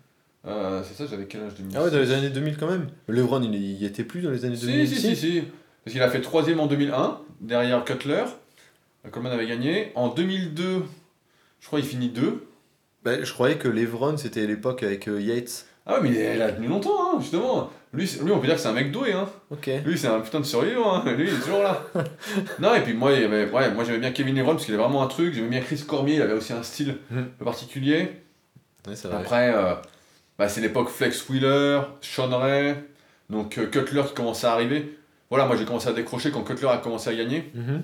Euh, 0.48 0.80
c'est 0.84 0.94
ça, 0.94 1.06
j'avais 1.10 1.26
quel 1.26 1.42
âge 1.42 1.54
2006 1.58 1.76
Ah 1.76 1.84
ouais, 1.84 1.90
dans 1.90 1.98
les 1.98 2.12
années 2.12 2.30
2000 2.30 2.56
quand 2.56 2.68
même. 2.68 2.86
Lebron, 3.08 3.42
il 3.42 3.54
y 3.54 3.84
était 3.84 4.04
plus 4.04 4.22
dans 4.22 4.30
les 4.30 4.44
années 4.44 4.56
Si, 4.56 4.66
2000 4.66 4.88
si, 4.88 4.96
si, 4.96 5.16
si. 5.16 5.42
Parce 5.84 5.92
qu'il 5.92 6.02
a 6.02 6.08
fait 6.10 6.20
troisième 6.20 6.60
en 6.60 6.66
2001, 6.66 7.18
derrière 7.40 7.84
Cutler. 7.84 8.24
Coleman 9.10 9.32
avait 9.32 9.46
gagné. 9.46 9.92
En 9.94 10.08
2002, 10.08 10.82
je 11.60 11.66
crois 11.66 11.80
qu'il 11.80 11.88
finit 11.88 12.08
2. 12.08 12.46
Bah, 13.04 13.22
je 13.22 13.32
croyais 13.32 13.56
que 13.56 13.68
Lebron, 13.68 14.16
c'était 14.16 14.46
l'époque 14.46 14.82
avec 14.82 15.08
euh, 15.08 15.20
Yates. 15.20 15.66
Ah 15.86 15.94
ouais, 15.94 16.00
mais 16.10 16.34
il 16.34 16.42
a 16.42 16.50
tenu 16.50 16.66
longtemps, 16.66 17.14
hein, 17.14 17.18
justement. 17.20 17.70
Lui, 17.92 18.10
lui, 18.22 18.32
on 18.32 18.40
peut 18.40 18.46
dire 18.48 18.56
que 18.56 18.60
c'est 18.60 18.68
un 18.68 18.72
mec 18.72 18.90
doué, 18.90 19.12
hein. 19.12 19.28
Ok. 19.50 19.70
Lui, 19.84 19.96
c'est 19.96 20.08
un 20.08 20.18
putain 20.20 20.40
de 20.40 20.44
survivant, 20.44 20.96
hein. 20.96 21.12
lui, 21.12 21.28
il 21.28 21.34
est 21.34 21.38
toujours 21.38 21.62
là. 21.62 21.84
non, 22.58 22.74
et 22.74 22.80
puis 22.80 22.92
moi, 22.92 23.12
il 23.12 23.22
y 23.22 23.24
avait, 23.24 23.48
ouais, 23.50 23.70
moi 23.70 23.84
j'aimais 23.84 23.98
bien 24.00 24.10
Kevin 24.10 24.34
Lebron 24.34 24.52
parce 24.54 24.64
qu'il 24.64 24.74
avait 24.74 24.82
vraiment 24.82 25.02
un 25.04 25.06
truc. 25.06 25.32
J'aimais 25.34 25.48
bien 25.48 25.60
Chris 25.60 25.84
Cormier, 25.86 26.16
il 26.16 26.22
avait 26.22 26.32
aussi 26.34 26.52
un 26.52 26.64
style 26.64 26.96
Mhm. 27.10 27.18
un 27.18 27.22
peu 27.38 27.44
particulier. 27.44 28.10
Ouais. 28.88 28.94
Après, 29.12 29.54
euh, 29.54 29.74
bah, 30.38 30.48
c'est 30.48 30.60
l'époque 30.60 30.88
Flex 30.88 31.28
Wheeler, 31.28 31.82
Sean 32.00 32.36
Ray, 32.36 32.74
donc 33.30 33.56
euh, 33.58 33.66
Cutler 33.66 34.02
qui 34.08 34.14
commençait 34.14 34.48
à 34.48 34.52
arriver. 34.52 34.98
Voilà, 35.30 35.46
moi 35.46 35.56
j'ai 35.56 35.64
commencé 35.64 35.88
à 35.88 35.92
décrocher 35.92 36.30
quand 36.32 36.42
Cutler 36.42 36.68
a 36.68 36.78
commencé 36.78 37.10
à 37.10 37.14
gagner 37.14 37.50
Mhm. 37.54 37.82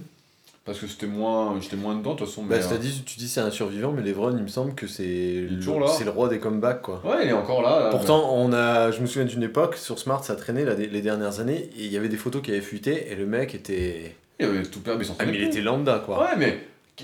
Parce 0.64 0.78
que 0.78 0.86
c'était 0.86 1.06
moins, 1.06 1.58
j'étais 1.60 1.76
moins 1.76 1.94
dedans 1.96 2.12
de 2.14 2.18
toute 2.18 2.28
façon. 2.28 2.42
Bah, 2.44 2.56
mais, 2.56 2.62
c'est-à-dire, 2.62 2.92
tu 3.04 3.18
dis 3.18 3.28
c'est 3.28 3.40
un 3.40 3.50
survivant, 3.50 3.90
mais 3.92 4.02
Lebron, 4.02 4.36
il 4.36 4.42
me 4.42 4.48
semble 4.48 4.74
que 4.74 4.86
c'est 4.86 5.04
est 5.04 5.48
le, 5.50 5.60
c'est 5.88 6.04
le 6.04 6.10
roi 6.10 6.28
des 6.28 6.38
comebacks, 6.38 6.82
quoi. 6.82 7.02
euh, 7.04 7.10
Ouais, 7.10 7.24
il 7.24 7.30
est 7.30 7.32
encore 7.32 7.62
là. 7.62 7.80
là. 7.84 7.90
Pourtant, 7.90 8.32
on 8.34 8.52
a, 8.52 8.90
je 8.92 9.00
me 9.00 9.06
souviens 9.06 9.24
d'une 9.26 9.42
époque, 9.42 9.76
sur 9.76 9.98
Smart, 9.98 10.22
ça 10.24 10.36
traînait 10.36 10.64
là, 10.64 10.74
les 10.74 11.02
dernières 11.02 11.40
années, 11.40 11.68
et 11.76 11.84
il 11.84 11.92
y 11.92 11.96
avait 11.96 12.08
des 12.08 12.16
photos 12.16 12.42
qui 12.42 12.50
avaient 12.52 12.60
fuité, 12.60 13.10
et 13.10 13.16
le 13.16 13.26
mec 13.26 13.54
était. 13.54 14.14
il 14.38 14.46
avait 14.46 14.62
tout 14.62 14.80
perdu, 14.80 15.04
Ah, 15.18 15.24
mais 15.26 15.34
il 15.34 15.42
était 15.44 15.60
lambda, 15.62 16.00
quoi. 16.04 16.20
Ouais, 16.20 16.36
mais 16.38 16.58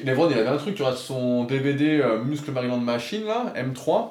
Lebron, 0.04 0.28
il 0.30 0.38
avait 0.38 0.48
un 0.48 0.56
truc, 0.56 0.74
tu 0.76 0.82
vois, 0.82 0.94
son 0.94 1.44
DVD 1.44 2.00
euh, 2.00 2.22
Muscle 2.22 2.52
Maryland 2.52 2.78
Machine, 2.78 3.24
là, 3.24 3.52
M3. 3.56 4.10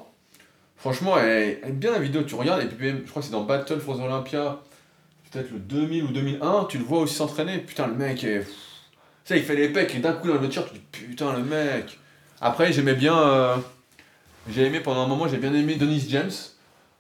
Franchement, 0.76 1.18
elle, 1.18 1.60
elle 1.64 1.70
est 1.70 1.72
bien 1.72 1.91
la 1.91 2.00
vidéo, 2.00 2.22
tu 2.24 2.36
regardes, 2.36 2.62
et 2.62 2.66
puis 2.66 2.86
même, 2.88 3.02
je 3.06 3.10
crois 3.10 3.22
que 3.22 3.26
c'est 3.28 3.32
dans 3.32 3.43
Battle 3.43 3.80
for 3.80 3.98
the 3.98 4.02
Olympia, 4.02 4.60
peut-être 5.32 5.52
le 5.52 5.60
2000 5.60 6.04
ou 6.04 6.08
2001, 6.10 6.66
tu 6.70 6.78
le 6.78 6.84
vois 6.84 7.00
aussi 7.00 7.16
s'entraîner. 7.16 7.60
Putain, 7.60 7.88
le 7.88 7.95
mec 7.95 8.24
est. 8.24 8.45
Tu 9.28 9.34
sais, 9.34 9.40
il 9.40 9.46
fait 9.46 9.58
les 9.58 9.68
pecs, 9.68 9.94
et 9.94 10.00
d'un 10.00 10.14
coup, 10.14 10.30
dans 10.30 10.40
le 10.40 10.48
tir, 10.48 10.64
tu 10.66 10.76
dis 10.76 10.80
putain, 10.90 11.34
le 11.36 11.44
mec. 11.44 12.00
Après, 12.40 12.72
j'aimais 12.72 12.94
bien. 12.96 13.18
euh, 13.20 13.56
J'ai 14.50 14.64
aimé 14.66 14.80
pendant 14.80 15.02
un 15.04 15.08
moment, 15.08 15.28
j'ai 15.28 15.36
bien 15.36 15.54
aimé 15.54 15.76
Dennis 15.76 16.06
James, 16.10 16.32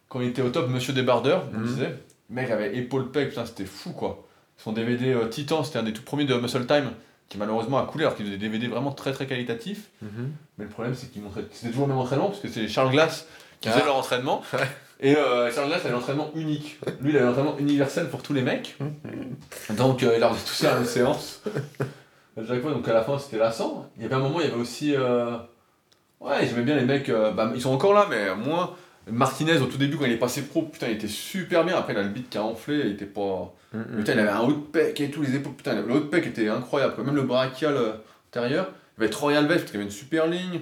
quand 0.09 0.19
il 0.19 0.27
était 0.27 0.41
au 0.41 0.49
top, 0.49 0.67
Monsieur 0.69 0.91
Débardeur, 0.91 1.45
on 1.55 1.59
Mhm. 1.59 1.65
disait. 1.67 1.95
Le 2.29 2.35
mec 2.35 2.51
avait 2.51 2.75
épaule 2.75 3.09
pec, 3.11 3.29
putain, 3.29 3.45
c'était 3.45 3.63
fou, 3.63 3.91
quoi. 3.93 4.27
Son 4.57 4.73
DVD 4.73 5.13
euh, 5.13 5.27
Titan, 5.29 5.63
c'était 5.63 5.79
un 5.79 5.83
des 5.83 5.93
tout 5.93 6.01
premiers 6.01 6.25
de 6.25 6.33
Muscle 6.35 6.65
Time, 6.65 6.91
qui 7.29 7.37
malheureusement 7.37 7.77
a 7.77 7.85
coulé, 7.85 8.03
alors 8.03 8.17
qu'il 8.17 8.25
faisait 8.25 8.35
des 8.37 8.49
DVD 8.49 8.67
vraiment 8.67 8.91
très 8.91 9.13
très 9.13 9.25
qualitatifs. 9.27 9.83
Mhm. 10.01 10.31
Mais 10.57 10.65
le 10.65 10.69
problème, 10.69 10.93
c'est 10.95 11.09
qu'il 11.09 11.21
montrait. 11.21 11.45
C'était 11.53 11.69
toujours 11.69 11.87
le 11.87 11.93
même 11.93 12.01
entraînement, 12.01 12.27
parce 12.27 12.41
que 12.41 12.49
c'est 12.49 12.67
Charles 12.67 12.91
Glass 12.91 13.25
qui 13.61 13.69
faisait 13.69 13.79
Ah. 13.83 13.85
leur 13.85 13.95
entraînement. 13.95 14.43
Et 14.99 15.15
euh, 15.15 15.49
Charles 15.53 15.69
Glass 15.69 15.85
avait 15.85 15.93
l'entraînement 15.93 16.31
unique. 16.35 16.77
Lui, 16.99 17.11
il 17.11 17.15
avait 17.17 17.27
l'entraînement 17.27 17.57
universel 17.59 18.09
pour 18.09 18.21
tous 18.23 18.33
les 18.33 18.41
mecs. 18.41 18.75
Donc, 19.69 20.03
euh, 20.03 20.11
il 20.15 20.19
leur 20.19 20.35
faisait 20.35 20.45
tout 20.47 20.53
ça 20.53 20.75
à 20.75 20.79
une 20.79 20.85
séance. 20.85 21.41
À 22.37 22.45
chaque 22.45 22.61
fois, 22.61 22.71
donc 22.71 22.87
à 22.87 22.93
la 22.93 23.03
fin, 23.03 23.17
c'était 23.17 23.37
lassant. 23.37 23.89
Il 23.97 24.03
y 24.03 24.05
avait 24.05 24.15
un 24.15 24.19
moment, 24.19 24.39
il 24.39 24.47
y 24.47 24.51
avait 24.51 24.59
aussi. 24.61 24.93
euh, 24.95 25.37
Ouais, 26.19 26.45
j'aimais 26.47 26.63
bien 26.63 26.75
les 26.75 26.85
mecs. 26.85 27.09
euh, 27.09 27.31
bah, 27.31 27.51
ils 27.55 27.61
sont 27.61 27.71
encore 27.73 27.93
là, 27.93 28.07
mais 28.09 28.35
moins. 28.35 28.75
Martinez, 29.09 29.57
au 29.57 29.65
tout 29.65 29.77
début, 29.77 29.97
quand 29.97 30.05
il 30.05 30.11
est 30.11 30.17
passé 30.17 30.43
pro, 30.43 30.63
putain, 30.63 30.87
il 30.87 30.93
était 30.93 31.07
super 31.07 31.63
bien. 31.63 31.77
Après, 31.77 31.93
il 31.93 31.99
a 31.99 32.03
le 32.03 32.09
beat 32.09 32.29
qui 32.29 32.37
a 32.37 32.43
enflé, 32.43 32.79
il 32.79 32.91
était 32.93 33.05
pas. 33.05 33.53
Mhm. 33.73 33.97
Putain, 33.97 34.13
il 34.13 34.19
avait 34.19 34.29
un 34.29 34.41
haut 34.41 34.51
de 34.51 34.57
pec 34.59 34.99
et 35.01 35.09
tout, 35.09 35.21
les 35.21 35.35
épaules. 35.35 35.53
Putain, 35.53 35.81
le 35.81 35.91
haut 35.93 35.99
de 35.99 36.05
pec 36.05 36.27
était 36.27 36.49
incroyable. 36.49 36.95
quoi. 36.95 37.03
Même 37.03 37.15
le 37.15 37.21
brachial 37.23 37.75
euh, 37.75 37.93
antérieur. 38.29 38.67
Il 38.97 39.01
y 39.01 39.03
avait 39.03 39.09
Troy 39.11 39.33
Alves, 39.35 39.47
parce 39.47 39.63
qu'il 39.63 39.75
avait 39.75 39.85
une 39.85 39.91
super 39.91 40.27
ligne. 40.27 40.61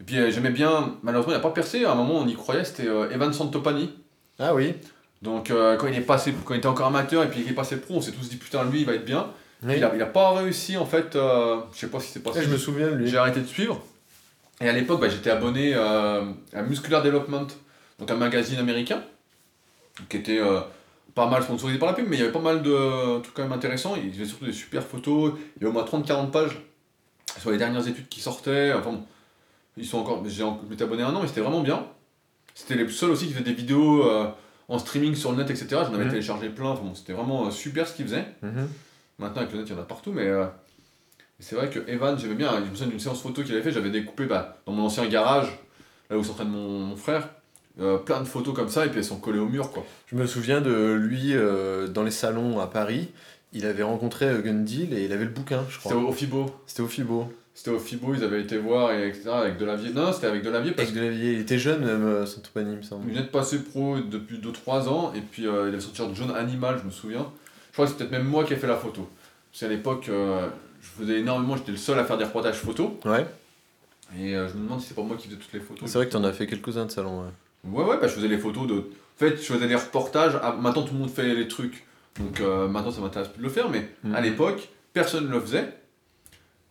Et 0.00 0.04
puis 0.04 0.16
j'aimais 0.32 0.50
bien, 0.50 0.96
malheureusement, 1.02 1.32
il 1.32 1.36
n'a 1.36 1.42
pas 1.42 1.50
percé. 1.50 1.84
À 1.84 1.92
un 1.92 1.94
moment, 1.94 2.14
on 2.16 2.26
y 2.26 2.34
croyait, 2.34 2.64
c'était 2.64 2.88
Evan 3.12 3.32
Santopani. 3.32 3.94
Ah 4.40 4.52
oui. 4.54 4.74
Donc 5.22 5.50
quand 5.50 5.86
il 5.86 5.94
est 5.96 6.00
passé, 6.00 6.34
quand 6.44 6.52
il 6.52 6.58
était 6.58 6.66
encore 6.66 6.88
amateur 6.88 7.22
et 7.22 7.30
puis 7.30 7.40
il 7.44 7.48
est 7.48 7.54
passé 7.54 7.76
pro, 7.80 7.94
on 7.94 8.00
s'est 8.00 8.10
tous 8.10 8.28
dit 8.28 8.36
putain, 8.36 8.64
lui, 8.64 8.80
il 8.80 8.86
va 8.86 8.94
être 8.94 9.04
bien. 9.04 9.28
Oui. 9.64 9.74
Il, 9.78 9.84
a, 9.84 9.92
il 9.94 10.02
a 10.02 10.06
pas 10.06 10.32
réussi 10.34 10.76
en 10.76 10.84
fait. 10.86 11.16
euh, 11.16 11.60
je 11.72 11.78
sais 11.80 11.86
pas 11.88 12.00
si 12.00 12.08
c'est 12.12 12.22
passé. 12.22 12.42
Je 12.42 12.48
me 12.50 12.56
souviens 12.56 12.88
de 12.90 12.94
lui. 12.94 13.08
J'ai 13.08 13.16
arrêté 13.16 13.40
de 13.40 13.46
suivre. 13.46 13.80
Et 14.60 14.68
à 14.68 14.72
l'époque, 14.72 15.00
bah, 15.00 15.08
j'étais 15.08 15.30
abonné 15.30 15.72
euh, 15.74 16.22
à 16.52 16.62
Muscular 16.62 17.02
Development, 17.02 17.46
donc 17.98 18.10
un 18.10 18.16
magazine 18.16 18.58
américain, 18.58 19.02
qui 20.08 20.16
était 20.18 20.38
euh, 20.38 20.60
pas 21.14 21.26
mal 21.28 21.42
sponsorisé 21.42 21.78
par 21.78 21.88
la 21.88 21.94
pub, 21.94 22.06
mais 22.08 22.16
il 22.16 22.20
y 22.20 22.22
avait 22.22 22.32
pas 22.32 22.40
mal 22.40 22.62
de 22.62 23.20
trucs 23.20 23.34
quand 23.34 23.42
même 23.42 23.52
intéressants. 23.52 23.94
Il 23.96 24.12
y 24.12 24.16
avait 24.16 24.26
surtout 24.26 24.44
des 24.46 24.52
super 24.52 24.82
photos. 24.82 25.32
Il 25.56 25.62
y 25.62 25.66
avait 25.66 25.70
au 25.70 25.72
moins 25.72 25.84
30-40 25.84 26.30
pages 26.30 26.58
sur 27.40 27.50
les 27.50 27.58
dernières 27.58 27.86
études 27.88 28.08
qui 28.08 28.20
sortaient. 28.20 28.72
Enfin 28.72 28.92
bon, 28.92 29.02
ils 29.76 29.86
sont 29.86 29.98
encore. 29.98 30.22
J'ai 30.26 30.44
m'étais 30.70 30.84
abonné 30.84 31.02
un 31.02 31.14
an, 31.14 31.20
mais 31.22 31.28
c'était 31.28 31.40
vraiment 31.40 31.60
bien. 31.62 31.84
C'était 32.54 32.76
les 32.76 32.88
seuls 32.88 33.10
aussi 33.10 33.26
qui 33.26 33.32
faisaient 33.32 33.44
des 33.44 33.52
vidéos 33.54 34.08
euh, 34.08 34.26
en 34.68 34.78
streaming 34.78 35.14
sur 35.16 35.32
le 35.32 35.38
net, 35.38 35.50
etc. 35.50 35.66
J'en 35.70 35.94
avais 35.94 36.04
Mhm. 36.04 36.10
téléchargé 36.10 36.48
plein. 36.48 36.66
Enfin 36.70 36.82
bon, 36.84 36.94
c'était 36.94 37.12
vraiment 37.12 37.50
super 37.50 37.88
ce 37.88 37.94
qu'ils 37.94 38.04
faisaient. 38.06 38.26
Mhm. 38.42 38.68
Maintenant, 39.18 39.42
avec 39.42 39.52
le 39.52 39.58
net, 39.60 39.68
il 39.68 39.74
y 39.74 39.78
en 39.78 39.80
a 39.82 39.84
partout, 39.84 40.12
mais 40.12 40.26
euh, 40.26 40.44
c'est 41.38 41.54
vrai 41.56 41.70
que 41.70 41.80
Evan, 41.88 42.18
j'aimais 42.18 42.34
bien. 42.34 42.50
Je 42.56 42.70
me 42.70 42.74
souviens 42.74 42.86
d'une 42.88 43.00
séance 43.00 43.22
photo 43.22 43.42
qu'il 43.42 43.52
avait 43.54 43.62
fait, 43.62 43.70
j'avais 43.72 43.90
découpé 43.90 44.26
bah, 44.26 44.56
dans 44.66 44.72
mon 44.72 44.84
ancien 44.84 45.06
garage, 45.06 45.48
là 46.10 46.18
où 46.18 46.24
s'entraîne 46.24 46.48
mon, 46.48 46.80
mon 46.80 46.96
frère, 46.96 47.28
euh, 47.80 47.98
plein 47.98 48.20
de 48.20 48.26
photos 48.26 48.54
comme 48.54 48.68
ça, 48.68 48.86
et 48.86 48.88
puis 48.88 48.98
elles 48.98 49.04
sont 49.04 49.18
collées 49.20 49.38
au 49.38 49.48
mur, 49.48 49.70
quoi. 49.70 49.84
Je 50.06 50.16
me 50.16 50.26
souviens 50.26 50.60
de 50.60 50.92
lui 50.94 51.32
euh, 51.34 51.86
dans 51.88 52.02
les 52.02 52.10
salons 52.10 52.60
à 52.60 52.66
Paris. 52.66 53.08
Il 53.52 53.66
avait 53.66 53.84
rencontré 53.84 54.26
Gundil 54.42 54.92
et 54.94 55.04
il 55.04 55.12
avait 55.12 55.24
le 55.24 55.30
bouquin, 55.30 55.64
je 55.68 55.76
C'était 55.76 55.90
crois. 55.90 56.02
au, 56.02 56.08
au 56.08 56.12
FIBO. 56.12 56.46
C'était 56.66 56.82
au 56.82 56.88
Fibo. 56.88 57.32
C'était 57.56 57.70
au 57.70 57.78
FIBO, 57.78 58.14
ils 58.14 58.24
avaient 58.24 58.40
été 58.40 58.58
voir, 58.58 58.90
et 58.92 59.06
etc. 59.06 59.28
avec 59.28 59.58
Delavier. 59.58 59.92
Non, 59.92 60.12
c'était 60.12 60.26
avec 60.26 60.42
Delavier 60.42 60.72
parce 60.72 60.88
Avec 60.88 61.00
de 61.00 61.06
la 61.06 61.12
vieille. 61.12 61.34
Il 61.34 61.40
était 61.40 61.58
jeune, 61.58 61.84
même, 61.84 62.04
euh, 62.04 62.26
Santopani, 62.26 62.72
il 62.72 62.76
me 62.78 62.82
semble. 62.82 63.04
qu'il 63.04 63.12
venait 63.14 63.24
de 63.26 63.30
passer 63.30 63.60
pro 63.62 63.96
depuis 64.00 64.38
2-3 64.38 64.88
ans, 64.88 65.12
et 65.14 65.20
puis 65.20 65.44
il 65.44 65.48
avait 65.48 65.78
sorti 65.78 65.98
genre 65.98 66.12
John 66.16 66.32
Animal, 66.34 66.78
je 66.80 66.86
me 66.86 66.90
souviens. 66.90 67.30
Je 67.74 67.82
crois 67.82 67.86
que 67.86 67.90
c'est 67.90 67.98
peut-être 67.98 68.12
même 68.12 68.28
moi 68.28 68.44
qui 68.44 68.52
ai 68.52 68.56
fait 68.56 68.68
la 68.68 68.76
photo. 68.76 69.08
Parce 69.50 69.60
qu'à 69.62 69.68
l'époque, 69.68 70.08
euh, 70.08 70.46
je 70.80 70.86
faisais 71.02 71.18
énormément, 71.18 71.56
j'étais 71.56 71.72
le 71.72 71.76
seul 71.76 71.98
à 71.98 72.04
faire 72.04 72.16
des 72.16 72.22
reportages 72.24 72.58
photos, 72.60 72.90
Ouais. 73.04 73.26
et 74.16 74.36
euh, 74.36 74.48
je 74.48 74.54
me 74.54 74.62
demande 74.62 74.80
si 74.80 74.88
c'est 74.88 74.94
pas 74.94 75.02
moi 75.02 75.16
qui 75.16 75.26
faisais 75.26 75.38
toutes 75.40 75.52
les 75.52 75.58
photos. 75.58 75.90
C'est 75.90 75.98
vrai 75.98 76.06
que 76.06 76.12
t'en 76.12 76.22
as 76.22 76.32
fait 76.32 76.46
quelques-uns 76.46 76.86
de 76.86 76.92
salons, 76.92 77.22
ouais. 77.22 77.28
Ouais, 77.72 77.84
ouais, 77.84 77.96
bah, 78.00 78.06
je 78.06 78.12
faisais 78.14 78.28
les 78.28 78.38
photos 78.38 78.68
de, 78.68 78.74
En 78.74 79.18
fait, 79.18 79.30
je 79.38 79.42
faisais 79.42 79.66
des 79.66 79.74
reportages. 79.74 80.38
Ah, 80.42 80.52
maintenant, 80.60 80.82
tout 80.82 80.92
le 80.94 81.00
monde 81.00 81.10
fait 81.10 81.34
les 81.34 81.48
trucs. 81.48 81.84
Donc 82.20 82.40
euh, 82.40 82.68
maintenant, 82.68 82.92
ça 82.92 83.00
m'intéresse 83.00 83.26
plus 83.28 83.38
de 83.38 83.44
le 83.44 83.48
faire. 83.48 83.68
Mais 83.70 83.88
Mhm. 84.04 84.14
à 84.14 84.20
l'époque, 84.20 84.68
personne 84.92 85.26
ne 85.26 85.30
le 85.32 85.40
faisait. 85.40 85.72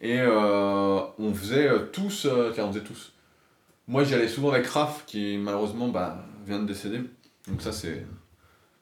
Et 0.01 0.19
euh, 0.21 0.99
on 1.19 1.33
faisait 1.33 1.69
tous. 1.91 2.27
car 2.55 2.67
on 2.67 2.71
faisait 2.73 2.83
tous. 2.83 3.11
Moi, 3.87 4.03
j'y 4.05 4.13
allais 4.13 4.27
souvent 4.29 4.51
avec 4.51 4.67
Raph, 4.67 5.03
qui 5.05 5.37
malheureusement 5.37 5.87
bah, 5.89 6.23
vient 6.45 6.59
de 6.59 6.65
décéder. 6.67 7.01
Donc 7.47 7.61
ça, 7.61 7.71
c'est. 7.73 8.05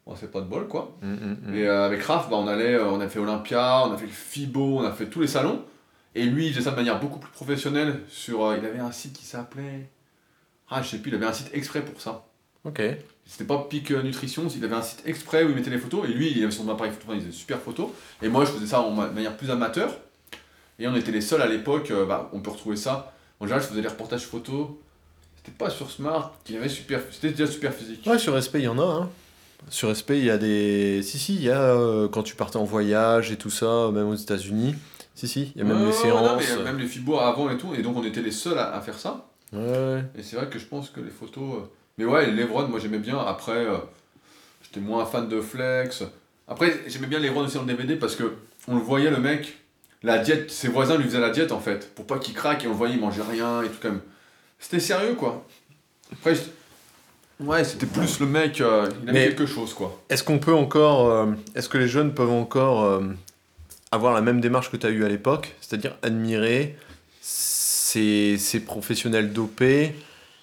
Bon, 0.06 0.16
c'est 0.16 0.32
pas 0.32 0.42
de 0.42 0.46
bol, 0.48 0.68
quoi. 0.68 0.98
Mm, 1.02 1.14
mm, 1.14 1.38
mm. 1.52 1.56
Et 1.56 1.68
euh, 1.68 1.86
avec 1.86 2.02
Raph, 2.04 2.30
bah, 2.30 2.36
on 2.38 2.48
allait, 2.48 2.74
euh, 2.74 2.86
on 2.90 3.00
a 3.00 3.08
fait 3.08 3.20
Olympia, 3.20 3.84
on 3.86 3.92
a 3.94 3.98
fait 3.98 4.06
le 4.08 4.12
FIBO, 4.12 4.80
on 4.80 4.84
a 4.84 4.92
fait 4.92 5.06
tous 5.06 5.22
les 5.22 5.28
salons. 5.28 5.64
Et 6.16 6.26
lui, 6.26 6.48
il 6.48 6.54
faisait 6.54 6.66
ça 6.66 6.72
de 6.72 6.76
manière 6.76 7.00
beaucoup 7.00 7.20
plus 7.20 7.32
professionnelle. 7.32 8.02
Sur, 8.10 8.44
euh, 8.46 8.58
il 8.58 8.66
avait 8.66 8.80
un 8.80 8.92
site 8.92 9.14
qui 9.14 9.26
s'appelait. 9.26 9.88
Ah, 10.70 10.82
je 10.82 10.90
sais 10.90 10.98
plus, 10.98 11.12
il 11.12 11.16
avait 11.16 11.26
un 11.26 11.34
site 11.34 11.50
exprès 11.54 11.82
pour 11.84 12.02
ça. 12.02 12.26
Ok. 12.66 12.82
C'était 13.26 13.46
pas 13.46 13.68
euh, 13.92 14.02
Nutrition, 14.04 14.48
il 14.48 14.64
avait 14.66 14.76
un 14.76 14.82
site 14.82 15.04
exprès 15.06 15.44
où 15.44 15.50
il 15.50 15.56
mettait 15.56 15.70
les 15.70 15.78
photos. 15.78 16.10
Et 16.10 16.14
lui, 16.14 16.32
il 16.36 16.42
avait 16.44 16.52
son 16.52 16.68
appareil 16.70 16.92
photo, 16.92 17.14
il 17.14 17.22
faisait 17.22 17.32
super 17.32 17.60
photos. 17.60 17.90
Et 18.22 18.28
moi, 18.28 18.44
je 18.46 18.52
faisais 18.52 18.68
ça 18.68 18.82
en 18.82 18.92
ma- 18.92 19.08
manière 19.08 19.38
plus 19.38 19.52
amateur. 19.52 19.96
Et 20.80 20.88
on 20.88 20.96
était 20.96 21.12
les 21.12 21.22
seuls 21.22 21.42
à 21.42 21.48
l'époque, 21.48 21.94
bah, 22.08 22.30
on 22.34 22.40
peut 22.40 22.50
retrouver 22.52 22.76
ça. 22.76 23.14
En 23.40 23.46
général, 23.46 23.62
je 23.64 23.68
faisais 23.70 23.82
des 23.82 23.88
reportages 23.88 24.26
photos. 24.26 24.68
C'était 25.38 25.56
pas 25.58 25.70
sur 25.70 25.90
Smart, 25.90 26.34
il 26.50 26.56
y 26.56 26.58
avait 26.58 26.70
super, 26.70 27.02
c'était 27.12 27.30
déjà 27.32 27.48
super 27.52 27.74
physique. 27.74 28.06
Ouais, 28.06 28.20
sur 28.20 28.36
SP, 28.38 28.56
il 28.56 28.64
y 28.64 28.68
en 28.68 28.78
a. 28.78 28.84
Hein. 28.84 29.10
Sur 29.70 29.90
SP, 29.96 30.12
il 30.20 30.26
y 30.26 30.30
a 30.30 30.38
des. 30.38 31.02
Si, 31.04 31.18
si, 31.20 31.36
il 31.36 31.44
y 31.44 31.50
a 31.50 31.62
euh, 31.62 32.08
quand 32.10 32.24
tu 32.24 32.36
partais 32.36 32.58
en 32.58 32.64
voyage 32.66 33.32
et 33.32 33.38
tout 33.38 33.50
ça, 33.50 33.90
même 33.94 34.08
aux 34.10 34.16
États-Unis. 34.16 34.76
Si, 35.16 35.28
si, 35.28 35.52
il 35.56 35.60
y 35.60 35.62
a 35.62 35.66
même 35.66 35.86
les 35.86 35.92
séances. 35.92 36.22
non, 36.28 36.38
mais, 36.38 36.52
euh, 36.52 36.64
même 36.64 36.80
les 36.80 36.88
FIBO 36.88 37.18
avant 37.20 37.50
et 37.50 37.58
tout. 37.58 37.74
Et 37.76 37.82
donc, 37.82 37.96
on 37.98 38.04
était 38.04 38.22
les 38.22 38.32
seuls 38.32 38.58
à- 38.58 38.74
à 38.76 38.82
faire 38.82 38.98
ça. 39.00 39.28
Ouais. 39.54 40.04
Et 40.18 40.24
c'est 40.24 40.36
vrai 40.36 40.48
que 40.48 40.58
je 40.60 40.66
pense 40.66 40.90
que 40.90 41.00
les 41.00 41.10
photos. 41.12 41.44
euh, 41.56 41.66
Mais 41.98 42.06
ouais, 42.06 42.32
Levron, 42.32 42.68
moi 42.68 42.80
j'aimais 42.80 42.98
bien. 43.00 43.18
Après, 43.20 43.52
euh, 43.66 43.78
j'étais 44.64 44.80
moins 44.80 45.06
fan 45.06 45.28
de 45.30 45.40
Flex. 45.42 46.04
Après, 46.48 46.74
j'aimais 46.88 47.08
bien 47.08 47.20
Levron 47.20 47.42
aussi 47.46 47.56
dans 47.56 47.62
le 47.62 47.68
DVD 47.68 47.96
parce 47.96 48.16
que 48.16 48.34
on 48.68 48.76
le 48.76 48.82
voyait, 48.82 49.12
le 49.12 49.18
mec, 49.20 49.58
la 50.04 50.18
diète, 50.20 50.50
ses 50.52 50.68
voisins 50.70 50.98
lui 50.98 51.04
faisaient 51.06 51.20
la 51.20 51.30
diète 51.30 51.52
en 51.52 51.60
fait, 51.60 51.94
pour 51.94 52.08
pas 52.08 52.18
qu'il 52.18 52.34
craque 52.34 52.64
et 52.64 52.68
on 52.68 52.72
le 52.72 52.76
voyait, 52.78 52.96
il 52.96 53.02
mangeait 53.02 53.22
rien 53.30 53.62
et 53.62 53.68
tout 53.68 53.80
comme. 53.82 54.02
C'était 54.60 54.80
sérieux 54.80 55.16
quoi. 55.16 55.46
Après, 56.14 56.34
ouais, 57.46 57.64
c'était 57.64 57.86
plus 57.86 58.20
le 58.20 58.26
mec, 58.26 58.62
euh, 58.62 58.90
il 59.04 59.10
avait 59.10 59.20
Mais- 59.20 59.28
quelque 59.30 59.46
chose 59.46 59.74
quoi. 59.74 60.02
Est-ce 60.10 60.24
qu'on 60.24 60.40
peut 60.40 60.54
encore. 60.54 61.10
euh, 61.10 61.28
Est-ce 61.56 61.70
que 61.70 61.78
les 61.78 61.88
jeunes 61.88 62.14
peuvent 62.14 62.32
encore 62.32 62.84
euh, 62.84 63.02
avoir 63.92 64.14
la 64.14 64.22
même 64.22 64.42
démarche 64.42 64.72
que 64.72 64.78
tu 64.78 64.86
as 64.86 64.90
eue 64.90 65.04
à 65.06 65.10
l'époque? 65.10 65.56
C'est-à-dire 65.62 65.96
admirer 66.02 66.76
ces, 67.22 68.38
ces 68.38 68.60
professionnels 68.62 69.34
dopés 69.34 69.96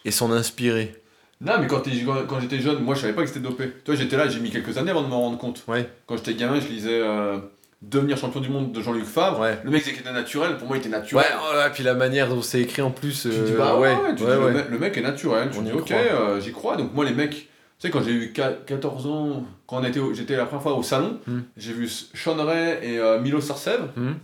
et 0.05 0.11
s'en 0.11 0.31
inspirer? 0.33 0.95
Non, 1.41 1.53
mais 1.61 1.67
quand, 1.69 1.81
t'es- 1.81 2.03
quand- 2.05 2.27
quand 2.27 2.41
j'étais 2.41 2.59
jeune, 2.61 2.83
moi 2.83 2.95
je 2.95 3.03
savais 3.03 3.13
pas 3.13 3.23
que 3.23 3.29
c'était 3.29 3.41
dopé. 3.41 3.71
Toi, 3.85 3.95
j'étais 3.95 4.17
là, 4.17 4.29
j'ai 4.29 4.41
mis 4.41 4.51
quelques 4.51 4.77
années 4.77 4.91
avant 4.91 5.03
de 5.03 5.09
m'en 5.09 5.21
rendre 5.21 5.39
compte. 5.39 5.63
Ouais. 5.69 5.89
Quand 6.07 6.17
j'étais 6.17 6.35
gamin, 6.35 6.59
je 6.61 6.67
lisais 6.67 7.01
euh, 7.01 7.39
Devenir 7.81 8.17
champion 8.19 8.41
du 8.41 8.49
monde 8.49 8.73
de 8.73 8.83
Jean-Luc 8.83 9.05
Favre. 9.05 9.39
Ouais. 9.41 9.59
Le 9.63 9.71
mec 9.71 9.87
était 9.87 10.13
naturel, 10.13 10.57
pour 10.57 10.67
moi 10.67 10.77
il 10.77 10.81
était 10.81 10.89
Ouais, 10.89 10.97
naturel. 10.99 11.27
oh 11.49 11.55
là, 11.55 11.71
puis 11.71 11.85
la 11.85 11.95
manière 11.95 12.29
dont 12.29 12.43
c'est 12.43 12.61
écrit 12.61 12.83
en 12.83 12.91
plus. 12.91 13.23
Tu 13.23 13.29
te 13.29 13.35
euh, 13.35 13.45
dis, 13.47 13.53
bah 13.53 13.77
ouais, 13.79 13.95
tu 13.95 14.03
ouais, 14.03 14.15
dis, 14.15 14.25
ouais. 14.25 14.35
Le, 14.37 14.51
mec, 14.53 14.67
le 14.71 14.79
mec 14.81 14.97
est 14.97 15.01
naturel. 15.01 15.51
Tu 15.53 15.59
On 15.59 15.63
dis, 15.63 15.71
ok, 15.73 15.93
euh, 15.93 16.41
j'y 16.41 16.51
crois. 16.51 16.77
Donc 16.77 16.93
moi, 16.93 17.05
les 17.05 17.13
mecs, 17.13 17.31
tu 17.31 17.47
sais, 17.79 17.91
quand 17.91 18.03
j'ai 18.03 18.11
eu 18.11 18.33
qua- 18.35 18.57
14 18.67 19.07
ans, 19.07 19.45
quand 19.69 19.81
j'étais 20.13 20.37
la 20.37 20.47
première 20.47 20.63
fois 20.63 20.75
au 20.75 20.83
salon, 20.83 21.21
Hmm. 21.29 21.41
j'ai 21.57 21.73
vu 21.73 21.89
Sean 21.89 22.35
Ray 22.45 22.79
et 22.83 22.99
euh, 22.99 23.21
Milo 23.21 23.41
Sarcev. 23.41 23.85
Hmm, 23.97 24.15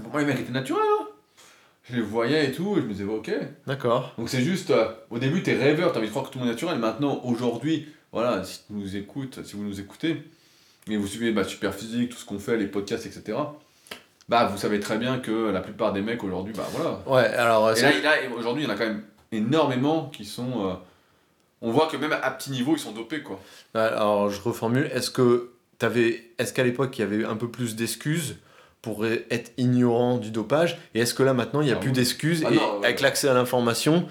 Pour 0.00 0.12
moi, 0.12 0.20
les 0.20 0.26
mecs 0.26 0.38
étaient 0.38 0.52
naturels. 0.52 0.82
Hein. 1.00 1.06
Je 1.90 1.96
les 1.96 2.02
voyais 2.02 2.46
et 2.46 2.52
tout, 2.52 2.76
et 2.76 2.82
je 2.82 2.86
me 2.86 2.92
disais, 2.92 3.02
ok. 3.04 3.32
D'accord. 3.66 4.14
Donc 4.16 4.28
c'est 4.28 4.42
juste, 4.42 4.72
au 5.10 5.18
début, 5.18 5.42
t'es 5.42 5.54
rêveur, 5.56 5.90
t'as 5.90 5.98
envie 5.98 6.06
de 6.06 6.12
croire 6.12 6.26
que 6.28 6.30
tout 6.32 6.38
le 6.38 6.44
monde 6.44 6.50
est 6.52 6.54
naturel. 6.54 6.78
Maintenant, 6.78 7.20
aujourd'hui, 7.24 7.88
voilà, 8.12 8.44
si 8.44 8.60
nous 8.70 8.94
écoutez, 8.96 9.42
si 9.42 9.56
vous 9.56 9.64
nous 9.64 9.80
écoutez, 9.80 10.22
et 10.90 10.96
vous 10.96 11.06
suivez 11.06 11.32
bah, 11.32 11.44
Super 11.44 11.74
Physique, 11.74 12.10
tout 12.10 12.16
ce 12.18 12.24
qu'on 12.24 12.38
fait, 12.38 12.56
les 12.56 12.66
podcasts, 12.66 13.06
etc., 13.06 13.38
bah 14.28 14.46
vous 14.46 14.56
savez 14.56 14.78
très 14.80 14.98
bien 14.98 15.18
que 15.18 15.50
la 15.50 15.60
plupart 15.60 15.92
des 15.92 16.00
mecs 16.00 16.22
aujourd'hui, 16.24 16.54
bah 16.56 16.66
voilà, 16.72 17.00
Ouais, 17.06 17.34
alors. 17.36 17.70
et 17.70 17.72
est-ce 17.72 18.02
là, 18.02 18.22
il 18.22 18.32
aujourd'hui, 18.32 18.62
il 18.62 18.66
y 18.68 18.70
en 18.70 18.74
a 18.74 18.78
quand 18.78 18.86
même 18.86 19.02
énormément 19.32 20.06
qui 20.14 20.24
sont. 20.24 20.68
euh, 20.68 20.74
on 21.60 21.70
voit 21.70 21.86
que 21.86 21.96
même 21.96 22.12
à 22.12 22.30
petit 22.30 22.50
niveau, 22.50 22.74
ils 22.74 22.78
sont 22.78 22.92
dopés, 22.92 23.22
quoi. 23.22 23.40
Alors, 23.74 24.30
je 24.30 24.40
reformule. 24.40 24.90
Est-ce 24.94 25.10
que 25.10 25.50
t'avais, 25.78 26.30
est-ce 26.38 26.52
qu'à 26.52 26.62
l'époque, 26.64 26.96
il 26.98 27.02
y 27.02 27.04
avait 27.04 27.16
eu 27.16 27.26
un 27.26 27.36
peu 27.36 27.48
plus 27.48 27.76
d'excuses 27.76 28.36
pour 28.80 29.04
être 29.06 29.52
ignorant 29.58 30.18
du 30.18 30.30
dopage? 30.30 30.78
Et 30.94 31.00
est-ce 31.00 31.14
que 31.14 31.22
là, 31.22 31.34
maintenant, 31.34 31.60
il 31.60 31.66
n'y 31.66 31.72
a 31.72 31.76
Ah 31.76 31.80
plus 31.80 31.90
oui. 31.90 31.94
d'excuses 31.96 32.44
Ah 32.46 32.50
Et 32.52 32.56
non, 32.56 32.78
ouais. 32.78 32.86
avec 32.86 33.00
l'accès 33.00 33.28
à 33.28 33.34
l'information, 33.34 34.08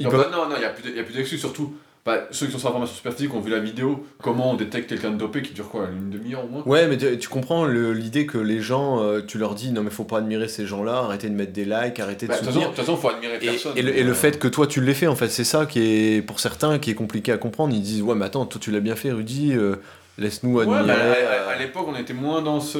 non, 0.00 0.10
peuvent- 0.10 0.30
bah, 0.30 0.36
non, 0.36 0.48
non, 0.48 0.56
il 0.56 0.60
n'y 0.60 0.94
il 0.96 1.00
a 1.00 1.02
plus 1.04 1.14
d'excuses, 1.14 1.40
surtout. 1.40 1.76
Bah, 2.08 2.26
ceux 2.30 2.46
qui 2.46 2.52
sont 2.52 2.58
sur 2.58 2.68
la 2.68 2.72
formation 2.72 2.96
super 2.96 3.12
physique 3.12 3.34
ont 3.34 3.40
vu 3.40 3.50
la 3.50 3.58
vidéo, 3.58 4.02
comment 4.22 4.52
on 4.52 4.54
détecte 4.54 4.88
quelqu'un 4.88 5.10
de 5.10 5.16
dopé 5.16 5.42
qui 5.42 5.52
dure 5.52 5.68
quoi, 5.68 5.88
une 5.92 6.08
demi-heure 6.08 6.42
au 6.42 6.48
moins 6.48 6.62
Ouais, 6.64 6.88
mais 6.88 6.96
tu, 6.96 7.18
tu 7.18 7.28
comprends 7.28 7.66
le- 7.66 7.92
l'idée 7.92 8.24
que 8.24 8.38
les 8.38 8.60
gens, 8.62 9.02
euh, 9.02 9.20
tu 9.20 9.36
leur 9.36 9.54
dis 9.54 9.72
non, 9.72 9.82
mais 9.82 9.90
faut 9.90 10.04
pas 10.04 10.16
admirer 10.18 10.48
ces 10.48 10.64
gens-là, 10.66 11.00
arrêtez 11.04 11.28
de 11.28 11.34
mettre 11.34 11.52
des 11.52 11.66
likes, 11.66 12.00
arrêtez 12.00 12.26
de 12.26 12.32
Bah, 12.32 12.40
De 12.40 12.46
de 12.46 12.52
toute 12.64 12.74
façon, 12.76 12.96
faut 12.96 13.10
admirer 13.10 13.36
Et, 13.42 13.46
personne. 13.46 13.76
et 13.76 13.82
le, 13.82 13.94
et 13.94 14.02
le 14.04 14.14
fait 14.14 14.38
que 14.38 14.48
toi 14.48 14.66
tu 14.66 14.80
l'aies 14.80 14.94
fait, 14.94 15.06
en 15.06 15.16
fait, 15.16 15.28
c'est 15.28 15.44
ça 15.44 15.66
qui 15.66 15.80
est 15.80 16.22
pour 16.22 16.40
certains 16.40 16.78
qui 16.78 16.90
est 16.90 16.94
compliqué 16.94 17.30
à 17.30 17.36
comprendre. 17.36 17.74
Ils 17.74 17.82
disent 17.82 18.00
ouais, 18.00 18.14
mais 18.14 18.24
attends, 18.24 18.46
toi 18.46 18.58
tu 18.58 18.70
l'as 18.70 18.80
bien 18.80 18.96
fait, 18.96 19.12
Rudy, 19.12 19.52
euh, 19.52 19.76
laisse-nous 20.16 20.56
Ouais, 20.56 20.64
admirer. 20.78 20.90
à, 20.92 20.94
euh, 20.94 21.48
à- 21.48 21.50
à 21.50 21.58
l'époque, 21.58 21.84
on 21.88 21.94
était 21.94 22.14
moins 22.14 22.40
dans 22.40 22.60
ce. 22.60 22.78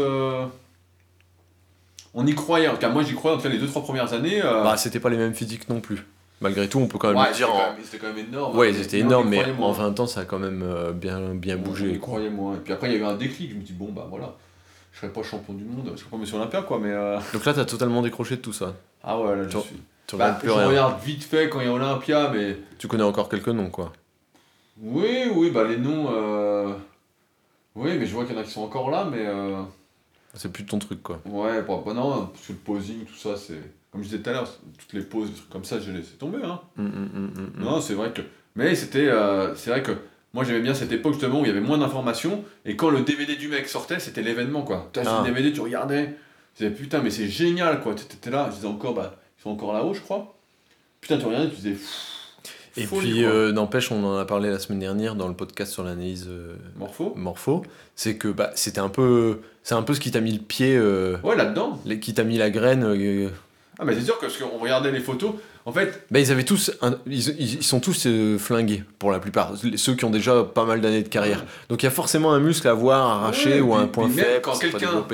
On 2.14 2.26
y 2.26 2.34
croyait, 2.34 2.68
en 2.68 2.72
tout 2.72 2.78
cas, 2.78 2.88
moi 2.88 3.02
j'y 3.02 3.14
croyais, 3.14 3.34
en 3.36 3.38
tout 3.38 3.44
cas, 3.44 3.50
les 3.52 3.58
deux, 3.58 3.66
trois 3.66 3.82
premières 3.82 4.12
années. 4.14 4.40
euh, 4.42 4.62
Bah, 4.64 4.76
c'était 4.78 5.00
pas 5.00 5.10
les 5.10 5.18
mêmes 5.18 5.34
physiques 5.34 5.68
non 5.68 5.80
plus. 5.80 5.98
Malgré 6.40 6.68
tout, 6.68 6.78
on 6.78 6.86
peut 6.86 6.98
quand 6.98 7.08
même 7.08 7.16
ouais, 7.18 7.30
le 7.30 7.34
dire. 7.34 7.52
en- 7.52 7.58
quand 7.58 7.72
même- 7.72 7.82
c'était 7.82 7.98
quand 7.98 8.12
même 8.14 8.26
énorme. 8.28 8.56
Ouais, 8.56 8.70
hein, 8.70 8.74
c'était 8.76 8.98
énorme, 9.00 9.28
mais 9.28 9.52
moins. 9.54 9.68
en 9.68 9.72
20 9.72 9.98
ans, 10.00 10.06
ça 10.06 10.20
a 10.20 10.24
quand 10.24 10.38
même 10.38 10.62
euh, 10.64 10.92
bien, 10.92 11.34
bien 11.34 11.56
bougé. 11.56 11.98
moins. 12.30 12.54
Et 12.54 12.58
puis 12.58 12.72
après, 12.72 12.88
il 12.88 12.92
y 12.92 12.96
a 12.96 12.98
eu 13.00 13.04
un 13.04 13.16
déclic, 13.16 13.50
je 13.50 13.56
me 13.56 13.62
dis, 13.62 13.72
bon, 13.72 13.90
bah 13.90 14.06
voilà, 14.08 14.34
je 14.92 15.00
serais 15.00 15.12
pas 15.12 15.22
champion 15.24 15.54
du 15.54 15.64
monde, 15.64 15.90
je 15.94 15.98
serais 16.00 16.10
pas 16.10 16.16
monsieur 16.16 16.36
Olympia, 16.36 16.62
quoi, 16.62 16.78
mais. 16.78 16.90
euh, 16.92 17.18
Donc 17.32 17.44
là, 17.44 17.54
t'as 17.54 17.64
totalement 17.64 18.02
décroché 18.02 18.36
de 18.36 18.40
tout 18.42 18.52
ça. 18.52 18.74
Ah 19.02 19.18
ouais, 19.20 19.34
là, 19.36 19.42
je 19.44 19.48
Tu- 19.48 19.66
suis. 19.66 19.76
Tu 20.06 20.16
Bah, 20.16 20.32
plus 20.32 20.48
je 20.48 20.52
rien. 20.54 20.68
regarde 20.68 21.02
vite 21.04 21.22
fait 21.24 21.48
quand 21.50 21.60
il 21.60 21.66
y 21.66 21.70
a 21.70 21.72
Olympia, 21.72 22.30
mais. 22.32 22.56
Tu 22.78 22.86
connais 22.88 23.02
encore 23.02 23.28
quelques 23.28 23.48
noms, 23.48 23.68
quoi. 23.70 23.92
Oui, 24.80 25.24
oui, 25.34 25.50
bah 25.50 25.64
les 25.64 25.76
noms. 25.76 26.08
euh, 26.12 26.72
Oui, 27.74 27.96
mais 27.98 28.06
je 28.06 28.14
vois 28.14 28.24
qu'il 28.24 28.34
y 28.34 28.38
en 28.38 28.40
a 28.40 28.44
qui 28.44 28.50
sont 28.52 28.62
encore 28.62 28.90
là, 28.90 29.06
mais. 29.10 29.24
euh, 29.26 29.60
C'est 30.34 30.52
plus 30.52 30.64
ton 30.64 30.78
truc, 30.78 31.02
quoi. 31.02 31.20
Ouais, 31.26 31.62
bah, 31.62 31.80
bah 31.84 31.92
non, 31.94 32.26
parce 32.26 32.46
que 32.46 32.52
le 32.52 32.58
posing, 32.58 33.04
tout 33.04 33.16
ça, 33.16 33.36
c'est. 33.36 33.60
Comme 33.98 34.04
je 34.04 34.10
disais 34.10 34.22
tout 34.22 34.30
à 34.30 34.32
l'heure, 34.34 34.48
toutes 34.78 34.92
les 34.92 35.00
poses, 35.00 35.30
des 35.30 35.34
trucs 35.34 35.50
comme 35.50 35.64
ça, 35.64 35.80
j'ai 35.80 35.90
laissé 35.92 36.12
tomber, 36.18 36.38
hein. 36.44 36.60
Hum, 36.78 36.86
hum, 36.86 37.30
hum. 37.36 37.50
Non, 37.64 37.80
c'est 37.80 37.94
vrai 37.94 38.12
que. 38.12 38.22
Mais 38.54 38.76
c'était. 38.76 39.08
euh, 39.08 39.56
C'est 39.56 39.70
vrai 39.70 39.82
que. 39.82 39.90
Moi 40.34 40.44
j'aimais 40.44 40.60
bien 40.60 40.74
cette 40.74 40.92
époque 40.92 41.14
justement 41.14 41.40
où 41.40 41.44
il 41.44 41.48
y 41.48 41.50
avait 41.50 41.60
moins 41.62 41.78
d'informations 41.78 42.44
et 42.66 42.76
quand 42.76 42.90
le 42.90 43.00
DVD 43.00 43.34
du 43.34 43.48
mec 43.48 43.66
sortait 43.66 43.98
c'était 43.98 44.20
l'événement 44.22 44.60
quoi. 44.62 44.90
Tu 44.92 45.00
Ah. 45.04 45.22
le 45.24 45.28
DVD, 45.32 45.50
tu 45.52 45.62
regardais, 45.62 46.16
tu 46.54 46.62
disais 46.64 46.70
putain 46.70 47.00
mais 47.02 47.08
c'est 47.10 47.28
génial 47.28 47.80
quoi. 47.80 47.94
Tu 47.94 48.02
étais 48.04 48.30
là, 48.30 48.46
je 48.50 48.56
disais 48.56 48.66
encore 48.68 48.92
bah 48.94 49.16
ils 49.38 49.42
sont 49.42 49.50
encore 49.50 49.72
là-haut 49.72 49.94
je 49.94 50.00
crois. 50.02 50.36
Putain 51.00 51.16
tu 51.16 51.24
regardais, 51.24 51.48
tu 51.48 51.56
disais 51.56 51.76
Et 52.76 52.84
folie, 52.84 53.10
puis, 53.10 53.24
euh, 53.24 53.52
n'empêche, 53.52 53.90
on 53.90 54.04
en 54.04 54.18
a 54.18 54.24
parlé 54.26 54.50
la 54.50 54.58
semaine 54.58 54.80
dernière 54.80 55.14
dans 55.14 55.28
le 55.28 55.34
podcast 55.34 55.72
sur 55.72 55.82
l'analyse 55.82 56.26
euh, 56.28 56.56
Morpho. 56.76 57.14
morpho. 57.16 57.64
C'est 57.96 58.16
que 58.18 58.28
bah, 58.28 58.50
c'était 58.54 58.80
un 58.80 58.90
peu. 58.90 59.40
C'est 59.62 59.74
un 59.74 59.82
peu 59.82 59.94
ce 59.94 59.98
qui 60.00 60.10
t'a 60.10 60.20
mis 60.20 60.32
le 60.32 60.40
pied, 60.42 60.76
euh, 60.76 61.16
Ouais 61.24 61.36
là-dedans. 61.36 61.80
qui 62.02 62.12
t'a 62.12 62.22
mis 62.24 62.36
la 62.36 62.50
graine. 62.50 62.84
Ah 63.78 63.84
mais 63.84 63.94
c'est 63.94 64.04
sûr 64.04 64.16
que 64.18 64.22
parce 64.26 64.36
qu'on 64.36 64.58
regardait 64.58 64.90
les 64.90 65.00
photos, 65.00 65.32
en 65.64 65.72
fait, 65.72 66.04
Bah, 66.10 66.18
ils 66.18 66.32
avaient 66.32 66.44
tous, 66.44 66.72
un- 66.82 66.96
ils, 67.06 67.28
ils- 67.40 67.62
sont 67.62 67.78
tous 67.80 68.06
euh, 68.06 68.38
flingués 68.38 68.82
pour 68.98 69.12
la 69.12 69.20
plupart, 69.20 69.52
ceux 69.76 69.94
qui 69.94 70.04
ont 70.04 70.10
déjà 70.10 70.42
pas 70.42 70.64
mal 70.64 70.80
d'années 70.80 71.02
de 71.02 71.08
carrière. 71.08 71.44
Donc 71.68 71.82
il 71.82 71.86
y 71.86 71.88
a 71.88 71.92
forcément 71.92 72.32
un 72.32 72.40
muscle 72.40 72.66
à 72.66 72.74
voir 72.74 73.06
arraché 73.22 73.54
Ouais, 73.54 73.60
ou 73.60 73.74
puis- 73.74 73.82
un 73.82 73.86
point 73.86 74.08
faible 74.08 74.40
quand 74.42 74.58
quelqu'un- 74.58 75.04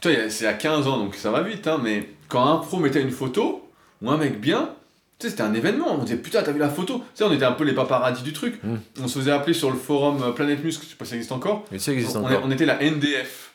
tu 0.00 0.08
vois, 0.12 0.30
c'est 0.30 0.46
à 0.46 0.52
15 0.54 0.86
ans 0.86 0.98
donc 0.98 1.14
ça 1.16 1.30
va 1.30 1.42
vite, 1.42 1.66
hein, 1.66 1.80
mais 1.82 2.08
quand 2.28 2.44
un 2.46 2.56
pro 2.58 2.78
mettait 2.78 3.00
une 3.02 3.10
photo, 3.10 3.68
ou 4.02 4.10
un 4.10 4.16
mec 4.18 4.40
bien, 4.40 4.70
tu 5.18 5.26
sais, 5.26 5.30
c'était 5.30 5.42
un 5.42 5.54
événement. 5.54 5.94
On 5.98 6.04
disait 6.04 6.16
putain, 6.18 6.42
t'as 6.42 6.52
vu 6.52 6.58
la 6.58 6.68
photo? 6.68 6.98
Tu 6.98 7.02
sais, 7.14 7.24
on 7.24 7.32
était 7.32 7.46
un 7.46 7.52
peu 7.52 7.64
les 7.64 7.72
paparazzis 7.72 8.22
du 8.22 8.34
truc. 8.34 8.62
Mm. 8.62 8.74
On 9.02 9.08
se 9.08 9.18
faisait 9.18 9.30
appeler 9.30 9.54
sur 9.54 9.70
le 9.70 9.76
forum 9.78 10.22
euh, 10.22 10.32
Planète 10.32 10.62
Muscle, 10.62 10.84
je 10.84 10.90
sais 10.90 10.96
pas 10.96 11.06
si 11.06 11.10
ça 11.12 11.16
existe 11.16 11.32
encore. 11.32 11.64
Mais 11.72 11.78
ça 11.78 11.92
existe 11.92 12.14
on, 12.16 12.24
encore. 12.24 12.42
on 12.44 12.50
était 12.50 12.66
la 12.66 12.82
NDF. 12.82 13.45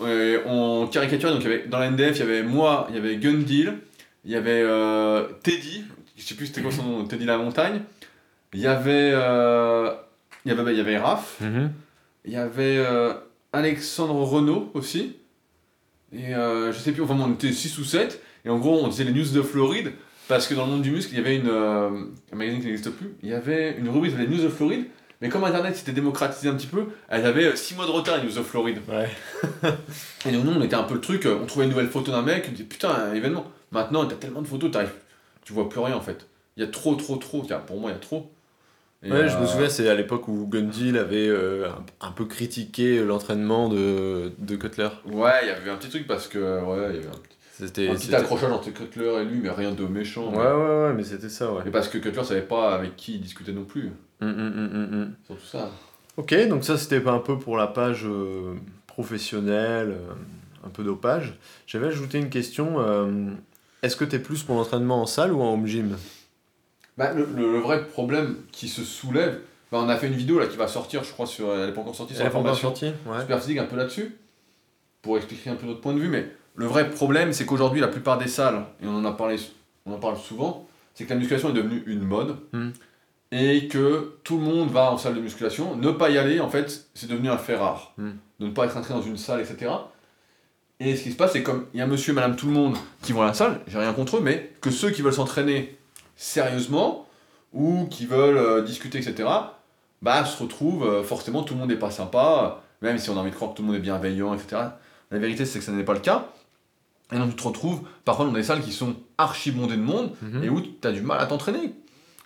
On 0.00 0.88
caricaturait, 0.90 1.32
donc 1.32 1.42
y 1.44 1.46
avait, 1.46 1.66
dans 1.66 1.78
la 1.78 1.90
NDF, 1.90 2.16
il 2.16 2.20
y 2.20 2.22
avait 2.22 2.42
moi, 2.42 2.86
il 2.90 2.96
y 2.96 2.98
avait 2.98 3.16
Gundil, 3.16 3.72
il 4.24 4.30
y 4.32 4.36
avait 4.36 4.62
euh, 4.62 5.24
Teddy, 5.42 5.84
je 6.16 6.22
sais 6.22 6.34
plus 6.34 6.46
c'était 6.46 6.62
quoi 6.62 6.72
son 6.72 6.82
nom, 6.82 7.04
Teddy 7.04 7.24
la 7.24 7.38
montagne. 7.38 7.80
Il 8.52 8.60
y 8.60 8.66
avait, 8.66 9.10
euh, 9.14 9.90
il 10.44 10.48
y 10.50 10.52
avait, 10.52 10.62
bah, 10.62 10.72
il 10.72 10.78
y 10.78 10.80
avait 10.80 10.98
Raph, 10.98 11.38
Mhm. 11.40 11.72
il 12.24 12.32
y 12.32 12.36
avait 12.36 12.76
euh, 12.78 13.12
Alexandre 13.52 14.14
Renault 14.22 14.70
aussi. 14.74 15.16
Et 16.12 16.34
euh, 16.34 16.72
je 16.72 16.78
sais 16.78 16.92
plus, 16.92 17.02
enfin 17.02 17.16
on 17.18 17.32
était 17.32 17.52
6 17.52 17.78
ou 17.78 17.84
7. 17.84 18.22
Et 18.44 18.48
en 18.50 18.58
gros, 18.58 18.78
on 18.84 18.88
disait 18.88 19.04
les 19.04 19.12
news 19.12 19.28
de 19.32 19.42
Floride. 19.42 19.92
Parce 20.26 20.46
que 20.46 20.54
dans 20.54 20.64
le 20.64 20.70
monde 20.72 20.82
du 20.82 20.90
muscle, 20.90 21.12
il 21.12 21.18
y 21.18 21.20
avait 21.20 21.36
une, 21.36 21.50
un 21.50 22.36
magazine 22.36 22.60
qui 22.60 22.66
n'existe 22.68 22.90
plus. 22.90 23.12
Il 23.22 23.28
y 23.28 23.34
avait 23.34 23.76
une 23.78 23.88
rubrique 23.90 24.16
les 24.16 24.26
news 24.26 24.42
de 24.42 24.48
Floride. 24.48 24.86
Mais 25.24 25.30
comme 25.30 25.42
Internet 25.44 25.74
s'était 25.74 25.92
démocratisé 25.92 26.50
un 26.50 26.54
petit 26.54 26.66
peu, 26.66 26.84
elle 27.08 27.24
avait 27.24 27.56
6 27.56 27.76
mois 27.76 27.86
de 27.86 27.90
retard, 27.90 28.22
news 28.22 28.28
de 28.30 28.42
Floride. 28.42 28.80
Ouais. 28.86 29.08
Et 30.26 30.32
nous, 30.32 30.52
on 30.52 30.60
était 30.60 30.74
un 30.76 30.82
peu 30.82 30.92
le 30.92 31.00
truc. 31.00 31.24
euh, 31.24 31.38
On 31.42 31.46
trouvait 31.46 31.64
une 31.64 31.70
nouvelle 31.70 31.88
photo 31.88 32.12
d'un 32.12 32.20
mec, 32.20 32.44
on 32.46 32.52
disait 32.52 32.64
putain, 32.64 32.90
un 32.90 33.14
événement. 33.14 33.46
Maintenant, 33.72 34.04
t'as 34.04 34.16
tellement 34.16 34.42
de 34.42 34.46
photos, 34.46 34.70
t'arrives, 34.70 34.92
tu 35.42 35.54
vois 35.54 35.70
plus 35.70 35.80
rien 35.80 35.96
en 35.96 36.02
fait. 36.02 36.26
Il 36.58 36.62
y 36.62 36.66
a 36.66 36.68
trop, 36.70 36.94
trop, 36.96 37.16
trop. 37.16 37.40
Pour 37.66 37.80
moi, 37.80 37.88
il 37.90 37.94
y 37.94 37.96
a 37.96 38.00
trop. 38.00 38.30
Et, 39.02 39.10
Ouais, 39.10 39.26
je 39.30 39.38
me 39.38 39.44
euh, 39.44 39.46
souviens, 39.46 39.70
c'est 39.70 39.88
à 39.88 39.94
l'époque 39.94 40.28
où 40.28 40.46
Gundil 40.46 40.98
avait 40.98 41.26
euh, 41.26 41.70
un, 42.02 42.08
un 42.08 42.10
peu 42.12 42.26
critiqué 42.26 43.02
l'entraînement 43.02 43.70
de, 43.70 44.30
de 44.38 44.56
Cutler. 44.56 44.90
Ouais, 45.06 45.30
il 45.44 45.48
y 45.48 45.50
avait 45.52 45.70
un 45.70 45.76
petit 45.76 45.88
truc 45.88 46.06
parce 46.06 46.28
que. 46.28 46.36
Ouais, 46.38 46.90
il 46.90 46.96
y 46.96 46.98
avait 46.98 47.08
un 47.08 47.12
petit, 47.12 47.38
C'était. 47.50 47.88
un 47.88 47.94
petit 47.94 48.14
accrochage 48.14 48.52
entre 48.52 48.68
Cutler 48.74 49.22
et 49.22 49.24
lui, 49.24 49.38
mais 49.42 49.48
rien 49.48 49.72
de 49.72 49.86
méchant. 49.86 50.30
Ouais, 50.30 50.36
ouais, 50.36 50.86
ouais, 50.88 50.92
mais 50.94 51.02
c'était 51.02 51.30
ça, 51.30 51.50
ouais. 51.50 51.62
Et 51.66 51.70
parce 51.70 51.88
que 51.88 51.96
Cutler 51.96 52.24
savait 52.24 52.42
pas 52.42 52.74
avec 52.74 52.94
qui 52.96 53.14
il 53.14 53.20
discutait 53.22 53.52
non 53.52 53.64
plus. 53.64 53.90
Hum, 54.28 54.88
hum. 54.92 55.14
Surtout 55.26 55.46
ça. 55.46 55.70
Ok, 56.16 56.34
donc 56.48 56.64
ça 56.64 56.78
c'était 56.78 57.06
un 57.06 57.18
peu 57.18 57.38
pour 57.38 57.56
la 57.56 57.66
page 57.66 58.04
euh, 58.06 58.54
professionnelle, 58.86 59.90
euh, 59.90 60.12
un 60.66 60.68
peu 60.70 60.84
dopage. 60.84 61.34
J'avais 61.66 61.88
ajouté 61.88 62.18
une 62.18 62.30
question. 62.30 62.80
euh, 62.80 63.30
Est-ce 63.82 63.96
que 63.96 64.04
tu 64.04 64.16
es 64.16 64.18
plus 64.18 64.42
pour 64.42 64.56
l'entraînement 64.56 65.02
en 65.02 65.06
salle 65.06 65.32
ou 65.32 65.40
en 65.42 65.52
home 65.54 65.66
gym? 65.66 65.96
Bah, 66.96 67.12
le, 67.12 67.24
le- 67.34 67.52
le 67.52 67.58
vrai 67.58 67.86
problème 67.88 68.36
qui 68.52 68.68
se 68.68 68.82
soulève, 68.84 69.40
bah, 69.72 69.78
on 69.82 69.88
a 69.88 69.96
fait 69.96 70.06
une 70.06 70.14
vidéo 70.14 70.38
là 70.38 70.46
qui 70.46 70.56
va 70.56 70.68
sortir, 70.68 71.02
je 71.02 71.10
crois, 71.12 71.26
sur, 71.26 71.52
elle 71.52 71.66
n'est 71.66 71.72
pas 71.72 71.80
encore 71.80 71.96
sortie 71.96 72.14
sur 72.14 72.22
Elle 72.22 72.26
la 72.26 72.30
est 72.30 72.32
pas 72.32 72.38
encore 72.38 72.56
formation 72.56 72.92
sortie 72.92 73.08
Ouais. 73.10 73.20
Super 73.20 73.40
Physique 73.40 73.58
un 73.58 73.64
peu 73.64 73.76
là-dessus, 73.76 74.14
pour 75.02 75.16
expliquer 75.16 75.50
un 75.50 75.56
peu 75.56 75.66
notre 75.66 75.80
point 75.80 75.92
de 75.92 75.98
vue, 75.98 76.08
mais 76.08 76.28
le 76.54 76.66
vrai 76.66 76.88
problème, 76.90 77.32
c'est 77.32 77.44
qu'aujourd'hui, 77.46 77.80
la 77.80 77.88
plupart 77.88 78.16
des 78.18 78.28
salles, 78.28 78.64
et 78.80 78.86
on 78.86 78.94
en 78.94 79.04
a 79.04 79.12
parlé, 79.12 79.36
on 79.86 79.92
en 79.94 79.98
parle 79.98 80.16
souvent, 80.16 80.68
c'est 80.94 81.04
que 81.04 81.10
la 81.10 81.16
musculation 81.16 81.50
est 81.50 81.54
devenue 81.54 81.82
une 81.86 82.02
mode. 82.04 82.36
Et 83.32 83.68
que 83.68 84.16
tout 84.22 84.36
le 84.36 84.42
monde 84.44 84.70
va 84.70 84.92
en 84.92 84.98
salle 84.98 85.14
de 85.14 85.20
musculation. 85.20 85.76
Ne 85.76 85.90
pas 85.90 86.10
y 86.10 86.18
aller, 86.18 86.40
en 86.40 86.48
fait, 86.48 86.88
c'est 86.94 87.08
devenu 87.08 87.28
un 87.30 87.38
fait 87.38 87.56
rare. 87.56 87.92
Hmm. 87.96 88.12
De 88.40 88.46
ne 88.46 88.50
pas 88.52 88.66
être 88.66 88.76
inscrit 88.76 88.94
dans 88.94 89.02
une 89.02 89.16
salle, 89.16 89.40
etc. 89.40 89.72
Et 90.80 90.96
ce 90.96 91.02
qui 91.04 91.12
se 91.12 91.16
passe, 91.16 91.32
c'est 91.32 91.42
comme 91.42 91.66
il 91.72 91.78
y 91.78 91.82
a 91.82 91.86
monsieur 91.86 92.12
et 92.12 92.14
madame 92.14 92.36
tout 92.36 92.46
le 92.46 92.52
monde 92.52 92.76
qui 93.02 93.12
vont 93.12 93.22
à 93.22 93.26
la 93.26 93.34
salle, 93.34 93.60
j'ai 93.66 93.78
rien 93.78 93.92
contre 93.92 94.16
eux, 94.18 94.20
mais 94.20 94.52
que 94.60 94.70
ceux 94.70 94.90
qui 94.90 95.02
veulent 95.02 95.12
s'entraîner 95.14 95.78
sérieusement, 96.16 97.06
ou 97.52 97.86
qui 97.90 98.06
veulent 98.06 98.36
euh, 98.36 98.62
discuter, 98.62 98.98
etc., 98.98 99.28
bah, 100.02 100.24
se 100.24 100.42
retrouvent, 100.42 100.84
euh, 100.84 101.02
forcément, 101.02 101.42
tout 101.44 101.54
le 101.54 101.60
monde 101.60 101.68
n'est 101.70 101.76
pas 101.76 101.90
sympa, 101.92 102.62
même 102.82 102.98
si 102.98 103.08
on 103.10 103.16
a 103.16 103.20
envie 103.20 103.30
de 103.30 103.34
croire 103.36 103.52
que 103.52 103.56
tout 103.56 103.62
le 103.62 103.68
monde 103.68 103.76
est 103.76 103.80
bienveillant, 103.80 104.34
etc. 104.34 104.62
La 105.10 105.18
vérité, 105.18 105.44
c'est 105.44 105.60
que 105.60 105.64
ça 105.64 105.72
n'est 105.72 105.84
pas 105.84 105.94
le 105.94 106.00
cas. 106.00 106.26
Et 107.12 107.16
donc, 107.18 107.30
tu 107.30 107.36
te 107.36 107.42
retrouves, 107.44 107.82
parfois, 108.04 108.26
dans 108.26 108.32
des 108.32 108.42
salles 108.42 108.62
qui 108.62 108.72
sont 108.72 108.96
archi 109.18 109.52
bondées 109.52 109.76
de 109.76 109.82
monde, 109.82 110.12
Mhm. 110.22 110.42
et 110.44 110.48
où 110.48 110.60
tu 110.60 110.86
as 110.88 110.92
du 110.92 111.00
mal 111.02 111.20
à 111.20 111.26
t'entraîner. 111.26 111.74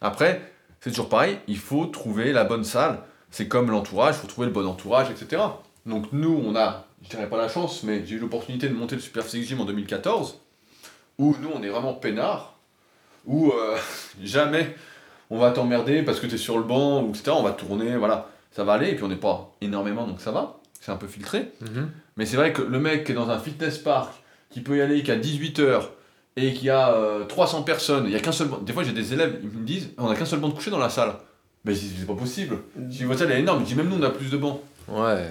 Après, 0.01 0.41
c'est 0.81 0.91
toujours 0.91 1.09
pareil, 1.09 1.39
il 1.49 1.59
faut 1.59 1.87
trouver 1.87 2.33
la 2.33 2.45
bonne 2.45 2.65
salle. 2.65 3.01
C'est 3.31 3.49
comme 3.49 3.71
l'entourage, 3.71 4.17
il 4.17 4.21
faut 4.21 4.27
trouver 4.27 4.47
le 4.47 4.53
bon 4.53 4.67
entourage, 4.67 5.09
etc. 5.11 5.43
Donc 5.87 6.13
nous, 6.13 6.43
on 6.45 6.57
a, 6.57 6.87
je 7.03 7.11
dirais 7.11 7.29
pas 7.29 7.37
la 7.37 7.49
chance, 7.49 7.83
mais 7.83 8.07
j'ai 8.07 8.17
eu 8.17 8.19
l'opportunité 8.19 8.69
de 8.69 8.75
monter 8.75 8.95
le 8.95 9.01
Super 9.01 9.25
Physique 9.25 9.49
Gym 9.49 9.61
en 9.61 9.65
2014, 9.65 10.41
où 11.19 11.37
nous, 11.41 11.51
on 11.55 11.63
est 11.63 11.69
vraiment 11.69 11.95
peinards, 11.95 12.59
où 13.27 13.51
euh, 13.51 13.77
jamais 14.23 14.75
on 15.31 15.39
va 15.39 15.51
t'emmerder 15.51 16.03
parce 16.03 16.21
que 16.21 16.27
tu 16.27 16.37
es 16.37 16.39
sur 16.39 16.57
le 16.59 16.65
banc, 16.65 17.03
ou 17.03 17.11
etc. 17.11 17.33
On 17.35 17.43
va 17.43 17.53
tourner, 17.53 17.97
voilà, 17.97 18.31
ça 18.53 18.65
va 18.65 18.75
aller, 18.75 18.91
et 18.91 18.95
puis 18.95 19.05
on 19.05 19.09
n'est 19.09 19.17
pas 19.17 19.55
énormément, 19.61 20.07
donc 20.07 20.21
ça 20.21 20.31
va, 20.31 20.59
c'est 20.81 20.93
un 20.93 20.97
peu 20.97 21.07
filtré. 21.07 21.53
Mhm. 21.61 21.91
Mais 22.17 22.25
c'est 22.25 22.37
vrai 22.37 22.53
que 22.53 22.63
le 22.63 22.79
mec 22.79 23.05
qui 23.05 23.13
est 23.13 23.15
dans 23.15 23.31
un 23.31 23.39
fitness 23.39 23.79
park, 23.79 24.13
qui 24.51 24.61
peut 24.61 24.79
y 24.79 24.81
aller 24.81 25.03
qu'à 25.03 25.17
18h, 25.17 25.83
et 26.47 26.53
qui 26.55 26.71
a 26.71 26.93
euh, 26.95 27.25
300 27.25 27.63
personnes, 27.63 28.05
il 28.07 28.13
y 28.13 28.17
a 28.17 28.21
qu'un 28.21 28.33
seul 28.33 28.49
banc. 28.49 28.59
Des 28.59 28.73
fois, 28.73 28.83
j'ai 28.85 28.93
des 28.93 29.13
élèves, 29.13 29.39
ils 29.43 29.49
me 29.51 29.65
disent 29.67 29.91
on 29.99 30.09
a 30.09 30.15
qu'un 30.15 30.25
seul 30.25 30.39
banc 30.41 30.49
de 30.49 30.55
coucher 30.55 30.71
dans 30.71 30.79
la 30.79 30.91
salle. 30.91 31.13
Mais 31.65 31.75
je 31.75 31.81
dis, 31.81 31.93
c'est 31.99 32.07
pas 32.07 32.15
possible. 32.15 32.59
Si 32.91 33.05
votre 33.05 33.19
salle 33.21 33.33
est 33.33 33.41
énorme, 33.41 33.61
je 33.61 33.67
dis 33.67 33.75
même 33.75 33.89
nous, 33.89 33.97
on 33.99 34.03
a 34.03 34.11
plus 34.11 34.31
de 34.31 34.37
bancs. 34.37 34.61
Ouais. 34.89 35.29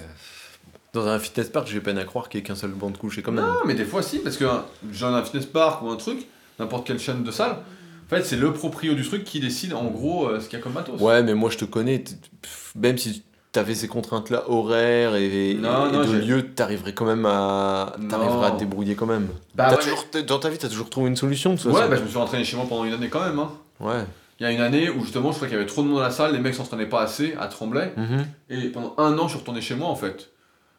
Dans 0.94 1.08
un 1.08 1.20
fitness 1.20 1.50
park, 1.50 1.68
j'ai 1.68 1.80
peine 1.80 1.98
à 1.98 2.04
croire 2.06 2.28
qu'il 2.30 2.40
y 2.40 2.44
ait 2.44 2.46
qu'un 2.46 2.56
seul 2.56 2.72
banc 2.72 2.90
de 2.90 2.98
coucher 2.98 3.22
comme 3.22 3.36
même. 3.36 3.46
Non, 3.46 3.54
mais 3.66 3.74
des 3.76 3.86
fois, 3.86 4.02
si, 4.02 4.20
parce 4.20 4.38
que 4.38 4.46
hein, 4.46 4.66
genre 4.92 5.14
un 5.16 5.24
fitness 5.24 5.46
park 5.46 5.82
ou 5.84 5.90
un 5.90 5.96
truc, 5.96 6.28
n'importe 6.60 6.88
quelle 6.88 7.00
chaîne 7.00 7.24
de 7.24 7.32
salle, 7.32 7.52
en 7.52 8.10
fait, 8.10 8.24
c'est 8.24 8.38
le 8.38 8.54
proprio 8.54 8.94
du 8.94 9.04
truc 9.04 9.24
qui 9.24 9.40
décide 9.40 9.74
en 9.74 9.86
gros 9.86 10.28
euh, 10.28 10.40
ce 10.40 10.48
qu'il 10.48 10.58
y 10.58 10.62
a 10.62 10.64
comme 10.64 10.74
matos. 10.74 11.00
Ouais, 11.02 11.22
mais 11.24 11.34
moi 11.34 11.50
je 11.50 11.58
te 11.58 11.66
connais, 11.66 12.00
t- 12.04 12.16
pff, 12.42 12.74
même 12.76 12.98
si 12.98 13.24
t'avais 13.58 13.74
ces 13.76 13.88
contraintes-là 13.88 14.44
horaires 14.50 15.16
et, 15.16 15.52
et- 15.52 15.54
Non, 15.56 15.90
et 15.90 15.92
non, 15.92 16.06
de 16.06 16.18
lieu, 16.18 16.54
t'arriverais 16.54 16.94
quand 16.94 17.06
même 17.06 17.26
à. 17.26 17.96
T'arriveras 18.10 18.48
à 18.48 18.52
te 18.52 18.60
débrouiller 18.60 18.94
quand 18.96 19.08
même. 19.08 19.30
Bah 19.56 19.72
ouais, 19.72 19.78
toujours, 19.78 20.06
dans 20.28 20.38
ta 20.40 20.50
vie, 20.50 20.58
t'as 20.60 20.70
toujours 20.70 20.90
trouvé 20.90 21.10
une 21.10 21.16
solution 21.16 21.56
de 21.56 21.60
ouais, 21.70 21.88
bah 21.90 21.96
je 21.96 22.04
me 22.04 22.08
suis 22.08 22.18
entraîné 22.18 22.44
chez 22.44 22.56
moi 22.56 22.66
pendant 22.70 22.86
une 22.86 22.94
année 22.94 23.10
quand 23.10 23.26
même. 23.26 23.40
Hein. 23.40 23.52
Ouais. 23.80 24.04
Il 24.40 24.44
y 24.44 24.46
a 24.46 24.52
une 24.52 24.62
année 24.62 24.92
où 24.92 25.02
justement, 25.04 25.32
je 25.32 25.38
crois 25.38 25.48
qu'il 25.48 25.58
y 25.58 25.60
avait 25.60 25.68
trop 25.68 25.82
de 25.82 25.88
monde 25.88 26.00
à 26.00 26.04
la 26.04 26.12
salle, 26.12 26.34
les 26.34 26.40
mecs 26.40 26.54
s'entraînaient 26.54 26.86
pas 26.86 27.02
assez 27.02 27.34
à 27.40 27.48
Tremblay. 27.48 27.92
Mhm. 27.98 28.26
Et 28.52 28.68
pendant 28.70 28.94
un 29.00 29.18
an, 29.18 29.24
je 29.24 29.30
suis 29.32 29.40
retourné 29.40 29.62
chez 29.62 29.74
moi 29.76 29.88
en 29.88 29.96
fait. 29.96 30.30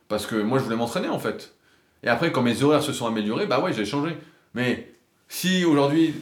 Parce 0.07 0.25
que 0.27 0.37
moi, 0.37 0.59
je 0.59 0.65
voulais 0.65 0.77
m'entraîner 0.77 1.09
en 1.09 1.19
fait. 1.19 1.53
Et 2.05 2.09
après, 2.09 2.31
quand 2.31 2.43
mes 2.43 2.63
horaires 2.63 2.83
se 2.85 2.93
sont 2.93 3.07
améliorés, 3.07 3.47
bah 3.47 3.59
ouais, 3.61 3.73
j'ai 3.73 3.85
changé. 3.85 4.17
Mais 4.55 4.93
si 5.29 5.65
aujourd'hui, 5.65 6.15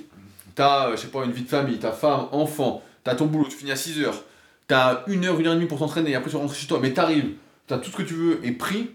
t'as, 0.55 0.89
euh, 0.89 0.97
je 0.97 1.03
sais 1.03 1.09
pas, 1.09 1.25
une 1.27 1.33
vie 1.33 1.43
de 1.43 1.49
famille, 1.49 1.79
ta 1.79 1.93
femme, 1.93 2.27
enfant, 2.33 2.83
t'as 3.05 3.15
ton 3.15 3.27
boulot, 3.27 3.45
tu 3.51 3.57
finis 3.57 3.73
à 3.73 3.77
6 3.77 4.01
heures, 4.03 4.23
t'as 4.69 5.03
une 5.07 5.25
heure, 5.25 5.39
une 5.39 5.47
heure 5.47 5.53
et 5.53 5.57
demie 5.57 5.67
pour 5.69 5.79
t'entraîner, 5.79 6.11
et 6.11 6.14
après 6.14 6.31
tu 6.31 6.37
rentres 6.37 6.55
chez 6.55 6.67
toi, 6.67 6.79
mais 6.81 6.93
t'arrives, 6.93 7.33
t'as 7.67 7.79
tout 7.79 7.91
ce 7.91 7.97
que 7.97 8.03
tu 8.03 8.14
veux 8.14 8.41
et 8.45 8.53
pris, 8.53 8.91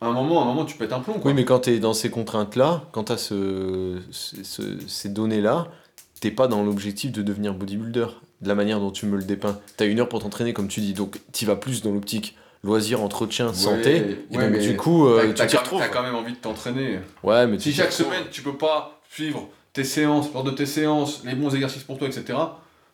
à 0.00 0.06
un 0.06 0.12
moment, 0.12 0.40
à 0.40 0.44
un 0.44 0.46
moment, 0.46 0.64
tu 0.64 0.76
pètes 0.76 0.92
un 0.92 1.00
plomb 1.00 1.14
quoi. 1.14 1.30
Oui, 1.30 1.34
mais 1.34 1.44
quand 1.44 1.60
t'es 1.60 1.78
dans 1.78 1.94
ces 1.94 2.10
contraintes-là, 2.10 2.84
quand 2.92 3.04
t'as 3.04 3.16
ce, 3.16 3.98
ce- 4.10 4.42
ce- 4.42 4.78
ces 4.86 5.08
données-là, 5.08 5.68
t'es 6.20 6.30
pas 6.30 6.46
dans 6.48 6.62
l'objectif 6.62 7.12
de 7.12 7.22
devenir 7.22 7.54
bodybuilder, 7.54 8.06
de 8.40 8.48
la 8.48 8.54
manière 8.54 8.80
dont 8.80 8.90
tu 8.90 9.06
me 9.06 9.16
le 9.16 9.24
dépeins. 9.24 9.58
T'as 9.76 9.86
une 9.86 10.00
heure 10.00 10.08
pour 10.08 10.20
t'entraîner, 10.22 10.52
comme 10.52 10.68
tu 10.68 10.80
dis, 10.80 10.92
donc 10.94 11.20
t'y 11.32 11.44
vas 11.44 11.56
plus 11.56 11.82
dans 11.82 11.92
l'optique 11.92 12.36
loisir, 12.62 13.02
entretien, 13.02 13.52
santé. 13.52 14.24
Et 14.30 14.36
ouais, 14.38 14.50
donc, 14.50 14.58
du 14.58 14.76
coup, 14.76 15.06
euh, 15.06 15.32
tu 15.34 15.46
t'y 15.46 15.56
retrouves. 15.56 15.80
t'as 15.80 15.88
quand 15.88 16.02
même 16.02 16.14
envie 16.14 16.32
de 16.32 16.38
t'entraîner. 16.38 16.98
Ouais, 17.22 17.46
mais 17.46 17.58
tu 17.58 17.64
Si 17.70 17.72
chaque 17.74 17.92
semaine 17.92 18.24
tu 18.30 18.40
peux 18.42 18.56
pas 18.56 19.00
suivre 19.10 19.48
tes 19.74 19.84
séances, 19.84 20.32
lors 20.32 20.44
de 20.44 20.50
tes 20.50 20.64
séances, 20.66 21.22
les 21.24 21.34
bons 21.34 21.54
exercices 21.54 21.82
pour 21.82 21.98
toi, 21.98 22.08
etc., 22.08 22.38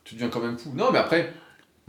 tu 0.05 0.14
deviens 0.16 0.29
quand 0.29 0.41
même 0.41 0.59
fou. 0.59 0.73
Non, 0.75 0.91
mais 0.93 0.99
après, 0.99 1.33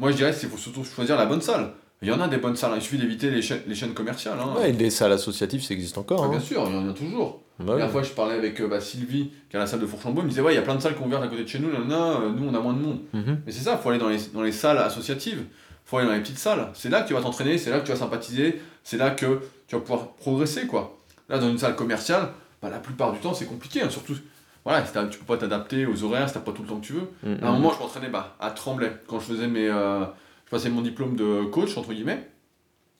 moi 0.01 0.11
je 0.11 0.17
dirais 0.17 0.33
qu'il 0.33 0.49
faut 0.49 0.57
surtout 0.57 0.83
choisir 0.83 1.15
la 1.15 1.25
bonne 1.25 1.41
salle. 1.41 1.71
Il 2.01 2.07
y 2.09 2.11
en 2.11 2.19
a 2.19 2.27
des 2.27 2.37
bonnes 2.37 2.55
salles, 2.55 2.71
hein. 2.73 2.77
il 2.77 2.81
suffit 2.81 2.97
d'éviter 2.97 3.29
les, 3.29 3.43
chaînes- 3.43 3.61
les 3.67 3.75
chaînes 3.75 3.93
commerciales. 3.93 4.37
Hein. 4.41 4.55
Ouais, 4.59 4.71
et 4.71 4.73
les 4.73 4.89
salles 4.89 5.11
associatives, 5.11 5.61
ça 5.63 5.73
existe 5.75 5.97
encore. 5.99 6.23
Ah, 6.23 6.25
hein. 6.25 6.29
bien 6.31 6.39
sûr, 6.39 6.63
il 6.67 6.73
y 6.75 6.77
en 6.77 6.89
a 6.89 6.93
toujours. 6.93 7.41
Bah 7.59 7.77
La 7.77 7.87
fois, 7.87 8.01
je 8.01 8.09
parlais 8.09 8.33
avec 8.33 8.59
euh, 8.59 8.67
bah, 8.67 8.81
Sylvie, 8.81 9.29
qui 9.51 9.55
a 9.55 9.59
la 9.59 9.67
salle 9.67 9.81
de 9.81 9.85
Fourchambault, 9.85 10.21
elle 10.21 10.25
me 10.25 10.29
disait 10.29 10.41
Ouais, 10.41 10.53
il 10.53 10.55
y 10.55 10.59
a 10.59 10.63
plein 10.63 10.73
de 10.73 10.79
salles 10.81 10.95
qui 10.95 11.03
ont 11.03 11.05
ouvert 11.05 11.21
à 11.21 11.27
côté 11.27 11.43
de 11.43 11.47
chez 11.47 11.59
nous, 11.59 11.71
nanana, 11.71 12.21
euh, 12.21 12.31
nous 12.35 12.47
on 12.49 12.53
a 12.55 12.59
moins 12.59 12.73
de 12.73 12.79
monde. 12.79 13.01
Mhm. 13.13 13.41
Mais 13.45 13.51
c'est 13.51 13.61
ça, 13.63 13.77
il 13.79 13.83
faut 13.83 13.89
aller 13.89 13.99
dans 13.99 14.09
les, 14.09 14.17
dans 14.33 14.41
les 14.41 14.51
salles 14.51 14.79
associatives, 14.79 15.41
il 15.41 15.45
faut 15.85 15.97
aller 15.97 16.07
dans 16.07 16.13
les 16.15 16.21
petites 16.21 16.39
salles. 16.39 16.69
C'est 16.73 16.89
là 16.89 17.03
que 17.03 17.07
tu 17.07 17.13
vas 17.13 17.21
t'entraîner, 17.21 17.59
c'est 17.59 17.69
là 17.69 17.79
que 17.79 17.85
tu 17.85 17.91
vas 17.91 17.97
sympathiser, 17.99 18.59
c'est 18.83 18.97
là 18.97 19.11
que 19.11 19.39
tu 19.67 19.75
vas 19.75 19.81
pouvoir 19.81 20.13
progresser. 20.13 20.65
quoi. 20.65 20.97
Là, 21.29 21.37
dans 21.37 21.49
une 21.51 21.59
salle 21.59 21.75
commerciale, 21.75 22.29
bah, 22.63 22.69
la 22.71 22.79
plupart 22.79 23.11
du 23.13 23.19
temps, 23.19 23.35
c'est 23.35 23.45
compliqué. 23.45 23.83
hein, 23.83 23.89
surtout, 23.91 24.15
voilà, 24.63 24.81
tu 24.83 25.17
peux 25.17 25.25
pas 25.25 25.37
t'adapter 25.37 25.85
aux 25.85 26.03
horaires, 26.03 26.27
si 26.27 26.33
t'as 26.35 26.39
pas 26.39 26.51
tout 26.51 26.61
le 26.61 26.67
temps 26.67 26.79
que 26.79 26.85
tu 26.85 26.93
veux. 26.93 27.09
Mhm. 27.23 27.43
À 27.43 27.47
un 27.49 27.51
moment, 27.53 27.71
je 27.73 27.79
m'entraînais 27.79 28.09
bah, 28.09 28.35
à 28.39 28.51
Tremblay. 28.51 28.91
Quand 29.07 29.19
je 29.19 29.25
faisais 29.25 29.47
mes. 29.47 29.67
euh, 29.67 30.05
je 30.45 30.51
passais 30.51 30.69
mon 30.69 30.81
diplôme 30.81 31.15
de 31.15 31.45
coach, 31.45 31.77
entre 31.77 31.93
guillemets. 31.93 32.29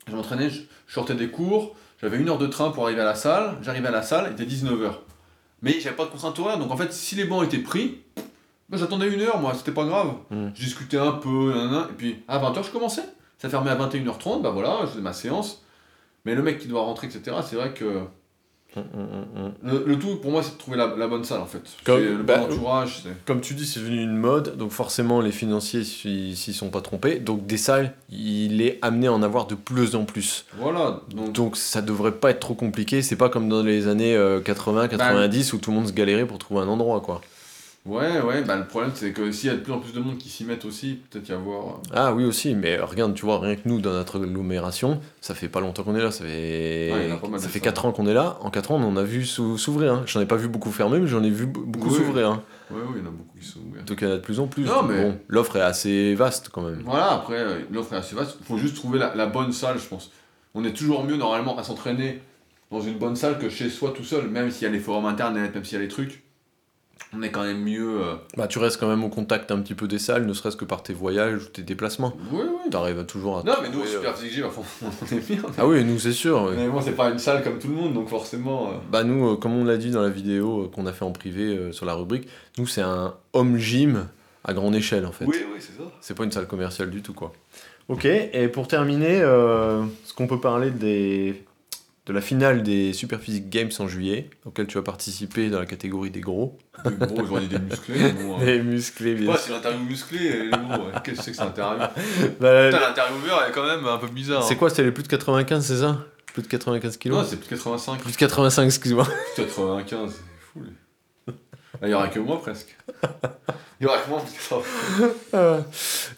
Je 0.07 0.16
m'entraînais, 0.16 0.49
je, 0.49 0.62
je 0.88 0.93
sortais 0.93 1.14
des 1.16 1.30
cours, 1.30 1.76
j'avais 2.01 2.18
une 2.18 2.30
heure 2.30 2.38
de 2.39 2.47
train 2.47 2.72
pour 2.72 2.86
arriver 2.86 3.01
à 3.01 3.05
la 3.05 3.14
salle. 3.16 3.57
J'arrivais 3.62 3.89
à 3.89 3.91
la 3.91 4.01
salle, 4.01 4.34
il 4.36 4.41
était 4.41 4.51
19h. 4.51 4.91
Mais 5.62 5.80
j'avais 5.80 5.95
pas 5.95 6.05
de 6.05 6.09
contrainte 6.09 6.39
horaire, 6.39 6.57
donc 6.57 6.72
en 6.72 6.78
fait, 6.78 6.91
si 6.91 7.14
les 7.16 7.26
bancs 7.26 7.43
étaient 7.45 7.59
pris, 7.59 8.01
bah, 8.70 8.78
j'attendais 8.80 9.07
une 9.14 9.22
heure, 9.22 9.39
moi, 9.39 9.53
c'était 9.53 9.74
pas 9.74 9.86
grave. 9.86 10.14
Mhm. 10.32 10.51
Je 10.55 10.64
discutais 10.64 10.97
un 10.97 11.12
peu, 11.12 11.53
et 11.89 11.93
puis 11.95 12.24
à 12.28 12.39
20h, 12.39 12.64
je 12.66 12.72
commençais. 12.72 13.03
Ça 13.38 13.49
fermait 13.49 13.70
à 13.72 13.76
21h30, 13.76 14.41
bah 14.41 14.49
voilà, 14.51 14.80
je 14.84 14.88
faisais 14.91 15.01
ma 15.01 15.14
séance. 15.14 15.64
Mais 16.26 16.36
le 16.36 16.41
mec 16.43 16.59
qui 16.59 16.68
doit 16.68 16.82
rentrer, 16.82 17.07
etc., 17.07 17.38
c'est 17.43 17.55
vrai 17.55 17.74
que. 17.74 18.01
Le, 18.76 19.84
le 19.86 20.00
tout, 20.00 20.16
pour 20.18 20.32
moi, 20.32 20.44
c'est 20.44 20.54
de 20.54 20.58
trouver 20.58 20.78
la, 20.78 20.96
la 20.96 21.08
bonne 21.08 21.24
salle, 21.24 21.42
en 21.42 21.46
fait. 21.46 21.62
Comme- 21.84 22.02
le 22.02 22.24
bah, 22.24 22.42
entourage. 22.42 23.04
Comme 23.26 23.42
tu 23.42 23.54
dis, 23.54 23.66
c'est 23.66 23.80
devenu 23.80 24.02
une 24.02 24.16
mode, 24.16 24.58
donc 24.58 24.72
forcément 24.72 25.22
les 25.22 25.32
financiers 25.32 25.84
s'y 25.84 26.36
s'y 26.36 26.54
sont 26.54 26.70
pas 26.70 26.82
trompés. 26.82 27.20
Donc 27.20 27.46
des 27.46 27.58
salles, 27.58 27.94
il 28.10 28.62
est 28.62 28.80
amené 28.82 29.08
à 29.08 29.14
en 29.14 29.24
avoir 29.24 29.48
de 29.48 29.56
plus 29.56 29.96
en 29.96 30.06
plus. 30.06 30.46
Voilà, 30.58 31.02
donc. 31.14 31.34
Donc 31.34 31.58
ça 31.58 31.82
devrait 31.82 32.14
pas 32.14 32.32
être 32.32 32.40
trop 32.40 32.56
compliqué. 32.56 33.02
C'est 33.02 33.16
pas 33.16 33.30
comme 33.30 33.50
dans 33.50 33.64
les 33.64 33.88
années 33.88 34.16
80-90 34.16 35.54
où 35.54 35.58
tout 35.58 35.72
le 35.72 35.78
monde 35.78 35.88
se 35.88 35.94
galérait 35.94 36.26
pour 36.26 36.38
trouver 36.38 36.62
un 36.62 36.68
endroit, 36.68 37.02
quoi. 37.02 37.22
Ouais, 37.84 38.22
ouais, 38.22 38.44
bah 38.44 38.58
le 38.58 38.68
problème 38.68 38.92
c'est 38.94 39.12
que 39.12 39.32
s'il 39.32 39.50
y 39.50 39.52
a 39.52 39.56
de 39.56 39.62
plus 39.62 39.74
en 39.74 39.80
plus 39.80 39.92
de 39.92 40.00
monde 40.00 40.20
qui 40.20 40.30
s'y 40.30 40.46
mettent 40.46 40.66
aussi, 40.66 41.00
peut-être 41.10 41.28
y 41.30 41.32
avoir. 41.32 41.68
euh, 41.68 41.72
Ah 41.96 42.14
oui 42.14 42.26
aussi, 42.26 42.54
mais 42.54 42.78
regarde, 42.80 43.16
tu 43.16 43.26
vois, 43.26 43.40
rien 43.40 43.56
que 43.56 43.62
nous 43.68 43.82
dans 43.82 43.90
notre 43.94 44.24
agglomération, 44.24 45.02
ça 45.20 45.34
fait 45.34 45.50
pas 45.50 45.62
longtemps 45.62 45.82
qu'on 45.84 45.96
est 45.96 46.02
là, 46.04 46.12
ça 46.12 46.24
fait, 46.24 46.92
Ouais, 46.94 47.10
ça 47.40 47.48
fait 47.50 47.58
ça. 47.58 47.66
4 47.66 47.86
ans 47.86 47.92
qu'on 47.92 48.06
est 48.06 48.14
là. 48.14 48.38
En 48.42 48.52
4 48.52 48.70
ans, 48.72 48.76
on 48.76 48.84
en 48.88 48.98
a 48.98 49.04
vu 49.04 49.26
s'ou- 49.26 49.58
s'ouvrir. 49.58 49.94
hein. 49.96 50.04
J'en 50.06 50.22
ai 50.22 50.28
pas 50.28 50.36
vu 50.36 50.48
beaucoup 50.48 50.70
fermer, 50.72 51.00
mais 51.00 51.08
j'en 51.08 51.24
ai 51.24 51.32
vu 51.32 51.48
beaucoup 51.48 51.90
Oui. 51.90 51.96
s'ouvrir. 51.96 52.30
hein. 52.30 52.44
Ouais, 52.70 52.78
ouais, 52.82 52.86
il 52.98 53.00
y 53.00 53.04
en 53.04 53.08
a 53.08 53.12
beaucoup 53.12 53.40
qui 53.40 53.46
sont 53.48 53.60
ouverts. 53.68 53.84
Donc 53.84 53.98
il 54.00 54.08
y 54.08 54.12
en 54.12 54.14
a 54.14 54.18
de 54.18 54.22
plus 54.22 54.40
en 54.40 54.46
plus. 54.46 54.66
Non, 54.66 54.84
mais- 54.84 55.02
Bon, 55.02 55.18
l'offre 55.28 55.56
est 55.56 55.62
assez 55.62 56.14
vaste 56.14 56.50
quand 56.54 56.62
même. 56.62 56.84
Voilà, 56.86 57.14
après, 57.14 57.40
euh, 57.40 57.62
l'offre 57.72 57.94
est 57.94 57.98
assez 57.98 58.16
vaste. 58.16 58.38
Il 58.42 58.46
faut 58.46 58.58
juste 58.60 58.76
trouver 58.76 59.00
la, 59.00 59.16
la 59.16 59.26
bonne 59.26 59.52
salle, 59.54 59.80
je 59.80 59.88
pense. 59.88 60.12
On 60.54 60.64
est 60.66 60.74
toujours 60.74 61.04
mieux 61.04 61.18
normalement 61.18 61.58
à 61.58 61.64
s'entraîner 61.64 62.22
dans 62.70 62.80
une 62.82 63.00
bonne 63.00 63.16
salle 63.16 63.40
que 63.40 63.50
chez 63.50 63.70
soi 63.72 63.92
tout 63.98 64.04
seul, 64.04 64.28
même 64.30 64.52
s'il 64.52 64.64
y 64.64 64.70
a 64.70 64.72
les 64.72 64.80
forums 64.80 65.08
internet, 65.08 65.56
même 65.56 65.66
s'il 65.66 65.80
y 65.80 65.82
a 65.82 65.84
les 65.84 65.88
trucs. 65.90 66.22
On 67.14 67.22
est 67.22 67.30
quand 67.32 67.43
même 67.43 67.62
mieux. 67.64 68.02
euh, 68.02 68.16
Bah, 68.38 68.47
tu 68.47 68.60
restes 68.60 68.80
quand 68.80 68.88
même 68.88 69.04
au 69.04 69.10
contact 69.10 69.52
un 69.52 69.60
petit 69.60 69.74
peu 69.76 69.88
des 69.88 69.99
salles, 69.99 70.26
ne 70.26 70.34
serait-ce 70.34 70.56
que 70.56 70.66
par 70.66 70.82
tes 70.84 70.93
voyages 70.93 71.43
ou 71.43 71.47
tes 71.47 71.62
déplacements. 71.62 72.14
Oui, 72.32 72.41
oui. 72.43 72.70
T'arrives 72.70 73.06
toujours 73.06 73.39
à. 73.39 73.43
Non, 73.43 73.54
mais 73.62 73.70
nous, 73.70 73.80
au 73.80 73.84
euh, 73.84 73.88
Super 73.88 74.18
Physique 74.18 74.43
on 74.82 75.16
est 75.16 75.20
bien. 75.30 75.41
Ah 75.58 75.68
oui, 75.68 75.84
nous 75.84 75.99
c'est 75.99 76.14
sûr. 76.14 76.52
Mais 76.56 76.68
bon, 76.70 76.80
c'est 76.82 76.91
pas 76.95 77.10
une 77.10 77.20
salle 77.20 77.43
comme 77.43 77.60
tout 77.60 77.68
le 77.68 77.76
monde, 77.76 77.93
donc 77.93 78.08
forcément. 78.08 78.70
euh, 78.70 78.74
Bah 78.91 79.04
nous, 79.04 79.32
euh, 79.32 79.36
comme 79.36 79.54
on 79.58 79.66
l'a 79.66 79.78
dit 79.78 79.91
dans 79.91 80.02
la 80.02 80.10
vidéo 80.10 80.64
euh, 80.64 80.68
qu'on 80.70 80.86
a 80.86 80.93
fait 80.93 81.04
en 81.06 81.12
privé 81.12 81.43
euh, 81.58 81.72
sur 81.72 81.86
la 81.86 81.93
rubrique, 81.93 82.28
nous 82.58 82.66
c'est 82.68 82.82
un 82.82 83.14
home 83.34 83.58
gym 83.58 84.08
à 84.45 84.54
grande 84.54 84.76
échelle 84.76 85.06
en 85.06 85.12
fait. 85.12 85.26
Oui, 85.26 85.38
oui, 85.54 85.60
c'est 85.60 85.78
ça. 85.78 85.84
C'est 85.99 86.16
pas 86.18 86.24
une 86.24 86.32
salle 86.32 86.47
commerciale 86.47 86.89
du 86.89 87.02
tout 87.02 87.14
quoi. 87.14 87.32
Ok, 87.89 88.06
et 88.06 88.47
pour 88.47 88.68
terminer, 88.70 89.20
euh, 89.22 89.84
est-ce 89.84 90.14
qu'on 90.14 90.28
peut 90.28 90.39
parler 90.39 90.72
des, 90.72 91.43
de 92.08 92.14
la 92.14 92.22
finale 92.22 92.64
des 92.64 92.93
Super 92.93 93.20
Physique 93.20 93.49
Games 93.49 93.70
en 93.80 93.88
juillet, 93.88 94.30
auquel 94.45 94.66
tu 94.68 94.78
as 94.78 94.82
participé 94.82 95.49
dans 95.49 95.60
la 95.60 95.66
catégorie 95.68 96.10
des 96.10 96.20
gros. 96.22 96.58
Des 96.84 96.95
gros, 97.06 97.26
j'aurais 97.26 97.45
des 97.45 97.60
musclés. 97.60 98.12
Bon, 98.14 98.39
euh, 98.41 98.45
Des 98.45 98.62
musclés, 98.62 99.14
bien 99.16 99.32
sûr. 99.34 99.39
c'est 99.39 99.52
l'interview 99.52 99.84
musclée, 99.86 100.26
et 100.26 100.43
les 100.45 100.49
gros, 100.49 100.60
ouais. 100.86 100.91
Qu'est-ce 101.04 101.18
que 101.18 101.24
c'est 101.24 101.32
que 101.32 101.38
cette 101.38 101.45
interview 101.47 101.80
Bah, 102.39 102.66
Putain, 102.70 102.80
l'intervieweur 102.80 103.47
est 103.47 103.52
quand 103.52 103.66
même 103.68 103.86
un 103.86 103.97
peu 103.97 104.08
bizarre. 104.08 104.43
c'est 104.43 104.54
hein. 104.54 104.58
quoi, 104.58 104.70
c'était 104.72 104.84
les 104.84 104.91
plus 104.91 105.04
de 105.04 105.08
95, 105.10 105.64
c'est 105.66 105.78
ça? 105.78 106.06
Plus 106.34 106.41
de 106.43 106.47
95 106.47 106.91
Non, 106.93 106.97
kilos 106.97 107.28
c'est 107.30 107.36
plus 107.38 107.45
de 107.45 107.56
85. 107.56 107.99
Plus 108.02 108.12
de 108.14 108.18
85, 108.18 108.64
excuse-moi. 108.66 109.06
Plus 109.36 109.43
de 109.43 109.47
95, 109.47 110.12
c'est 110.12 110.18
fou. 110.54 110.64
les- 110.64 111.34
Là, 111.82 111.88
il 111.88 111.91
y 111.91 111.93
aura 111.93 112.08
que 112.10 112.20
moi 112.20 112.41
presque. 112.41 112.76
Il 113.80 113.84
y 113.84 113.86
aura 113.88 113.97
que 113.99 114.10
moi. 114.10 114.24
Euh, 115.34 115.62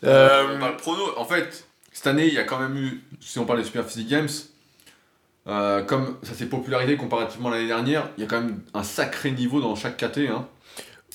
Euh, 0.05 0.57
bah, 0.59 0.69
le 0.71 0.77
prono, 0.77 1.01
en 1.17 1.25
fait, 1.25 1.65
cette 1.91 2.07
année, 2.07 2.27
il 2.27 2.33
y 2.33 2.37
a 2.39 2.43
quand 2.43 2.59
même 2.59 2.75
eu, 2.77 3.01
si 3.19 3.37
on 3.39 3.45
parle 3.45 3.59
des 3.59 3.65
Super 3.65 3.85
Physique 3.85 4.09
Games, 4.09 4.29
euh, 5.47 5.81
comme 5.83 6.15
ça 6.23 6.33
s'est 6.33 6.45
popularisé 6.45 6.95
comparativement 6.97 7.49
à 7.49 7.55
l'année 7.55 7.67
dernière, 7.67 8.09
il 8.17 8.21
y 8.21 8.23
a 8.25 8.29
quand 8.29 8.41
même 8.41 8.59
un 8.73 8.83
sacré 8.83 9.31
niveau 9.31 9.59
dans 9.61 9.75
chaque 9.75 9.97
KT. 9.97 10.29
Hein. 10.29 10.47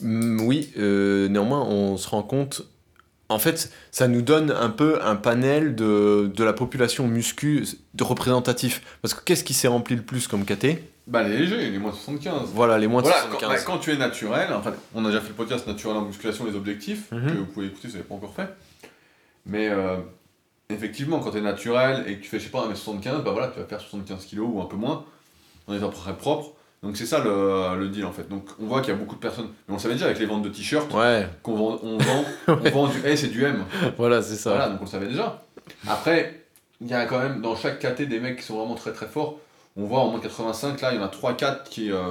Mm, 0.00 0.40
Oui, 0.42 0.70
euh, 0.78 1.28
néanmoins, 1.28 1.62
on 1.62 1.96
se 1.96 2.08
rend 2.08 2.22
compte. 2.22 2.62
En 3.30 3.38
fait, 3.38 3.70
ça 3.90 4.08
nous 4.08 4.22
donne 4.22 4.50
un 4.50 4.70
peu 4.70 5.02
un 5.04 5.14
panel 5.16 5.74
de, 5.74 6.30
de 6.34 6.44
la 6.44 6.54
population 6.54 7.06
muscu 7.06 7.64
de 7.94 8.04
représentatif. 8.04 8.80
Parce 9.02 9.12
que 9.12 9.22
qu'est-ce 9.22 9.44
qui 9.44 9.52
s'est 9.54 9.68
rempli 9.68 9.96
le 9.96 10.02
plus 10.02 10.26
comme 10.28 10.46
KT 10.46 10.78
Bah, 11.06 11.22
les 11.28 11.36
légers, 11.38 11.70
les 11.70 11.78
moins 11.78 11.90
de 11.90 11.96
75. 11.96 12.50
Voilà, 12.54 12.78
les 12.78 12.86
moins 12.86 13.02
de 13.02 13.06
Voilà, 13.08 13.22
quand, 13.24 13.38
75. 13.38 13.50
bah, 13.58 13.62
quand 13.66 13.78
tu 13.80 13.90
es 13.92 13.96
naturel, 13.98 14.50
en 14.54 14.62
fait, 14.62 14.72
on 14.94 15.04
a 15.04 15.08
déjà 15.08 15.20
fait 15.20 15.28
le 15.28 15.34
podcast 15.34 15.66
naturel 15.66 15.98
en 15.98 16.02
musculation, 16.06 16.46
les 16.46 16.54
objectifs, 16.56 17.10
Mhm. 17.12 17.26
que 17.32 17.38
vous 17.38 17.44
pouvez 17.44 17.66
écouter 17.66 17.82
si 17.82 17.86
vous 17.88 17.92
n'avez 17.98 18.08
pas 18.08 18.14
encore 18.14 18.34
fait. 18.34 18.48
Mais 19.44 19.68
euh, 19.68 19.96
effectivement, 20.70 21.20
quand 21.20 21.30
tu 21.30 21.38
es 21.38 21.40
naturel 21.40 22.04
et 22.06 22.16
que 22.18 22.22
tu 22.22 22.28
fais, 22.28 22.38
je 22.38 22.44
sais 22.44 22.50
pas, 22.50 22.66
1m75, 22.68 23.22
bah 23.22 23.30
voilà, 23.32 23.48
tu 23.48 23.58
vas 23.60 23.66
faire 23.66 23.80
75 23.80 24.26
kg 24.26 24.40
ou 24.40 24.60
un 24.60 24.66
peu 24.66 24.76
moins, 24.76 25.04
en 25.66 25.74
étant 25.74 25.90
très 25.90 26.16
propre. 26.16 26.52
Donc 26.82 26.96
c'est 26.96 27.06
ça 27.06 27.18
le, 27.24 27.76
le 27.76 27.88
deal 27.88 28.04
en 28.06 28.12
fait. 28.12 28.28
Donc 28.28 28.44
on 28.60 28.66
voit 28.66 28.80
qu'il 28.80 28.90
y 28.92 28.96
a 28.96 28.98
beaucoup 28.98 29.16
de 29.16 29.20
personnes, 29.20 29.48
mais 29.68 29.74
on 29.74 29.78
savait 29.78 29.94
déjà 29.94 30.06
avec 30.06 30.18
les 30.20 30.26
ventes 30.26 30.42
de 30.42 30.48
t-shirts, 30.48 30.92
Ouais, 30.94 31.28
qu'on 31.42 31.54
vend, 31.56 31.78
on 31.82 31.98
vend, 31.98 32.24
on 32.48 32.70
vend 32.70 32.86
du 32.88 33.04
S 33.04 33.24
et 33.24 33.28
du 33.28 33.44
M. 33.44 33.64
voilà, 33.96 34.22
c'est 34.22 34.36
ça. 34.36 34.50
Voilà, 34.50 34.68
donc 34.68 34.80
on 34.80 34.84
le 34.84 34.90
savait 34.90 35.08
déjà. 35.08 35.42
Après, 35.88 36.44
il 36.80 36.86
y 36.86 36.94
a 36.94 37.04
quand 37.06 37.18
même 37.18 37.42
dans 37.42 37.56
chaque 37.56 37.80
KT 37.80 38.02
des 38.02 38.20
mecs 38.20 38.36
qui 38.38 38.44
sont 38.44 38.56
vraiment 38.56 38.76
très 38.76 38.92
très 38.92 39.06
forts. 39.06 39.38
On 39.76 39.84
voit 39.86 40.00
en 40.00 40.10
moins 40.10 40.20
85, 40.20 40.80
là, 40.80 40.92
il 40.92 40.98
y 40.98 41.00
en 41.00 41.04
a 41.04 41.08
3-4 41.08 41.64
qui. 41.68 41.90
euh, 41.90 42.10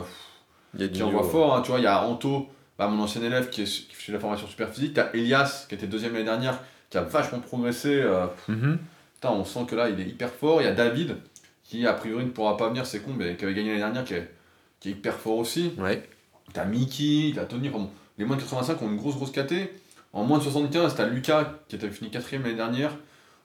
y 0.77 0.83
a 0.83 0.87
qui 0.89 0.95
niveau. 1.01 1.07
envoie 1.07 1.23
fort. 1.29 1.55
hein. 1.55 1.61
Tu 1.61 1.71
vois, 1.71 1.79
il 1.79 1.83
y 1.83 1.87
a 1.87 2.03
Anto, 2.05 2.47
bah, 2.77 2.87
mon 2.87 3.01
ancien 3.03 3.21
élève 3.23 3.49
qui, 3.49 3.61
est, 3.61 3.65
qui 3.65 3.93
fait 3.95 4.11
la 4.11 4.19
formation 4.19 4.47
super 4.47 4.69
physique. 4.69 4.93
T'as 4.95 5.09
Elias, 5.13 5.65
qui 5.69 5.75
était 5.75 5.87
deuxième 5.87 6.11
l'année 6.13 6.25
dernière, 6.25 6.59
qui 6.89 6.97
a 6.97 7.01
vachement 7.01 7.39
progressé. 7.39 8.01
euh, 8.01 8.25
Mhm. 8.47 8.77
putain, 9.15 9.29
on 9.31 9.43
sent 9.45 9.65
que 9.67 9.75
là, 9.75 9.89
il 9.89 9.99
est 9.99 10.05
hyper 10.07 10.29
fort. 10.31 10.61
Il 10.61 10.65
y 10.65 10.67
a 10.67 10.73
David, 10.73 11.17
qui 11.63 11.85
a 11.85 11.93
priori 11.93 12.23
ne 12.25 12.29
pourra 12.29 12.55
pas 12.57 12.69
venir, 12.69 12.85
c'est 12.85 12.99
con, 13.01 13.11
mais 13.17 13.35
qui 13.35 13.43
avait 13.45 13.53
gagné 13.53 13.69
l'année 13.69 13.81
dernière, 13.81 14.05
qui 14.05 14.13
est, 14.13 14.31
qui 14.79 14.89
est 14.89 14.91
hyper 14.93 15.15
fort 15.15 15.37
aussi. 15.37 15.73
Ouais. 15.77 16.07
T'as 16.53 16.65
Mickey, 16.65 17.33
t'as 17.35 17.45
Tony. 17.45 17.69
Enfin, 17.69 17.79
bon, 17.79 17.89
les 18.17 18.25
moins 18.25 18.37
de 18.37 18.41
85 18.41 18.81
ont 18.81 18.89
une 18.89 18.97
grosse, 18.97 19.15
grosse 19.15 19.31
KT. 19.31 19.69
En 20.13 20.23
moins 20.23 20.37
de 20.37 20.43
75, 20.43 20.95
t'as 20.95 21.05
Lucas, 21.07 21.53
qui 21.67 21.75
était 21.75 21.89
fini 21.89 22.09
quatrième 22.09 22.43
l'année 22.43 22.55
dernière. 22.55 22.91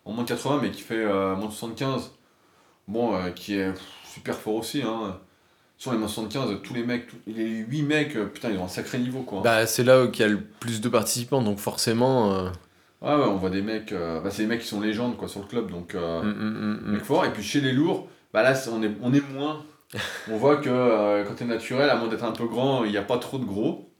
En 0.05 0.12
moins 0.12 0.24
de 0.24 0.28
80, 0.28 0.61
mais 0.62 0.70
qui 0.70 0.80
fait 0.82 0.95
euh, 1.05 1.34
moins 1.34 1.47
de 1.49 1.53
75. 1.53 2.12
Bon, 2.88 3.14
euh, 3.16 3.30
qui 3.30 3.55
est 3.57 3.72
pff, 3.72 3.82
super 4.14 4.36
fort 4.36 4.55
aussi. 4.55 4.82
Hein. 4.82 5.18
Sur 5.78 5.90
les 5.93 5.99
moins 5.99 6.07
de 6.07 6.12
75, 6.12 6.59
tous 6.62 6.74
les 6.74 6.84
mecs, 6.84 7.09
tous- 7.09 7.16
les 7.26 7.49
8 7.59 7.82
mecs, 7.82 8.14
euh, 8.16 8.26
putain, 8.26 8.51
ils 8.51 8.59
ont 8.59 8.64
un 8.64 8.68
sacré 8.68 8.99
niveau 8.99 9.22
quoi. 9.22 9.40
Bah, 9.43 9.66
c'est 9.66 9.82
là 9.84 10.07
qu'il 10.07 10.24
y 10.24 10.28
a 10.28 10.30
le 10.30 10.40
plus 10.40 10.80
de 10.80 10.88
participants, 10.88 11.43
donc 11.43 11.59
forcément. 11.59 12.51
Ah 13.05 13.18
ouais, 13.18 13.24
on 13.26 13.36
voit 13.36 13.50
des 13.50 13.62
mecs, 13.62 13.92
euh, 13.92 14.20
bah, 14.20 14.30
c'est 14.30 14.42
des 14.42 14.48
mecs 14.48 14.61
qui 14.61 14.68
sont 14.68 14.80
légendes 14.80 15.16
quoi 15.16 15.28
sur 15.28 15.40
le 15.40 15.46
club, 15.46 15.70
donc 15.70 15.94
euh, 15.94 16.22
mm, 16.22 16.28
mm, 16.28 16.80
mm, 16.86 16.92
mecs 16.92 17.05
forts. 17.05 17.24
Et 17.24 17.32
puis 17.32 17.42
chez 17.42 17.61
les 17.61 17.72
lourds, 17.72 18.09
bah 18.32 18.42
là 18.42 18.55
on 18.70 18.82
est, 18.82 18.90
on 19.03 19.12
est 19.12 19.22
moins. 19.32 19.64
on 20.30 20.36
voit 20.36 20.57
que 20.57 20.70
euh, 20.70 21.24
quand 21.24 21.34
t'es 21.34 21.44
naturel, 21.44 21.90
à 21.90 21.96
moins 21.96 22.09
d'être 22.09 22.24
un 22.24 22.32
peu 22.32 22.46
grand, 22.46 22.84
il 22.84 22.90
n'y 22.92 22.96
a 22.96 23.03
pas 23.03 23.18
trop 23.18 23.38
de 23.38 23.44
gros. 23.44 23.90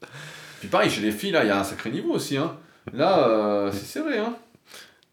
Puis 0.59 0.69
pareil, 0.69 0.89
chez 0.89 1.01
les 1.01 1.11
filles, 1.11 1.31
là, 1.31 1.43
il 1.43 1.47
y 1.47 1.51
a 1.51 1.59
un 1.59 1.63
sacré 1.63 1.89
niveau 1.91 2.13
aussi. 2.13 2.37
Hein. 2.37 2.55
Là, 2.93 3.27
euh, 3.27 3.71
c'est 3.73 3.85
serré. 3.85 4.17
Hein. 4.17 4.33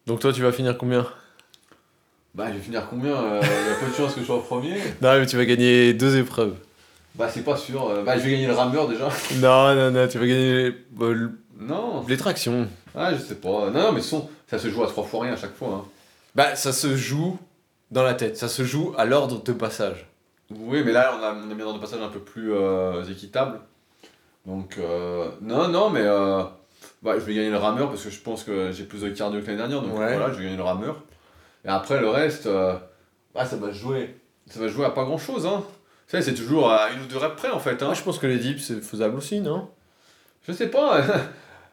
Donc 0.07 0.21
toi, 0.21 0.31
tu 0.31 0.41
vas 0.41 0.51
finir 0.53 0.77
combien? 0.77 1.05
Bah, 2.33 2.45
je 2.47 2.53
vais 2.53 2.59
finir 2.59 2.87
combien 2.89 3.11
euh, 3.13 3.41
Il 3.43 3.69
y 3.69 3.73
a 3.73 3.75
peu 3.75 3.87
de 3.91 3.93
chance 3.93 4.13
que 4.15 4.21
je 4.21 4.25
sois 4.25 4.37
au 4.37 4.41
premier. 4.41 4.75
Non, 5.01 5.19
mais 5.19 5.25
tu 5.25 5.35
vas 5.35 5.45
gagner 5.45 5.93
deux 5.93 6.17
épreuves. 6.17 6.55
Bah, 7.15 7.27
c'est 7.29 7.43
pas 7.43 7.57
sûr. 7.57 7.89
Euh, 7.89 8.03
Bah, 8.03 8.17
je 8.17 8.23
vais 8.23 8.31
gagner 8.31 8.47
le 8.47 8.53
rameur 8.53 8.87
déjà. 8.87 9.09
Non, 9.41 9.75
non, 9.75 9.91
non, 9.91 10.07
tu 10.07 10.17
vas 10.17 10.25
gagner 10.25 10.71
bah, 10.91 11.07
Non. 11.59 12.05
les 12.07 12.17
tractions. 12.17 12.67
Ah, 12.95 13.13
je 13.13 13.19
sais 13.19 13.35
pas. 13.35 13.69
Non, 13.69 13.71
non, 13.71 13.91
mais 13.91 14.01
son, 14.01 14.29
ça 14.47 14.59
se 14.59 14.69
joue 14.69 14.83
à 14.83 14.87
trois 14.87 15.03
fois 15.03 15.23
rien 15.23 15.33
à 15.33 15.37
chaque 15.37 15.55
fois. 15.55 15.69
Hein. 15.69 15.85
Bah, 16.35 16.55
ça 16.55 16.71
se 16.73 16.95
joue 16.95 17.37
dans 17.91 18.03
la 18.03 18.13
tête, 18.13 18.37
ça 18.37 18.47
se 18.47 18.63
joue 18.63 18.93
à 18.97 19.05
l'ordre 19.05 19.41
de 19.43 19.53
passage. 19.53 20.07
Oui, 20.49 20.81
mais 20.85 20.91
là, 20.91 21.13
on 21.17 21.23
a, 21.23 21.33
on 21.33 21.49
a 21.51 21.53
mis 21.53 21.61
dans 21.61 21.73
des 21.73 21.79
passages 21.79 22.01
un 22.01 22.09
peu 22.09 22.19
plus 22.19 22.53
euh, 22.53 23.03
équitables. 23.05 23.59
Donc, 24.45 24.77
euh, 24.77 25.29
non, 25.41 25.67
non, 25.69 25.89
mais 25.89 26.01
euh, 26.03 26.43
bah, 27.03 27.13
je 27.15 27.19
vais 27.25 27.33
gagner 27.33 27.49
le 27.51 27.57
rameur 27.57 27.89
parce 27.89 28.03
que 28.03 28.09
je 28.09 28.19
pense 28.19 28.43
que 28.43 28.71
j'ai 28.71 28.83
plus 28.83 29.01
de 29.01 29.09
cardio 29.09 29.39
que 29.41 29.45
l'année 29.45 29.57
dernière. 29.57 29.81
Donc 29.81 29.91
Ouais. 29.97 30.15
voilà, 30.17 30.31
je 30.33 30.37
vais 30.37 30.43
gagner 30.45 30.57
le 30.57 30.63
rameur. 30.63 30.97
Et 31.63 31.69
après, 31.69 32.01
le 32.01 32.09
reste, 32.09 32.47
euh, 32.47 32.75
bah, 33.33 33.45
ça 33.45 33.55
va 33.57 33.67
se 33.69 33.77
jouer. 33.77 34.15
Ça 34.49 34.59
va 34.59 34.67
se 34.67 34.73
jouer 34.73 34.85
à 34.85 34.89
pas 34.89 35.03
grand 35.05 35.17
chose. 35.17 35.45
Hein. 35.45 35.63
Tu 36.07 36.17
sais, 36.17 36.21
c'est 36.23 36.33
toujours 36.33 36.69
à 36.71 36.89
une 36.91 37.03
ou 37.03 37.05
deux 37.05 37.17
reps 37.17 37.35
près 37.37 37.51
en 37.51 37.59
fait. 37.59 37.81
Hein. 37.81 37.85
Moi, 37.85 37.93
je 37.93 38.01
pense 38.01 38.19
que 38.19 38.27
les 38.27 38.37
dips, 38.39 38.61
c'est 38.61 38.81
faisable 38.81 39.15
aussi, 39.17 39.39
non? 39.39 39.69
Je 40.47 40.51
sais 40.53 40.67
pas. 40.67 41.01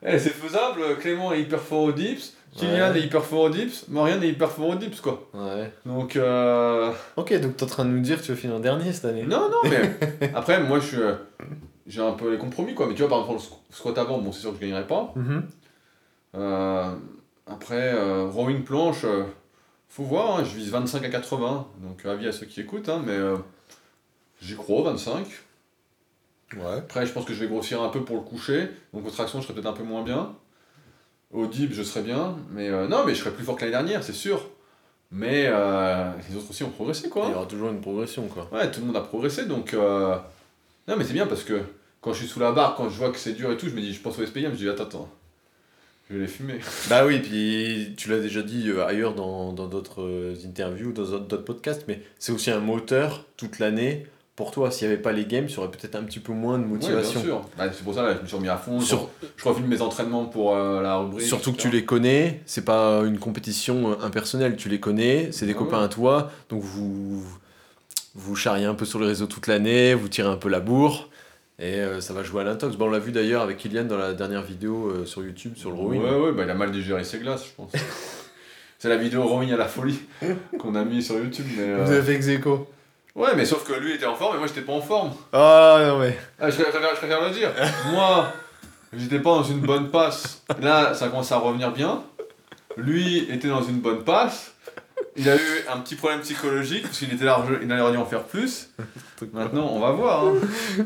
Eh, 0.07 0.19
c'est 0.19 0.31
faisable. 0.31 0.81
Clément 1.01 1.33
est 1.33 1.41
hyper 1.41 1.61
fort 1.61 1.83
au 1.85 1.93
dips. 1.93 2.35
Kylian 2.57 2.93
Ouais. 2.93 2.99
est 2.99 3.03
hyper 3.03 3.25
fort 3.25 3.41
au 3.43 3.49
dips. 3.51 3.87
Marianne 3.89 4.23
est 4.23 4.29
hyper 4.29 4.51
fort 4.51 4.69
au 4.71 4.75
dips, 4.75 5.01
quoi. 5.01 5.29
Ouais. 5.35 5.71
Donc, 5.85 6.17
euh... 6.17 6.91
Ok, 7.17 7.33
donc 7.41 7.57
t'es 7.57 7.65
en 7.65 7.67
train 7.67 7.85
de 7.85 7.91
nous 7.91 8.01
dire 8.01 8.19
que 8.21 8.25
tu 8.25 8.33
vas 8.33 8.39
finir 8.39 8.59
dernier 8.61 8.93
cette 8.93 9.05
année 9.05 9.23
non, 9.25 9.49
non, 9.51 9.69
mais 9.71 10.31
après, 10.35 10.61
moi, 10.63 10.81
je 10.81 10.87
suis. 10.87 10.97
euh, 11.01 11.15
J'ai 11.87 12.01
un 12.01 12.13
peu 12.13 12.31
les 12.33 12.39
compromis, 12.39 12.75
quoi. 12.75 12.87
Mais 12.87 12.95
tu 12.95 13.01
vois, 13.03 13.09
par 13.11 13.21
exemple, 13.21 13.39
le 13.41 13.45
squ- 13.45 13.77
squat 13.77 13.99
avant, 13.99 14.19
bon, 14.19 14.33
c'est 14.33 14.41
sûr 14.41 14.51
que 14.51 14.57
je 14.57 14.61
gagnerai 14.63 14.87
pas. 14.87 15.13
Mhm. 15.17 15.43
Euh, 16.37 16.91
après, 17.47 17.93
euh, 17.95 18.27
rowing 18.27 18.63
planche, 18.65 19.05
faut 19.89 20.05
voir, 20.05 20.39
hein, 20.39 20.45
je 20.45 20.55
vise 20.57 20.71
25 20.71 21.05
à 21.05 21.09
80. 21.11 21.67
Donc, 21.83 22.05
avis 22.07 22.29
à 22.29 22.33
ceux 22.33 22.47
qui 22.47 22.61
écoutent, 22.61 22.89
hein, 22.89 23.03
mais 23.05 23.17
j'y 24.41 24.55
crois, 24.57 24.83
25. 24.91 25.27
Ouais. 26.57 26.79
Après, 26.79 27.07
je 27.07 27.13
pense 27.13 27.25
que 27.25 27.35
je 27.35 27.41
vais 27.41 27.49
grossir 27.49 27.83
un 27.83 27.89
peu 27.91 28.05
pour 28.05 28.17
le 28.17 28.23
coucher. 28.23 28.69
Donc, 28.95 29.07
aux 29.07 29.11
tractions, 29.11 29.41
je 29.41 29.45
serai 29.47 29.55
peut-être 29.55 29.67
un 29.67 29.73
peu 29.75 29.83
moins 29.83 30.03
bien. 30.03 30.35
Au 31.31 31.47
dip, 31.47 31.73
je 31.73 31.83
serai 31.83 32.03
bien. 32.03 32.37
Mais 32.53 32.69
euh, 32.69 32.89
non, 32.89 33.05
mais 33.05 33.15
je 33.15 33.21
serai 33.21 33.31
plus 33.33 33.45
fort 33.45 33.57
que 33.57 33.61
l'année 33.63 33.73
dernière, 33.73 34.03
c'est 34.03 34.15
sûr. 34.15 34.49
Mais 35.11 35.47
euh, 35.47 36.11
les 36.29 36.37
autres 36.37 36.51
aussi 36.51 36.65
ont 36.65 36.71
progressé, 36.71 37.09
quoi. 37.09 37.25
Il 37.29 37.33
y 37.33 37.35
aura 37.35 37.47
toujours 37.47 37.71
une 37.71 37.81
progression, 37.81 38.29
quoi. 38.29 38.49
Ouais, 38.53 38.71
tout 38.71 38.81
le 38.81 38.87
monde 38.87 38.97
a 38.97 39.01
progressé, 39.03 39.47
donc... 39.47 39.75
euh, 39.75 40.17
Non, 40.87 40.97
mais 40.97 41.05
c'est 41.05 41.13
bien 41.15 41.27
parce 41.27 41.45
que 41.45 41.61
quand 42.01 42.13
je 42.13 42.19
suis 42.21 42.29
sous 42.29 42.41
la 42.41 42.53
barre, 42.53 42.75
quand 42.77 42.89
je 42.89 42.97
vois 42.97 43.11
que 43.11 43.19
c'est 43.19 43.33
dur 43.33 43.51
et 43.53 43.57
tout, 43.57 43.69
je 43.69 43.75
me 43.75 43.81
dis, 43.81 43.93
je 43.93 44.01
pense 44.01 44.19
au 44.19 44.25
SPM, 44.27 44.53
je 44.53 44.57
dis, 44.59 44.69
attends, 44.69 44.85
attends, 44.85 45.09
je 46.09 46.15
vais 46.15 46.21
les 46.23 46.27
fumer. 46.29 46.61
Bah 46.89 47.05
oui, 47.07 47.19
puis 47.21 47.95
tu 47.97 48.09
l'as 48.09 48.21
déjà 48.21 48.41
dit 48.43 48.71
ailleurs 48.87 49.15
dans 49.15 49.53
dans 49.53 49.67
d'autres 49.67 50.03
euh, 50.03 50.35
interviews, 50.47 50.93
dans 50.93 51.05
d'autres 51.19 51.45
podcasts, 51.45 51.85
mais 51.89 52.01
c'est 52.19 52.33
aussi 52.33 52.51
un 52.51 52.61
moteur 52.61 53.27
toute 53.37 53.59
l'année. 53.59 54.07
Pour 54.39 54.53
toi, 54.53 54.70
s'il 54.70 54.86
n'y 54.86 54.95
avait 54.95 55.03
pas 55.03 55.11
les 55.11 55.24
games, 55.26 55.47
il 55.49 55.53
y 55.53 55.59
aurait 55.59 55.68
peut-être 55.72 55.97
un 55.97 56.05
petit 56.05 56.20
peu 56.20 56.32
moins 56.32 56.61
de 56.61 56.64
motivation. 56.64 57.18
bien 57.18 57.28
sûr. 57.28 57.41
Bah, 57.59 57.64
c'est 57.72 57.82
pour 57.82 57.93
ça, 57.93 58.05
là, 58.05 58.14
je 58.16 58.22
me 58.22 58.26
suis 58.28 58.36
remis 58.36 58.49
à 58.49 58.57
fond. 58.57 58.78
Sur- 58.80 59.09
Je 59.36 59.45
refilme 59.49 59.66
mes 59.66 59.82
entraînements 59.82 60.26
pour 60.26 60.55
euh, 60.55 60.80
la 60.80 60.97
rubrique. 60.99 61.26
Surtout 61.26 61.53
que 61.53 61.57
tu 61.57 61.70
les 61.70 61.84
connais, 61.84 62.41
c'est 62.47 62.64
pas 62.64 63.01
une 63.05 63.18
compétition 63.18 63.91
euh, 63.91 63.95
impersonnelle, 64.01 64.55
tu 64.55 64.68
les 64.68 64.78
connais, 64.78 65.32
c'est 65.32 65.45
des 65.45 65.55
Ah 65.57 65.59
copains 65.59 65.78
ouais. 65.80 65.84
à 65.86 65.89
toi, 65.89 66.30
donc 66.51 66.62
vous 66.62 67.20
vous 68.14 68.36
charriez 68.36 68.64
un 68.66 68.74
peu 68.74 68.84
sur 68.84 69.01
les 69.01 69.07
réseaux 69.07 69.26
toute 69.26 69.49
l'année, 69.49 69.95
vous 69.95 70.07
tirez 70.09 70.28
un 70.28 70.36
peu 70.36 70.49
la 70.49 70.61
bourre, 70.61 71.09
et 71.59 71.74
euh, 71.80 72.01
ça 72.01 72.12
va 72.14 72.22
jouer 72.22 72.43
à 72.43 72.45
l'intox. 72.45 72.76
Bon, 72.76 72.86
on 72.86 72.91
l'a 72.91 73.01
vu 73.01 73.11
d'ailleurs 73.11 73.43
avec 73.43 73.57
Kylian 73.57 73.86
dans 73.86 73.99
la 73.99 74.12
dernière 74.14 74.43
vidéo 74.43 74.86
euh, 74.89 75.05
sur 75.05 75.24
YouTube 75.24 75.55
sur 75.57 75.70
le 75.70 75.76
rowing. 75.76 76.01
Ouais, 76.01 76.14
ouais, 76.16 76.30
bah, 76.32 76.45
il 76.45 76.51
a 76.51 76.55
mal 76.55 76.70
digéré 76.70 77.03
ses 77.03 77.18
glaces, 77.18 77.45
je 77.45 77.51
pense. 77.57 77.72
c'est 78.78 78.89
la 78.89 78.99
vidéo 78.99 79.24
rowing 79.26 79.53
à 79.53 79.57
la 79.57 79.66
folie 79.66 79.99
qu'on 80.61 80.76
a 80.76 80.84
mis 80.84 81.03
sur 81.03 81.16
YouTube. 81.16 81.47
Mais, 81.57 81.74
Vous 81.84 81.91
avez 81.91 82.03
fait 82.03 82.14
ex 82.14 82.28
aequo. 82.28 82.68
Ouais, 83.15 83.35
mais 83.37 83.45
sauf 83.45 83.65
que 83.65 83.73
lui 83.73 83.95
était 83.95 84.07
en 84.07 84.15
forme 84.15 84.37
et 84.37 84.39
moi 84.39 84.47
j'étais 84.47 84.61
pas 84.61 84.73
en 84.73 84.81
forme. 84.81 85.13
Ah 85.33 85.79
non 85.87 85.99
mais. 85.99 86.17
Ah, 86.39 86.51
je, 86.51 86.63
préfère, 86.63 86.81
je 86.95 86.97
préfère 86.99 87.23
le 87.25 87.31
dire. 87.31 87.51
Moi, 87.91 88.33
j'étais 88.97 89.19
pas 89.19 89.31
dans 89.31 89.43
une 89.43 89.61
bonne 89.61 89.91
passe. 89.91 90.43
Là, 90.61 90.95
ça 90.95 91.09
commence 91.09 91.33
à 91.33 91.39
revenir 91.39 91.73
bien. 91.73 92.03
Lui 92.77 93.19
était 93.31 93.49
dans 93.49 93.63
une 93.63 93.81
bonne 93.81 94.05
passe. 94.05 94.53
Il 95.17 95.29
a 95.29 95.35
eu 95.35 95.65
un 95.73 95.79
petit 95.81 95.97
problème 95.97 96.21
psychologique 96.21 96.83
parce 96.85 96.99
qu'il 96.99 97.13
était 97.13 97.25
large, 97.25 97.49
il 97.61 97.67
dû 97.67 97.73
en 97.75 98.07
faire 98.07 98.23
plus. 98.23 98.71
Maintenant, 99.33 99.69
on 99.73 99.81
va 99.81 99.91
voir. 99.91 100.27
hein. 100.27 100.35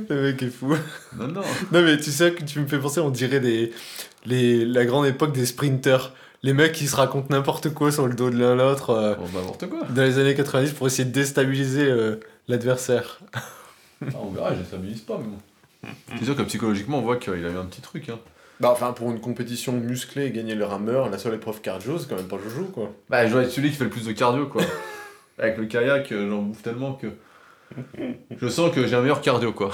Le 0.08 0.22
mec 0.22 0.42
est 0.42 0.48
fou. 0.48 0.74
Non, 1.18 1.28
non. 1.28 1.42
Non 1.70 1.82
mais 1.82 1.98
tu 1.98 2.10
sais 2.10 2.32
que 2.32 2.42
tu 2.42 2.58
me 2.60 2.66
fais 2.66 2.78
penser, 2.78 3.00
on 3.00 3.10
dirait 3.10 3.40
les, 3.40 3.72
les, 4.24 4.64
la 4.64 4.86
grande 4.86 5.04
époque 5.04 5.32
des 5.32 5.44
sprinters. 5.44 6.12
Les 6.44 6.52
mecs 6.52 6.72
qui 6.72 6.88
se 6.88 6.96
racontent 6.96 7.28
n'importe 7.30 7.72
quoi 7.72 7.92
sur 7.92 8.08
le 8.08 8.14
dos 8.14 8.28
de 8.28 8.36
l'un 8.36 8.56
l'autre 8.56 8.90
euh, 8.90 9.14
Bon, 9.14 9.28
n'importe 9.32 9.68
quoi. 9.68 9.82
dans 9.88 10.02
les 10.02 10.18
années 10.18 10.34
90 10.34 10.72
pour 10.72 10.88
essayer 10.88 11.04
de 11.04 11.12
déstabiliser 11.12 11.84
euh, 11.84 12.16
l'adversaire. 12.48 13.20
Ah, 13.34 13.42
on 14.20 14.30
verra, 14.30 14.52
je 14.52 14.60
ne 14.60 14.64
stabilise 14.64 15.02
pas, 15.02 15.18
mais 15.18 15.28
bon. 15.28 15.88
C'est 16.18 16.24
sûr 16.24 16.36
que 16.36 16.42
psychologiquement, 16.42 16.98
on 16.98 17.02
voit 17.02 17.16
qu'il 17.16 17.32
a 17.32 17.50
eu 17.50 17.56
un 17.56 17.64
petit 17.66 17.80
truc. 17.80 18.08
Hein. 18.08 18.18
Bah, 18.58 18.70
enfin, 18.72 18.92
pour 18.92 19.10
une 19.10 19.20
compétition 19.20 19.72
musclée 19.72 20.26
et 20.26 20.30
gagner 20.30 20.54
le 20.54 20.64
rameur, 20.64 21.10
la 21.10 21.18
seule 21.18 21.34
épreuve 21.34 21.60
cardio, 21.60 21.98
c'est 21.98 22.08
quand 22.08 22.16
même 22.16 22.28
pas 22.28 22.38
joujou, 22.38 22.66
quoi. 22.66 22.92
Bah, 23.08 23.26
je 23.26 23.32
dois 23.32 23.42
être 23.42 23.50
celui 23.50 23.70
qui 23.70 23.76
fait 23.76 23.84
le 23.84 23.90
plus 23.90 24.06
de 24.06 24.12
cardio, 24.12 24.46
quoi. 24.46 24.62
Avec 25.38 25.58
le 25.58 25.66
kayak, 25.66 26.10
euh, 26.12 26.28
j'en 26.28 26.42
bouffe 26.42 26.62
tellement 26.62 26.94
que. 26.94 27.08
Je 28.36 28.48
sens 28.48 28.70
que 28.72 28.86
j'ai 28.86 28.94
un 28.94 29.00
meilleur 29.00 29.22
cardio, 29.22 29.52
quoi. 29.52 29.70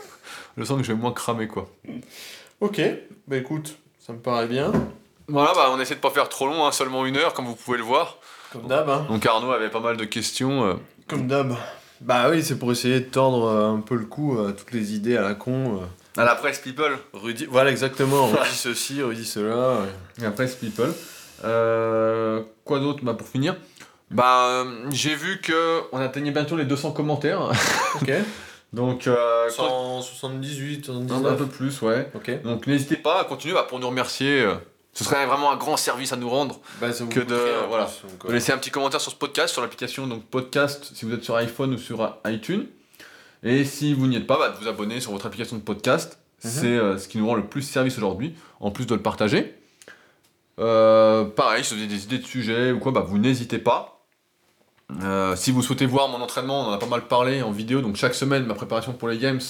je 0.56 0.64
sens 0.64 0.78
que 0.78 0.82
je 0.82 0.92
vais 0.92 0.98
moins 0.98 1.12
cramer, 1.12 1.46
quoi. 1.46 1.70
Ok, 2.60 2.80
bah 3.28 3.36
écoute, 3.36 3.76
ça 3.98 4.14
me 4.14 4.18
paraît 4.18 4.46
bien. 4.46 4.72
Voilà, 5.28 5.52
bah, 5.54 5.68
on 5.72 5.80
essaie 5.80 5.94
de 5.94 6.00
pas 6.00 6.10
faire 6.10 6.28
trop 6.28 6.46
long, 6.46 6.64
hein, 6.66 6.72
seulement 6.72 7.06
une 7.06 7.16
heure, 7.16 7.32
comme 7.34 7.46
vous 7.46 7.54
pouvez 7.56 7.78
le 7.78 7.84
voir. 7.84 8.18
Comme 8.52 8.66
d'hab, 8.68 8.88
hein. 8.90 9.06
Donc 9.08 9.24
Arnaud 9.26 9.50
avait 9.52 9.70
pas 9.70 9.80
mal 9.80 9.96
de 9.96 10.04
questions. 10.04 10.64
euh. 10.64 10.74
Comme 11.08 11.26
d'hab. 11.26 11.54
Bah 12.00 12.26
oui, 12.30 12.42
c'est 12.42 12.58
pour 12.58 12.70
essayer 12.72 13.00
de 13.00 13.06
tordre 13.06 13.46
euh, 13.46 13.70
un 13.70 13.80
peu 13.80 13.94
le 13.96 14.04
cou 14.04 14.38
à 14.38 14.52
toutes 14.52 14.72
les 14.72 14.94
idées 14.94 15.16
à 15.16 15.22
la 15.22 15.34
con. 15.34 15.80
euh. 15.82 16.20
À 16.20 16.24
la 16.24 16.34
presse 16.34 16.58
People. 16.58 16.98
Rudy, 17.12 17.46
voilà 17.46 17.70
exactement, 17.70 18.26
Rudy 18.26 18.50
ceci, 18.54 19.02
Rudy 19.02 19.24
cela. 19.24 19.80
ouais. 19.80 19.88
La 20.18 20.30
presse 20.30 20.54
People. 20.56 20.92
Euh, 21.44 22.42
quoi 22.64 22.78
d'autre 22.80 23.00
bah, 23.02 23.14
pour 23.14 23.26
finir? 23.26 23.56
Bah, 24.10 24.46
euh, 24.48 24.64
j'ai 24.90 25.14
vu 25.14 25.40
que 25.40 25.80
on 25.92 25.98
atteignait 25.98 26.30
bientôt 26.30 26.56
les 26.56 26.64
200 26.66 26.92
commentaires. 26.92 27.50
Ok. 28.02 28.12
Donc, 28.72 29.06
euh, 29.06 29.48
178, 29.50 30.88
un, 30.90 30.92
un 30.94 31.08
119. 31.08 31.38
peu 31.38 31.46
plus, 31.46 31.80
ouais. 31.82 32.10
Ok. 32.14 32.42
Donc 32.42 32.66
n'hésitez 32.66 32.96
pas 32.96 33.20
à 33.20 33.24
continuer 33.24 33.54
bah, 33.54 33.64
pour 33.68 33.78
nous 33.78 33.86
remercier. 33.88 34.42
euh, 34.42 34.54
ce 34.94 35.04
serait 35.04 35.26
vraiment 35.26 35.50
un 35.50 35.56
grand 35.56 35.76
service 35.76 36.12
à 36.12 36.16
nous 36.16 36.28
rendre 36.30 36.60
Bah, 36.80 36.88
Que 37.10 37.20
de- 37.20 37.66
voilà. 37.68 37.84
de 38.24 38.28
euh, 38.28 38.32
laisser 38.32 38.52
un 38.52 38.58
petit 38.58 38.70
commentaire 38.70 39.00
sur 39.00 39.10
ce 39.12 39.16
podcast, 39.16 39.52
sur 39.52 39.60
l'application 39.62 40.06
donc 40.06 40.24
podcast 40.24 40.90
si 40.94 41.04
vous 41.04 41.12
êtes 41.12 41.24
sur 41.24 41.34
iPhone 41.36 41.74
ou 41.74 41.78
sur 41.78 42.16
iTunes. 42.26 42.66
Et 43.42 43.64
si 43.64 43.92
vous 43.92 44.06
n'y 44.06 44.16
êtes 44.16 44.26
pas, 44.26 44.38
bah, 44.38 44.48
de 44.50 44.56
vous 44.56 44.68
abonner 44.68 45.00
sur 45.00 45.12
votre 45.12 45.26
application 45.26 45.56
de 45.56 45.62
podcast. 45.62 46.18
Mhm. 46.44 46.50
C'est 46.50 46.66
euh, 46.66 46.96
ce 46.98 47.08
qui 47.08 47.18
nous 47.18 47.26
rend 47.26 47.34
le 47.34 47.44
plus 47.44 47.62
service 47.62 47.98
aujourd'hui, 47.98 48.34
en 48.60 48.70
plus 48.70 48.86
de 48.86 48.94
le 48.94 49.02
partager. 49.02 49.54
Euh, 50.60 51.24
pareil, 51.24 51.64
si 51.64 51.74
vous 51.74 51.80
avez 51.80 51.88
des 51.88 52.04
idées 52.04 52.18
de 52.18 52.26
sujets 52.26 52.70
ou 52.72 52.78
quoi, 52.78 52.92
bah, 52.92 53.04
vous 53.06 53.18
n'hésitez 53.18 53.58
pas. 53.58 53.90
Si 55.36 55.50
vous 55.50 55.62
souhaitez 55.62 55.86
voir 55.86 56.08
mon 56.08 56.20
entraînement, 56.20 56.60
on 56.60 56.66
en 56.66 56.72
a 56.72 56.78
pas 56.78 56.86
mal 56.86 57.08
parlé 57.08 57.42
en 57.42 57.50
vidéo, 57.50 57.80
donc 57.80 57.96
chaque 57.96 58.14
semaine, 58.14 58.44
ma 58.46 58.54
préparation 58.54 58.92
pour 58.92 59.08
les 59.08 59.18
Games, 59.18 59.40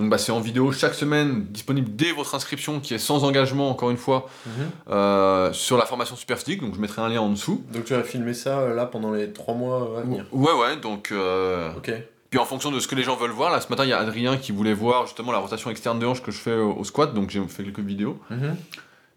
donc 0.00 0.10
bah, 0.10 0.18
c'est 0.18 0.32
en 0.32 0.40
vidéo 0.40 0.72
chaque 0.72 0.94
semaine, 0.94 1.44
disponible 1.44 1.88
dès 1.94 2.10
votre 2.12 2.34
inscription, 2.34 2.80
qui 2.80 2.94
est 2.94 2.98
sans 2.98 3.22
engagement, 3.24 3.70
encore 3.70 3.90
une 3.90 3.96
fois, 3.96 4.28
mhm. 4.46 4.52
euh, 4.90 5.52
sur 5.52 5.76
la 5.76 5.86
formation 5.86 6.16
Superphysique, 6.16 6.60
donc 6.60 6.74
je 6.74 6.80
mettrai 6.80 7.02
un 7.02 7.08
lien 7.08 7.20
en 7.20 7.28
dessous. 7.30 7.62
Donc 7.72 7.84
tu 7.84 7.92
vas 7.94 8.02
filmer 8.02 8.34
ça 8.34 8.58
euh, 8.60 8.74
là 8.74 8.86
pendant 8.86 9.12
les 9.12 9.32
3 9.32 9.54
mois 9.54 9.98
à 9.98 10.00
venir. 10.02 10.24
Ouais, 10.32 10.52
ouais, 10.52 10.76
donc. 10.76 11.12
euh, 11.12 11.70
Ok. 11.76 11.92
Puis 12.30 12.38
en 12.38 12.44
fonction 12.44 12.70
de 12.70 12.78
ce 12.78 12.86
que 12.86 12.94
les 12.94 13.02
gens 13.02 13.16
veulent 13.16 13.32
voir, 13.32 13.50
là 13.50 13.60
ce 13.60 13.68
matin 13.70 13.84
il 13.84 13.88
y 13.88 13.92
a 13.92 13.98
Adrien 13.98 14.36
qui 14.36 14.52
voulait 14.52 14.72
voir 14.72 15.04
justement 15.06 15.32
la 15.32 15.38
rotation 15.38 15.68
externe 15.68 15.98
de 15.98 16.06
hanche 16.06 16.22
que 16.22 16.30
je 16.30 16.38
fais 16.38 16.54
au, 16.54 16.74
au 16.74 16.84
squat, 16.84 17.12
donc 17.12 17.28
j'ai 17.30 17.42
fait 17.48 17.64
quelques 17.64 17.80
vidéos 17.80 18.20
Mhm. 18.30 18.54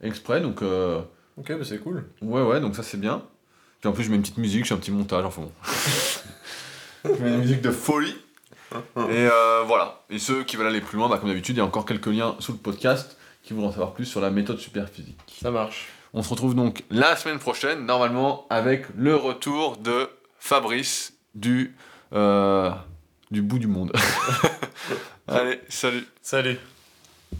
exprès, 0.02 0.42
donc 0.42 0.64
euh, 0.64 1.00
Ok, 1.38 1.50
bah 1.50 1.64
c'est 1.64 1.78
cool. 1.78 2.06
ouais, 2.24 2.42
ouais, 2.42 2.60
donc 2.60 2.76
ça 2.76 2.82
c'est 2.82 3.00
bien. 3.00 3.22
Puis 3.82 3.88
en 3.90 3.92
plus 3.94 4.04
je 4.04 4.10
mets 4.10 4.16
une 4.16 4.24
petite 4.24 4.38
musique, 4.40 4.64
je 4.64 4.70
fais 4.70 4.74
un 4.74 4.78
petit 4.78 4.90
montage, 4.92 5.26
enfin 5.26 5.44
bon. 5.44 5.52
je 7.06 7.24
mets 7.24 7.30
une 7.30 7.40
musique 7.42 7.62
de 7.62 7.70
folie. 7.72 8.16
Et 9.10 9.28
euh, 9.28 9.64
voilà. 9.66 10.02
Et 10.10 10.20
ceux 10.20 10.44
qui 10.44 10.56
veulent 10.56 10.68
aller 10.68 10.82
plus 10.82 10.98
loin, 10.98 11.10
bah, 11.10 11.18
comme 11.18 11.30
d'habitude, 11.30 11.56
il 11.56 11.60
y 11.60 11.62
a 11.62 11.66
encore 11.66 11.86
quelques 11.86 12.08
liens 12.08 12.36
sous 12.40 12.52
le 12.52 12.58
podcast 12.58 13.18
qui 13.44 13.54
voudront 13.54 13.70
en 13.70 13.72
savoir 13.72 13.94
plus 13.94 14.06
sur 14.06 14.22
la 14.22 14.30
méthode 14.30 14.60
super 14.60 14.90
physique. 14.90 15.20
Ça 15.42 15.52
marche. 15.52 15.88
On 16.14 16.22
se 16.22 16.30
retrouve 16.30 16.56
donc 16.56 16.84
la 16.90 17.16
semaine 17.16 17.40
prochaine, 17.40 17.86
normalement, 17.86 18.46
avec 18.50 18.86
le 18.96 19.16
retour 19.16 19.78
de 19.78 20.10
Fabrice 20.40 21.14
du, 21.34 21.76
euh, 22.14 22.70
du 23.32 23.42
bout 23.42 23.60
du 23.60 23.68
monde. 23.68 23.92
Allez, 25.28 25.60
salut 25.70 26.06
Salut. 26.22 26.60